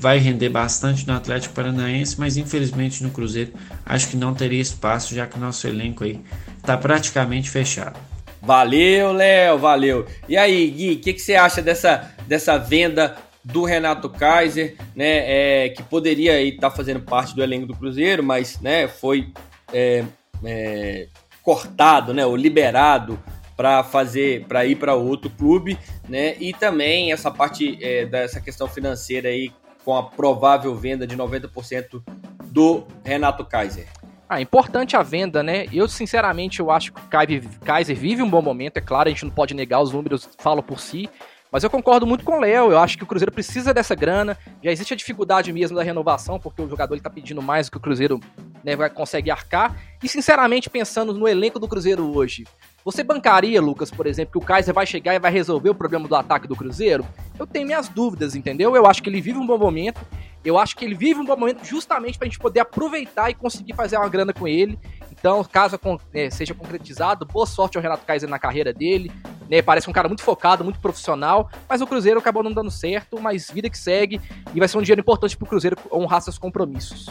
vai 0.04 0.18
render 0.18 0.50
bastante 0.50 1.06
no 1.06 1.14
Atlético 1.14 1.54
Paranaense, 1.54 2.20
mas 2.20 2.36
infelizmente 2.36 3.02
no 3.02 3.08
Cruzeiro 3.08 3.54
acho 3.86 4.10
que 4.10 4.18
não 4.18 4.34
teria 4.34 4.60
espaço, 4.60 5.14
já 5.14 5.26
que 5.26 5.38
o 5.38 5.40
nosso 5.40 5.66
elenco 5.66 6.04
aí 6.04 6.20
está 6.58 6.76
praticamente 6.76 7.48
fechado. 7.48 7.98
Valeu, 8.42 9.14
Léo, 9.14 9.58
valeu. 9.58 10.06
E 10.28 10.36
aí, 10.36 10.68
Gui, 10.68 10.92
o 10.92 11.00
que, 11.00 11.14
que, 11.14 11.22
você 11.22 11.36
acha 11.36 11.62
dessa, 11.62 12.14
dessa 12.28 12.58
venda 12.58 13.16
do 13.42 13.64
Renato 13.64 14.10
Kaiser, 14.10 14.76
né? 14.94 15.64
É, 15.64 15.68
que 15.70 15.82
poderia 15.82 16.38
estar 16.42 16.68
tá 16.68 16.76
fazendo 16.76 17.00
parte 17.00 17.34
do 17.34 17.42
elenco 17.42 17.64
do 17.66 17.74
Cruzeiro, 17.74 18.22
mas 18.22 18.60
né, 18.60 18.86
foi 18.86 19.32
é, 19.72 20.04
é, 20.44 21.06
cortado, 21.42 22.12
né, 22.12 22.26
ou 22.26 22.36
liberado 22.36 23.18
para 23.56 23.82
fazer, 23.82 24.44
para 24.44 24.66
ir 24.66 24.76
para 24.76 24.94
outro 24.94 25.30
clube, 25.30 25.78
né? 26.06 26.36
E 26.38 26.52
também 26.52 27.10
essa 27.10 27.30
parte 27.30 27.78
é, 27.80 28.04
dessa 28.04 28.38
questão 28.38 28.68
financeira 28.68 29.30
aí 29.30 29.50
com 29.84 29.96
a 29.96 30.02
provável 30.02 30.74
venda 30.74 31.06
de 31.06 31.16
90% 31.16 32.02
do 32.46 32.84
Renato 33.04 33.44
Kaiser. 33.44 33.86
Ah, 34.28 34.40
importante 34.40 34.96
a 34.96 35.02
venda, 35.02 35.42
né? 35.42 35.66
Eu, 35.72 35.86
sinceramente, 35.86 36.60
eu 36.60 36.70
acho 36.70 36.92
que 36.92 37.00
o 37.00 37.60
Kaiser 37.64 37.96
vive 37.96 38.22
um 38.22 38.30
bom 38.30 38.40
momento, 38.40 38.78
é 38.78 38.80
claro, 38.80 39.08
a 39.08 39.12
gente 39.12 39.24
não 39.24 39.30
pode 39.30 39.54
negar, 39.54 39.80
os 39.80 39.92
números 39.92 40.28
falam 40.38 40.62
por 40.62 40.80
si, 40.80 41.08
mas 41.52 41.62
eu 41.62 41.70
concordo 41.70 42.06
muito 42.06 42.24
com 42.24 42.38
o 42.38 42.40
Léo, 42.40 42.72
eu 42.72 42.78
acho 42.78 42.96
que 42.96 43.04
o 43.04 43.06
Cruzeiro 43.06 43.30
precisa 43.30 43.72
dessa 43.72 43.94
grana, 43.94 44.36
já 44.62 44.72
existe 44.72 44.94
a 44.94 44.96
dificuldade 44.96 45.52
mesmo 45.52 45.76
da 45.76 45.84
renovação, 45.84 46.40
porque 46.40 46.62
o 46.62 46.68
jogador 46.68 46.96
está 46.96 47.10
pedindo 47.10 47.40
mais 47.42 47.68
do 47.68 47.72
que 47.72 47.76
o 47.76 47.80
Cruzeiro 47.80 48.18
né, 48.64 48.76
consegue 48.88 49.30
arcar, 49.30 49.76
e 50.02 50.08
sinceramente, 50.08 50.70
pensando 50.70 51.12
no 51.12 51.28
elenco 51.28 51.60
do 51.60 51.68
Cruzeiro 51.68 52.12
hoje, 52.16 52.44
você 52.84 53.02
bancaria, 53.02 53.62
Lucas, 53.62 53.90
por 53.90 54.06
exemplo, 54.06 54.32
que 54.32 54.38
o 54.38 54.46
Kaiser 54.46 54.74
vai 54.74 54.84
chegar 54.84 55.14
e 55.14 55.18
vai 55.18 55.32
resolver 55.32 55.70
o 55.70 55.74
problema 55.74 56.06
do 56.06 56.14
ataque 56.14 56.46
do 56.46 56.54
Cruzeiro? 56.54 57.06
Eu 57.38 57.46
tenho 57.46 57.64
minhas 57.64 57.88
dúvidas, 57.88 58.34
entendeu? 58.34 58.76
Eu 58.76 58.86
acho 58.86 59.02
que 59.02 59.08
ele 59.08 59.22
vive 59.22 59.38
um 59.38 59.46
bom 59.46 59.56
momento. 59.56 60.00
Eu 60.44 60.58
acho 60.58 60.76
que 60.76 60.84
ele 60.84 60.94
vive 60.94 61.18
um 61.18 61.24
bom 61.24 61.36
momento 61.36 61.64
justamente 61.64 62.18
para 62.18 62.26
a 62.26 62.28
gente 62.28 62.38
poder 62.38 62.60
aproveitar 62.60 63.30
e 63.30 63.34
conseguir 63.34 63.72
fazer 63.72 63.96
uma 63.96 64.08
grana 64.10 64.34
com 64.34 64.46
ele. 64.46 64.78
Então, 65.10 65.42
caso 65.42 65.80
é, 66.12 66.28
seja 66.28 66.52
concretizado, 66.52 67.24
boa 67.24 67.46
sorte 67.46 67.78
ao 67.78 67.82
Renato 67.82 68.04
Kaiser 68.04 68.28
na 68.28 68.38
carreira 68.38 68.74
dele. 68.74 69.10
Né? 69.48 69.62
Parece 69.62 69.88
um 69.88 69.92
cara 69.92 70.06
muito 70.06 70.22
focado, 70.22 70.62
muito 70.62 70.78
profissional, 70.78 71.48
mas 71.66 71.80
o 71.80 71.86
Cruzeiro 71.86 72.18
acabou 72.18 72.42
não 72.42 72.52
dando 72.52 72.70
certo, 72.70 73.18
mas 73.18 73.50
vida 73.50 73.70
que 73.70 73.78
segue 73.78 74.20
e 74.54 74.58
vai 74.58 74.68
ser 74.68 74.76
um 74.76 74.82
dinheiro 74.82 75.00
importante 75.00 75.34
para 75.34 75.46
o 75.46 75.48
Cruzeiro 75.48 75.78
honrar 75.90 76.20
seus 76.20 76.36
compromissos. 76.36 77.08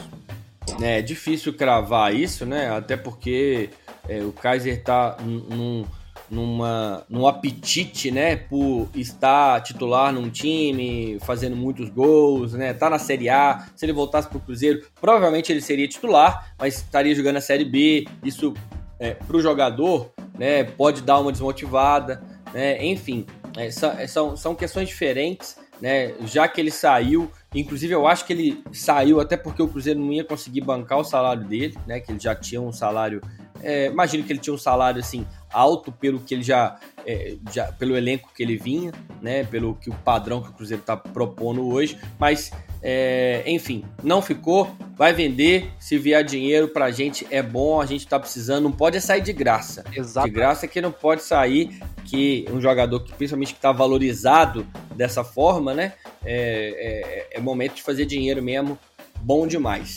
É 0.80 1.01
difícil 1.01 1.53
cravar 1.53 2.13
isso, 2.13 2.45
né? 2.45 2.69
Até 2.69 2.95
porque 2.95 3.71
é, 4.07 4.21
o 4.21 4.31
Kaiser 4.31 4.77
está 4.77 5.17
num, 5.21 5.85
numa, 6.29 7.05
num 7.09 7.27
apetite, 7.27 8.11
né, 8.11 8.35
por 8.35 8.89
estar 8.95 9.61
titular 9.61 10.11
num 10.11 10.29
time, 10.29 11.17
fazendo 11.21 11.55
muitos 11.55 11.89
gols, 11.89 12.53
né, 12.53 12.73
tá 12.73 12.89
na 12.89 12.99
Série 12.99 13.29
A. 13.29 13.67
Se 13.75 13.85
ele 13.85 13.93
voltasse 13.93 14.27
para 14.27 14.37
o 14.37 14.41
Cruzeiro, 14.41 14.85
provavelmente 14.99 15.51
ele 15.51 15.61
seria 15.61 15.87
titular, 15.87 16.53
mas 16.57 16.75
estaria 16.77 17.15
jogando 17.15 17.37
a 17.37 17.41
Série 17.41 17.65
B. 17.65 18.05
Isso 18.23 18.53
é, 18.99 19.13
para 19.13 19.37
o 19.37 19.41
jogador, 19.41 20.11
né, 20.37 20.63
pode 20.63 21.01
dar 21.01 21.19
uma 21.19 21.31
desmotivada, 21.31 22.23
né, 22.53 22.83
enfim, 22.85 23.25
é, 23.57 23.67
é, 23.67 24.07
são, 24.07 24.35
são 24.35 24.55
questões 24.55 24.87
diferentes, 24.87 25.57
né, 25.81 26.13
já 26.25 26.47
que 26.47 26.61
ele 26.61 26.71
saiu. 26.71 27.31
Inclusive, 27.53 27.93
eu 27.93 28.07
acho 28.07 28.25
que 28.25 28.33
ele 28.33 28.63
saiu 28.71 29.19
até 29.19 29.37
porque 29.37 29.61
o 29.61 29.67
Cruzeiro 29.67 29.99
não 29.99 30.11
ia 30.11 30.23
conseguir 30.23 30.61
bancar 30.61 30.97
o 30.97 31.03
salário 31.03 31.43
dele, 31.43 31.77
né? 31.85 31.99
Que 31.99 32.11
ele 32.11 32.19
já 32.19 32.33
tinha 32.33 32.59
um 32.59 32.71
salário 32.71 33.21
é, 33.64 33.88
imagino 33.88 34.24
que 34.24 34.32
ele 34.32 34.39
tinha 34.39 34.53
um 34.53 34.57
salário 34.57 34.99
assim 34.99 35.26
alto 35.51 35.91
pelo 35.91 36.20
que 36.20 36.34
ele 36.34 36.43
já, 36.43 36.78
é, 37.05 37.36
já, 37.51 37.72
pelo 37.72 37.95
elenco 37.95 38.30
que 38.36 38.43
ele 38.43 38.57
vinha, 38.57 38.91
né? 39.22 39.43
Pelo 39.43 39.76
que 39.76 39.89
o 39.89 39.93
padrão 39.93 40.41
que 40.41 40.49
o 40.49 40.53
Cruzeiro 40.53 40.82
está 40.82 40.97
propondo 40.97 41.66
hoje, 41.68 41.97
mas 42.20 42.51
é, 42.82 43.43
enfim, 43.45 43.86
não 44.03 44.22
ficou, 44.22 44.70
vai 44.95 45.14
vender. 45.14 45.72
Se 45.80 45.97
vier 45.97 46.24
dinheiro 46.24 46.68
pra 46.68 46.91
gente 46.91 47.26
é 47.32 47.41
bom, 47.41 47.80
a 47.80 47.86
gente 47.86 48.05
tá 48.05 48.20
precisando, 48.20 48.64
não 48.64 48.72
pode 48.72 48.99
sair 48.99 49.22
de 49.22 49.32
graça. 49.32 49.86
Exato. 49.95 50.28
De 50.28 50.34
graça 50.34 50.66
é 50.66 50.70
que 50.70 50.82
não 50.82 50.91
pode 50.91 51.24
sair 51.24 51.80
que 52.03 52.45
um 52.51 52.59
jogador 52.59 52.99
que 52.99 53.14
principalmente 53.14 53.53
que 53.53 53.61
tá 53.61 53.72
valorizado 53.72 54.68
dessa 54.95 55.24
forma, 55.24 55.74
né? 55.74 55.93
É, 56.26 57.30
é, 57.32 57.38
é 57.38 57.39
momento 57.39 57.76
de 57.76 57.84
fazer 57.84 58.05
dinheiro 58.05 58.43
mesmo, 58.43 58.78
bom 59.22 59.47
demais. 59.47 59.95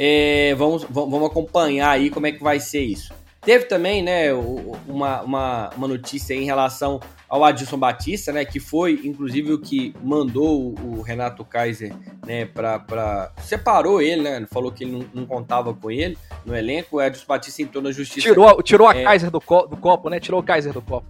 É, 0.00 0.54
vamos, 0.54 0.84
vamos 0.88 1.24
acompanhar 1.24 1.90
aí 1.90 2.08
como 2.08 2.28
é 2.28 2.32
que 2.32 2.40
vai 2.40 2.60
ser 2.60 2.82
isso. 2.82 3.12
Teve 3.40 3.64
também, 3.64 4.02
né, 4.02 4.32
uma, 4.86 5.22
uma, 5.22 5.70
uma 5.70 5.88
notícia 5.88 6.34
em 6.34 6.44
relação 6.44 7.00
ao 7.28 7.44
Adilson 7.44 7.78
Batista, 7.78 8.32
né, 8.32 8.44
que 8.44 8.60
foi 8.60 9.00
inclusive 9.04 9.52
o 9.52 9.58
que 9.58 9.94
mandou 10.02 10.74
o 10.82 11.02
Renato 11.02 11.44
Kaiser, 11.44 11.94
né, 12.26 12.44
para 12.44 13.32
separou 13.42 14.00
ele, 14.02 14.22
né, 14.22 14.46
falou 14.50 14.70
que 14.70 14.84
ele 14.84 14.92
não, 14.92 15.04
não, 15.14 15.26
contava 15.26 15.74
com 15.74 15.90
ele 15.90 16.16
no 16.44 16.54
elenco. 16.54 16.96
O 16.96 17.00
Adilson 17.00 17.26
Batista 17.26 17.62
entrou 17.62 17.82
na 17.82 17.90
justiça. 17.90 18.28
Tirou, 18.28 18.62
tirou 18.62 18.86
a 18.86 18.96
é, 18.96 19.02
Kaiser 19.02 19.30
do, 19.30 19.40
co, 19.40 19.66
do 19.66 19.76
copo, 19.76 20.08
né? 20.08 20.20
Tirou 20.20 20.40
o 20.40 20.44
Kaiser 20.44 20.72
do 20.72 20.82
copo. 20.82 21.06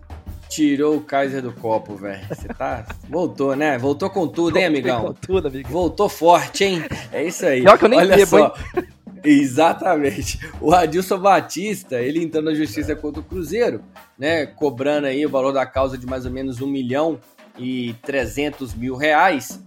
Tirou 0.49 0.96
o 0.96 1.01
Kaiser 1.01 1.42
do 1.42 1.53
copo, 1.53 1.94
velho. 1.94 2.26
Você 2.28 2.49
tá. 2.49 2.86
Voltou, 3.09 3.55
né? 3.55 3.76
Voltou 3.78 4.09
com 4.09 4.26
tudo, 4.26 4.57
hein, 4.57 4.64
amigão? 4.64 5.07
Com 5.07 5.12
tudo, 5.14 5.49
amigo. 5.49 5.68
Voltou 5.68 6.09
forte, 6.09 6.64
hein? 6.64 6.84
É 7.12 7.24
isso 7.24 7.44
aí. 7.44 7.62
Pior 7.62 7.78
que 7.78 7.84
eu 7.84 7.88
nem 7.88 7.99
Olha 7.99 8.16
bebo, 8.16 8.30
só. 8.30 8.55
Exatamente. 9.22 10.38
O 10.61 10.72
Adilson 10.72 11.18
Batista, 11.18 12.01
ele 12.01 12.22
entrou 12.22 12.42
na 12.42 12.55
justiça 12.55 12.94
contra 12.96 13.20
o 13.20 13.24
Cruzeiro, 13.24 13.82
né? 14.18 14.46
Cobrando 14.46 15.07
aí 15.07 15.24
o 15.26 15.30
valor 15.30 15.53
da 15.53 15.66
causa 15.66 15.99
de 15.99 16.07
mais 16.07 16.24
ou 16.24 16.30
menos 16.30 16.61
um 16.61 16.66
milhão 16.66 17.18
e 17.59 17.94
trezentos 18.03 18.74
mil 18.74 18.96
reais. 18.96 19.61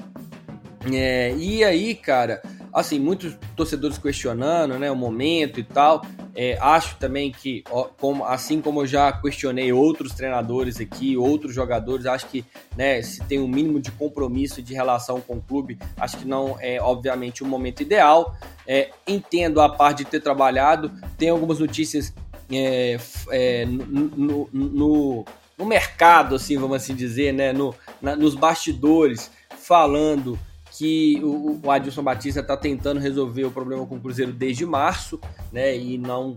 É, 0.92 1.34
e 1.38 1.64
aí, 1.64 1.94
cara, 1.94 2.42
assim, 2.74 3.00
muitos 3.00 3.36
torcedores 3.56 3.98
questionando, 3.98 4.78
né, 4.78 4.90
o 4.90 4.96
momento 4.96 5.60
e 5.60 5.64
tal. 5.64 6.02
É, 6.34 6.58
acho 6.62 6.96
também 6.98 7.32
que, 7.32 7.64
como, 8.00 8.24
assim 8.24 8.62
como 8.62 8.82
eu 8.82 8.88
já 8.88 9.12
questionei 9.12 9.74
outros 9.74 10.14
treinadores 10.14 10.80
aqui, 10.80 11.18
outros 11.18 11.54
jogadores, 11.54 12.06
acho 12.06 12.28
que 12.28 12.46
né, 12.76 13.02
se 13.02 13.22
tem 13.26 13.40
um 13.40 13.48
mínimo 13.48 13.80
de 13.82 13.92
compromisso 13.92 14.62
de 14.62 14.74
relação 14.74 15.20
com 15.20 15.36
o 15.36 15.42
clube, 15.42 15.78
acho 15.98 16.18
que 16.18 16.28
não 16.28 16.58
é, 16.60 16.82
obviamente, 16.82 17.44
o 17.44 17.46
momento 17.46 17.82
ideal. 17.82 18.36
É, 18.66 18.92
entendo 19.06 19.60
a 19.60 19.68
parte 19.68 20.04
de 20.04 20.06
ter 20.06 20.22
trabalhado, 20.22 20.92
tem 21.18 21.30
algumas 21.30 21.60
notícias 21.60 22.14
é, 22.50 22.98
é 23.32 23.66
no, 23.66 24.50
no, 24.52 25.26
no, 25.58 25.66
mercado, 25.66 26.36
assim, 26.36 26.58
vamos 26.58 26.78
assim 26.78 26.96
dizer, 26.96 27.34
né, 27.34 27.54
no, 27.54 27.74
na, 28.02 28.16
nos 28.16 28.36
bastidores, 28.36 29.32
falando 29.58 30.38
que 30.82 31.20
o, 31.22 31.62
o 31.64 31.70
Adilson 31.70 32.02
Batista 32.02 32.40
está 32.40 32.58
tentando 32.58 33.00
resolver 33.00 33.46
o 33.46 33.52
problema 33.52 33.86
com 33.86 33.98
o 33.98 34.00
Cruzeiro 34.02 34.34
desde 34.34 34.66
março, 34.66 35.22
né? 35.52 35.78
E 35.78 35.96
não, 35.96 36.34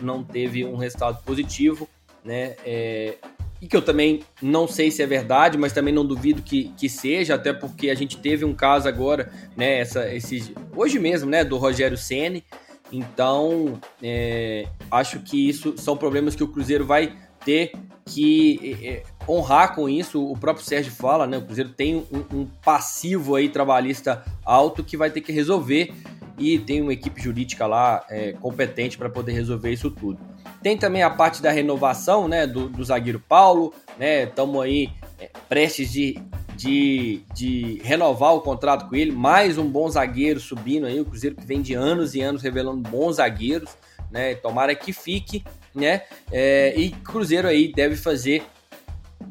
não 0.00 0.24
teve 0.24 0.64
um 0.64 0.76
resultado 0.76 1.22
positivo, 1.24 1.86
né? 2.24 2.56
É, 2.64 3.16
e 3.60 3.66
que 3.66 3.76
eu 3.76 3.82
também 3.82 4.22
não 4.40 4.66
sei 4.66 4.90
se 4.90 5.02
é 5.02 5.06
verdade, 5.06 5.58
mas 5.58 5.74
também 5.74 5.92
não 5.92 6.06
duvido 6.06 6.40
que, 6.40 6.72
que 6.74 6.88
seja, 6.88 7.34
até 7.34 7.52
porque 7.52 7.90
a 7.90 7.94
gente 7.94 8.16
teve 8.16 8.46
um 8.46 8.54
caso 8.54 8.88
agora, 8.88 9.30
né? 9.54 9.80
Essa, 9.80 10.10
esse, 10.10 10.54
hoje 10.74 10.98
mesmo, 10.98 11.28
né? 11.28 11.44
Do 11.44 11.58
Rogério 11.58 11.98
Ceni. 11.98 12.42
Então, 12.90 13.78
é, 14.02 14.68
acho 14.90 15.20
que 15.20 15.50
isso 15.50 15.74
são 15.76 15.98
problemas 15.98 16.34
que 16.34 16.42
o 16.42 16.48
Cruzeiro 16.48 16.86
vai 16.86 17.14
ter 17.44 17.72
que 18.06 18.78
é, 18.82 19.02
honrar 19.28 19.74
com 19.74 19.88
isso. 19.88 20.24
O 20.24 20.36
próprio 20.36 20.64
Sérgio 20.64 20.92
fala, 20.92 21.26
né? 21.26 21.38
O 21.38 21.42
Cruzeiro 21.42 21.70
tem 21.70 21.96
um, 21.96 22.24
um, 22.32 22.46
passivo 22.64 23.36
aí 23.36 23.48
trabalhista 23.48 24.24
alto 24.44 24.84
que 24.84 24.96
vai 24.96 25.10
ter 25.10 25.20
que 25.20 25.32
resolver 25.32 25.92
e 26.38 26.58
tem 26.58 26.80
uma 26.80 26.92
equipe 26.92 27.20
jurídica 27.20 27.66
lá 27.66 28.04
é, 28.08 28.32
competente 28.32 28.98
para 28.98 29.08
poder 29.08 29.32
resolver 29.32 29.70
isso 29.70 29.90
tudo. 29.90 30.18
Tem 30.62 30.76
também 30.76 31.02
a 31.02 31.10
parte 31.10 31.42
da 31.42 31.50
renovação, 31.50 32.28
né? 32.28 32.46
Do, 32.46 32.68
do 32.68 32.84
zagueiro 32.84 33.20
Paulo, 33.20 33.72
né? 33.98 34.24
Estamos 34.24 34.62
aí 34.62 34.90
é, 35.20 35.30
prestes 35.48 35.90
de 35.90 36.20
de, 36.56 37.22
de 37.34 37.80
renovar 37.82 38.34
o 38.34 38.40
contrato 38.40 38.88
com 38.88 38.94
ele, 38.94 39.10
mais 39.10 39.58
um 39.58 39.66
bom 39.66 39.88
zagueiro 39.88 40.38
subindo 40.38 40.86
aí, 40.86 41.00
o 41.00 41.04
Cruzeiro 41.04 41.34
que 41.34 41.46
vem 41.46 41.62
de 41.62 41.74
anos 41.74 42.14
e 42.14 42.20
anos 42.20 42.42
revelando 42.42 42.88
bons 42.88 43.16
zagueiros, 43.16 43.70
né? 44.10 44.34
Tomara 44.34 44.74
que 44.74 44.92
fique, 44.92 45.42
né? 45.74 46.02
É, 46.30 46.74
e 46.76 46.90
Cruzeiro 46.90 47.48
aí 47.48 47.72
deve 47.72 47.96
fazer 47.96 48.42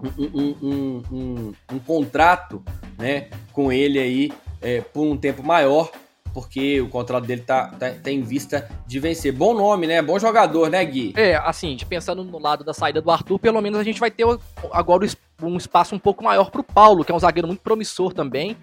um, 0.03 0.55
um, 0.61 1.03
um, 1.11 1.53
um, 1.73 1.79
contrato, 1.79 2.63
né, 2.97 3.27
com 3.51 3.71
ele 3.71 3.99
aí 3.99 4.31
é, 4.61 4.81
por 4.81 5.03
um 5.03 5.17
tempo 5.17 5.43
maior, 5.43 5.91
porque 6.33 6.79
o 6.79 6.87
contrato 6.87 7.25
dele 7.25 7.41
tá, 7.41 7.67
tá, 7.67 7.91
tá, 7.91 8.11
em 8.11 8.21
vista 8.21 8.69
de 8.87 8.99
vencer. 8.99 9.33
Bom 9.33 9.53
nome, 9.53 9.85
né? 9.85 10.01
Bom 10.01 10.17
jogador, 10.17 10.69
né, 10.69 10.83
Gui? 10.85 11.13
É, 11.17 11.35
assim, 11.35 11.77
pensando 11.87 12.23
no 12.23 12.39
lado 12.39 12.63
da 12.63 12.73
saída 12.73 13.01
do 13.01 13.11
Arthur, 13.11 13.37
pelo 13.37 13.61
menos 13.61 13.79
a 13.79 13.83
gente 13.83 13.99
vai 13.99 14.09
ter 14.09 14.25
agora 14.71 15.05
um 15.41 15.57
espaço 15.57 15.93
um 15.93 15.99
pouco 15.99 16.23
maior 16.23 16.49
pro 16.49 16.63
Paulo, 16.63 17.03
que 17.03 17.11
é 17.11 17.15
um 17.15 17.19
zagueiro 17.19 17.47
muito 17.47 17.61
promissor 17.61 18.13
também. 18.13 18.55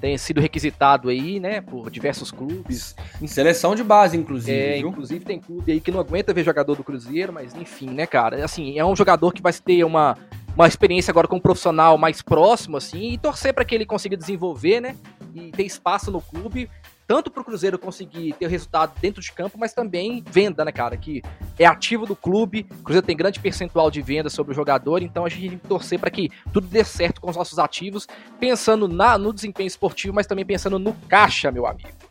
Tem 0.00 0.18
sido 0.18 0.40
requisitado 0.40 1.08
aí, 1.10 1.38
né, 1.38 1.60
por 1.60 1.88
diversos 1.88 2.32
clubes. 2.32 2.96
Em 3.20 3.28
seleção 3.28 3.76
de 3.76 3.84
base, 3.84 4.16
inclusive. 4.16 4.58
É, 4.58 4.78
viu? 4.78 4.88
inclusive 4.88 5.24
tem 5.24 5.38
clube 5.38 5.70
aí 5.70 5.80
que 5.80 5.92
não 5.92 6.00
aguenta 6.00 6.34
ver 6.34 6.42
jogador 6.42 6.74
do 6.74 6.82
Cruzeiro, 6.82 7.32
mas 7.32 7.54
enfim, 7.54 7.90
né, 7.90 8.04
cara? 8.04 8.44
Assim, 8.44 8.76
é 8.76 8.84
um 8.84 8.96
jogador 8.96 9.32
que 9.32 9.40
vai 9.40 9.52
ter 9.52 9.84
uma, 9.84 10.18
uma 10.54 10.66
experiência 10.66 11.10
agora 11.10 11.26
com 11.26 11.36
um 11.36 11.40
profissional 11.40 11.96
mais 11.96 12.22
próximo, 12.22 12.76
assim, 12.76 13.12
e 13.12 13.18
torcer 13.18 13.54
para 13.54 13.64
que 13.64 13.74
ele 13.74 13.86
consiga 13.86 14.16
desenvolver, 14.16 14.80
né? 14.80 14.96
E 15.34 15.50
ter 15.50 15.64
espaço 15.64 16.10
no 16.10 16.20
clube 16.20 16.68
tanto 17.12 17.30
para 17.30 17.42
o 17.42 17.44
Cruzeiro 17.44 17.78
conseguir 17.78 18.32
ter 18.38 18.48
resultado 18.48 18.98
dentro 18.98 19.20
de 19.20 19.30
campo, 19.32 19.58
mas 19.58 19.74
também 19.74 20.24
venda, 20.26 20.64
né, 20.64 20.72
cara? 20.72 20.96
Que 20.96 21.20
é 21.58 21.66
ativo 21.66 22.06
do 22.06 22.16
clube, 22.16 22.66
o 22.70 22.82
Cruzeiro 22.82 23.06
tem 23.06 23.14
grande 23.14 23.38
percentual 23.38 23.90
de 23.90 24.00
venda 24.00 24.30
sobre 24.30 24.52
o 24.52 24.54
jogador, 24.54 25.02
então 25.02 25.26
a 25.26 25.28
gente 25.28 25.50
tem 25.50 25.58
que 25.58 25.68
torcer 25.68 25.98
para 25.98 26.10
que 26.10 26.30
tudo 26.54 26.66
dê 26.66 26.82
certo 26.82 27.20
com 27.20 27.28
os 27.28 27.36
nossos 27.36 27.58
ativos, 27.58 28.08
pensando 28.40 28.88
na, 28.88 29.18
no 29.18 29.30
desempenho 29.30 29.66
esportivo, 29.66 30.14
mas 30.14 30.26
também 30.26 30.46
pensando 30.46 30.78
no 30.78 30.94
caixa, 31.06 31.50
meu 31.50 31.66
amigo. 31.66 32.01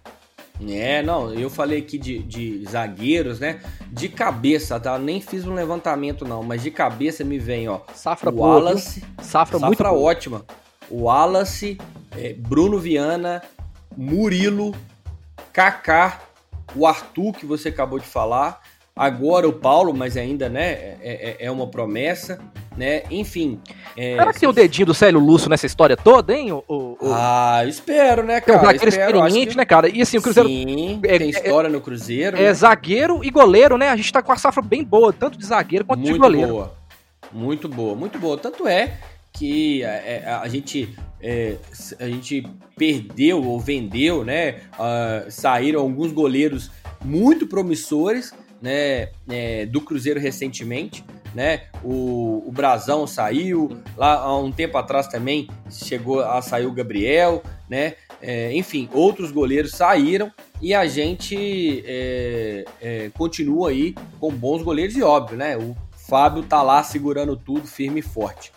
É, 0.70 1.01
não, 1.01 1.34
eu 1.34 1.49
falei 1.49 1.80
aqui 1.80 1.97
de, 1.97 2.20
de 2.20 2.64
zagueiros, 2.70 3.39
né? 3.39 3.59
De 3.91 4.07
cabeça, 4.07 4.80
tá? 4.80 4.97
Nem 4.99 5.20
fiz 5.20 5.45
um 5.45 5.53
levantamento, 5.53 6.26
não, 6.26 6.43
mas 6.43 6.62
de 6.62 6.70
cabeça 6.70 7.24
me 7.24 7.39
vem, 7.39 7.68
ó. 7.68 7.82
Safra 7.93 8.30
o 8.30 8.34
boa, 8.34 8.55
Wallace. 8.55 9.01
Safra, 9.22 9.57
safra 9.57 9.59
muito 9.59 9.84
ótima. 9.84 10.45
O 10.89 11.03
Wallace, 11.03 11.78
é, 12.16 12.34
Bruno 12.34 12.78
Viana, 12.80 13.41
Murilo, 13.97 14.76
Kaká, 15.51 16.20
o 16.76 16.86
Arthur, 16.86 17.34
que 17.34 17.45
você 17.45 17.70
acabou 17.70 17.99
de 17.99 18.05
falar, 18.05 18.62
agora 19.02 19.49
o 19.49 19.54
Paulo, 19.54 19.93
mas 19.93 20.16
ainda, 20.16 20.47
né, 20.47 20.72
é, 21.02 21.36
é, 21.41 21.45
é 21.45 21.52
uma 21.52 21.66
promessa, 21.66 22.38
né, 22.78 23.02
enfim. 23.10 23.60
É, 23.97 24.16
Será 24.16 24.32
que 24.32 24.39
tem 24.39 24.47
o 24.47 24.54
dedinho 24.54 24.86
do 24.86 24.93
Célio 24.93 25.20
Lúcio 25.20 25.49
nessa 25.49 25.66
história 25.66 25.97
toda, 25.97 26.36
hein? 26.36 26.52
O, 26.52 26.64
o, 26.68 26.97
Ah, 27.12 27.64
espero, 27.66 28.24
né, 28.24 28.39
cara? 28.39 28.60
É 28.60 28.62
um 28.62 28.66
zagueiro 28.66 28.89
experiente, 28.89 29.47
que... 29.47 29.58
né, 29.58 29.66
cara? 29.66 29.89
E 29.89 30.02
assim, 30.04 30.20
o 30.20 30.22
Cruzeiro... 30.22 30.47
Sim, 30.47 30.99
é, 31.04 31.18
tem 31.18 31.30
história 31.32 31.68
no 31.68 31.82
Cruzeiro. 31.82 32.38
É, 32.38 32.43
né? 32.43 32.54
zagueiro 32.54 33.24
e 33.24 33.32
goleiro, 33.32 33.76
né? 33.76 33.89
A 33.89 33.95
gente 33.95 34.14
tá 34.14 34.22
com 34.22 34.32
a 34.32 34.38
safra 34.38 34.62
bem 34.62 34.84
boa, 34.84 35.12
tanto 35.12 35.36
de 35.36 35.45
zagueiro 35.45 35.84
quanto 35.84 36.02
muito 36.02 36.14
de 36.14 36.20
goleiro. 36.20 36.52
Boa. 36.52 36.78
Muito 37.32 37.68
boa, 37.68 37.95
muito 37.95 38.20
boa. 38.20 38.38
Tanto 38.38 38.68
é 38.68 38.99
que 39.34 39.84
a, 39.84 40.38
a, 40.38 40.41
a 40.41 40.47
gente 40.47 40.95
é, 41.20 41.56
a 41.99 42.06
gente 42.06 42.47
perdeu 42.78 43.43
ou 43.43 43.60
vendeu, 43.60 44.24
né? 44.26 44.62
Uh, 44.74 45.32
saíram 45.32 45.82
alguns 45.82 46.12
goleiros 46.12 46.70
muito 47.04 47.47
promissores, 47.47 48.34
né? 48.62 49.09
É, 49.30 49.66
do 49.66 49.82
Cruzeiro 49.82 50.20
recentemente, 50.20 51.03
né? 51.34 51.64
O, 51.84 52.43
o 52.45 52.51
Brazão 52.51 53.07
saiu, 53.07 53.82
lá 53.97 54.16
há 54.16 54.38
um 54.38 54.51
tempo 54.51 54.78
atrás 54.78 55.07
também 55.07 55.47
chegou 55.70 56.22
a 56.22 56.41
sair 56.41 56.66
o 56.66 56.72
Gabriel, 56.72 57.41
né? 57.70 57.95
É, 58.22 58.53
enfim, 58.53 58.88
outros 58.93 59.32
goleiros 59.32 59.72
saíram 59.72 60.32
e 60.62 60.74
a 60.74 60.86
gente 60.86 61.84
é, 61.86 62.66
é, 62.80 63.12
continua 63.18 63.70
aí 63.70 63.95
com 64.20 64.32
bons 64.32 64.62
goleiros 64.62 64.95
e 64.95 65.01
óbvio, 65.01 65.38
né? 65.38 65.57
O 65.57 65.76
Fábio 66.07 66.43
tá 66.43 66.62
lá 66.62 66.84
segurando 66.84 67.36
tudo 67.36 67.68
firme 67.68 68.01
e 68.01 68.03
forte. 68.03 68.51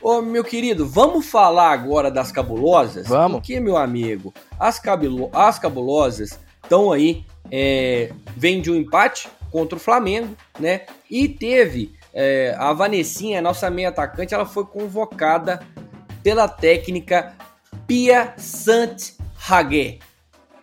Ô, 0.00 0.20
meu 0.20 0.44
querido, 0.44 0.86
vamos 0.86 1.26
falar 1.26 1.70
agora 1.70 2.10
das 2.10 2.30
cabulosas? 2.30 3.06
Vamos. 3.06 3.38
Porque, 3.38 3.58
meu 3.58 3.76
amigo, 3.76 4.34
as, 4.58 4.78
cabulo 4.78 5.30
as 5.32 5.58
cabulosas 5.58 6.38
estão 6.62 6.92
aí, 6.92 7.24
é, 7.50 8.10
vem 8.36 8.60
de 8.60 8.70
um 8.70 8.76
empate 8.76 9.28
contra 9.54 9.76
o 9.76 9.80
Flamengo, 9.80 10.36
né? 10.58 10.80
E 11.08 11.28
teve 11.28 11.94
é, 12.12 12.56
a 12.58 12.72
Vanessinha, 12.72 13.40
nossa 13.40 13.70
meia 13.70 13.90
atacante, 13.90 14.34
ela 14.34 14.44
foi 14.44 14.64
convocada 14.64 15.60
pela 16.24 16.48
técnica 16.48 17.34
Pia 17.86 18.34
Sant 18.36 19.12
Hague. 19.48 20.00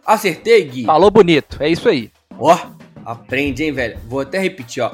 Acertei, 0.05 0.65
Gui? 0.65 0.83
Falou 0.83 1.09
bonito, 1.09 1.55
é 1.63 1.69
isso 1.69 1.87
aí. 1.87 2.11
Ó, 2.37 2.57
aprende, 3.05 3.63
hein, 3.63 3.71
velho? 3.71 3.97
Vou 4.09 4.19
até 4.19 4.39
repetir, 4.39 4.83
ó. 4.83 4.91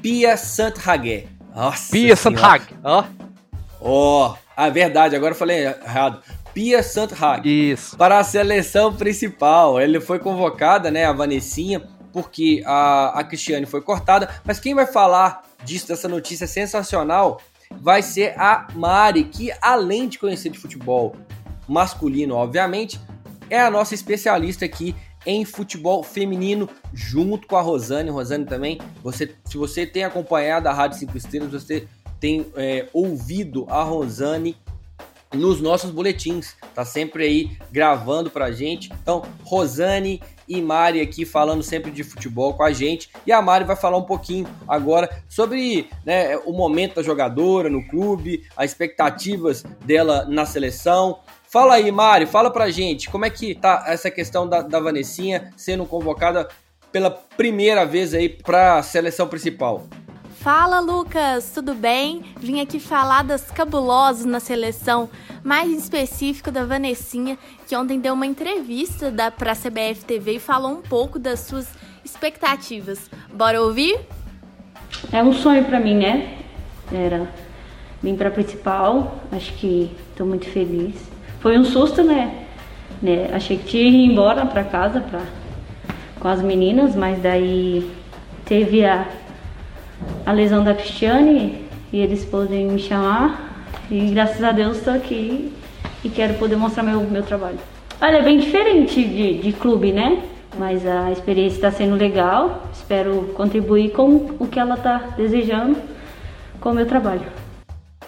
Pia 0.00 0.38
Sant 0.38 0.78
Hague. 0.82 1.28
Nossa 1.54 1.92
Pia 1.92 2.16
Sant 2.16 2.42
Hague, 2.42 2.74
ó. 2.82 3.04
Ó, 3.78 4.36
a 4.56 4.70
verdade, 4.70 5.14
agora 5.14 5.34
eu 5.34 5.38
falei 5.38 5.66
errado. 5.66 6.22
Pia 6.54 6.84
Santhag. 6.84 7.72
Isso. 7.72 7.96
Para 7.96 8.18
a 8.18 8.24
seleção 8.24 8.94
principal. 8.94 9.80
Ele 9.80 10.00
foi 10.00 10.20
convocada, 10.20 10.88
né, 10.88 11.04
a 11.04 11.12
Vanessinha, 11.12 11.82
porque 12.14 12.62
a, 12.64 13.18
a 13.18 13.24
Cristiane 13.24 13.66
foi 13.66 13.82
cortada. 13.82 14.40
Mas 14.44 14.60
quem 14.60 14.72
vai 14.72 14.86
falar 14.86 15.42
disso, 15.64 15.88
dessa 15.88 16.06
notícia 16.08 16.46
sensacional, 16.46 17.40
vai 17.72 18.02
ser 18.02 18.38
a 18.38 18.68
Mari, 18.72 19.24
que 19.24 19.50
além 19.60 20.08
de 20.08 20.16
conhecer 20.16 20.48
de 20.48 20.58
futebol 20.60 21.16
masculino, 21.66 22.36
obviamente, 22.36 23.00
é 23.50 23.60
a 23.60 23.68
nossa 23.68 23.96
especialista 23.96 24.64
aqui 24.64 24.94
em 25.26 25.44
futebol 25.44 26.04
feminino, 26.04 26.70
junto 26.92 27.48
com 27.48 27.56
a 27.56 27.60
Rosane. 27.60 28.10
Rosane 28.10 28.44
também, 28.44 28.78
você, 29.02 29.34
se 29.44 29.56
você 29.56 29.84
tem 29.84 30.04
acompanhado 30.04 30.68
a 30.68 30.72
Rádio 30.72 31.00
5 31.00 31.16
Estrelas, 31.18 31.50
você 31.50 31.88
tem 32.20 32.46
é, 32.54 32.86
ouvido 32.92 33.66
a 33.68 33.82
Rosane 33.82 34.56
nos 35.32 35.60
nossos 35.60 35.90
boletins, 35.90 36.54
tá 36.76 36.84
sempre 36.84 37.24
aí 37.24 37.58
gravando 37.72 38.30
pra 38.30 38.52
gente. 38.52 38.92
Então, 39.02 39.22
Rosane 39.42 40.22
e 40.48 40.60
Mari 40.60 41.00
aqui 41.00 41.24
falando 41.24 41.62
sempre 41.62 41.90
de 41.90 42.04
futebol 42.04 42.54
com 42.54 42.62
a 42.62 42.72
gente. 42.72 43.10
E 43.26 43.32
a 43.32 43.40
Mari 43.40 43.64
vai 43.64 43.76
falar 43.76 43.96
um 43.96 44.04
pouquinho 44.04 44.46
agora 44.66 45.08
sobre 45.28 45.88
né, 46.04 46.36
o 46.38 46.52
momento 46.52 46.96
da 46.96 47.02
jogadora 47.02 47.68
no 47.68 47.86
clube, 47.86 48.44
as 48.56 48.70
expectativas 48.70 49.62
dela 49.84 50.26
na 50.28 50.46
seleção. 50.46 51.18
Fala 51.44 51.74
aí, 51.74 51.90
Mari, 51.92 52.26
fala 52.26 52.50
pra 52.50 52.70
gente 52.70 53.08
como 53.08 53.24
é 53.24 53.30
que 53.30 53.54
tá 53.54 53.84
essa 53.86 54.10
questão 54.10 54.48
da, 54.48 54.60
da 54.60 54.80
Vanessinha 54.80 55.52
sendo 55.56 55.86
convocada 55.86 56.48
pela 56.90 57.10
primeira 57.10 57.84
vez 57.84 58.14
aí 58.14 58.28
pra 58.28 58.82
seleção 58.82 59.26
principal. 59.26 59.86
Fala 60.44 60.78
Lucas, 60.78 61.52
tudo 61.54 61.72
bem? 61.72 62.22
Vim 62.38 62.60
aqui 62.60 62.78
falar 62.78 63.24
das 63.24 63.50
cabulosas 63.50 64.26
na 64.26 64.38
seleção, 64.38 65.08
mais 65.42 65.70
em 65.70 65.76
específico 65.78 66.50
da 66.50 66.66
Vanessinha, 66.66 67.38
que 67.66 67.74
ontem 67.74 67.98
deu 67.98 68.12
uma 68.12 68.26
entrevista 68.26 69.10
da, 69.10 69.30
pra 69.30 69.54
CBF 69.54 70.04
TV 70.06 70.32
e 70.32 70.38
falou 70.38 70.70
um 70.70 70.82
pouco 70.82 71.18
das 71.18 71.40
suas 71.40 71.66
expectativas. 72.04 73.10
Bora 73.32 73.62
ouvir? 73.62 73.98
É 75.10 75.22
um 75.22 75.32
sonho 75.32 75.64
para 75.64 75.80
mim, 75.80 75.94
né? 75.94 76.36
Era 76.92 77.26
vir 78.02 78.14
para 78.14 78.30
principal, 78.30 79.16
acho 79.32 79.50
que 79.54 79.90
estou 80.10 80.26
muito 80.26 80.44
feliz. 80.50 80.94
Foi 81.40 81.58
um 81.58 81.64
susto, 81.64 82.02
né? 82.04 82.44
né? 83.00 83.30
Achei 83.32 83.56
que 83.56 83.64
tinha 83.64 83.88
ir 83.88 84.12
embora 84.12 84.44
para 84.44 84.62
casa 84.62 85.00
pra, 85.00 85.22
com 86.20 86.28
as 86.28 86.42
meninas, 86.42 86.94
mas 86.94 87.22
daí 87.22 87.90
teve 88.44 88.84
a 88.84 89.08
a 90.24 90.32
lesão 90.32 90.62
da 90.64 90.74
Cristiane 90.74 91.64
e 91.92 91.98
eles 91.98 92.24
podem 92.24 92.66
me 92.66 92.78
chamar. 92.78 93.66
E 93.90 94.10
graças 94.10 94.42
a 94.42 94.52
Deus 94.52 94.78
estou 94.78 94.94
aqui 94.94 95.52
e 96.02 96.08
quero 96.08 96.34
poder 96.34 96.56
mostrar 96.56 96.82
meu, 96.82 97.00
meu 97.00 97.22
trabalho. 97.22 97.58
Olha, 98.00 98.16
é 98.16 98.22
bem 98.22 98.38
diferente 98.38 99.02
de, 99.02 99.38
de 99.38 99.52
clube, 99.52 99.92
né? 99.92 100.22
Mas 100.58 100.86
a 100.86 101.10
experiência 101.10 101.56
está 101.56 101.70
sendo 101.70 101.96
legal. 101.96 102.68
Espero 102.72 103.32
contribuir 103.34 103.90
com 103.90 104.30
o 104.38 104.46
que 104.46 104.58
ela 104.58 104.74
está 104.74 104.98
desejando 105.16 105.76
com 106.60 106.70
o 106.70 106.74
meu 106.74 106.86
trabalho 106.86 107.43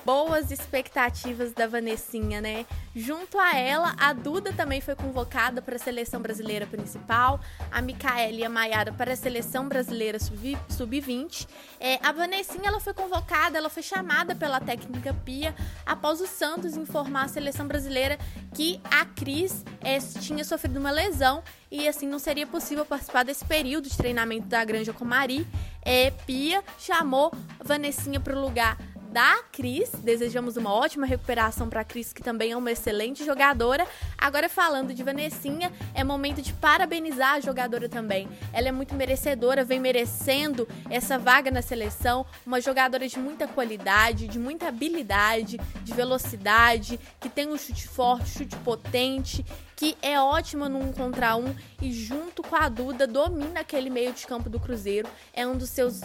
boas 0.06 0.52
expectativas 0.52 1.52
da 1.52 1.66
Vanessinha, 1.66 2.40
né? 2.40 2.64
Junto 2.94 3.40
a 3.40 3.56
ela, 3.56 3.92
a 3.98 4.12
Duda 4.12 4.52
também 4.52 4.80
foi 4.80 4.94
convocada 4.94 5.60
para 5.60 5.74
a 5.74 5.78
seleção 5.80 6.22
brasileira 6.22 6.64
principal, 6.64 7.40
a 7.72 7.82
Micaela 7.82 8.38
e 8.38 8.44
a 8.44 8.48
Maiara 8.48 8.92
para 8.92 9.14
a 9.14 9.16
seleção 9.16 9.68
brasileira 9.68 10.16
sub-20. 10.20 11.48
É, 11.80 11.98
a 12.06 12.12
Vanessinha 12.12 12.68
ela 12.68 12.78
foi 12.78 12.94
convocada, 12.94 13.58
ela 13.58 13.68
foi 13.68 13.82
chamada 13.82 14.32
pela 14.32 14.60
técnica 14.60 15.12
Pia 15.24 15.52
após 15.84 16.20
o 16.20 16.26
Santos 16.28 16.76
informar 16.76 17.24
a 17.24 17.28
seleção 17.28 17.66
brasileira 17.66 18.16
que 18.54 18.80
a 18.88 19.04
Cris 19.04 19.64
é, 19.80 19.98
tinha 19.98 20.44
sofrido 20.44 20.78
uma 20.78 20.92
lesão 20.92 21.42
e 21.68 21.88
assim 21.88 22.06
não 22.06 22.20
seria 22.20 22.46
possível 22.46 22.86
participar 22.86 23.24
desse 23.24 23.44
período 23.44 23.88
de 23.88 23.96
treinamento 23.96 24.46
da 24.46 24.64
Granja 24.64 24.92
Comari. 24.92 25.44
É, 25.82 26.12
Pia 26.12 26.62
chamou 26.78 27.32
Vanessinha 27.64 28.20
para 28.20 28.36
o 28.36 28.40
lugar 28.40 28.78
da 29.16 29.42
Cris. 29.50 29.88
Desejamos 29.92 30.58
uma 30.58 30.70
ótima 30.70 31.06
recuperação 31.06 31.70
para 31.70 31.80
a 31.80 31.84
Cris, 31.84 32.12
que 32.12 32.22
também 32.22 32.52
é 32.52 32.56
uma 32.56 32.70
excelente 32.70 33.24
jogadora. 33.24 33.86
Agora 34.18 34.46
falando 34.46 34.92
de 34.92 35.02
Vanessinha, 35.02 35.72
é 35.94 36.04
momento 36.04 36.42
de 36.42 36.52
parabenizar 36.52 37.32
a 37.36 37.40
jogadora 37.40 37.88
também. 37.88 38.28
Ela 38.52 38.68
é 38.68 38.72
muito 38.72 38.94
merecedora, 38.94 39.64
vem 39.64 39.80
merecendo 39.80 40.68
essa 40.90 41.18
vaga 41.18 41.50
na 41.50 41.62
seleção, 41.62 42.26
uma 42.44 42.60
jogadora 42.60 43.08
de 43.08 43.18
muita 43.18 43.48
qualidade, 43.48 44.28
de 44.28 44.38
muita 44.38 44.68
habilidade, 44.68 45.58
de 45.82 45.94
velocidade, 45.94 47.00
que 47.18 47.30
tem 47.30 47.48
um 47.48 47.56
chute 47.56 47.88
forte, 47.88 48.28
chute 48.28 48.56
potente 48.56 49.42
que 49.76 49.94
é 50.00 50.18
ótima 50.18 50.68
no 50.70 50.78
um 50.78 50.90
contra 50.90 51.36
um 51.36 51.54
e 51.80 51.92
junto 51.92 52.42
com 52.42 52.56
a 52.56 52.66
Duda 52.68 53.06
domina 53.06 53.60
aquele 53.60 53.90
meio 53.90 54.14
de 54.14 54.26
campo 54.26 54.48
do 54.48 54.58
Cruzeiro. 54.58 55.06
É 55.34 55.46
um 55.46 55.54
dos 55.54 55.68
seus 55.68 56.00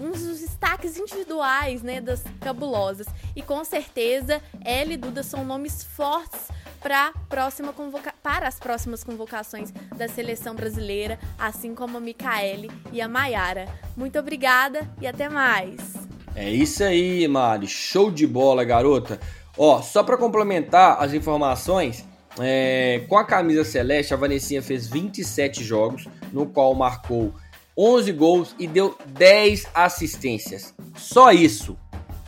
um 0.00 0.10
dos 0.10 0.40
destaques 0.40 0.98
individuais, 0.98 1.82
né, 1.82 2.00
das 2.00 2.24
cabulosas. 2.40 3.06
E 3.36 3.40
com 3.40 3.62
certeza 3.62 4.42
ela 4.64 4.92
e 4.92 4.96
Duda 4.96 5.22
são 5.22 5.44
nomes 5.44 5.84
fortes 5.84 6.48
para 6.80 7.12
próxima 7.28 7.72
convoca 7.72 8.12
para 8.20 8.48
as 8.48 8.58
próximas 8.58 9.04
convocações 9.04 9.70
da 9.96 10.08
seleção 10.08 10.56
brasileira, 10.56 11.16
assim 11.38 11.76
como 11.76 11.98
a 11.98 12.00
Micaele 12.00 12.70
e 12.92 13.00
a 13.00 13.06
Maiara. 13.06 13.68
Muito 13.96 14.18
obrigada 14.18 14.90
e 15.00 15.06
até 15.06 15.28
mais. 15.28 15.94
É 16.34 16.50
isso 16.50 16.82
aí, 16.82 17.28
Mari. 17.28 17.68
Show 17.68 18.10
de 18.10 18.26
bola, 18.26 18.64
garota. 18.64 19.20
Ó, 19.56 19.80
só 19.80 20.02
para 20.02 20.16
complementar 20.16 20.96
as 20.98 21.12
informações, 21.12 22.04
é, 22.38 23.04
com 23.08 23.16
a 23.16 23.24
camisa 23.24 23.64
celeste, 23.64 24.14
a 24.14 24.16
Vanessinha 24.16 24.62
fez 24.62 24.86
27 24.86 25.62
jogos, 25.62 26.06
no 26.32 26.46
qual 26.46 26.74
marcou 26.74 27.34
11 27.76 28.12
gols 28.12 28.54
e 28.58 28.66
deu 28.66 28.96
10 29.06 29.66
assistências. 29.74 30.74
Só 30.96 31.32
isso. 31.32 31.76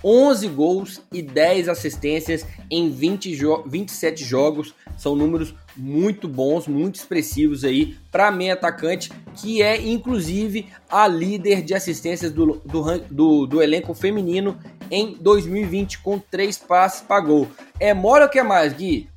11 0.02 0.48
gols 0.48 1.02
e 1.10 1.22
10 1.22 1.68
assistências 1.68 2.46
em 2.70 2.90
20 2.90 3.34
jo 3.34 3.62
27 3.66 4.22
jogos. 4.22 4.74
São 4.98 5.16
números 5.16 5.54
muito 5.76 6.28
bons, 6.28 6.68
muito 6.68 6.96
expressivos 6.96 7.64
aí 7.64 7.96
para 8.12 8.30
meia 8.30 8.52
atacante, 8.52 9.10
que 9.34 9.62
é 9.62 9.80
inclusive 9.80 10.68
a 10.90 11.08
líder 11.08 11.62
de 11.62 11.74
assistências 11.74 12.30
do, 12.30 12.60
do, 12.64 12.98
do, 13.10 13.46
do 13.46 13.62
elenco 13.62 13.94
feminino 13.94 14.58
em 14.90 15.16
2020, 15.18 16.00
com 16.00 16.18
3 16.18 16.58
passes 16.58 17.00
para 17.00 17.20
gol. 17.20 17.48
É 17.80 17.94
mole 17.94 18.24
ou 18.24 18.28
que 18.28 18.42
mais, 18.42 18.74
Gui? 18.74 19.08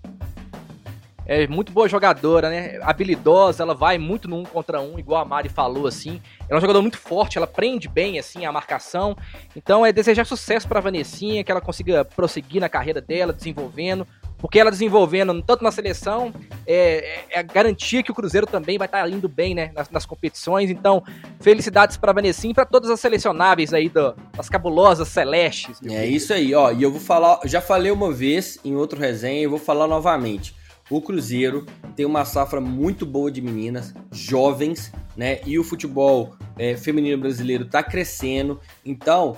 É 1.28 1.46
muito 1.46 1.74
boa 1.74 1.90
jogadora, 1.90 2.50
né? 2.50 2.80
Habilidosa, 2.82 3.62
ela 3.62 3.76
vai 3.76 3.98
muito 3.98 4.30
no 4.30 4.38
um 4.38 4.44
contra 4.44 4.80
um, 4.80 4.98
igual 4.98 5.22
a 5.22 5.26
Mari 5.26 5.50
falou, 5.50 5.86
assim. 5.86 6.22
Ela 6.40 6.52
é 6.52 6.54
uma 6.54 6.62
jogadora 6.62 6.82
muito 6.82 6.98
forte, 6.98 7.38
ela 7.38 7.46
prende 7.46 7.90
bem, 7.90 8.18
assim, 8.18 8.46
a 8.46 8.52
marcação. 8.52 9.16
Então 9.54 9.86
é 9.86 9.92
desejar 9.92 10.26
sucesso 10.26 10.66
pra 10.66 10.80
Vanessinha, 10.80 11.44
que 11.44 11.52
ela 11.52 11.60
consiga 11.60 12.06
prosseguir 12.06 12.62
na 12.62 12.70
carreira 12.70 13.02
dela, 13.02 13.34
desenvolvendo. 13.34 14.08
Porque 14.38 14.58
ela 14.58 14.72
desenvolvendo 14.72 15.42
tanto 15.42 15.64
na 15.64 15.72
seleção, 15.72 16.32
é, 16.66 17.24
é 17.30 17.40
a 17.40 17.42
garantia 17.42 18.04
que 18.04 18.12
o 18.12 18.16
Cruzeiro 18.16 18.48
também 18.48 18.78
vai 18.78 18.88
estar 18.88 19.02
tá 19.02 19.10
indo 19.10 19.28
bem, 19.28 19.54
né? 19.54 19.72
Nas, 19.76 19.90
nas 19.90 20.06
competições. 20.06 20.70
Então, 20.70 21.04
felicidades 21.42 21.98
pra 21.98 22.14
Vanessinha 22.14 22.52
e 22.52 22.56
pra 22.56 22.64
todas 22.64 22.90
as 22.90 23.02
selecionáveis 23.02 23.74
aí 23.74 23.90
do, 23.90 24.16
das 24.34 24.48
cabulosas 24.48 25.10
celestes. 25.10 25.82
É 25.84 26.06
isso 26.06 26.32
aí, 26.32 26.56
ó. 26.56 26.72
E 26.72 26.84
eu 26.84 26.92
vou 26.92 27.02
falar, 27.02 27.42
já 27.44 27.60
falei 27.60 27.92
uma 27.92 28.14
vez 28.14 28.58
em 28.64 28.76
outro 28.76 28.98
resenha 28.98 29.42
e 29.42 29.48
vou 29.48 29.60
falar 29.60 29.88
novamente 29.88 30.56
o 30.90 31.02
Cruzeiro 31.02 31.66
tem 31.96 32.06
uma 32.06 32.24
safra 32.26 32.62
muito 32.62 33.06
boa 33.06 33.32
de 33.32 33.42
meninas, 33.42 33.94
jovens, 34.12 34.92
né? 35.16 35.40
E 35.46 35.58
o 35.58 35.64
futebol 35.64 36.36
é, 36.58 36.78
feminino 36.78 37.18
brasileiro 37.18 37.64
está 37.66 37.82
crescendo. 37.82 38.60
Então, 38.86 39.36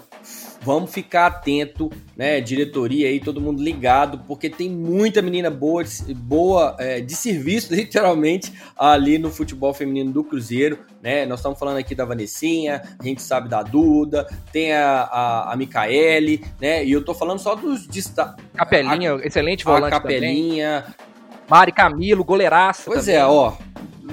vamos 0.62 0.92
ficar 0.92 1.28
atento, 1.28 1.90
né? 2.16 2.42
Diretoria 2.42 3.08
aí, 3.08 3.20
todo 3.20 3.42
mundo 3.42 3.64
ligado, 3.64 4.20
porque 4.28 4.50
tem 4.50 4.70
muita 4.70 5.22
menina 5.22 5.50
boa, 5.50 5.84
boa 6.18 6.76
é, 6.78 7.00
de 7.00 7.16
serviço, 7.16 7.74
literalmente, 7.76 8.54
ali 8.78 9.18
no 9.18 9.32
futebol 9.32 9.74
feminino 9.74 10.12
do 10.12 10.24
Cruzeiro, 10.24 10.80
né? 11.02 11.26
Nós 11.26 11.40
estamos 11.40 11.58
falando 11.58 11.78
aqui 11.78 11.96
da 11.96 12.06
Vanessinha, 12.06 12.84
a 13.00 13.04
gente 13.04 13.22
sabe 13.22 13.48
da 13.48 13.64
Duda, 13.64 14.28
tem 14.52 14.74
a, 14.74 15.02
a, 15.04 15.54
a 15.54 15.56
Micaele, 15.56 16.44
né? 16.60 16.86
E 16.86 16.92
eu 16.92 17.04
tô 17.04 17.14
falando 17.14 17.40
só 17.40 17.56
dos 17.56 17.88
destaques. 17.88 18.46
Capelinha, 18.54 19.16
a, 19.16 19.26
excelente 19.26 19.64
volante. 19.64 19.96
A 19.96 20.00
Capelinha. 20.00 20.82
Também. 20.82 21.10
Mari 21.50 21.72
Camilo, 21.72 22.24
goleiraça. 22.24 22.84
Pois 22.86 23.06
também. 23.06 23.20
é, 23.20 23.26
ó. 23.26 23.54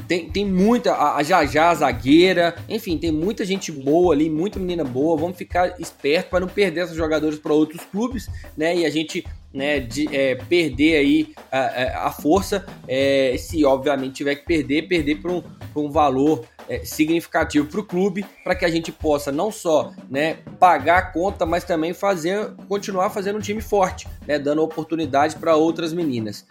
Tem, 0.07 0.31
tem 0.31 0.45
muita. 0.45 0.93
A, 0.93 1.17
a 1.17 1.23
Jajá, 1.23 1.71
a 1.71 1.75
zagueira. 1.75 2.55
Enfim, 2.69 2.97
tem 2.99 3.11
muita 3.11 3.45
gente 3.45 3.73
boa 3.73 4.15
ali, 4.15 4.31
muita 4.31 4.59
menina 4.59 4.85
boa. 4.85 5.17
Vamos 5.17 5.37
ficar 5.37 5.81
esperto 5.81 6.31
para 6.31 6.41
não 6.41 6.49
perder 6.49 6.85
esses 6.85 6.97
jogadores 6.97 7.39
para 7.39 7.53
outros 7.53 7.83
clubes, 7.85 8.29
né? 8.57 8.77
E 8.77 8.87
a 8.87 8.91
gente 8.91 9.25
né, 9.57 9.81
de 9.81 10.15
é, 10.15 10.35
perder 10.35 10.99
aí 10.99 11.35
a, 11.51 12.09
a 12.09 12.13
força, 12.13 12.67
é, 12.87 13.35
se 13.39 13.65
obviamente 13.65 14.17
tiver 14.17 14.35
que 14.35 14.45
perder, 14.45 14.87
perder 14.87 15.17
por 15.17 15.31
um, 15.31 15.43
por 15.73 15.83
um 15.83 15.91
valor 15.91 16.45
é, 16.69 16.85
significativo 16.85 17.67
para 17.67 17.81
o 17.81 17.85
clube, 17.85 18.25
para 18.45 18.55
que 18.55 18.67
a 18.67 18.71
gente 18.71 18.93
possa 18.93 19.33
não 19.33 19.51
só 19.51 19.93
né, 20.11 20.39
pagar 20.61 20.99
a 20.99 21.03
conta, 21.03 21.47
mas 21.47 21.65
também 21.65 21.95
fazer, 21.95 22.51
continuar 22.69 23.09
fazendo 23.09 23.39
um 23.39 23.41
time 23.41 23.63
forte, 23.63 24.07
né, 24.27 24.39
dando 24.39 24.63
oportunidade 24.63 25.37
para 25.37 25.57
outras 25.57 25.93
meninas. 25.93 26.45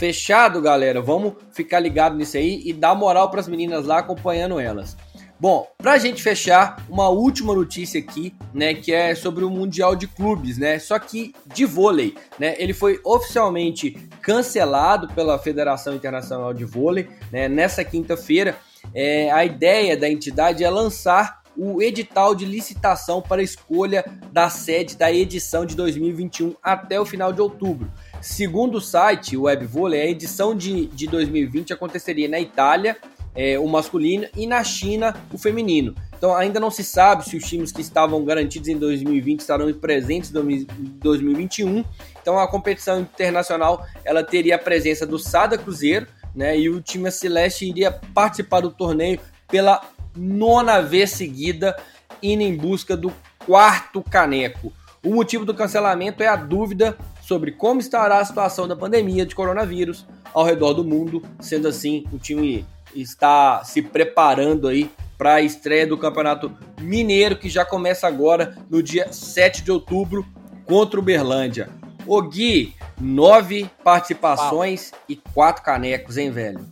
Fechado, 0.00 0.62
galera? 0.62 1.02
Vamos 1.02 1.34
ficar 1.52 1.78
ligado 1.78 2.16
nisso 2.16 2.38
aí 2.38 2.62
e 2.64 2.72
dar 2.72 2.94
moral 2.94 3.30
para 3.30 3.38
as 3.38 3.46
meninas 3.46 3.84
lá 3.84 3.98
acompanhando 3.98 4.58
elas. 4.58 4.96
Bom, 5.38 5.68
pra 5.76 5.98
gente 5.98 6.22
fechar, 6.22 6.82
uma 6.88 7.10
última 7.10 7.54
notícia 7.54 8.00
aqui, 8.00 8.34
né, 8.54 8.72
que 8.72 8.94
é 8.94 9.14
sobre 9.14 9.44
o 9.44 9.50
Mundial 9.50 9.94
de 9.94 10.06
Clubes, 10.06 10.56
né, 10.56 10.78
só 10.78 10.98
que 10.98 11.34
de 11.44 11.66
vôlei, 11.66 12.14
né, 12.38 12.54
ele 12.56 12.72
foi 12.72 12.98
oficialmente 13.04 13.90
cancelado 14.22 15.06
pela 15.08 15.38
Federação 15.38 15.94
Internacional 15.94 16.54
de 16.54 16.64
Vôlei, 16.64 17.06
né, 17.30 17.46
nessa 17.46 17.84
quinta-feira, 17.84 18.56
é, 18.94 19.30
a 19.30 19.44
ideia 19.44 19.98
da 19.98 20.08
entidade 20.08 20.64
é 20.64 20.70
lançar 20.70 21.40
o 21.54 21.82
edital 21.82 22.34
de 22.34 22.46
licitação 22.46 23.20
para 23.20 23.42
escolha 23.42 24.02
da 24.32 24.48
sede 24.48 24.96
da 24.96 25.12
edição 25.12 25.66
de 25.66 25.76
2021 25.76 26.54
até 26.62 26.98
o 26.98 27.04
final 27.04 27.34
de 27.34 27.42
outubro. 27.42 27.90
Segundo 28.20 28.76
o 28.76 28.80
site 28.80 29.36
o 29.36 29.42
Web 29.42 29.64
Vôlei, 29.66 30.02
a 30.02 30.06
edição 30.06 30.54
de, 30.54 30.86
de 30.86 31.06
2020 31.06 31.72
aconteceria 31.72 32.28
na 32.28 32.38
Itália, 32.38 32.96
é, 33.34 33.58
o 33.58 33.66
masculino, 33.66 34.26
e 34.36 34.46
na 34.46 34.62
China, 34.62 35.16
o 35.32 35.38
feminino. 35.38 35.94
Então 36.16 36.36
ainda 36.36 36.60
não 36.60 36.70
se 36.70 36.84
sabe 36.84 37.24
se 37.24 37.36
os 37.36 37.44
times 37.44 37.72
que 37.72 37.80
estavam 37.80 38.22
garantidos 38.22 38.68
em 38.68 38.76
2020 38.76 39.40
estarão 39.40 39.72
presentes 39.72 40.30
em 40.34 40.66
2021. 41.00 41.82
Então 42.20 42.38
a 42.38 42.46
competição 42.46 43.00
internacional 43.00 43.86
ela 44.04 44.22
teria 44.22 44.56
a 44.56 44.58
presença 44.58 45.06
do 45.06 45.18
Sada 45.18 45.56
Cruzeiro, 45.56 46.06
né? 46.34 46.58
E 46.58 46.68
o 46.68 46.80
time 46.82 47.10
Celeste 47.10 47.66
iria 47.66 47.90
participar 47.90 48.60
do 48.60 48.70
torneio 48.70 49.18
pela 49.48 49.80
nona 50.14 50.82
vez 50.82 51.10
seguida, 51.12 51.74
indo 52.22 52.42
em 52.42 52.54
busca 52.54 52.94
do 52.94 53.10
quarto 53.46 54.02
caneco. 54.02 54.72
O 55.02 55.14
motivo 55.14 55.46
do 55.46 55.54
cancelamento 55.54 56.22
é 56.22 56.28
a 56.28 56.36
dúvida 56.36 56.98
sobre 57.30 57.52
como 57.52 57.78
estará 57.78 58.18
a 58.18 58.24
situação 58.24 58.66
da 58.66 58.74
pandemia 58.74 59.24
de 59.24 59.36
coronavírus 59.36 60.04
ao 60.34 60.42
redor 60.42 60.72
do 60.72 60.82
mundo. 60.82 61.22
Sendo 61.38 61.68
assim, 61.68 62.04
o 62.12 62.18
time 62.18 62.66
está 62.92 63.62
se 63.62 63.80
preparando 63.80 64.66
aí 64.66 64.90
para 65.16 65.34
a 65.34 65.40
estreia 65.40 65.86
do 65.86 65.96
Campeonato 65.96 66.50
Mineiro, 66.80 67.38
que 67.38 67.48
já 67.48 67.64
começa 67.64 68.08
agora 68.08 68.58
no 68.68 68.82
dia 68.82 69.12
7 69.12 69.62
de 69.62 69.70
outubro 69.70 70.26
contra 70.64 70.98
o 70.98 71.02
Berlândia. 71.04 71.68
O 72.04 72.20
Gui, 72.20 72.74
nove 73.00 73.70
participações 73.84 74.90
e 75.08 75.14
quatro 75.14 75.62
canecos, 75.62 76.16
hein, 76.16 76.32
velho? 76.32 76.66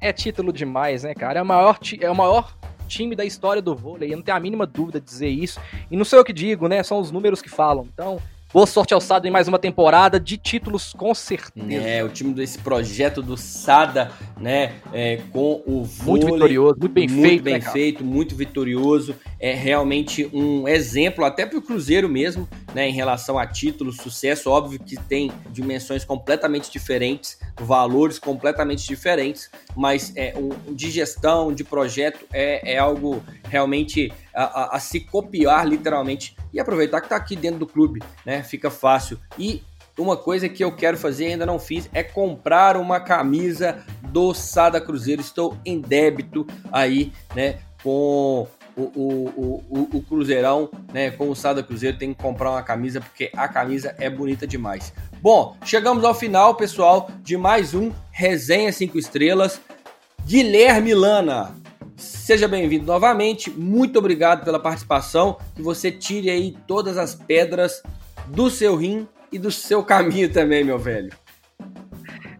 É 0.00 0.12
título 0.12 0.52
demais, 0.52 1.04
né, 1.04 1.14
cara? 1.14 1.38
É 1.38 1.42
o 1.42 1.46
maior, 1.46 1.78
é 2.00 2.10
o 2.10 2.16
maior 2.16 2.52
time 2.88 3.14
da 3.14 3.24
história 3.24 3.62
do 3.62 3.76
vôlei. 3.76 4.12
Eu 4.12 4.16
não 4.16 4.24
tenho 4.24 4.36
a 4.36 4.40
mínima 4.40 4.66
dúvida 4.66 4.98
de 4.98 5.06
dizer 5.06 5.28
isso. 5.28 5.60
E 5.88 5.96
não 5.96 6.04
sou 6.04 6.18
eu 6.18 6.24
que 6.24 6.32
digo, 6.32 6.66
né? 6.66 6.82
São 6.82 6.98
os 6.98 7.12
números 7.12 7.40
que 7.40 7.48
falam. 7.48 7.86
Então, 7.92 8.20
Boa 8.52 8.66
sorte 8.66 8.92
ao 8.92 9.00
Sada 9.00 9.26
em 9.26 9.30
mais 9.30 9.48
uma 9.48 9.58
temporada 9.58 10.20
de 10.20 10.36
títulos, 10.36 10.92
com 10.92 11.14
certeza. 11.14 11.72
É, 11.72 12.04
o 12.04 12.10
time 12.10 12.34
desse 12.34 12.58
projeto 12.58 13.22
do 13.22 13.34
Sada, 13.34 14.12
né, 14.38 14.74
é, 14.92 15.22
com 15.32 15.62
o 15.64 15.82
vôlei. 15.82 16.24
Muito 16.24 16.34
vitorioso, 16.34 16.76
muito 16.78 16.92
bem 16.92 17.08
muito 17.08 17.22
feito. 17.22 17.32
Muito 17.32 17.44
bem 17.44 17.54
né, 17.54 17.72
feito, 17.72 18.04
muito 18.04 18.36
vitorioso. 18.36 19.16
É 19.40 19.54
realmente 19.54 20.28
um 20.34 20.68
exemplo, 20.68 21.24
até 21.24 21.46
para 21.46 21.58
o 21.58 21.62
Cruzeiro 21.62 22.10
mesmo, 22.10 22.46
né, 22.74 22.86
em 22.86 22.92
relação 22.92 23.38
a 23.38 23.46
títulos, 23.46 23.96
sucesso. 23.96 24.50
Óbvio 24.50 24.78
que 24.78 24.96
tem 24.96 25.32
dimensões 25.50 26.04
completamente 26.04 26.70
diferentes, 26.70 27.38
valores 27.58 28.18
completamente 28.18 28.86
diferentes, 28.86 29.50
mas 29.76 30.12
é, 30.16 30.34
um, 30.36 30.74
de 30.74 30.90
gestão, 30.90 31.52
de 31.52 31.64
projeto, 31.64 32.24
é, 32.32 32.74
é 32.74 32.78
algo 32.78 33.22
realmente 33.48 34.12
a, 34.34 34.44
a, 34.44 34.76
a 34.76 34.80
se 34.80 35.00
copiar, 35.00 35.66
literalmente, 35.66 36.36
e 36.52 36.60
aproveitar 36.60 37.00
que 37.00 37.06
está 37.06 37.16
aqui 37.16 37.36
dentro 37.36 37.60
do 37.60 37.66
clube, 37.66 38.00
né? 38.24 38.42
Fica 38.42 38.70
fácil. 38.70 39.18
E 39.38 39.62
uma 39.98 40.16
coisa 40.16 40.48
que 40.48 40.64
eu 40.64 40.74
quero 40.74 40.96
fazer 40.96 41.26
ainda 41.26 41.44
não 41.44 41.58
fiz 41.58 41.88
é 41.92 42.02
comprar 42.02 42.76
uma 42.76 43.00
camisa 43.00 43.84
do 44.02 44.32
Sada 44.32 44.80
Cruzeiro. 44.80 45.20
Estou 45.20 45.56
em 45.64 45.80
débito 45.80 46.46
aí, 46.70 47.12
né? 47.34 47.58
Com 47.82 48.46
o, 48.76 48.82
o, 48.82 49.64
o, 49.68 49.96
o 49.98 50.02
Cruzeirão, 50.02 50.70
né, 50.92 51.10
com 51.10 51.28
o 51.28 51.36
Sada 51.36 51.62
Cruzeiro, 51.62 51.98
tem 51.98 52.14
que 52.14 52.22
comprar 52.22 52.50
uma 52.50 52.62
camisa, 52.62 53.00
porque 53.00 53.30
a 53.36 53.48
camisa 53.48 53.94
é 53.98 54.08
bonita 54.08 54.46
demais. 54.46 54.92
Bom, 55.22 55.56
chegamos 55.64 56.02
ao 56.02 56.16
final, 56.16 56.56
pessoal, 56.56 57.08
de 57.22 57.36
mais 57.36 57.74
um 57.74 57.92
Resenha 58.10 58.72
5 58.72 58.98
Estrelas. 58.98 59.60
Guilherme 60.26 60.92
Lana, 60.94 61.54
seja 61.96 62.48
bem-vindo 62.48 62.86
novamente. 62.86 63.48
Muito 63.48 64.00
obrigado 64.00 64.44
pela 64.44 64.58
participação. 64.58 65.38
Que 65.54 65.62
você 65.62 65.92
tire 65.92 66.28
aí 66.28 66.56
todas 66.66 66.98
as 66.98 67.14
pedras 67.14 67.84
do 68.26 68.50
seu 68.50 68.74
rim 68.74 69.06
e 69.30 69.38
do 69.38 69.52
seu 69.52 69.84
caminho 69.84 70.28
também, 70.28 70.64
meu 70.64 70.76
velho. 70.76 71.12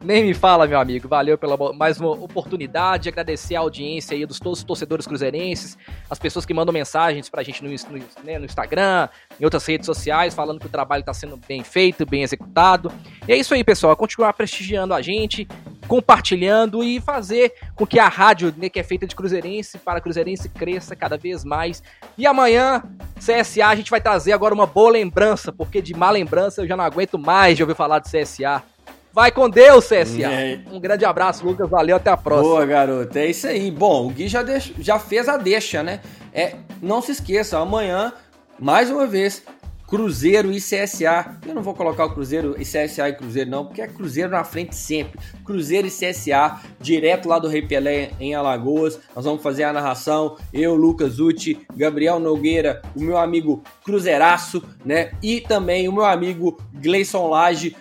Nem 0.03 0.25
me 0.25 0.35
fala, 0.35 0.67
meu 0.67 0.81
amigo. 0.81 1.07
Valeu 1.07 1.39
pela 1.39 1.57
mais 1.73 2.01
uma 2.01 2.11
oportunidade. 2.11 3.09
Agradecer 3.09 3.55
a 3.55 3.61
audiência 3.61 4.17
aí 4.17 4.27
dos 4.27 4.41
todos 4.41 4.59
os 4.59 4.65
torcedores 4.65 5.07
cruzeirenses, 5.07 5.79
as 6.11 6.19
pessoas 6.19 6.45
que 6.45 6.53
mandam 6.53 6.73
mensagens 6.73 7.29
pra 7.29 7.43
gente 7.45 7.63
no, 7.63 7.71
no, 7.71 8.05
né, 8.25 8.39
no 8.39 8.45
Instagram, 8.45 9.09
em 9.39 9.45
outras 9.45 9.65
redes 9.65 9.87
sociais, 9.87 10.35
falando 10.35 10.59
que 10.59 10.67
o 10.67 10.71
trabalho 10.71 11.05
tá 11.05 11.15
sendo 11.15 11.37
bem 11.37 11.63
feito, 11.63 12.05
bem 12.05 12.25
executado. 12.25 12.91
E 13.29 13.33
é 13.33 13.37
isso 13.37 13.55
aí, 13.55 13.63
pessoal. 13.63 13.95
Continuar 13.95 14.33
prestigiando 14.33 14.93
a 14.93 15.01
gente, 15.01 15.47
compartilhando 15.87 16.83
e 16.83 17.01
fazer 17.01 17.55
com 17.77 17.87
que 17.87 18.01
a 18.01 18.09
rádio, 18.09 18.53
né, 18.57 18.69
que 18.69 18.81
é 18.81 18.83
feita 18.83 19.07
de 19.07 19.15
cruzeirense 19.15 19.79
para 19.79 20.01
cruzeirense, 20.01 20.49
cresça 20.49 20.97
cada 20.97 21.17
vez 21.17 21.45
mais. 21.45 21.81
E 22.19 22.27
amanhã, 22.27 22.83
CSA, 23.17 23.69
a 23.69 23.77
gente 23.77 23.91
vai 23.91 24.01
trazer 24.01 24.33
agora 24.33 24.53
uma 24.53 24.67
boa 24.67 24.91
lembrança, 24.91 25.53
porque 25.53 25.81
de 25.81 25.95
má 25.95 26.11
lembrança 26.11 26.61
eu 26.61 26.67
já 26.67 26.77
não 26.77 26.85
aguento 26.85 27.17
mais 27.17 27.57
de 27.57 27.63
ouvir 27.63 27.77
falar 27.77 28.01
de 28.01 28.11
CSA. 28.11 28.65
Vai 29.13 29.31
com 29.31 29.49
Deus, 29.49 29.85
CSA. 29.85 30.33
É. 30.33 30.61
Um 30.71 30.81
grande 30.81 31.05
abraço, 31.05 31.45
Lucas. 31.45 31.69
Valeu, 31.69 31.97
até 31.97 32.11
a 32.11 32.17
próxima. 32.17 32.49
Boa, 32.49 32.65
garoto. 32.65 33.19
É 33.19 33.27
isso 33.27 33.47
aí. 33.47 33.71
Bom, 33.71 34.07
o 34.07 34.11
Gui 34.11 34.27
já, 34.27 34.43
deix... 34.43 34.73
já 34.79 34.99
fez 34.99 35.29
a 35.29 35.37
deixa, 35.37 35.83
né? 35.83 36.01
É, 36.33 36.57
não 36.81 37.03
se 37.03 37.13
esqueça, 37.13 37.59
amanhã, 37.59 38.13
mais 38.59 38.91
uma 38.91 39.07
vez, 39.07 39.43
Cruzeiro 39.87 40.51
e 40.51 40.57
CSA. 40.57 41.37
Eu 41.47 41.55
não 41.55 41.63
vou 41.63 41.75
colocar 41.75 42.07
o 42.07 42.15
Cruzeiro 42.15 42.57
e 42.59 42.65
CSA 42.65 43.11
e 43.11 43.13
Cruzeiro, 43.13 43.51
não, 43.51 43.67
porque 43.67 43.83
é 43.83 43.87
Cruzeiro 43.87 44.31
na 44.31 44.43
frente 44.43 44.75
sempre. 44.75 45.21
Cruzeiro 45.45 45.87
e 45.87 45.91
CSA, 45.91 46.63
direto 46.81 47.29
lá 47.29 47.39
do 47.39 47.49
Rei 47.49 47.61
Pelé 47.61 48.13
em 48.19 48.35
Alagoas. 48.35 48.99
Nós 49.15 49.27
vamos 49.27 49.43
fazer 49.43 49.65
a 49.65 49.73
narração. 49.75 50.39
Eu, 50.51 50.75
Lucas 50.75 51.21
Uti, 51.21 51.67
Gabriel 51.77 52.19
Nogueira, 52.19 52.81
o 52.97 53.03
meu 53.03 53.19
amigo 53.19 53.63
Cruzeiraço, 53.85 54.63
né? 54.83 55.13
E 55.23 55.43
também 55.43 55.87
o 55.87 55.93
meu 55.93 56.07
amigo 56.07 56.57
Gleison 56.73 57.29
Lage 57.29 57.77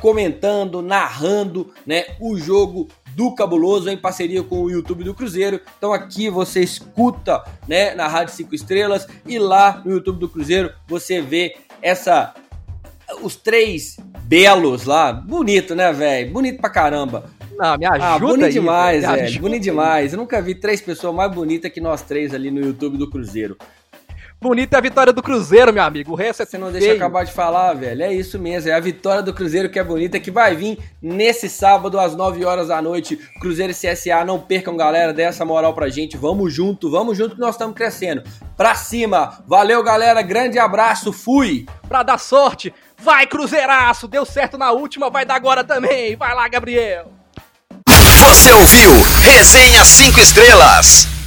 comentando, 0.00 0.82
narrando, 0.82 1.72
né, 1.86 2.06
o 2.20 2.36
jogo 2.36 2.88
do 3.14 3.34
Cabuloso 3.34 3.90
em 3.90 3.96
parceria 3.96 4.42
com 4.42 4.62
o 4.62 4.70
YouTube 4.70 5.04
do 5.04 5.14
Cruzeiro. 5.14 5.60
Então 5.76 5.92
aqui 5.92 6.30
você 6.30 6.60
escuta, 6.60 7.44
né, 7.68 7.94
na 7.94 8.08
Rádio 8.08 8.34
5 8.34 8.54
Estrelas 8.54 9.06
e 9.26 9.38
lá 9.38 9.82
no 9.84 9.92
YouTube 9.92 10.18
do 10.18 10.28
Cruzeiro 10.28 10.72
você 10.88 11.20
vê 11.20 11.56
essa 11.82 12.34
os 13.22 13.34
três 13.34 13.96
belos 14.22 14.84
lá, 14.84 15.12
bonito, 15.12 15.74
né, 15.74 15.92
velho? 15.92 16.32
Bonito 16.32 16.60
pra 16.60 16.70
caramba. 16.70 17.24
Não, 17.56 17.76
me 17.76 17.84
ajuda 17.84 18.04
ah, 18.06 18.18
bonito 18.18 18.44
aí, 18.44 18.52
demais, 18.52 19.02
velho. 19.02 19.40
Bonito 19.40 19.62
demais. 19.62 20.12
Eu 20.12 20.18
nunca 20.18 20.40
vi 20.40 20.54
três 20.54 20.80
pessoas 20.80 21.14
mais 21.14 21.30
bonitas 21.30 21.70
que 21.70 21.80
nós 21.80 22.02
três 22.02 22.32
ali 22.32 22.50
no 22.50 22.60
YouTube 22.60 22.96
do 22.96 23.10
Cruzeiro. 23.10 23.58
Bonita 24.42 24.74
é 24.74 24.78
a 24.78 24.80
vitória 24.80 25.12
do 25.12 25.22
Cruzeiro, 25.22 25.70
meu 25.70 25.82
amigo. 25.82 26.12
O 26.12 26.14
resto 26.14 26.42
é 26.42 26.46
Você 26.46 26.56
não 26.56 26.72
deixa 26.72 26.88
eu 26.88 26.96
acabar 26.96 27.24
de 27.24 27.32
falar, 27.32 27.74
velho. 27.74 28.02
É 28.02 28.10
isso 28.10 28.38
mesmo. 28.38 28.70
É 28.70 28.72
a 28.72 28.80
vitória 28.80 29.22
do 29.22 29.34
Cruzeiro 29.34 29.68
que 29.68 29.78
é 29.78 29.84
bonita, 29.84 30.18
que 30.18 30.30
vai 30.30 30.56
vir 30.56 30.78
nesse 31.02 31.46
sábado 31.46 32.00
às 32.00 32.16
9 32.16 32.42
horas 32.46 32.68
da 32.68 32.80
noite. 32.80 33.18
Cruzeiro 33.38 33.70
e 33.70 33.74
CSA. 33.74 34.24
Não 34.24 34.40
percam, 34.40 34.78
galera. 34.78 35.12
Dê 35.12 35.24
essa 35.24 35.44
moral 35.44 35.74
pra 35.74 35.90
gente. 35.90 36.16
Vamos 36.16 36.54
junto, 36.54 36.90
vamos 36.90 37.18
junto 37.18 37.34
que 37.34 37.40
nós 37.40 37.54
estamos 37.54 37.76
crescendo. 37.76 38.22
Pra 38.56 38.74
cima. 38.74 39.44
Valeu, 39.46 39.82
galera. 39.82 40.22
Grande 40.22 40.58
abraço. 40.58 41.12
Fui. 41.12 41.66
Pra 41.86 42.02
dar 42.02 42.16
sorte. 42.16 42.72
Vai, 42.96 43.26
Cruzeiraço. 43.26 44.08
Deu 44.08 44.24
certo 44.24 44.56
na 44.56 44.72
última, 44.72 45.10
vai 45.10 45.26
dar 45.26 45.34
agora 45.34 45.62
também. 45.62 46.16
Vai 46.16 46.34
lá, 46.34 46.48
Gabriel. 46.48 47.12
Você 48.24 48.50
ouviu 48.52 48.90
Resenha 49.22 49.84
5 49.84 50.18
Estrelas. 50.18 51.19